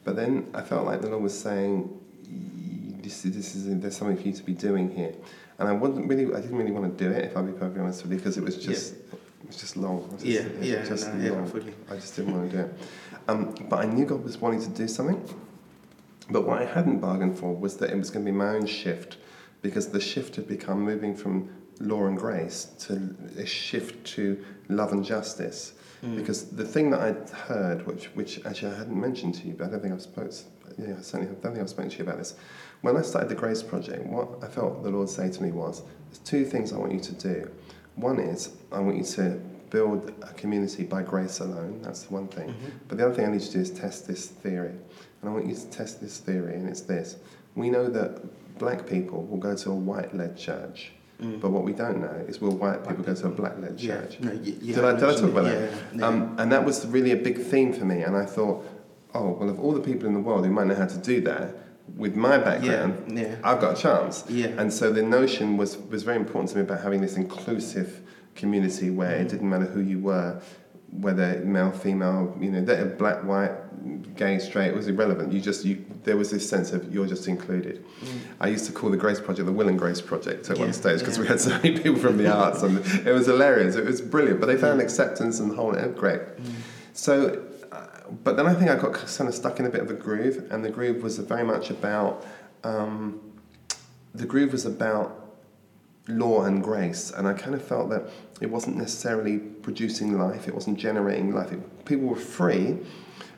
But 0.04 0.16
then 0.16 0.48
I 0.54 0.62
felt 0.62 0.84
like 0.86 1.00
the 1.00 1.08
Lord 1.08 1.22
was 1.22 1.38
saying, 1.38 1.88
"Y- 2.28 3.00
this, 3.02 3.22
this 3.22 3.54
is, 3.54 3.78
there's 3.80 3.96
something 3.96 4.16
for 4.16 4.22
you 4.28 4.32
to 4.34 4.42
be 4.42 4.54
doing 4.54 4.90
here. 4.90 5.14
And 5.58 5.68
I 5.68 5.72
wasn't 5.72 6.08
really, 6.08 6.24
I 6.34 6.40
didn't 6.40 6.56
really 6.56 6.72
want 6.72 6.96
to 6.96 7.04
do 7.04 7.10
it, 7.10 7.24
if 7.24 7.36
I'll 7.36 7.42
be 7.42 7.52
perfectly 7.52 7.82
honest 7.82 8.02
with 8.02 8.12
you, 8.12 8.18
because 8.18 8.36
it 8.36 8.44
was 8.44 8.56
just, 8.56 8.94
it 8.94 9.46
was 9.46 9.56
just 9.56 9.76
long. 9.76 10.08
Was 10.12 10.24
Yeah, 10.24 10.42
yeah, 10.60 10.84
just 10.84 11.12
no, 11.14 11.24
yeah, 11.24 11.44
fully. 11.46 11.74
I 11.90 11.94
just 11.96 12.16
didn't 12.16 12.36
want 12.36 12.50
to 12.50 12.56
do 12.56 12.62
it. 12.64 12.74
Um, 13.28 13.54
but 13.68 13.80
I 13.80 13.86
knew 13.86 14.06
God 14.06 14.22
was 14.24 14.38
wanting 14.38 14.60
to 14.62 14.68
do 14.70 14.86
something. 14.88 15.20
But 16.30 16.46
what 16.46 16.60
I 16.62 16.64
hadn't 16.64 16.98
bargained 17.00 17.38
for 17.38 17.54
was 17.54 17.76
that 17.78 17.90
it 17.90 17.96
was 17.96 18.10
going 18.10 18.24
to 18.24 18.30
be 18.30 18.36
my 18.36 18.50
own 18.50 18.66
shift, 18.66 19.16
because 19.62 19.88
the 19.88 20.00
shift 20.00 20.36
had 20.36 20.46
become 20.46 20.80
moving 20.82 21.14
from 21.16 21.50
law 21.80 22.06
and 22.06 22.18
grace 22.18 22.68
to 22.80 23.14
a 23.38 23.46
shift 23.46 24.04
to 24.14 24.44
love 24.68 24.92
and 24.92 25.04
justice. 25.04 25.74
Mm. 26.02 26.16
Because 26.16 26.44
the 26.50 26.64
thing 26.64 26.90
that 26.90 27.00
I'd 27.00 27.30
heard, 27.30 27.86
which, 27.86 28.06
which 28.14 28.44
actually 28.46 28.72
I 28.72 28.78
hadn't 28.78 29.00
mentioned 29.00 29.34
to 29.36 29.48
you, 29.48 29.54
but 29.54 29.66
I 29.66 29.70
don't 29.70 29.80
think 29.80 29.94
I've 29.94 30.02
spoken, 30.02 30.32
yeah, 30.78 30.94
I 30.98 31.02
certainly 31.02 31.26
don't 31.26 31.52
think 31.52 31.58
I've 31.58 31.70
spoken 31.70 31.90
to 31.90 31.98
you 31.98 32.04
about 32.04 32.18
this. 32.18 32.34
When 32.82 32.96
I 32.96 33.02
started 33.02 33.28
the 33.28 33.34
Grace 33.34 33.62
Project, 33.62 34.06
what 34.06 34.28
I 34.42 34.46
felt 34.46 34.84
the 34.84 34.90
Lord 34.90 35.08
say 35.08 35.28
to 35.30 35.42
me 35.42 35.50
was, 35.50 35.82
there's 36.06 36.18
two 36.18 36.44
things 36.44 36.72
I 36.72 36.76
want 36.76 36.92
you 36.92 37.00
to 37.00 37.14
do. 37.14 37.50
One 37.96 38.20
is, 38.20 38.50
I 38.70 38.78
want 38.78 38.96
you 38.96 39.04
to 39.04 39.40
build 39.70 40.12
a 40.22 40.32
community 40.34 40.84
by 40.84 41.02
grace 41.02 41.40
alone, 41.40 41.80
that's 41.82 42.04
the 42.04 42.14
one 42.14 42.28
thing. 42.28 42.48
Mhm. 42.48 42.70
But 42.86 42.98
the 42.98 43.06
other 43.06 43.14
thing 43.14 43.26
I 43.26 43.32
need 43.32 43.40
to 43.40 43.52
do 43.52 43.60
is 43.60 43.70
test 43.70 44.06
this 44.06 44.26
theory. 44.26 44.74
And 45.20 45.28
I 45.28 45.32
want 45.32 45.46
you 45.46 45.54
to 45.54 45.66
test 45.66 46.00
this 46.00 46.18
theory, 46.18 46.54
and 46.54 46.68
it's 46.68 46.82
this. 46.82 47.16
We 47.56 47.70
know 47.70 47.88
that 47.88 48.58
black 48.58 48.86
people 48.86 49.24
will 49.24 49.38
go 49.38 49.56
to 49.56 49.70
a 49.70 49.74
white 49.74 50.14
led 50.14 50.36
church, 50.36 50.92
Mm. 51.22 51.40
but 51.40 51.50
what 51.50 51.64
we 51.64 51.72
don't 51.72 52.00
know 52.00 52.24
is 52.28 52.40
will 52.40 52.54
white 52.56 52.86
people 52.86 53.02
go 53.02 53.12
to 53.12 53.26
a 53.26 53.30
black 53.30 53.58
led 53.58 53.80
yeah, 53.80 54.02
church? 54.02 54.20
no, 54.20 54.30
y- 54.30 54.38
yeah, 54.62 54.74
Did 54.76 54.84
I, 54.84 54.92
did 54.94 55.02
I 55.02 55.14
talk 55.14 55.22
about 55.24 55.46
it, 55.46 55.70
that? 55.70 55.72
Yeah, 55.94 55.98
yeah. 55.98 56.06
Um, 56.06 56.36
and 56.38 56.52
that 56.52 56.64
was 56.64 56.86
really 56.86 57.10
a 57.10 57.16
big 57.16 57.38
theme 57.42 57.72
for 57.72 57.84
me. 57.84 58.02
And 58.02 58.16
I 58.16 58.24
thought, 58.24 58.64
oh, 59.14 59.30
well, 59.30 59.48
of 59.50 59.58
all 59.58 59.72
the 59.72 59.80
people 59.80 60.06
in 60.06 60.14
the 60.14 60.20
world 60.20 60.44
who 60.46 60.52
might 60.52 60.68
know 60.68 60.76
how 60.76 60.86
to 60.86 60.98
do 60.98 61.20
that, 61.22 61.56
with 61.96 62.14
my 62.14 62.38
background, 62.38 63.10
yeah, 63.16 63.22
yeah. 63.22 63.36
I've 63.42 63.60
got 63.60 63.76
a 63.76 63.80
chance. 63.82 64.22
Yeah. 64.28 64.48
And 64.58 64.72
so 64.72 64.92
the 64.92 65.02
notion 65.02 65.56
was, 65.56 65.76
was 65.76 66.02
very 66.04 66.18
important 66.18 66.50
to 66.50 66.56
me 66.56 66.62
about 66.62 66.82
having 66.82 67.00
this 67.00 67.16
inclusive 67.16 68.00
community 68.36 68.90
where 68.90 69.16
it 69.16 69.26
Mm. 69.26 69.30
didn't 69.30 69.50
matter 69.50 69.64
who 69.64 69.80
you 69.80 69.98
were, 69.98 70.40
whether 70.90 71.40
male, 71.44 71.70
female, 71.70 72.36
you 72.40 72.50
know, 72.50 72.64
that 72.64 72.98
black, 72.98 73.22
white, 73.22 74.16
gay, 74.16 74.38
straight, 74.38 74.68
it 74.68 74.74
was 74.74 74.88
irrelevant. 74.88 75.32
You 75.32 75.40
just, 75.40 75.64
you, 75.64 75.84
there 76.04 76.16
was 76.16 76.30
this 76.30 76.48
sense 76.48 76.72
of 76.72 76.92
you're 76.92 77.06
just 77.06 77.28
included. 77.28 77.84
Mm. 78.00 78.18
I 78.40 78.48
used 78.48 78.66
to 78.66 78.72
call 78.72 78.90
the 78.90 78.96
Grace 78.96 79.20
Project 79.20 79.46
the 79.46 79.52
Will 79.52 79.68
and 79.68 79.78
Grace 79.78 80.00
Project 80.00 80.48
at 80.50 80.56
Yeah, 80.56 80.64
one 80.64 80.72
stage 80.72 81.00
because 81.00 81.16
yeah. 81.16 81.22
we 81.22 81.28
had 81.28 81.40
so 81.40 81.50
many 81.50 81.78
people 81.78 81.98
from 81.98 82.16
the 82.16 82.32
arts 82.34 82.62
and 82.62 82.78
it 83.06 83.12
was 83.12 83.26
hilarious. 83.26 83.76
It 83.76 83.84
was 83.84 84.00
brilliant, 84.00 84.40
but 84.40 84.46
they 84.46 84.56
found 84.56 84.80
acceptance 84.80 85.40
and 85.40 85.50
the 85.50 85.54
whole, 85.54 85.74
it 85.74 85.96
great. 85.96 86.20
Mm. 86.20 86.54
So, 86.94 87.44
uh, 87.70 87.86
but 88.24 88.36
then 88.36 88.46
I 88.46 88.54
think 88.54 88.70
I 88.70 88.76
got 88.76 88.94
kind 88.94 89.28
of 89.28 89.34
stuck 89.34 89.60
in 89.60 89.66
a 89.66 89.70
bit 89.70 89.82
of 89.82 89.90
a 89.90 89.94
groove, 89.94 90.50
and 90.50 90.64
the 90.64 90.70
groove 90.70 91.02
was 91.02 91.18
very 91.18 91.44
much 91.44 91.70
about 91.70 92.26
um, 92.64 93.20
the 94.14 94.26
groove 94.26 94.52
was 94.52 94.66
about 94.66 95.36
law 96.08 96.44
and 96.44 96.62
grace, 96.62 97.10
and 97.10 97.28
I 97.28 97.34
kind 97.34 97.54
of 97.54 97.62
felt 97.62 97.90
that 97.90 98.10
it 98.40 98.50
wasn't 98.50 98.76
necessarily 98.76 99.38
producing 99.38 100.18
life, 100.18 100.48
it 100.48 100.54
wasn't 100.54 100.78
generating 100.78 101.34
life. 101.34 101.52
It, 101.52 101.84
people 101.84 102.06
were 102.06 102.16
free, 102.16 102.78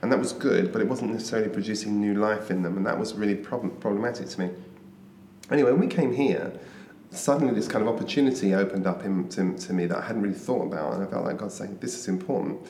and 0.02 0.12
that 0.12 0.18
was 0.18 0.32
good, 0.32 0.72
but 0.72 0.80
it 0.80 0.88
wasn't 0.88 1.12
necessarily 1.12 1.48
producing 1.48 2.00
new 2.00 2.14
life 2.14 2.50
in 2.50 2.62
them, 2.62 2.76
and 2.76 2.86
that 2.86 2.98
was 2.98 3.14
really 3.14 3.34
problem, 3.34 3.70
problematic 3.76 4.28
to 4.28 4.40
me. 4.40 4.50
Anyway, 5.50 5.72
when 5.72 5.80
we 5.80 5.86
came 5.86 6.12
here, 6.12 6.52
suddenly 7.10 7.54
this 7.54 7.66
kind 7.66 7.86
of 7.86 7.92
opportunity 7.92 8.54
opened 8.54 8.86
up 8.86 9.04
in, 9.04 9.28
to, 9.30 9.56
to 9.56 9.72
me 9.72 9.86
that 9.86 9.98
I 9.98 10.02
hadn't 10.02 10.22
really 10.22 10.34
thought 10.34 10.66
about, 10.66 10.94
and 10.94 11.02
I 11.02 11.06
felt 11.06 11.24
like 11.24 11.38
God 11.38 11.52
saying, 11.52 11.78
"This 11.80 11.96
is 11.98 12.08
important." 12.08 12.60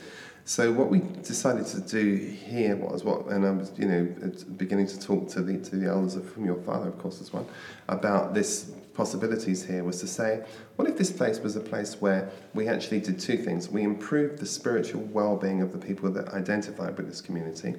So 0.44 0.72
what 0.72 0.88
we 0.88 1.00
decided 1.22 1.66
to 1.66 1.80
do 1.80 2.16
here 2.16 2.74
was 2.74 3.04
what, 3.04 3.26
and 3.26 3.46
I 3.46 3.50
was, 3.50 3.72
you 3.76 3.86
know, 3.86 4.32
beginning 4.56 4.86
to 4.88 4.98
talk 4.98 5.28
to 5.30 5.42
the 5.42 5.58
to 5.58 5.76
the 5.76 5.88
elders 5.88 6.16
of 6.16 6.26
whom 6.30 6.46
your 6.46 6.60
father, 6.62 6.88
of 6.88 6.98
course, 6.98 7.20
as 7.20 7.32
one, 7.32 7.46
about 7.88 8.34
this 8.34 8.72
possibilities 9.00 9.64
here 9.64 9.82
was 9.82 9.98
to 9.98 10.06
say, 10.06 10.44
what 10.76 10.86
if 10.86 10.98
this 10.98 11.10
place 11.10 11.38
was 11.40 11.56
a 11.56 11.60
place 11.60 12.02
where 12.02 12.30
we 12.52 12.68
actually 12.68 13.00
did 13.00 13.18
two 13.18 13.38
things? 13.38 13.70
We 13.70 13.82
improved 13.82 14.36
the 14.38 14.44
spiritual 14.44 15.00
well-being 15.04 15.62
of 15.62 15.72
the 15.72 15.78
people 15.78 16.10
that 16.10 16.28
identified 16.34 16.98
with 16.98 17.08
this 17.08 17.22
community, 17.22 17.76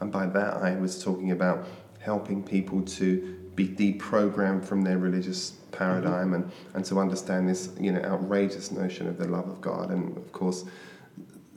and 0.00 0.12
by 0.12 0.26
that 0.26 0.58
I 0.58 0.76
was 0.76 1.02
talking 1.02 1.30
about 1.30 1.66
helping 2.00 2.42
people 2.42 2.82
to 2.98 3.06
be 3.54 3.66
deprogrammed 3.66 4.62
from 4.66 4.82
their 4.82 4.98
religious 4.98 5.52
paradigm 5.72 6.34
and, 6.34 6.44
and 6.74 6.84
to 6.84 7.00
understand 7.00 7.48
this 7.48 7.70
you 7.80 7.90
know 7.92 8.02
outrageous 8.02 8.70
notion 8.70 9.08
of 9.08 9.16
the 9.18 9.26
love 9.26 9.48
of 9.48 9.60
God 9.60 9.90
and 9.90 10.16
of 10.16 10.30
course 10.32 10.64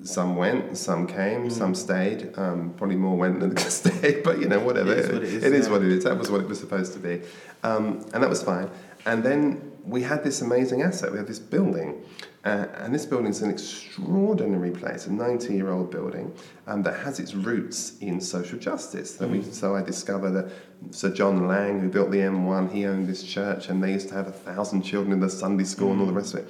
some 0.03 0.35
went, 0.35 0.77
some 0.77 1.05
came, 1.05 1.47
Mm. 1.47 1.51
some 1.51 1.75
stayed. 1.75 2.37
Um, 2.37 2.73
probably 2.77 2.95
more 2.95 3.15
went 3.17 3.39
than 3.39 3.55
stayed, 3.81 4.23
but 4.23 4.39
you 4.39 4.47
know, 4.47 4.59
whatever. 4.59 4.91
It 4.93 4.99
is 4.99 5.09
what 5.11 5.23
it 5.23 5.33
is, 5.33 5.43
It 5.43 5.53
is 5.53 5.65
yeah. 5.65 5.71
what 5.73 5.81
it 5.83 5.91
is. 5.91 6.03
That 6.03 6.17
was 6.17 6.31
what 6.31 6.41
it 6.41 6.47
was 6.47 6.59
supposed 6.59 6.93
to 6.93 6.99
be. 6.99 7.21
Um, 7.63 7.85
and 8.13 8.23
that 8.23 8.29
was 8.29 8.41
fine. 8.41 8.69
And 9.05 9.23
then 9.23 9.71
we 9.85 10.03
had 10.03 10.23
this 10.23 10.41
amazing 10.41 10.81
asset. 10.83 11.11
We 11.11 11.17
had 11.17 11.27
this 11.27 11.39
building. 11.39 12.03
Uh, 12.43 12.65
and 12.77 12.93
this 12.93 13.05
building 13.05 13.27
is 13.29 13.41
an 13.43 13.51
extraordinary 13.51 14.71
place, 14.71 15.05
a 15.05 15.13
90 15.13 15.53
year 15.53 15.69
old 15.69 15.91
building 15.91 16.33
um, 16.67 16.81
that 16.83 16.99
has 16.99 17.19
its 17.19 17.33
roots 17.35 17.97
in 17.99 18.19
social 18.19 18.57
justice. 18.57 19.13
That 19.15 19.29
we, 19.29 19.39
Mm. 19.39 19.53
so 19.53 19.75
I 19.75 19.81
discovered 19.83 20.31
that 20.31 20.49
Sir 20.91 21.11
John 21.11 21.47
Laing, 21.47 21.79
who 21.79 21.89
built 21.89 22.09
the 22.11 22.17
M1, 22.19 22.71
he 22.71 22.85
owned 22.85 23.07
this 23.07 23.21
church 23.23 23.69
and 23.69 23.83
they 23.83 23.91
used 23.93 24.09
to 24.09 24.15
have 24.15 24.27
a 24.27 24.31
thousand 24.31 24.81
children 24.81 25.13
in 25.13 25.19
the 25.19 25.29
Sunday 25.29 25.63
school 25.65 25.91
and 25.91 26.01
all 26.01 26.07
the 26.07 26.13
rest 26.13 26.33
of 26.33 26.39
it. 26.41 26.49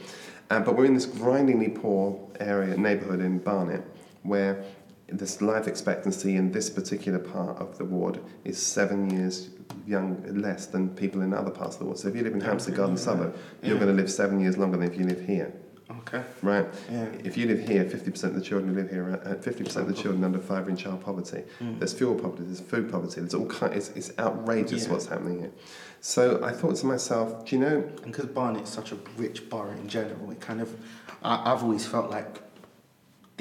Uh, 0.49 0.59
but 0.59 0.77
we're 0.77 0.85
in 0.85 0.93
this 0.93 1.05
grindingly 1.05 1.69
poor 1.69 2.19
area, 2.39 2.75
neighbourhood 2.77 3.19
in 3.21 3.39
Barnet, 3.39 3.83
where 4.23 4.63
this 5.11 5.41
life 5.41 5.67
expectancy 5.67 6.35
in 6.35 6.51
this 6.51 6.69
particular 6.69 7.19
part 7.19 7.57
of 7.59 7.77
the 7.77 7.85
ward 7.85 8.19
is 8.45 8.61
seven 8.61 9.09
years 9.09 9.49
young 9.87 10.23
less 10.41 10.65
than 10.67 10.89
people 10.89 11.21
in 11.21 11.33
other 11.33 11.51
parts 11.51 11.75
of 11.75 11.79
the 11.79 11.85
ward. 11.85 11.97
So 11.97 12.07
if 12.07 12.15
you 12.15 12.23
live 12.23 12.33
in 12.33 12.41
Hampstead 12.41 12.75
Garden 12.75 12.97
suburb, 12.97 13.35
you're 13.61 13.73
Yeah. 13.73 13.79
going 13.81 13.95
to 13.95 14.01
live 14.01 14.11
seven 14.11 14.39
years 14.39 14.57
longer 14.57 14.77
than 14.77 14.87
if 14.91 14.97
you 14.97 15.05
live 15.05 15.21
here, 15.21 15.51
Okay. 15.99 16.23
right? 16.41 16.67
Yeah. 16.89 17.05
If 17.23 17.37
you 17.37 17.47
live 17.47 17.59
here, 17.67 17.83
50% 17.85 18.35
of 18.35 18.35
the 18.35 18.45
children 18.45 18.73
who 18.73 18.79
live 18.81 18.89
here, 18.89 19.19
uh, 19.25 19.35
50% 19.35 19.87
of 19.87 19.87
the 19.95 20.01
children 20.01 20.23
under 20.23 20.39
five 20.39 20.67
are 20.67 20.69
in 20.69 20.75
child 20.77 21.01
poverty. 21.01 21.43
Mm. 21.59 21.79
There's 21.79 21.93
fuel 21.93 22.15
poverty, 22.15 22.43
there's 22.43 22.59
food 22.61 22.91
poverty, 22.91 23.21
there's 23.21 23.33
all 23.33 23.45
kind. 23.47 23.73
It's, 23.73 23.89
it's 23.95 24.11
outrageous 24.19 24.85
Yeah. 24.85 24.91
what's 24.93 25.07
happening 25.07 25.39
here. 25.39 25.51
So 25.99 26.43
I 26.43 26.51
thought 26.51 26.75
to 26.77 26.85
myself, 26.85 27.45
do 27.45 27.55
you 27.55 27.61
know? 27.61 27.83
And 28.03 28.11
because 28.11 28.25
Barnet's 28.27 28.71
such 28.71 28.91
a 28.91 28.97
rich 29.17 29.49
borough 29.49 29.71
in 29.71 29.87
general, 29.87 30.31
it 30.31 30.39
kind 30.39 30.61
of, 30.61 30.69
I, 31.23 31.51
I've 31.51 31.63
always 31.63 31.85
felt 31.85 32.09
like 32.09 32.41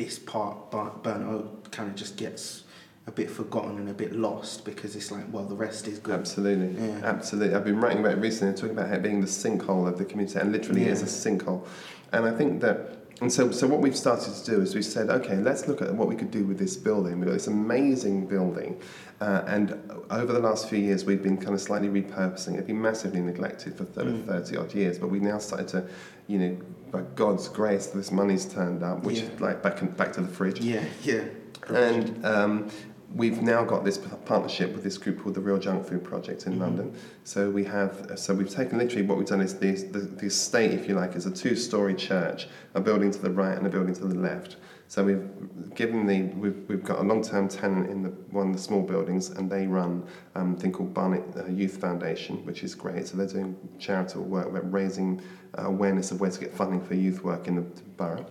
this 0.04 0.18
part, 0.18 0.70
Bar- 0.70 0.94
Burnt 1.02 1.24
Oak, 1.28 1.70
kind 1.70 1.88
of 1.88 1.94
just 1.94 2.16
gets 2.16 2.64
a 3.06 3.10
bit 3.10 3.30
forgotten 3.30 3.76
and 3.78 3.88
a 3.88 3.94
bit 3.94 4.12
lost 4.14 4.64
because 4.64 4.94
it's 4.96 5.10
like, 5.10 5.24
well, 5.32 5.44
the 5.44 5.54
rest 5.54 5.86
is 5.88 5.98
good. 5.98 6.14
Absolutely, 6.14 6.72
Yeah. 6.82 7.00
absolutely. 7.04 7.54
I've 7.54 7.64
been 7.64 7.80
writing 7.80 8.00
about 8.00 8.12
it 8.12 8.20
recently, 8.20 8.54
talking 8.54 8.70
about 8.78 8.92
it 8.92 9.02
being 9.02 9.20
the 9.20 9.26
sinkhole 9.26 9.86
of 9.88 9.98
the 9.98 10.04
community, 10.04 10.38
and 10.38 10.52
literally 10.52 10.84
Yeah. 10.84 10.92
is 10.92 11.02
a 11.02 11.06
sinkhole. 11.06 11.66
And 12.12 12.24
I 12.24 12.30
think 12.32 12.60
that, 12.62 12.99
and 13.20 13.32
so, 13.32 13.50
so 13.50 13.66
what 13.66 13.80
we've 13.80 13.96
started 13.96 14.32
to 14.34 14.50
do 14.50 14.60
is 14.62 14.74
we 14.74 14.82
said, 14.82 15.10
okay, 15.10 15.36
let's 15.36 15.68
look 15.68 15.82
at 15.82 15.92
what 15.94 16.08
we 16.08 16.14
could 16.16 16.30
do 16.30 16.44
with 16.44 16.58
this 16.58 16.76
building. 16.76 17.18
We've 17.18 17.26
got 17.26 17.32
this 17.34 17.46
amazing 17.48 18.26
building, 18.26 18.80
uh, 19.20 19.42
and 19.46 19.72
over 20.10 20.32
the 20.32 20.38
last 20.40 20.68
few 20.68 20.78
years, 20.78 21.04
we've 21.04 21.22
been 21.22 21.36
kind 21.36 21.54
of 21.54 21.60
slightly 21.60 21.88
repurposing. 21.88 22.56
It's 22.56 22.66
been 22.66 22.80
massively 22.80 23.20
neglected 23.20 23.76
for 23.76 23.84
30, 23.84 24.10
Mm. 24.10 24.26
30 24.26 24.56
odd 24.56 24.74
years, 24.74 24.98
but 24.98 25.08
we 25.08 25.20
now 25.20 25.38
started 25.38 25.68
to, 25.68 25.84
you 26.26 26.38
know, 26.38 26.56
by 26.90 27.02
God's 27.14 27.48
grace, 27.48 27.86
this 27.88 28.10
money's 28.10 28.46
turned 28.46 28.82
up, 28.82 29.04
which 29.04 29.18
Yeah. 29.20 29.24
is 29.34 29.40
like 29.40 29.62
back 29.62 29.80
in, 29.82 29.88
back 29.88 30.12
to 30.14 30.22
the 30.22 30.28
fridge. 30.28 30.60
Yeah, 30.60 30.84
yeah. 31.02 31.24
And 31.68 32.24
um, 32.24 32.68
we've 33.14 33.42
now 33.42 33.64
got 33.64 33.84
this 33.84 33.98
partnership 33.98 34.72
with 34.72 34.84
this 34.84 34.96
group 34.96 35.20
called 35.22 35.34
the 35.34 35.40
Real 35.40 35.58
Junk 35.58 35.86
Food 35.86 36.04
Project 36.04 36.46
in 36.46 36.54
Mhm. 36.54 36.60
London. 36.60 36.92
So 37.24 37.50
we 37.50 37.64
have, 37.64 38.12
so 38.16 38.34
we've 38.34 38.48
taken 38.48 38.78
literally 38.78 39.02
what 39.06 39.18
we've 39.18 39.26
done 39.26 39.40
is 39.40 39.54
the, 39.54 39.72
the, 39.72 39.98
the 39.98 40.26
estate, 40.26 40.72
if 40.72 40.88
you 40.88 40.94
like, 40.94 41.16
is 41.16 41.26
a 41.26 41.30
two-story 41.30 41.94
church, 41.94 42.48
a 42.74 42.80
building 42.80 43.10
to 43.10 43.20
the 43.20 43.30
right 43.30 43.56
and 43.56 43.66
a 43.66 43.70
building 43.70 43.94
to 43.94 44.06
the 44.06 44.14
left. 44.14 44.56
So 44.86 45.04
we've 45.04 45.28
given 45.74 46.06
the, 46.06 46.22
we've, 46.34 46.56
we've 46.68 46.84
got 46.84 46.98
a 46.98 47.02
long-term 47.02 47.48
tenant 47.48 47.90
in 47.90 48.02
the, 48.02 48.08
one 48.30 48.48
of 48.48 48.52
the 48.56 48.62
small 48.62 48.82
buildings 48.82 49.30
and 49.30 49.50
they 49.50 49.66
run 49.66 50.04
um, 50.34 50.54
a 50.54 50.56
thing 50.56 50.72
called 50.72 50.92
Barnet 50.94 51.22
uh, 51.36 51.46
Youth 51.46 51.76
Foundation, 51.76 52.44
which 52.44 52.62
is 52.64 52.74
great. 52.74 53.06
So 53.06 53.16
they're 53.16 53.26
doing 53.26 53.56
charitable 53.78 54.24
work, 54.24 54.52
we're 54.52 54.62
raising 54.62 55.20
uh, 55.58 55.62
awareness 55.66 56.10
of 56.10 56.20
where 56.20 56.30
to 56.30 56.40
get 56.40 56.52
funding 56.52 56.80
for 56.80 56.94
youth 56.94 57.22
work 57.22 57.46
in 57.46 57.56
the 57.56 57.62
borough. 57.96 58.26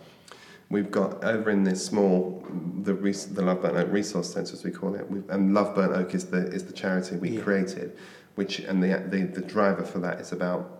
We've 0.72 0.92
got 0.92 1.24
over 1.24 1.50
in 1.50 1.64
this 1.64 1.84
small, 1.84 2.46
the 2.84 2.94
res- 2.94 3.26
the 3.26 3.42
Love 3.42 3.62
Burnt 3.64 3.76
Oak 3.76 3.92
Resource 3.92 4.32
Centre, 4.32 4.54
as 4.54 4.64
we 4.64 4.70
call 4.72 4.94
it, 4.96 5.10
we've, 5.10 5.28
and 5.30 5.54
Love 5.54 5.74
Burnt 5.74 5.94
Oak 5.94 6.14
is 6.14 6.26
the 6.26 6.46
is 6.48 6.66
the 6.66 6.74
charity 6.74 7.16
we 7.16 7.30
Yeah. 7.32 7.42
created, 7.42 7.98
which 8.36 8.60
and 8.60 8.82
the, 8.84 9.04
the 9.10 9.24
the 9.24 9.42
driver 9.42 9.84
for 9.84 9.98
that 10.00 10.20
is 10.22 10.32
about 10.32 10.79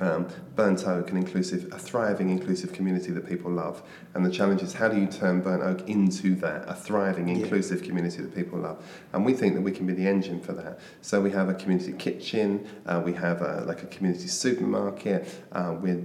um, 0.00 0.26
burnt 0.56 0.86
oak, 0.86 1.10
an 1.10 1.16
inclusive, 1.16 1.68
a 1.72 1.78
thriving 1.78 2.30
inclusive 2.30 2.72
community 2.72 3.10
that 3.12 3.28
people 3.28 3.50
love. 3.50 3.82
And 4.14 4.24
the 4.24 4.30
challenge 4.30 4.62
is 4.62 4.72
how 4.72 4.88
do 4.88 4.98
you 4.98 5.06
turn 5.06 5.40
burnt 5.40 5.62
oak 5.62 5.88
into 5.88 6.34
that, 6.36 6.64
a 6.68 6.74
thriving 6.74 7.28
Yeah. 7.28 7.36
inclusive 7.36 7.82
community 7.82 8.22
that 8.22 8.34
people 8.34 8.58
love? 8.58 8.82
And 9.12 9.24
we 9.24 9.34
think 9.34 9.54
that 9.54 9.60
we 9.60 9.72
can 9.72 9.86
be 9.86 9.92
the 9.92 10.06
engine 10.06 10.40
for 10.40 10.52
that. 10.54 10.80
So 11.02 11.20
we 11.20 11.30
have 11.32 11.48
a 11.48 11.54
community 11.54 11.92
kitchen, 11.92 12.66
uh, 12.86 13.02
we 13.04 13.12
have 13.14 13.42
a, 13.42 13.64
like 13.66 13.82
a 13.82 13.86
community 13.86 14.26
supermarket, 14.28 15.28
uh, 15.52 15.76
we're 15.80 16.00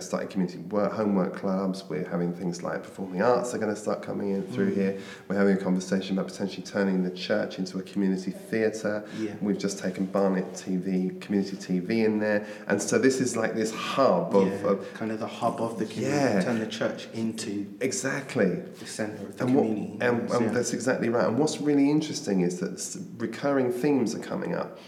starting 0.00 0.28
community 0.28 0.58
work, 0.70 0.92
homework 0.92 1.36
clubs, 1.36 1.84
we're 1.88 2.08
having 2.08 2.32
things 2.32 2.62
like 2.62 2.82
performing 2.82 3.22
arts 3.22 3.54
are 3.54 3.58
going 3.58 3.74
to 3.74 3.80
start 3.80 4.02
coming 4.02 4.30
in 4.30 4.42
through 4.48 4.70
Mm. 4.70 4.74
here. 4.74 4.98
We're 5.28 5.36
having 5.36 5.54
a 5.54 5.60
conversation 5.60 6.16
about 6.18 6.30
potentially 6.30 6.62
turning 6.64 7.02
the 7.02 7.10
church 7.10 7.58
into 7.58 7.78
a 7.78 7.82
community 7.82 8.30
theatre. 8.30 9.04
Yeah. 9.20 9.32
We've 9.40 9.58
just 9.58 9.78
taken 9.78 10.06
Barnet 10.06 10.52
TV, 10.54 11.18
community 11.20 11.56
TV 11.56 12.04
in 12.04 12.18
there. 12.18 12.46
And 12.68 12.80
so 12.80 12.98
this 13.02 13.20
is 13.20 13.36
like 13.36 13.54
this 13.54 13.72
hub 13.74 14.34
of, 14.34 14.48
yeah, 14.48 14.68
of 14.68 14.94
kind 14.94 15.10
of 15.10 15.18
the 15.20 15.26
hub 15.26 15.60
of 15.60 15.78
the 15.78 15.84
community. 15.86 16.16
Yeah. 16.16 16.40
Turn 16.42 16.58
the 16.60 16.66
church 16.66 17.08
into 17.12 17.66
exactly. 17.80 18.46
the 18.80 18.86
centre 18.86 19.22
of 19.26 19.36
the 19.36 19.44
And, 19.44 19.54
what, 19.54 19.62
community. 19.66 19.98
and, 20.06 20.30
and 20.30 20.44
yeah. 20.46 20.52
that's 20.52 20.72
exactly 20.72 21.08
right. 21.08 21.26
And 21.26 21.38
what's 21.38 21.60
really 21.60 21.90
interesting 21.90 22.40
is 22.40 22.60
that 22.60 22.74
recurring 23.18 23.72
themes 23.72 24.14
are 24.14 24.20
coming 24.20 24.54
up 24.54 24.78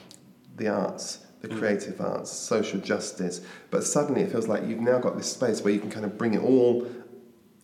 the 0.57 0.69
arts, 0.69 1.19
the 1.43 1.49
Mm. 1.49 1.59
creative 1.59 2.01
arts, 2.01 2.31
social 2.33 2.81
justice. 2.81 3.41
But 3.71 3.85
suddenly 3.85 4.23
it 4.23 4.31
feels 4.33 4.49
like 4.49 4.67
you've 4.67 4.81
now 4.81 4.99
got 4.99 5.17
this 5.19 5.31
space 5.31 5.63
where 5.63 5.73
you 5.75 5.81
can 5.81 5.91
kind 5.91 6.07
of 6.07 6.17
bring 6.17 6.33
it 6.35 6.43
all 6.43 6.87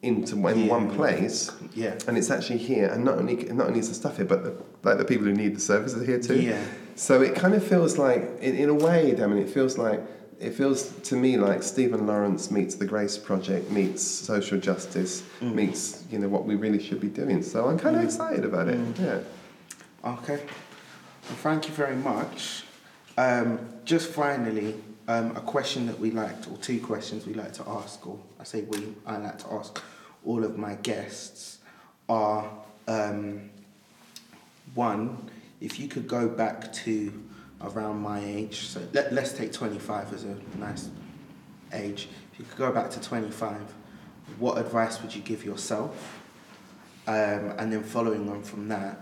into 0.03 0.35
in 0.49 0.61
Yeah. 0.61 0.67
one 0.69 0.91
place. 0.91 1.51
yeah. 1.75 1.95
And 2.07 2.17
it's 2.19 2.31
actually 2.31 2.59
here, 2.59 2.87
and 2.87 3.05
not 3.05 3.19
only 3.19 3.37
not 3.37 3.67
only 3.69 3.81
is 3.81 3.89
the 3.89 3.95
stuff 3.95 4.17
here, 4.17 4.25
but 4.27 4.43
the, 4.45 4.53
like 4.83 4.99
the 4.99 5.05
people 5.05 5.27
who 5.27 5.33
need 5.33 5.55
the 5.55 5.61
services 5.61 6.01
are 6.03 6.07
here 6.07 6.19
too. 6.19 6.41
Yeah. 6.41 6.59
So 6.97 7.23
it 7.23 7.35
kind 7.35 7.55
of 7.55 7.63
feels 7.65 7.97
like, 7.99 8.23
in, 8.41 8.57
in 8.57 8.69
a 8.69 8.75
way, 8.75 9.15
Damon, 9.15 9.39
it 9.39 9.49
feels 9.51 9.79
like 9.79 10.01
it 10.41 10.55
feels 10.55 10.89
to 11.03 11.17
me 11.17 11.37
like 11.37 11.62
Stephen 11.62 12.07
Lawrence 12.07 12.51
meets 12.51 12.75
the 12.75 12.87
Grace 12.87 13.19
Project 13.19 13.71
meets 13.71 14.03
social 14.03 14.59
justice 14.59 15.23
Mm. 15.41 15.55
meets 15.55 16.03
you 16.11 16.19
know 16.19 16.29
what 16.29 16.45
we 16.47 16.55
really 16.57 16.83
should 16.83 17.01
be 17.01 17.09
doing. 17.09 17.43
So 17.43 17.69
I'm 17.69 17.79
kind 17.79 17.95
of 17.97 18.03
Mm. 18.03 18.07
excited 18.07 18.45
about 18.45 18.69
it. 18.69 18.79
Mm. 18.79 18.99
Yeah. 18.99 20.11
Okay. 20.12 20.37
Well, 21.29 21.39
thank 21.43 21.69
you 21.69 21.75
very 21.75 21.97
much. 21.97 22.65
Um, 23.19 23.59
just 23.85 24.09
finally, 24.11 24.75
um, 25.07 25.37
a 25.37 25.41
question 25.41 25.87
that 25.87 25.99
we 26.01 26.11
like, 26.11 26.43
to, 26.43 26.51
or 26.51 26.57
two 26.57 26.81
questions 26.81 27.27
we 27.27 27.35
like 27.35 27.53
to 27.55 27.69
ask, 27.69 28.07
or 28.07 28.19
I 28.41 28.45
say 28.45 28.62
we, 28.62 28.95
I 29.07 29.19
like 29.19 29.39
to 29.41 29.53
ask 29.53 29.83
all 30.25 30.43
of 30.45 30.57
my 30.57 30.75
guests 30.77 31.59
are 32.09 32.49
um, 32.89 33.51
one, 34.75 35.19
if 35.61 35.79
you 35.79 35.87
could 35.89 36.09
go 36.09 36.29
back 36.29 36.73
to 36.73 37.12
around 37.62 38.01
my 38.01 38.24
age, 38.24 38.66
so 38.66 38.81
let, 38.93 39.12
let's 39.12 39.32
take 39.32 39.53
25 39.53 40.12
as 40.15 40.24
a 40.24 40.37
nice 40.59 40.89
age. 41.73 42.09
If 42.32 42.39
you 42.39 42.45
could 42.45 42.59
go 42.59 42.73
back 42.73 42.91
to 42.91 43.01
25, 43.01 43.61
what 44.39 44.59
advice 44.59 45.01
would 45.03 45.15
you 45.15 45.23
give 45.23 45.45
yourself? 45.45 46.19
Um, 47.07 47.55
and 47.59 47.73
then 47.73 47.82
following 47.82 48.28
on 48.28 48.43
from 48.43 48.69
that, 48.69 49.01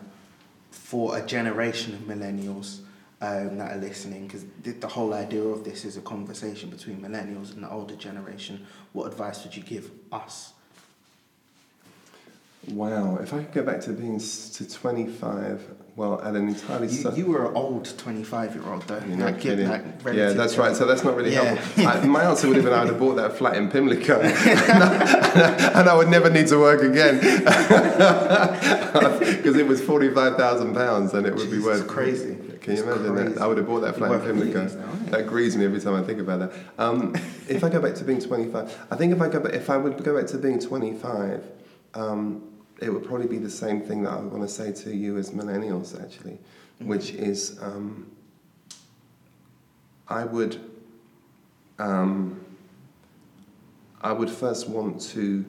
for 0.71 1.17
a 1.17 1.27
generation 1.27 1.95
of 1.95 2.01
millennials 2.01 2.81
um, 3.21 3.59
that 3.59 3.77
are 3.77 3.81
listening, 3.81 4.27
because 4.27 4.45
the, 4.63 4.73
the 4.73 4.89
whole 4.89 5.15
idea 5.15 5.43
of 5.43 5.65
this 5.65 5.85
is 5.85 5.97
a 5.97 6.01
conversation 6.01 6.71
between 6.71 6.99
millennials 6.99 7.53
and 7.53 7.63
the 7.63 7.71
older 7.71 7.97
generation. 7.97 8.67
What 8.93 9.07
advice 9.07 9.45
would 9.45 9.57
you 9.57 9.63
give 9.63 9.91
us? 10.13 10.53
Wow. 12.73 13.19
If 13.21 13.33
I 13.35 13.39
could 13.45 13.53
go 13.53 13.63
back 13.63 13.81
to 13.83 13.93
being 13.93 14.17
s- 14.17 14.51
to 14.51 14.69
25, 14.69 15.63
well, 15.97 16.21
at 16.23 16.35
an 16.37 16.49
entirely 16.49 16.87
You, 16.89 17.11
you 17.17 17.27
were 17.27 17.47
an 17.49 17.55
old 17.57 17.93
25 17.99 18.55
year 18.55 18.65
old, 18.69 18.83
though. 18.83 19.01
You're 19.09 19.17
not 19.17 19.41
kidding. 19.41 19.67
yeah, 19.69 20.33
that's 20.33 20.57
right. 20.57 20.77
So 20.77 20.87
that's 20.87 21.03
not 21.03 21.17
really 21.17 21.33
Yeah. 21.33 21.43
helpful. 21.45 21.87
I, 21.89 22.05
my 22.07 22.23
answer 22.25 22.47
would 22.47 22.57
have 22.57 22.65
been 22.65 22.73
I 22.75 22.81
would 22.85 22.91
have 22.91 22.99
bought 23.01 23.17
that 23.17 23.37
flat 23.37 23.57
in 23.57 23.69
Pimlico, 23.69 24.21
and 24.21 25.89
I 25.89 25.95
would 25.97 26.09
never 26.09 26.31
need 26.31 26.47
to 26.49 26.59
work 26.59 26.83
again 26.83 27.19
because 28.29 29.57
it 29.57 29.67
was 29.67 29.81
forty-five 29.83 30.37
thousand 30.37 30.75
pounds, 30.75 31.15
and 31.15 31.27
it 31.27 31.35
would 31.35 31.51
be 31.51 31.57
Jesus, 31.57 31.65
worth 31.65 31.87
crazy. 31.89 32.37
Can 32.61 32.77
you 32.77 32.83
imagine 32.85 33.15
crazy. 33.15 33.33
that? 33.35 33.43
I 33.43 33.47
would 33.47 33.57
have 33.59 33.67
bought 33.67 33.81
that 33.81 33.97
flat 33.97 34.13
in 34.13 34.21
Pimlico. 34.21 34.67
That 35.11 35.27
grieves 35.27 35.57
me 35.57 35.65
every 35.65 35.81
time 35.81 35.95
I 35.95 36.03
think 36.03 36.21
about 36.21 36.41
that. 36.41 36.53
Um, 36.79 37.15
if 37.49 37.65
I 37.65 37.69
go 37.71 37.81
back 37.81 37.95
to 37.97 38.05
being 38.05 38.21
twenty-five, 38.21 38.87
I 38.91 38.97
think 38.97 39.13
if 39.13 39.21
I 39.21 39.29
go 39.29 39.41
back, 39.41 39.53
if 39.55 39.69
I 39.71 39.77
would 39.77 40.03
go 40.05 40.17
back 40.17 40.27
to 40.29 40.39
being 40.39 40.59
twenty-five. 40.61 41.43
Um, 41.95 42.48
it 42.81 42.91
would 42.91 43.05
probably 43.05 43.27
be 43.27 43.39
the 43.39 43.51
same 43.51 43.81
thing 43.81 44.03
that 44.05 44.11
I 44.11 44.17
would 44.17 44.33
want 44.33 44.43
to 44.45 44.49
say 44.49 44.73
to 44.85 44.95
you 44.95 45.17
as 45.19 45.31
millennials, 45.31 46.01
actually, 46.01 46.39
which 46.79 47.11
is 47.11 47.59
um, 47.61 48.11
I 50.09 50.25
would 50.25 50.59
um, 51.79 52.41
I 54.01 54.13
would 54.13 54.31
first 54.31 54.69
want 54.69 55.01
to 55.13 55.45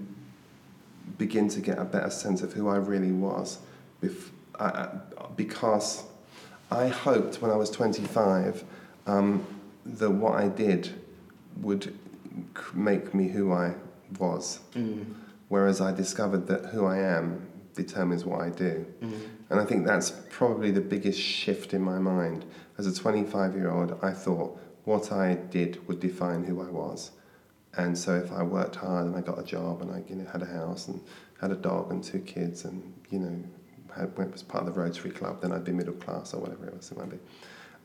begin 1.17 1.49
to 1.49 1.59
get 1.59 1.77
a 1.77 1.85
better 1.85 2.09
sense 2.09 2.41
of 2.41 2.53
who 2.53 2.67
I 2.67 2.77
really 2.77 3.11
was, 3.11 3.59
bef- 4.01 4.29
I, 4.59 4.89
because 5.35 6.03
I 6.71 6.87
hoped 6.87 7.41
when 7.41 7.51
I 7.51 7.55
was 7.55 7.69
25 7.71 8.63
um, 9.07 9.45
that 9.85 10.09
what 10.09 10.33
I 10.33 10.47
did 10.49 10.89
would 11.61 11.97
make 12.73 13.13
me 13.13 13.27
who 13.27 13.51
I 13.51 13.73
was. 14.19 14.59
Mm, 14.73 15.05
Whereas 15.49 15.81
I 15.81 15.91
discovered 15.91 16.47
that 16.47 16.65
who 16.67 16.85
I 16.85 16.97
am 16.99 17.47
determines 17.75 18.25
what 18.25 18.41
I 18.41 18.49
do. 18.49 18.85
mm, 19.01 19.11
And 19.49 19.59
I 19.59 19.65
think 19.65 19.85
that's 19.85 20.11
probably 20.29 20.71
the 20.71 20.81
biggest 20.81 21.19
shift 21.19 21.73
in 21.73 21.81
my 21.81 21.97
mind. 21.99 22.45
As 22.77 22.87
a 22.87 22.93
25 22.93 23.55
year 23.55 23.69
old, 23.71 23.97
I 24.01 24.11
thought 24.11 24.59
what 24.85 25.11
I 25.11 25.35
did 25.35 25.85
would 25.87 25.99
define 25.99 26.43
who 26.43 26.61
I 26.61 26.69
was. 26.69 27.11
And 27.77 27.97
so 27.97 28.15
if 28.15 28.31
I 28.31 28.43
worked 28.43 28.75
hard 28.75 29.05
and 29.07 29.15
I 29.15 29.21
got 29.21 29.39
a 29.39 29.43
job 29.43 29.81
and 29.81 29.91
I 29.91 30.03
you 30.07 30.15
know, 30.15 30.25
had 30.31 30.41
a 30.41 30.45
house 30.45 30.87
and 30.87 30.99
had 31.41 31.51
a 31.51 31.55
dog 31.55 31.91
and 31.91 32.03
two 32.03 32.19
kids 32.19 32.65
and 32.65 32.93
you 33.09 33.19
know 33.19 33.43
had, 33.95 34.15
went 34.17 34.31
was 34.31 34.43
part 34.43 34.67
of 34.67 34.73
the 34.73 34.79
Rotary 34.79 35.11
Club, 35.11 35.41
then 35.41 35.51
I'd 35.51 35.63
be 35.63 35.71
middle 35.71 35.93
class 35.95 36.33
or 36.33 36.41
whatever 36.41 36.69
else 36.71 36.91
it 36.91 36.97
might 36.97 37.09
be. 37.09 37.19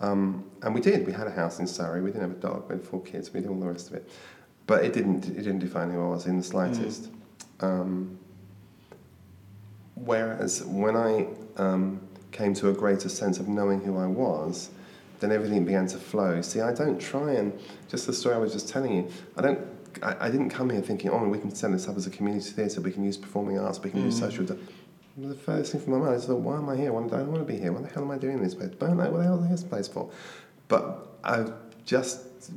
Um, 0.01 0.45
and 0.63 0.75
we 0.75 0.81
did. 0.81 1.07
We 1.07 1.13
had 1.13 1.27
a 1.27 1.31
house 1.31 1.61
in 1.61 1.67
Surrey. 1.67 2.01
We 2.03 2.11
didn't 2.11 2.29
have 2.29 2.39
a 2.39 2.41
dog. 2.41 2.69
We 2.69 2.77
had 2.77 2.85
four 2.85 3.01
kids. 3.03 3.33
We 3.33 3.41
did 3.41 3.49
all 3.49 3.59
the 3.61 3.67
rest 3.67 3.89
of 3.89 3.95
it. 3.95 4.11
But 4.67 4.85
it 4.85 4.93
didn't. 4.93 5.27
It 5.27 5.43
didn't 5.43 5.61
define 5.61 5.91
who 5.91 6.03
I 6.03 6.09
was 6.09 6.27
in 6.27 6.37
the 6.39 6.43
slightest. 6.43 7.11
Um, 7.61 8.19
whereas 9.95 10.63
when 10.65 10.97
I 10.97 11.27
um, 11.57 12.01
came 12.33 12.55
to 12.55 12.71
a 12.71 12.73
greater 12.73 13.09
sense 13.09 13.39
of 13.39 13.49
knowing 13.49 13.81
who 13.81 13.97
I 13.97 14.07
was, 14.07 14.71
then 15.21 15.33
everything 15.33 15.65
began 15.65 15.87
to 15.89 15.99
flow. 15.99 16.43
See, 16.43 16.61
I 16.61 16.73
don't 16.73 17.01
try 17.01 17.33
and 17.33 17.59
just 17.89 18.07
the 18.07 18.13
story 18.13 18.35
I 18.35 18.39
was 18.39 18.53
just 18.53 18.69
telling 18.69 18.95
you. 18.95 19.11
I 19.37 19.43
don't. 19.43 19.61
I, 20.03 20.27
I 20.27 20.31
didn't 20.31 20.51
come 20.51 20.71
here 20.71 20.81
thinking, 20.81 21.11
oh, 21.11 21.29
we 21.29 21.39
can 21.39 21.55
set 21.55 21.71
this 21.71 21.89
up 21.89 21.97
as 21.97 22.07
a 22.07 22.11
community 22.11 22.51
theatre. 22.51 22.81
We 22.81 22.91
can 22.91 23.05
use 23.05 23.17
performing 23.17 23.59
arts. 23.59 23.81
We 23.81 23.91
can 23.91 24.03
use 24.03 24.19
social. 24.19 24.45
Di-. 24.45 24.59
The 25.17 25.35
first 25.35 25.71
thing 25.71 25.81
from 25.81 25.93
my 25.93 25.99
mind 26.01 26.17
is, 26.17 26.25
thought, 26.25 26.41
why 26.41 26.57
am 26.57 26.69
I 26.69 26.77
here? 26.77 26.93
Why 26.93 27.07
do 27.07 27.15
I 27.15 27.23
want 27.23 27.47
to 27.47 27.53
be 27.53 27.59
here? 27.59 27.73
What 27.73 27.85
the 27.85 27.89
hell 27.89 28.03
am 28.03 28.11
I 28.11 28.19
doing 28.19 28.39
in 28.39 28.43
this 28.43 28.57
place? 28.57 28.71
Burn 28.71 29.01
out. 29.01 29.13
What 29.13 29.19
the 29.19 29.25
hell 29.25 29.43
is 29.45 29.49
this 29.49 29.63
place 29.63 29.87
for? 29.87 30.11
But 30.67 31.07
I've 31.23 31.53
just 31.85 32.51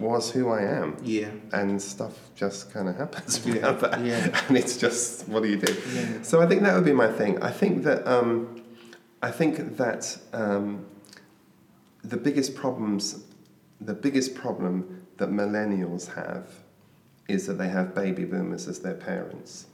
was 0.00 0.30
who 0.30 0.48
I 0.48 0.62
am. 0.62 0.96
Yeah. 1.02 1.30
And 1.52 1.80
stuff 1.80 2.18
just 2.34 2.72
kind 2.72 2.88
of 2.88 2.96
happens 2.96 3.44
Yeah, 3.46 3.52
without 3.54 3.80
that. 3.80 4.04
yeah. 4.04 4.42
And 4.48 4.56
it's 4.56 4.76
just, 4.76 5.28
what 5.28 5.42
do 5.42 5.48
you 5.48 5.56
do? 5.58 5.72
Yeah. 5.94 6.22
So 6.22 6.40
I 6.40 6.46
think 6.46 6.62
that 6.62 6.74
would 6.74 6.84
be 6.84 6.92
my 6.92 7.10
thing. 7.10 7.42
I 7.42 7.50
think 7.50 7.82
that, 7.84 8.06
um, 8.06 8.62
I 9.22 9.30
think 9.30 9.76
that 9.76 10.16
um, 10.32 10.86
the 12.02 12.16
biggest 12.16 12.54
problems, 12.54 13.24
the 13.80 13.94
biggest 13.94 14.34
problem 14.34 15.06
that 15.18 15.30
millennials 15.30 16.14
have 16.14 16.46
is 17.28 17.46
that 17.46 17.54
they 17.54 17.68
have 17.68 17.94
baby 17.94 18.24
boomers 18.24 18.66
as 18.66 18.80
their 18.80 18.94
parents. 18.94 19.66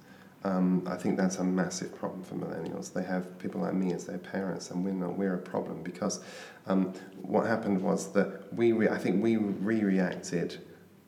Um, 0.47 0.85
I 0.86 0.94
think 0.97 1.16
that's 1.16 1.39
a 1.39 1.44
massive 1.44 1.93
problem 1.98 2.23
for 2.23 2.36
millennials. 2.36 2.93
They 2.93 3.02
have 3.02 3.36
people 3.40 3.60
like 3.62 3.74
me 3.74 3.93
as 3.93 4.05
their 4.05 4.18
parents, 4.18 4.70
and 4.70 4.85
we're 4.85 4.93
not. 4.93 5.18
We're 5.18 5.35
a 5.35 5.39
problem 5.55 5.82
because 5.82 6.20
um, 6.68 6.93
what 7.20 7.47
happened 7.47 7.82
was 7.82 8.12
that 8.12 8.52
we. 8.55 8.70
Re- 8.73 8.89
I 8.89 8.98
think 8.98 9.20
we 9.23 9.36
re-reacted 9.36 10.59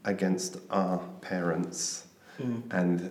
against 0.05 0.59
our 0.71 0.99
parents, 1.21 2.05
Mm. 2.41 2.63
and 2.71 3.11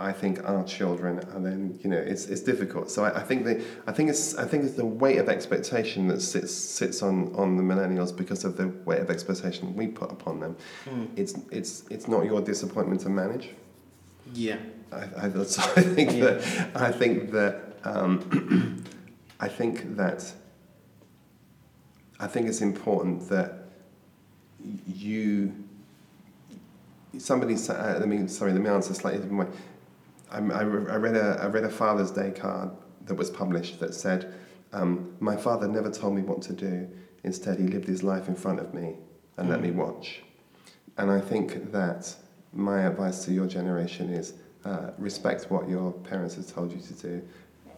I 0.00 0.12
think 0.12 0.44
our 0.44 0.62
children 0.64 1.18
are 1.34 1.40
then. 1.40 1.78
You 1.82 1.90
know, 1.90 1.96
it's, 2.12 2.26
it's 2.26 2.42
difficult. 2.42 2.88
So 2.90 3.04
I, 3.04 3.20
I 3.20 3.22
think 3.24 3.44
the 3.44 3.54
I 3.88 3.92
think 3.92 4.10
it's 4.10 4.36
I 4.36 4.44
think 4.44 4.62
it's 4.64 4.74
the 4.74 4.86
weight 4.86 5.18
of 5.18 5.28
expectation 5.28 6.06
that 6.08 6.20
sits 6.20 6.54
sits 6.54 7.02
on, 7.02 7.34
on 7.34 7.56
the 7.56 7.62
millennials 7.64 8.16
because 8.16 8.44
of 8.44 8.56
the 8.56 8.68
weight 8.84 9.00
of 9.00 9.10
expectation 9.10 9.74
we 9.74 9.88
put 9.88 10.10
upon 10.12 10.38
them. 10.38 10.56
Mm. 10.86 11.08
It's 11.16 11.34
it's 11.50 11.82
it's 11.90 12.06
not 12.06 12.26
your 12.26 12.40
disappointment 12.40 13.00
to 13.02 13.08
manage. 13.08 13.50
Yeah. 14.34 14.58
I, 14.92 15.26
I, 15.26 15.42
so 15.44 15.62
I 15.76 15.82
think 15.82 16.12
Yeah. 16.12 16.30
that 16.32 16.70
I 16.76 16.90
think 16.92 17.30
that 17.32 17.76
um, 17.84 18.84
I 19.40 19.48
think 19.48 19.96
that 19.96 20.32
I 22.20 22.26
think 22.26 22.48
it's 22.48 22.60
important 22.60 23.28
that 23.28 23.64
you 24.86 25.52
somebody 27.18 27.54
uh, 27.54 27.96
let 27.98 28.08
me 28.08 28.26
sorry 28.28 28.52
let 28.52 28.60
me 28.62 28.68
answer 28.70 28.94
slightly 28.94 29.20
different 29.20 29.50
way. 29.50 29.56
I, 30.30 30.36
I, 30.38 30.62
re- 30.62 30.90
I 30.92 30.96
read 30.96 31.16
a 31.16 31.38
I 31.42 31.46
read 31.46 31.64
a 31.64 31.70
Father's 31.70 32.10
Day 32.10 32.30
card 32.30 32.70
that 33.06 33.14
was 33.14 33.30
published 33.30 33.80
that 33.80 33.94
said 33.94 34.34
um, 34.72 35.14
my 35.20 35.36
father 35.36 35.66
never 35.68 35.90
told 35.90 36.14
me 36.14 36.22
what 36.22 36.42
to 36.42 36.52
do. 36.52 36.88
Instead, 37.24 37.58
he 37.58 37.66
lived 37.66 37.86
his 37.88 38.02
life 38.02 38.28
in 38.28 38.34
front 38.34 38.60
of 38.60 38.74
me 38.74 38.94
and 39.36 39.48
let 39.48 39.58
Mm. 39.60 39.62
me 39.62 39.70
watch. 39.72 40.22
And 40.98 41.10
I 41.10 41.20
think 41.20 41.72
that 41.72 42.14
my 42.52 42.82
advice 42.82 43.24
to 43.24 43.32
your 43.32 43.46
generation 43.46 44.10
is 44.10 44.34
uh, 44.64 44.90
respect 44.98 45.50
what 45.50 45.68
your 45.68 45.92
parents 45.92 46.34
have 46.36 46.46
told 46.52 46.72
you 46.72 46.80
to 46.80 46.92
do, 46.94 47.22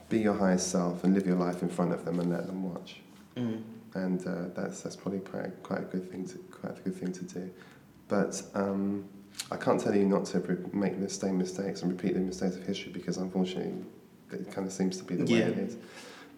be 0.09 0.19
your 0.19 0.35
highest 0.35 0.71
self, 0.71 1.05
and 1.05 1.15
live 1.15 1.27
your 1.27 1.37
life 1.37 1.63
in 1.63 1.69
front 1.69 1.93
of 1.93 2.05
them 2.05 2.19
and 2.21 2.31
let 2.31 2.47
them 2.47 2.63
watch. 2.73 3.01
Mm. 3.37 3.63
And 3.95 4.27
uh, 4.27 4.49
that's 4.55 4.83
that's 4.83 4.97
probably 4.97 5.21
quite 5.21 5.63
quite 5.63 5.81
a 5.81 5.85
good 5.85 6.11
thing 6.11 6.27
to 6.29 6.39
quite 6.51 6.79
a 6.79 6.81
good 6.83 6.97
thing 6.97 7.13
to 7.13 7.25
do. 7.25 7.51
But 8.09 8.43
um, 8.55 9.05
I 9.51 9.57
can't 9.57 9.81
tell 9.81 9.95
you 9.95 10.05
not 10.05 10.25
to 10.27 10.41
re- 10.41 10.57
make 10.73 11.01
the 11.01 11.09
same 11.09 11.39
mistakes 11.39 11.83
and 11.83 11.91
repeat 11.91 12.15
the 12.15 12.21
mistakes 12.21 12.57
of 12.57 12.67
history 12.67 12.93
because 12.93 13.17
unfortunately 13.17 13.75
it 14.33 14.51
kind 14.53 14.67
of 14.67 14.73
seems 14.73 14.97
to 14.99 15.05
be 15.05 15.17
the 15.17 15.25
Yeah. 15.27 15.47
way 15.47 15.53
it 15.53 15.59
is. 15.59 15.77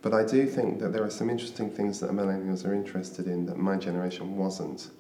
But 0.02 0.14
I 0.14 0.24
do 0.24 0.47
think 0.47 0.81
that 0.81 0.93
there 0.93 1.05
are 1.05 1.10
some 1.10 1.31
interesting 1.31 1.70
things 1.70 2.01
that 2.01 2.10
millennials 2.10 2.66
are 2.66 2.74
interested 2.74 3.27
in 3.27 3.47
that 3.47 3.56
my 3.56 3.77
generation 3.77 4.36
wasn't. 4.36 4.90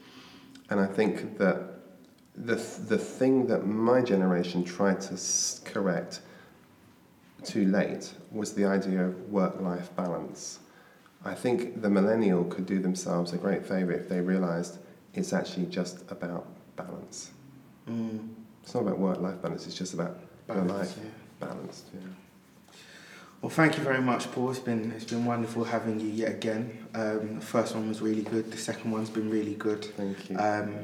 And 0.70 0.78
I 0.78 0.86
think 0.86 1.38
that 1.38 1.81
the, 2.36 2.54
the 2.54 2.98
thing 2.98 3.46
that 3.46 3.66
my 3.66 4.00
generation 4.00 4.64
tried 4.64 5.00
to 5.02 5.18
correct 5.64 6.20
too 7.44 7.66
late 7.66 8.12
was 8.30 8.54
the 8.54 8.64
idea 8.64 9.06
of 9.06 9.30
work 9.30 9.60
life 9.60 9.94
balance. 9.96 10.60
I 11.24 11.34
think 11.34 11.82
the 11.82 11.90
millennial 11.90 12.44
could 12.44 12.66
do 12.66 12.80
themselves 12.80 13.32
a 13.32 13.36
great 13.36 13.64
favour 13.64 13.92
if 13.92 14.08
they 14.08 14.20
realised 14.20 14.78
it's 15.14 15.32
actually 15.32 15.66
just 15.66 16.10
about 16.10 16.46
balance. 16.76 17.30
Mm. 17.88 18.28
It's 18.62 18.74
not 18.74 18.82
about 18.84 18.98
work 18.98 19.20
life 19.20 19.40
balance, 19.42 19.66
it's 19.66 19.76
just 19.76 19.94
about 19.94 20.18
Balance, 20.46 20.70
life 20.70 20.98
yeah. 20.98 21.46
balanced. 21.46 21.86
Yeah. 21.94 22.00
Well, 23.40 23.50
thank 23.50 23.76
you 23.76 23.82
very 23.82 24.00
much, 24.00 24.30
Paul. 24.30 24.50
It's 24.50 24.60
been 24.60 24.92
it's 24.92 25.04
been 25.04 25.24
wonderful 25.24 25.64
having 25.64 25.98
you 25.98 26.08
yet 26.08 26.30
again. 26.30 26.86
Um, 26.94 27.40
the 27.40 27.44
first 27.44 27.74
one 27.74 27.88
was 27.88 28.00
really 28.00 28.22
good. 28.22 28.50
The 28.50 28.56
second 28.56 28.90
one's 28.90 29.10
been 29.10 29.30
really 29.30 29.54
good. 29.54 29.84
Thank 29.84 30.30
you. 30.30 30.38
Um, 30.38 30.74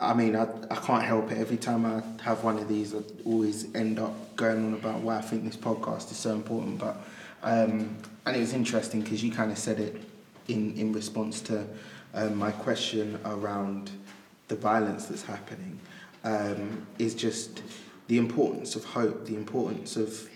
I 0.00 0.14
mean, 0.14 0.34
I, 0.34 0.48
I 0.70 0.76
can't 0.76 1.04
help 1.04 1.30
it. 1.30 1.38
Every 1.38 1.56
time 1.56 1.84
I 1.84 2.02
have 2.22 2.42
one 2.42 2.58
of 2.58 2.68
these, 2.68 2.94
I 2.94 2.98
always 3.24 3.74
end 3.74 3.98
up 3.98 4.34
going 4.36 4.66
on 4.66 4.74
about 4.74 5.00
why 5.00 5.18
I 5.18 5.20
think 5.20 5.44
this 5.44 5.56
podcast 5.56 6.10
is 6.10 6.16
so 6.16 6.32
important. 6.32 6.78
But 6.78 6.96
um, 7.42 7.96
and 8.24 8.36
it 8.36 8.40
was 8.40 8.54
interesting 8.54 9.02
because 9.02 9.22
you 9.22 9.30
kind 9.30 9.52
of 9.52 9.58
said 9.58 9.78
it 9.78 9.96
in 10.48 10.76
in 10.76 10.92
response 10.92 11.40
to 11.42 11.66
um, 12.14 12.36
my 12.36 12.50
question 12.50 13.18
around 13.24 13.90
the 14.48 14.56
violence 14.56 15.06
that's 15.06 15.24
happening. 15.24 15.78
Um, 16.22 16.86
is 16.98 17.14
just 17.14 17.62
the 18.08 18.18
importance 18.18 18.76
of 18.76 18.84
hope, 18.84 19.24
the 19.24 19.36
importance 19.36 19.96
of 19.96 20.28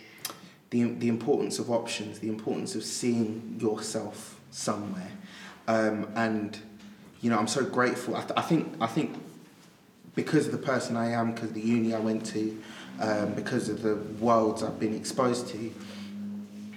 the, 0.70 0.84
the 0.84 1.08
importance 1.08 1.58
of 1.58 1.70
options, 1.70 2.20
the 2.20 2.28
importance 2.28 2.74
of 2.74 2.82
seeing 2.84 3.58
yourself 3.60 4.40
somewhere. 4.50 5.10
Um, 5.68 6.08
and, 6.14 6.58
you 7.20 7.30
know, 7.30 7.38
I'm 7.38 7.46
so 7.46 7.64
grateful. 7.64 8.16
I, 8.16 8.20
th- 8.22 8.32
I 8.36 8.40
think, 8.40 8.74
I 8.80 8.86
think 8.86 9.16
because 10.14 10.46
of 10.46 10.52
the 10.52 10.58
person 10.58 10.96
I 10.96 11.10
am, 11.10 11.32
because 11.32 11.50
of 11.50 11.54
the 11.54 11.60
uni 11.60 11.94
I 11.94 11.98
went 11.98 12.24
to, 12.26 12.62
um, 13.00 13.34
because 13.34 13.68
of 13.68 13.82
the 13.82 13.96
worlds 14.20 14.62
I've 14.62 14.78
been 14.78 14.94
exposed 14.94 15.48
to, 15.48 15.72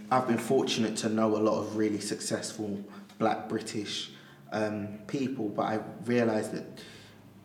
I've 0.09 0.27
been 0.27 0.38
fortunate 0.38 0.95
to 0.97 1.09
know 1.09 1.35
a 1.35 1.39
lot 1.39 1.59
of 1.59 1.76
really 1.76 1.99
successful 1.99 2.84
black 3.19 3.49
British 3.49 4.11
um, 4.51 4.99
people, 5.07 5.49
but 5.49 5.64
I 5.64 5.80
realised 6.05 6.53
that 6.53 6.65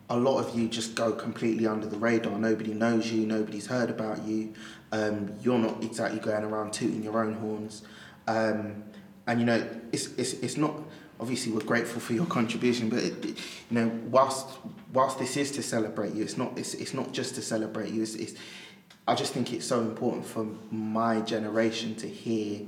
a 0.09 0.17
lot 0.17 0.39
of 0.39 0.57
you 0.57 0.67
just 0.67 0.95
go 0.95 1.11
completely 1.11 1.67
under 1.67 1.87
the 1.87 1.97
radar. 1.97 2.37
Nobody 2.37 2.73
knows 2.73 3.11
you, 3.11 3.25
nobody's 3.25 3.67
heard 3.67 3.89
about 3.89 4.23
you. 4.23 4.53
Um, 4.91 5.33
you're 5.41 5.59
not 5.59 5.83
exactly 5.83 6.19
going 6.19 6.43
around 6.43 6.73
tooting 6.73 7.03
your 7.03 7.23
own 7.23 7.33
horns. 7.33 7.83
Um, 8.27 8.83
and 9.27 9.39
you 9.39 9.45
know, 9.45 9.67
it's, 9.91 10.07
it's, 10.17 10.33
it's 10.33 10.57
not, 10.57 10.73
obviously 11.23 11.53
we're 11.53 11.61
grateful 11.73 12.01
for 12.01 12.11
your 12.11 12.25
contribution, 12.25 12.89
but 12.89 12.99
it, 12.99 13.25
you 13.25 13.35
know, 13.71 13.87
whilst, 14.09 14.45
whilst 14.91 15.17
this 15.19 15.37
is 15.37 15.51
to 15.51 15.63
celebrate 15.63 16.13
you, 16.13 16.21
it's 16.21 16.35
not, 16.37 16.51
it's, 16.57 16.73
it's 16.73 16.93
not 16.93 17.13
just 17.13 17.33
to 17.35 17.41
celebrate 17.41 17.91
you. 17.93 18.01
It's, 18.01 18.15
it's, 18.15 18.33
I 19.07 19.15
just 19.15 19.31
think 19.31 19.53
it's 19.53 19.65
so 19.65 19.79
important 19.79 20.25
for 20.25 20.45
my 20.69 21.21
generation 21.21 21.95
to 21.95 22.07
hear 22.09 22.59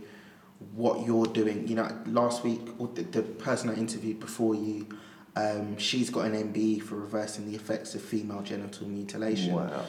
what 0.74 1.06
you're 1.06 1.26
doing. 1.26 1.68
You 1.68 1.76
know, 1.76 1.90
last 2.06 2.46
week, 2.46 2.62
or 2.80 2.88
the, 2.88 3.02
the 3.04 3.24
person 3.24 3.70
I 3.70 3.74
interviewed 3.76 4.22
before 4.22 4.56
you, 4.56 4.88
um, 5.36 5.78
she's 5.78 6.10
got 6.10 6.24
an 6.26 6.54
MBE 6.54 6.82
for 6.84 6.96
reversing 6.96 7.46
the 7.52 7.56
effects 7.56 7.94
of 7.94 8.02
female 8.02 8.42
genital 8.42 8.88
mutilation. 8.88 9.54
wow. 9.54 9.84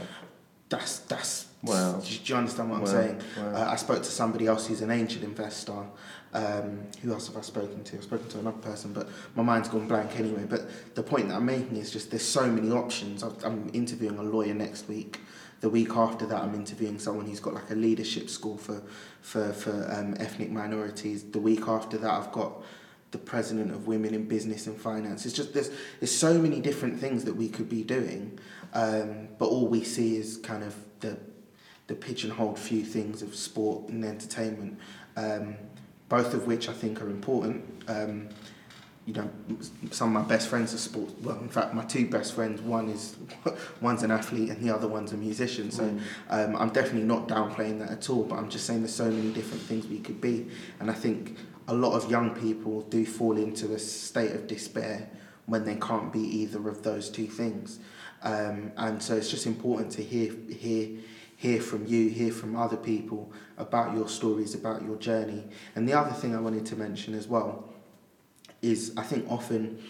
That's 0.69 0.99
that's. 1.01 1.47
Wow. 1.63 2.01
Do 2.05 2.13
you 2.25 2.35
understand 2.35 2.71
what 2.71 2.81
Wow. 2.83 2.87
I'm 2.89 2.93
saying? 2.93 3.21
Wow. 3.37 3.55
Uh, 3.55 3.71
I 3.71 3.77
spoke 3.77 3.99
to 4.03 4.11
somebody 4.11 4.49
else 4.49 4.67
who's 4.67 4.81
an 4.83 4.91
angel 4.91 5.23
investor. 5.23 5.85
Um, 6.32 6.82
who 7.03 7.12
else 7.12 7.28
have 7.28 7.36
I 7.36 7.40
spoken 7.40 7.82
to? 7.85 7.97
I've 7.97 8.05
spoken 8.05 8.28
to 8.28 8.39
another 8.40 8.59
person, 8.59 8.93
but 8.93 9.09
my 9.35 9.43
mind's 9.43 9.69
gone 9.69 9.89
blank 9.89 10.19
anyway. 10.19 10.44
But 10.48 10.94
the 10.94 11.03
point 11.03 11.28
that 11.28 11.36
I'm 11.36 11.47
making 11.47 11.77
is 11.77 11.90
just 11.90 12.11
there's 12.11 12.24
so 12.24 12.47
many 12.47 12.70
options. 12.70 13.23
I've, 13.23 13.43
I'm 13.44 13.70
interviewing 13.73 14.19
a 14.19 14.23
lawyer 14.23 14.55
next 14.55 14.89
week. 14.89 15.20
The 15.61 15.70
week 15.70 15.90
after 15.97 16.27
that, 16.27 16.43
I'm 16.43 16.55
interviewing 16.55 16.98
someone 16.98 17.27
who's 17.27 17.40
got 17.40 17.55
like 17.55 17.70
a 17.70 17.74
leadership 17.74 18.28
school 18.28 18.59
for 18.59 18.82
for 19.23 19.53
for 19.53 19.90
um, 19.90 20.15
ethnic 20.19 20.51
minorities. 20.51 21.24
The 21.24 21.40
week 21.40 21.69
after 21.69 21.97
that, 21.98 22.11
I've 22.11 22.32
got 22.32 22.62
the 23.12 23.19
president 23.19 23.70
of 23.70 23.86
Women 23.86 24.15
in 24.15 24.28
Business 24.28 24.66
and 24.66 24.78
Finance. 24.78 25.24
It's 25.24 25.35
just 25.35 25.55
there's 25.55 25.70
there's 26.01 26.15
so 26.15 26.39
many 26.39 26.61
different 26.61 27.01
things 27.01 27.24
that 27.24 27.35
we 27.35 27.48
could 27.48 27.69
be 27.69 27.82
doing, 27.82 28.39
um, 28.74 29.28
but 29.39 29.47
all 29.47 29.66
we 29.69 29.85
see 29.85 30.16
is 30.16 30.36
kind 30.39 30.62
of 30.62 30.74
the 31.01 31.16
the 31.86 31.94
pigeonholed 31.94 32.59
few 32.59 32.85
things 32.85 33.23
of 33.23 33.35
sport 33.35 33.89
and 33.89 34.05
entertainment, 34.05 34.78
um, 35.16 35.57
both 36.09 36.35
of 36.35 36.47
which 36.47 36.69
I 36.69 36.73
think 36.73 37.01
are 37.03 37.09
important. 37.09 37.65
Um, 37.89 38.28
you 39.07 39.15
know, 39.15 39.31
some 39.93 40.16
of 40.16 40.23
my 40.24 40.28
best 40.28 40.49
friends 40.49 40.74
are 40.74 40.78
sports. 40.78 41.15
Well, 41.23 41.39
in 41.39 41.49
fact, 41.49 41.74
my 41.74 41.85
two 41.85 42.09
best 42.09 42.35
friends, 42.35 42.61
one 42.61 42.89
is 42.89 43.16
one's 43.81 44.03
an 44.03 44.11
athlete 44.11 44.51
and 44.51 44.61
the 44.61 44.74
other 44.74 44.89
one's 44.89 45.12
a 45.12 45.16
musician. 45.16 45.70
So 45.70 45.85
Mm. 45.85 46.01
um, 46.28 46.57
I'm 46.57 46.70
definitely 46.70 47.05
not 47.07 47.28
downplaying 47.28 47.78
that 47.78 47.91
at 47.91 48.11
all. 48.11 48.24
But 48.24 48.37
I'm 48.41 48.49
just 48.51 48.66
saying 48.66 48.81
there's 48.81 48.95
so 48.95 49.09
many 49.09 49.33
different 49.33 49.62
things 49.62 49.87
we 49.87 50.01
could 50.01 50.20
be, 50.20 50.49
and 50.81 50.91
I 50.91 50.95
think 50.95 51.37
a 51.69 51.74
lot 51.74 51.93
of 51.93 52.11
young 52.11 52.31
people 52.31 52.83
do 52.83 53.07
fall 53.07 53.37
into 53.37 53.74
a 53.74 53.78
state 53.78 54.33
of 54.33 54.47
despair 54.49 55.09
when 55.47 55.65
they 55.65 55.77
can't 55.77 56.12
be 56.12 56.20
either 56.20 56.69
of 56.69 56.83
those 56.83 57.09
two 57.09 57.27
things. 57.28 57.78
Um, 58.23 58.73
and 58.77 59.01
so 59.01 59.15
it's 59.15 59.31
just 59.31 59.47
important 59.47 59.93
to 59.93 60.03
hear 60.03 60.33
hear 60.51 60.99
hear 61.47 61.60
from 61.60 61.86
you, 61.86 62.09
hear 62.09 62.32
from 62.32 62.56
other 62.56 62.77
people 62.77 63.32
about 63.56 63.94
your 63.94 64.09
stories, 64.09 64.55
about 64.55 64.82
your 64.82 64.97
journey. 64.97 65.44
And 65.77 65.89
the 65.89 65.93
other 65.93 66.10
thing 66.10 66.35
I 66.35 66.40
wanted 66.40 66.66
to 66.66 66.77
mention 66.77 67.14
as 67.14 67.28
well 67.28 67.68
is 68.62 68.93
I 68.97 69.02
think 69.02 69.31
often 69.31 69.81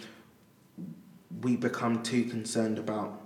we 1.41 1.57
become 1.57 2.03
too 2.03 2.25
concerned 2.25 2.79
about, 2.79 3.23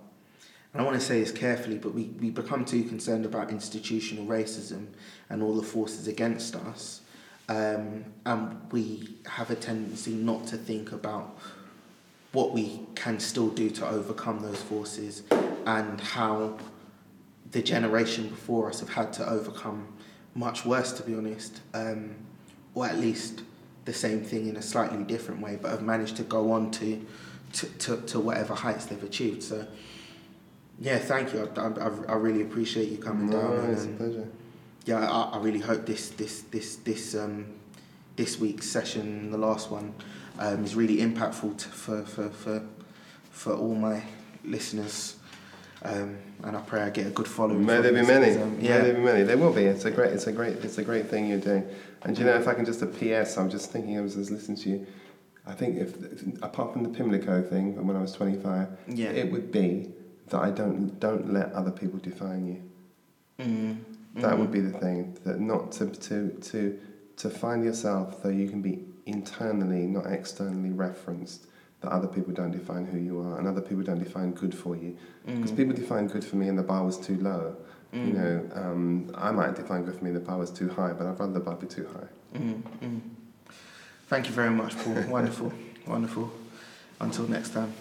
and 0.73 0.81
I 0.81 0.85
want 0.85 0.99
to 1.01 1.05
say 1.05 1.19
this 1.21 1.33
carefully, 1.33 1.79
but 1.79 1.93
we, 1.93 2.05
we 2.21 2.31
become 2.31 2.65
too 2.65 2.85
concerned 2.85 3.27
about 3.27 3.51
institutional 3.51 4.27
racism 4.27 4.87
and 5.29 5.43
all 5.43 5.57
the 5.57 5.67
forces 5.67 6.07
against 6.07 6.55
us. 6.55 7.01
Um, 7.49 8.05
and 8.27 8.61
we 8.71 9.17
have 9.27 9.51
a 9.51 9.57
tendency 9.57 10.13
not 10.13 10.47
to 10.49 10.57
think 10.57 10.93
about 10.93 11.37
what 12.31 12.53
we 12.53 12.81
can 12.95 13.19
still 13.19 13.49
do 13.49 13.71
to 13.71 13.89
overcome 13.89 14.41
those 14.41 14.63
forces 14.63 15.25
and 15.67 16.01
how 16.01 16.57
the 17.53 17.63
generation 17.63 18.29
before 18.29 18.69
us 18.69 18.81
have 18.81 18.91
had 18.91 19.13
to 19.15 19.29
overcome 19.29 19.87
much 20.35 20.65
worse, 20.65 20.93
to 20.93 21.03
be 21.03 21.15
honest, 21.15 21.61
um, 21.75 22.15
or 22.75 22.87
at 22.87 22.99
least 22.99 23.43
the 23.85 23.93
same 23.93 24.23
thing 24.23 24.47
in 24.47 24.57
a 24.57 24.63
slightly 24.63 25.03
different 25.05 25.41
way, 25.41 25.59
but 25.61 25.71
have 25.71 25.83
managed 25.83 26.17
to 26.17 26.23
go 26.23 26.53
on 26.53 26.71
to, 26.71 27.05
to, 27.53 27.67
to, 27.67 27.97
to 28.03 28.21
whatever 28.21 28.55
heights 28.55 28.87
they've 28.87 29.03
achieved. 29.03 29.43
So, 29.43 29.67
yeah, 30.79 30.99
thank 30.99 31.33
you. 31.33 31.51
I, 31.57 31.61
I, 31.61 31.89
I 32.13 32.15
really 32.15 32.43
appreciate 32.43 32.89
you 32.91 32.99
coming 32.99 33.31
No, 33.31 33.41
down. 33.41 33.53
and, 33.65 33.73
it's 33.73 33.85
a 33.85 33.89
um, 33.89 33.97
pleasure. 33.97 34.29
yeah, 34.85 35.11
I, 35.11 35.31
I 35.37 35.39
really 35.39 35.59
hope 35.61 35.85
this 35.87 36.11
this 36.11 36.43
this 36.43 36.77
this 36.77 37.15
um, 37.15 37.47
this 38.17 38.39
week's 38.39 38.67
session, 38.67 39.31
the 39.31 39.39
last 39.39 39.71
one, 39.71 39.93
um, 40.39 40.65
is 40.65 40.75
really 40.75 40.99
impactful 40.99 41.57
to, 41.59 41.69
for, 41.69 42.03
for 42.05 42.31
for 42.31 42.63
for 43.31 43.55
all 43.55 43.75
my 43.75 44.03
listeners. 44.45 45.17
Um, 45.83 46.19
and 46.43 46.57
I 46.57 46.61
pray 46.61 46.83
I 46.83 46.91
get 46.91 47.07
a 47.07 47.11
good 47.11 47.29
following. 47.29 47.65
May 47.65 47.81
there 47.81 47.93
be 47.93 48.03
many. 48.03 48.37
um, 48.37 48.59
May 48.59 48.69
yeah, 48.69 48.79
there 48.79 48.95
be 48.95 49.01
many. 49.01 49.23
There 49.23 49.39
will 49.39 49.53
be. 49.53 49.65
It's 49.65 49.85
a 49.85 49.91
great. 49.91 50.13
It's 50.13 50.27
a 50.27 50.33
great. 50.33 50.57
It's 50.65 50.79
a 50.79 50.85
great 50.85 51.07
thing 51.07 51.29
you're 51.29 51.39
doing. 51.39 51.67
And 52.03 52.15
do 52.15 52.23
you 52.23 52.27
know, 52.29 52.37
if 52.37 52.49
I 52.49 52.55
can 52.55 52.65
just 52.65 52.83
a 52.83 52.87
PS, 52.87 53.37
I'm 53.39 53.51
just 53.51 53.71
thinking. 53.71 53.99
I 53.99 54.01
was 54.01 54.15
just 54.15 54.31
listening 54.31 54.59
to 54.59 54.69
you. 54.71 54.87
I 55.47 55.53
think 55.53 55.79
if 55.79 56.43
apart 56.43 56.73
from 56.73 56.83
the 56.83 56.91
Pimlico 56.91 57.43
thing, 57.43 57.87
when 57.87 57.97
I 57.97 58.01
was 58.01 58.13
25, 58.13 58.69
yeah. 58.89 59.09
it 59.11 59.33
would 59.33 59.51
be 59.51 59.91
that 60.29 60.41
I 60.41 60.51
don't 60.51 60.99
don't 61.01 61.33
let 61.33 61.53
other 61.53 61.71
people 61.71 61.99
define 61.99 62.47
you. 62.47 62.63
Mm, 63.45 63.79
That 64.17 64.35
mm, 64.35 64.39
would 64.39 64.53
be 64.53 64.61
the 64.61 64.79
thing. 64.79 65.17
That 65.25 65.41
not 65.41 65.73
to 65.73 65.87
to 65.87 66.31
to 66.31 66.79
to 67.17 67.31
find 67.31 67.65
yourself, 67.65 68.23
though 68.23 68.29
you 68.31 68.49
can 68.49 68.63
be 68.63 68.85
internally, 69.07 69.87
not 69.87 70.07
externally 70.07 70.71
referenced. 70.71 71.47
That 71.81 71.93
other 71.93 72.09
people 72.09 72.35
don't 72.35 72.51
define 72.51 72.85
who 72.85 72.99
you 72.99 73.21
are, 73.21 73.39
and 73.39 73.49
other 73.49 73.63
people 73.63 73.83
don't 73.83 73.99
define 73.99 74.33
good 74.33 74.55
for 74.55 74.77
you. 74.77 74.97
Because 75.25 75.51
mm, 75.53 75.57
people 75.57 75.75
define 75.75 76.09
good 76.09 76.25
for 76.25 76.37
me, 76.37 76.49
and 76.49 76.59
the 76.59 76.63
bar 76.63 76.85
was 76.85 76.99
too 76.99 77.17
low. 77.17 77.57
mm, 77.95 78.07
You 78.07 78.13
know, 78.13 78.51
um, 78.55 79.11
I 79.15 79.31
might 79.31 79.57
define 79.57 79.85
good 79.85 79.97
for 79.97 80.05
me, 80.05 80.11
and 80.11 80.17
the 80.17 80.21
bar 80.21 80.37
was 80.37 80.51
too 80.51 80.69
high, 80.69 80.93
but 80.93 81.07
I'd 81.07 81.19
rather 81.19 81.33
the 81.33 81.41
bar 81.41 81.55
be 81.57 81.67
too 81.67 81.87
high. 81.95 82.39
mm, 82.39 82.63
mm. 82.83 83.01
Thank 84.09 84.27
you 84.29 84.35
very 84.35 84.51
much, 84.51 84.77
Paul. 84.77 85.05
wonderful, 85.09 85.53
wonderful. 85.87 86.31
Until 87.01 87.27
next 87.29 87.55
time. 87.55 87.73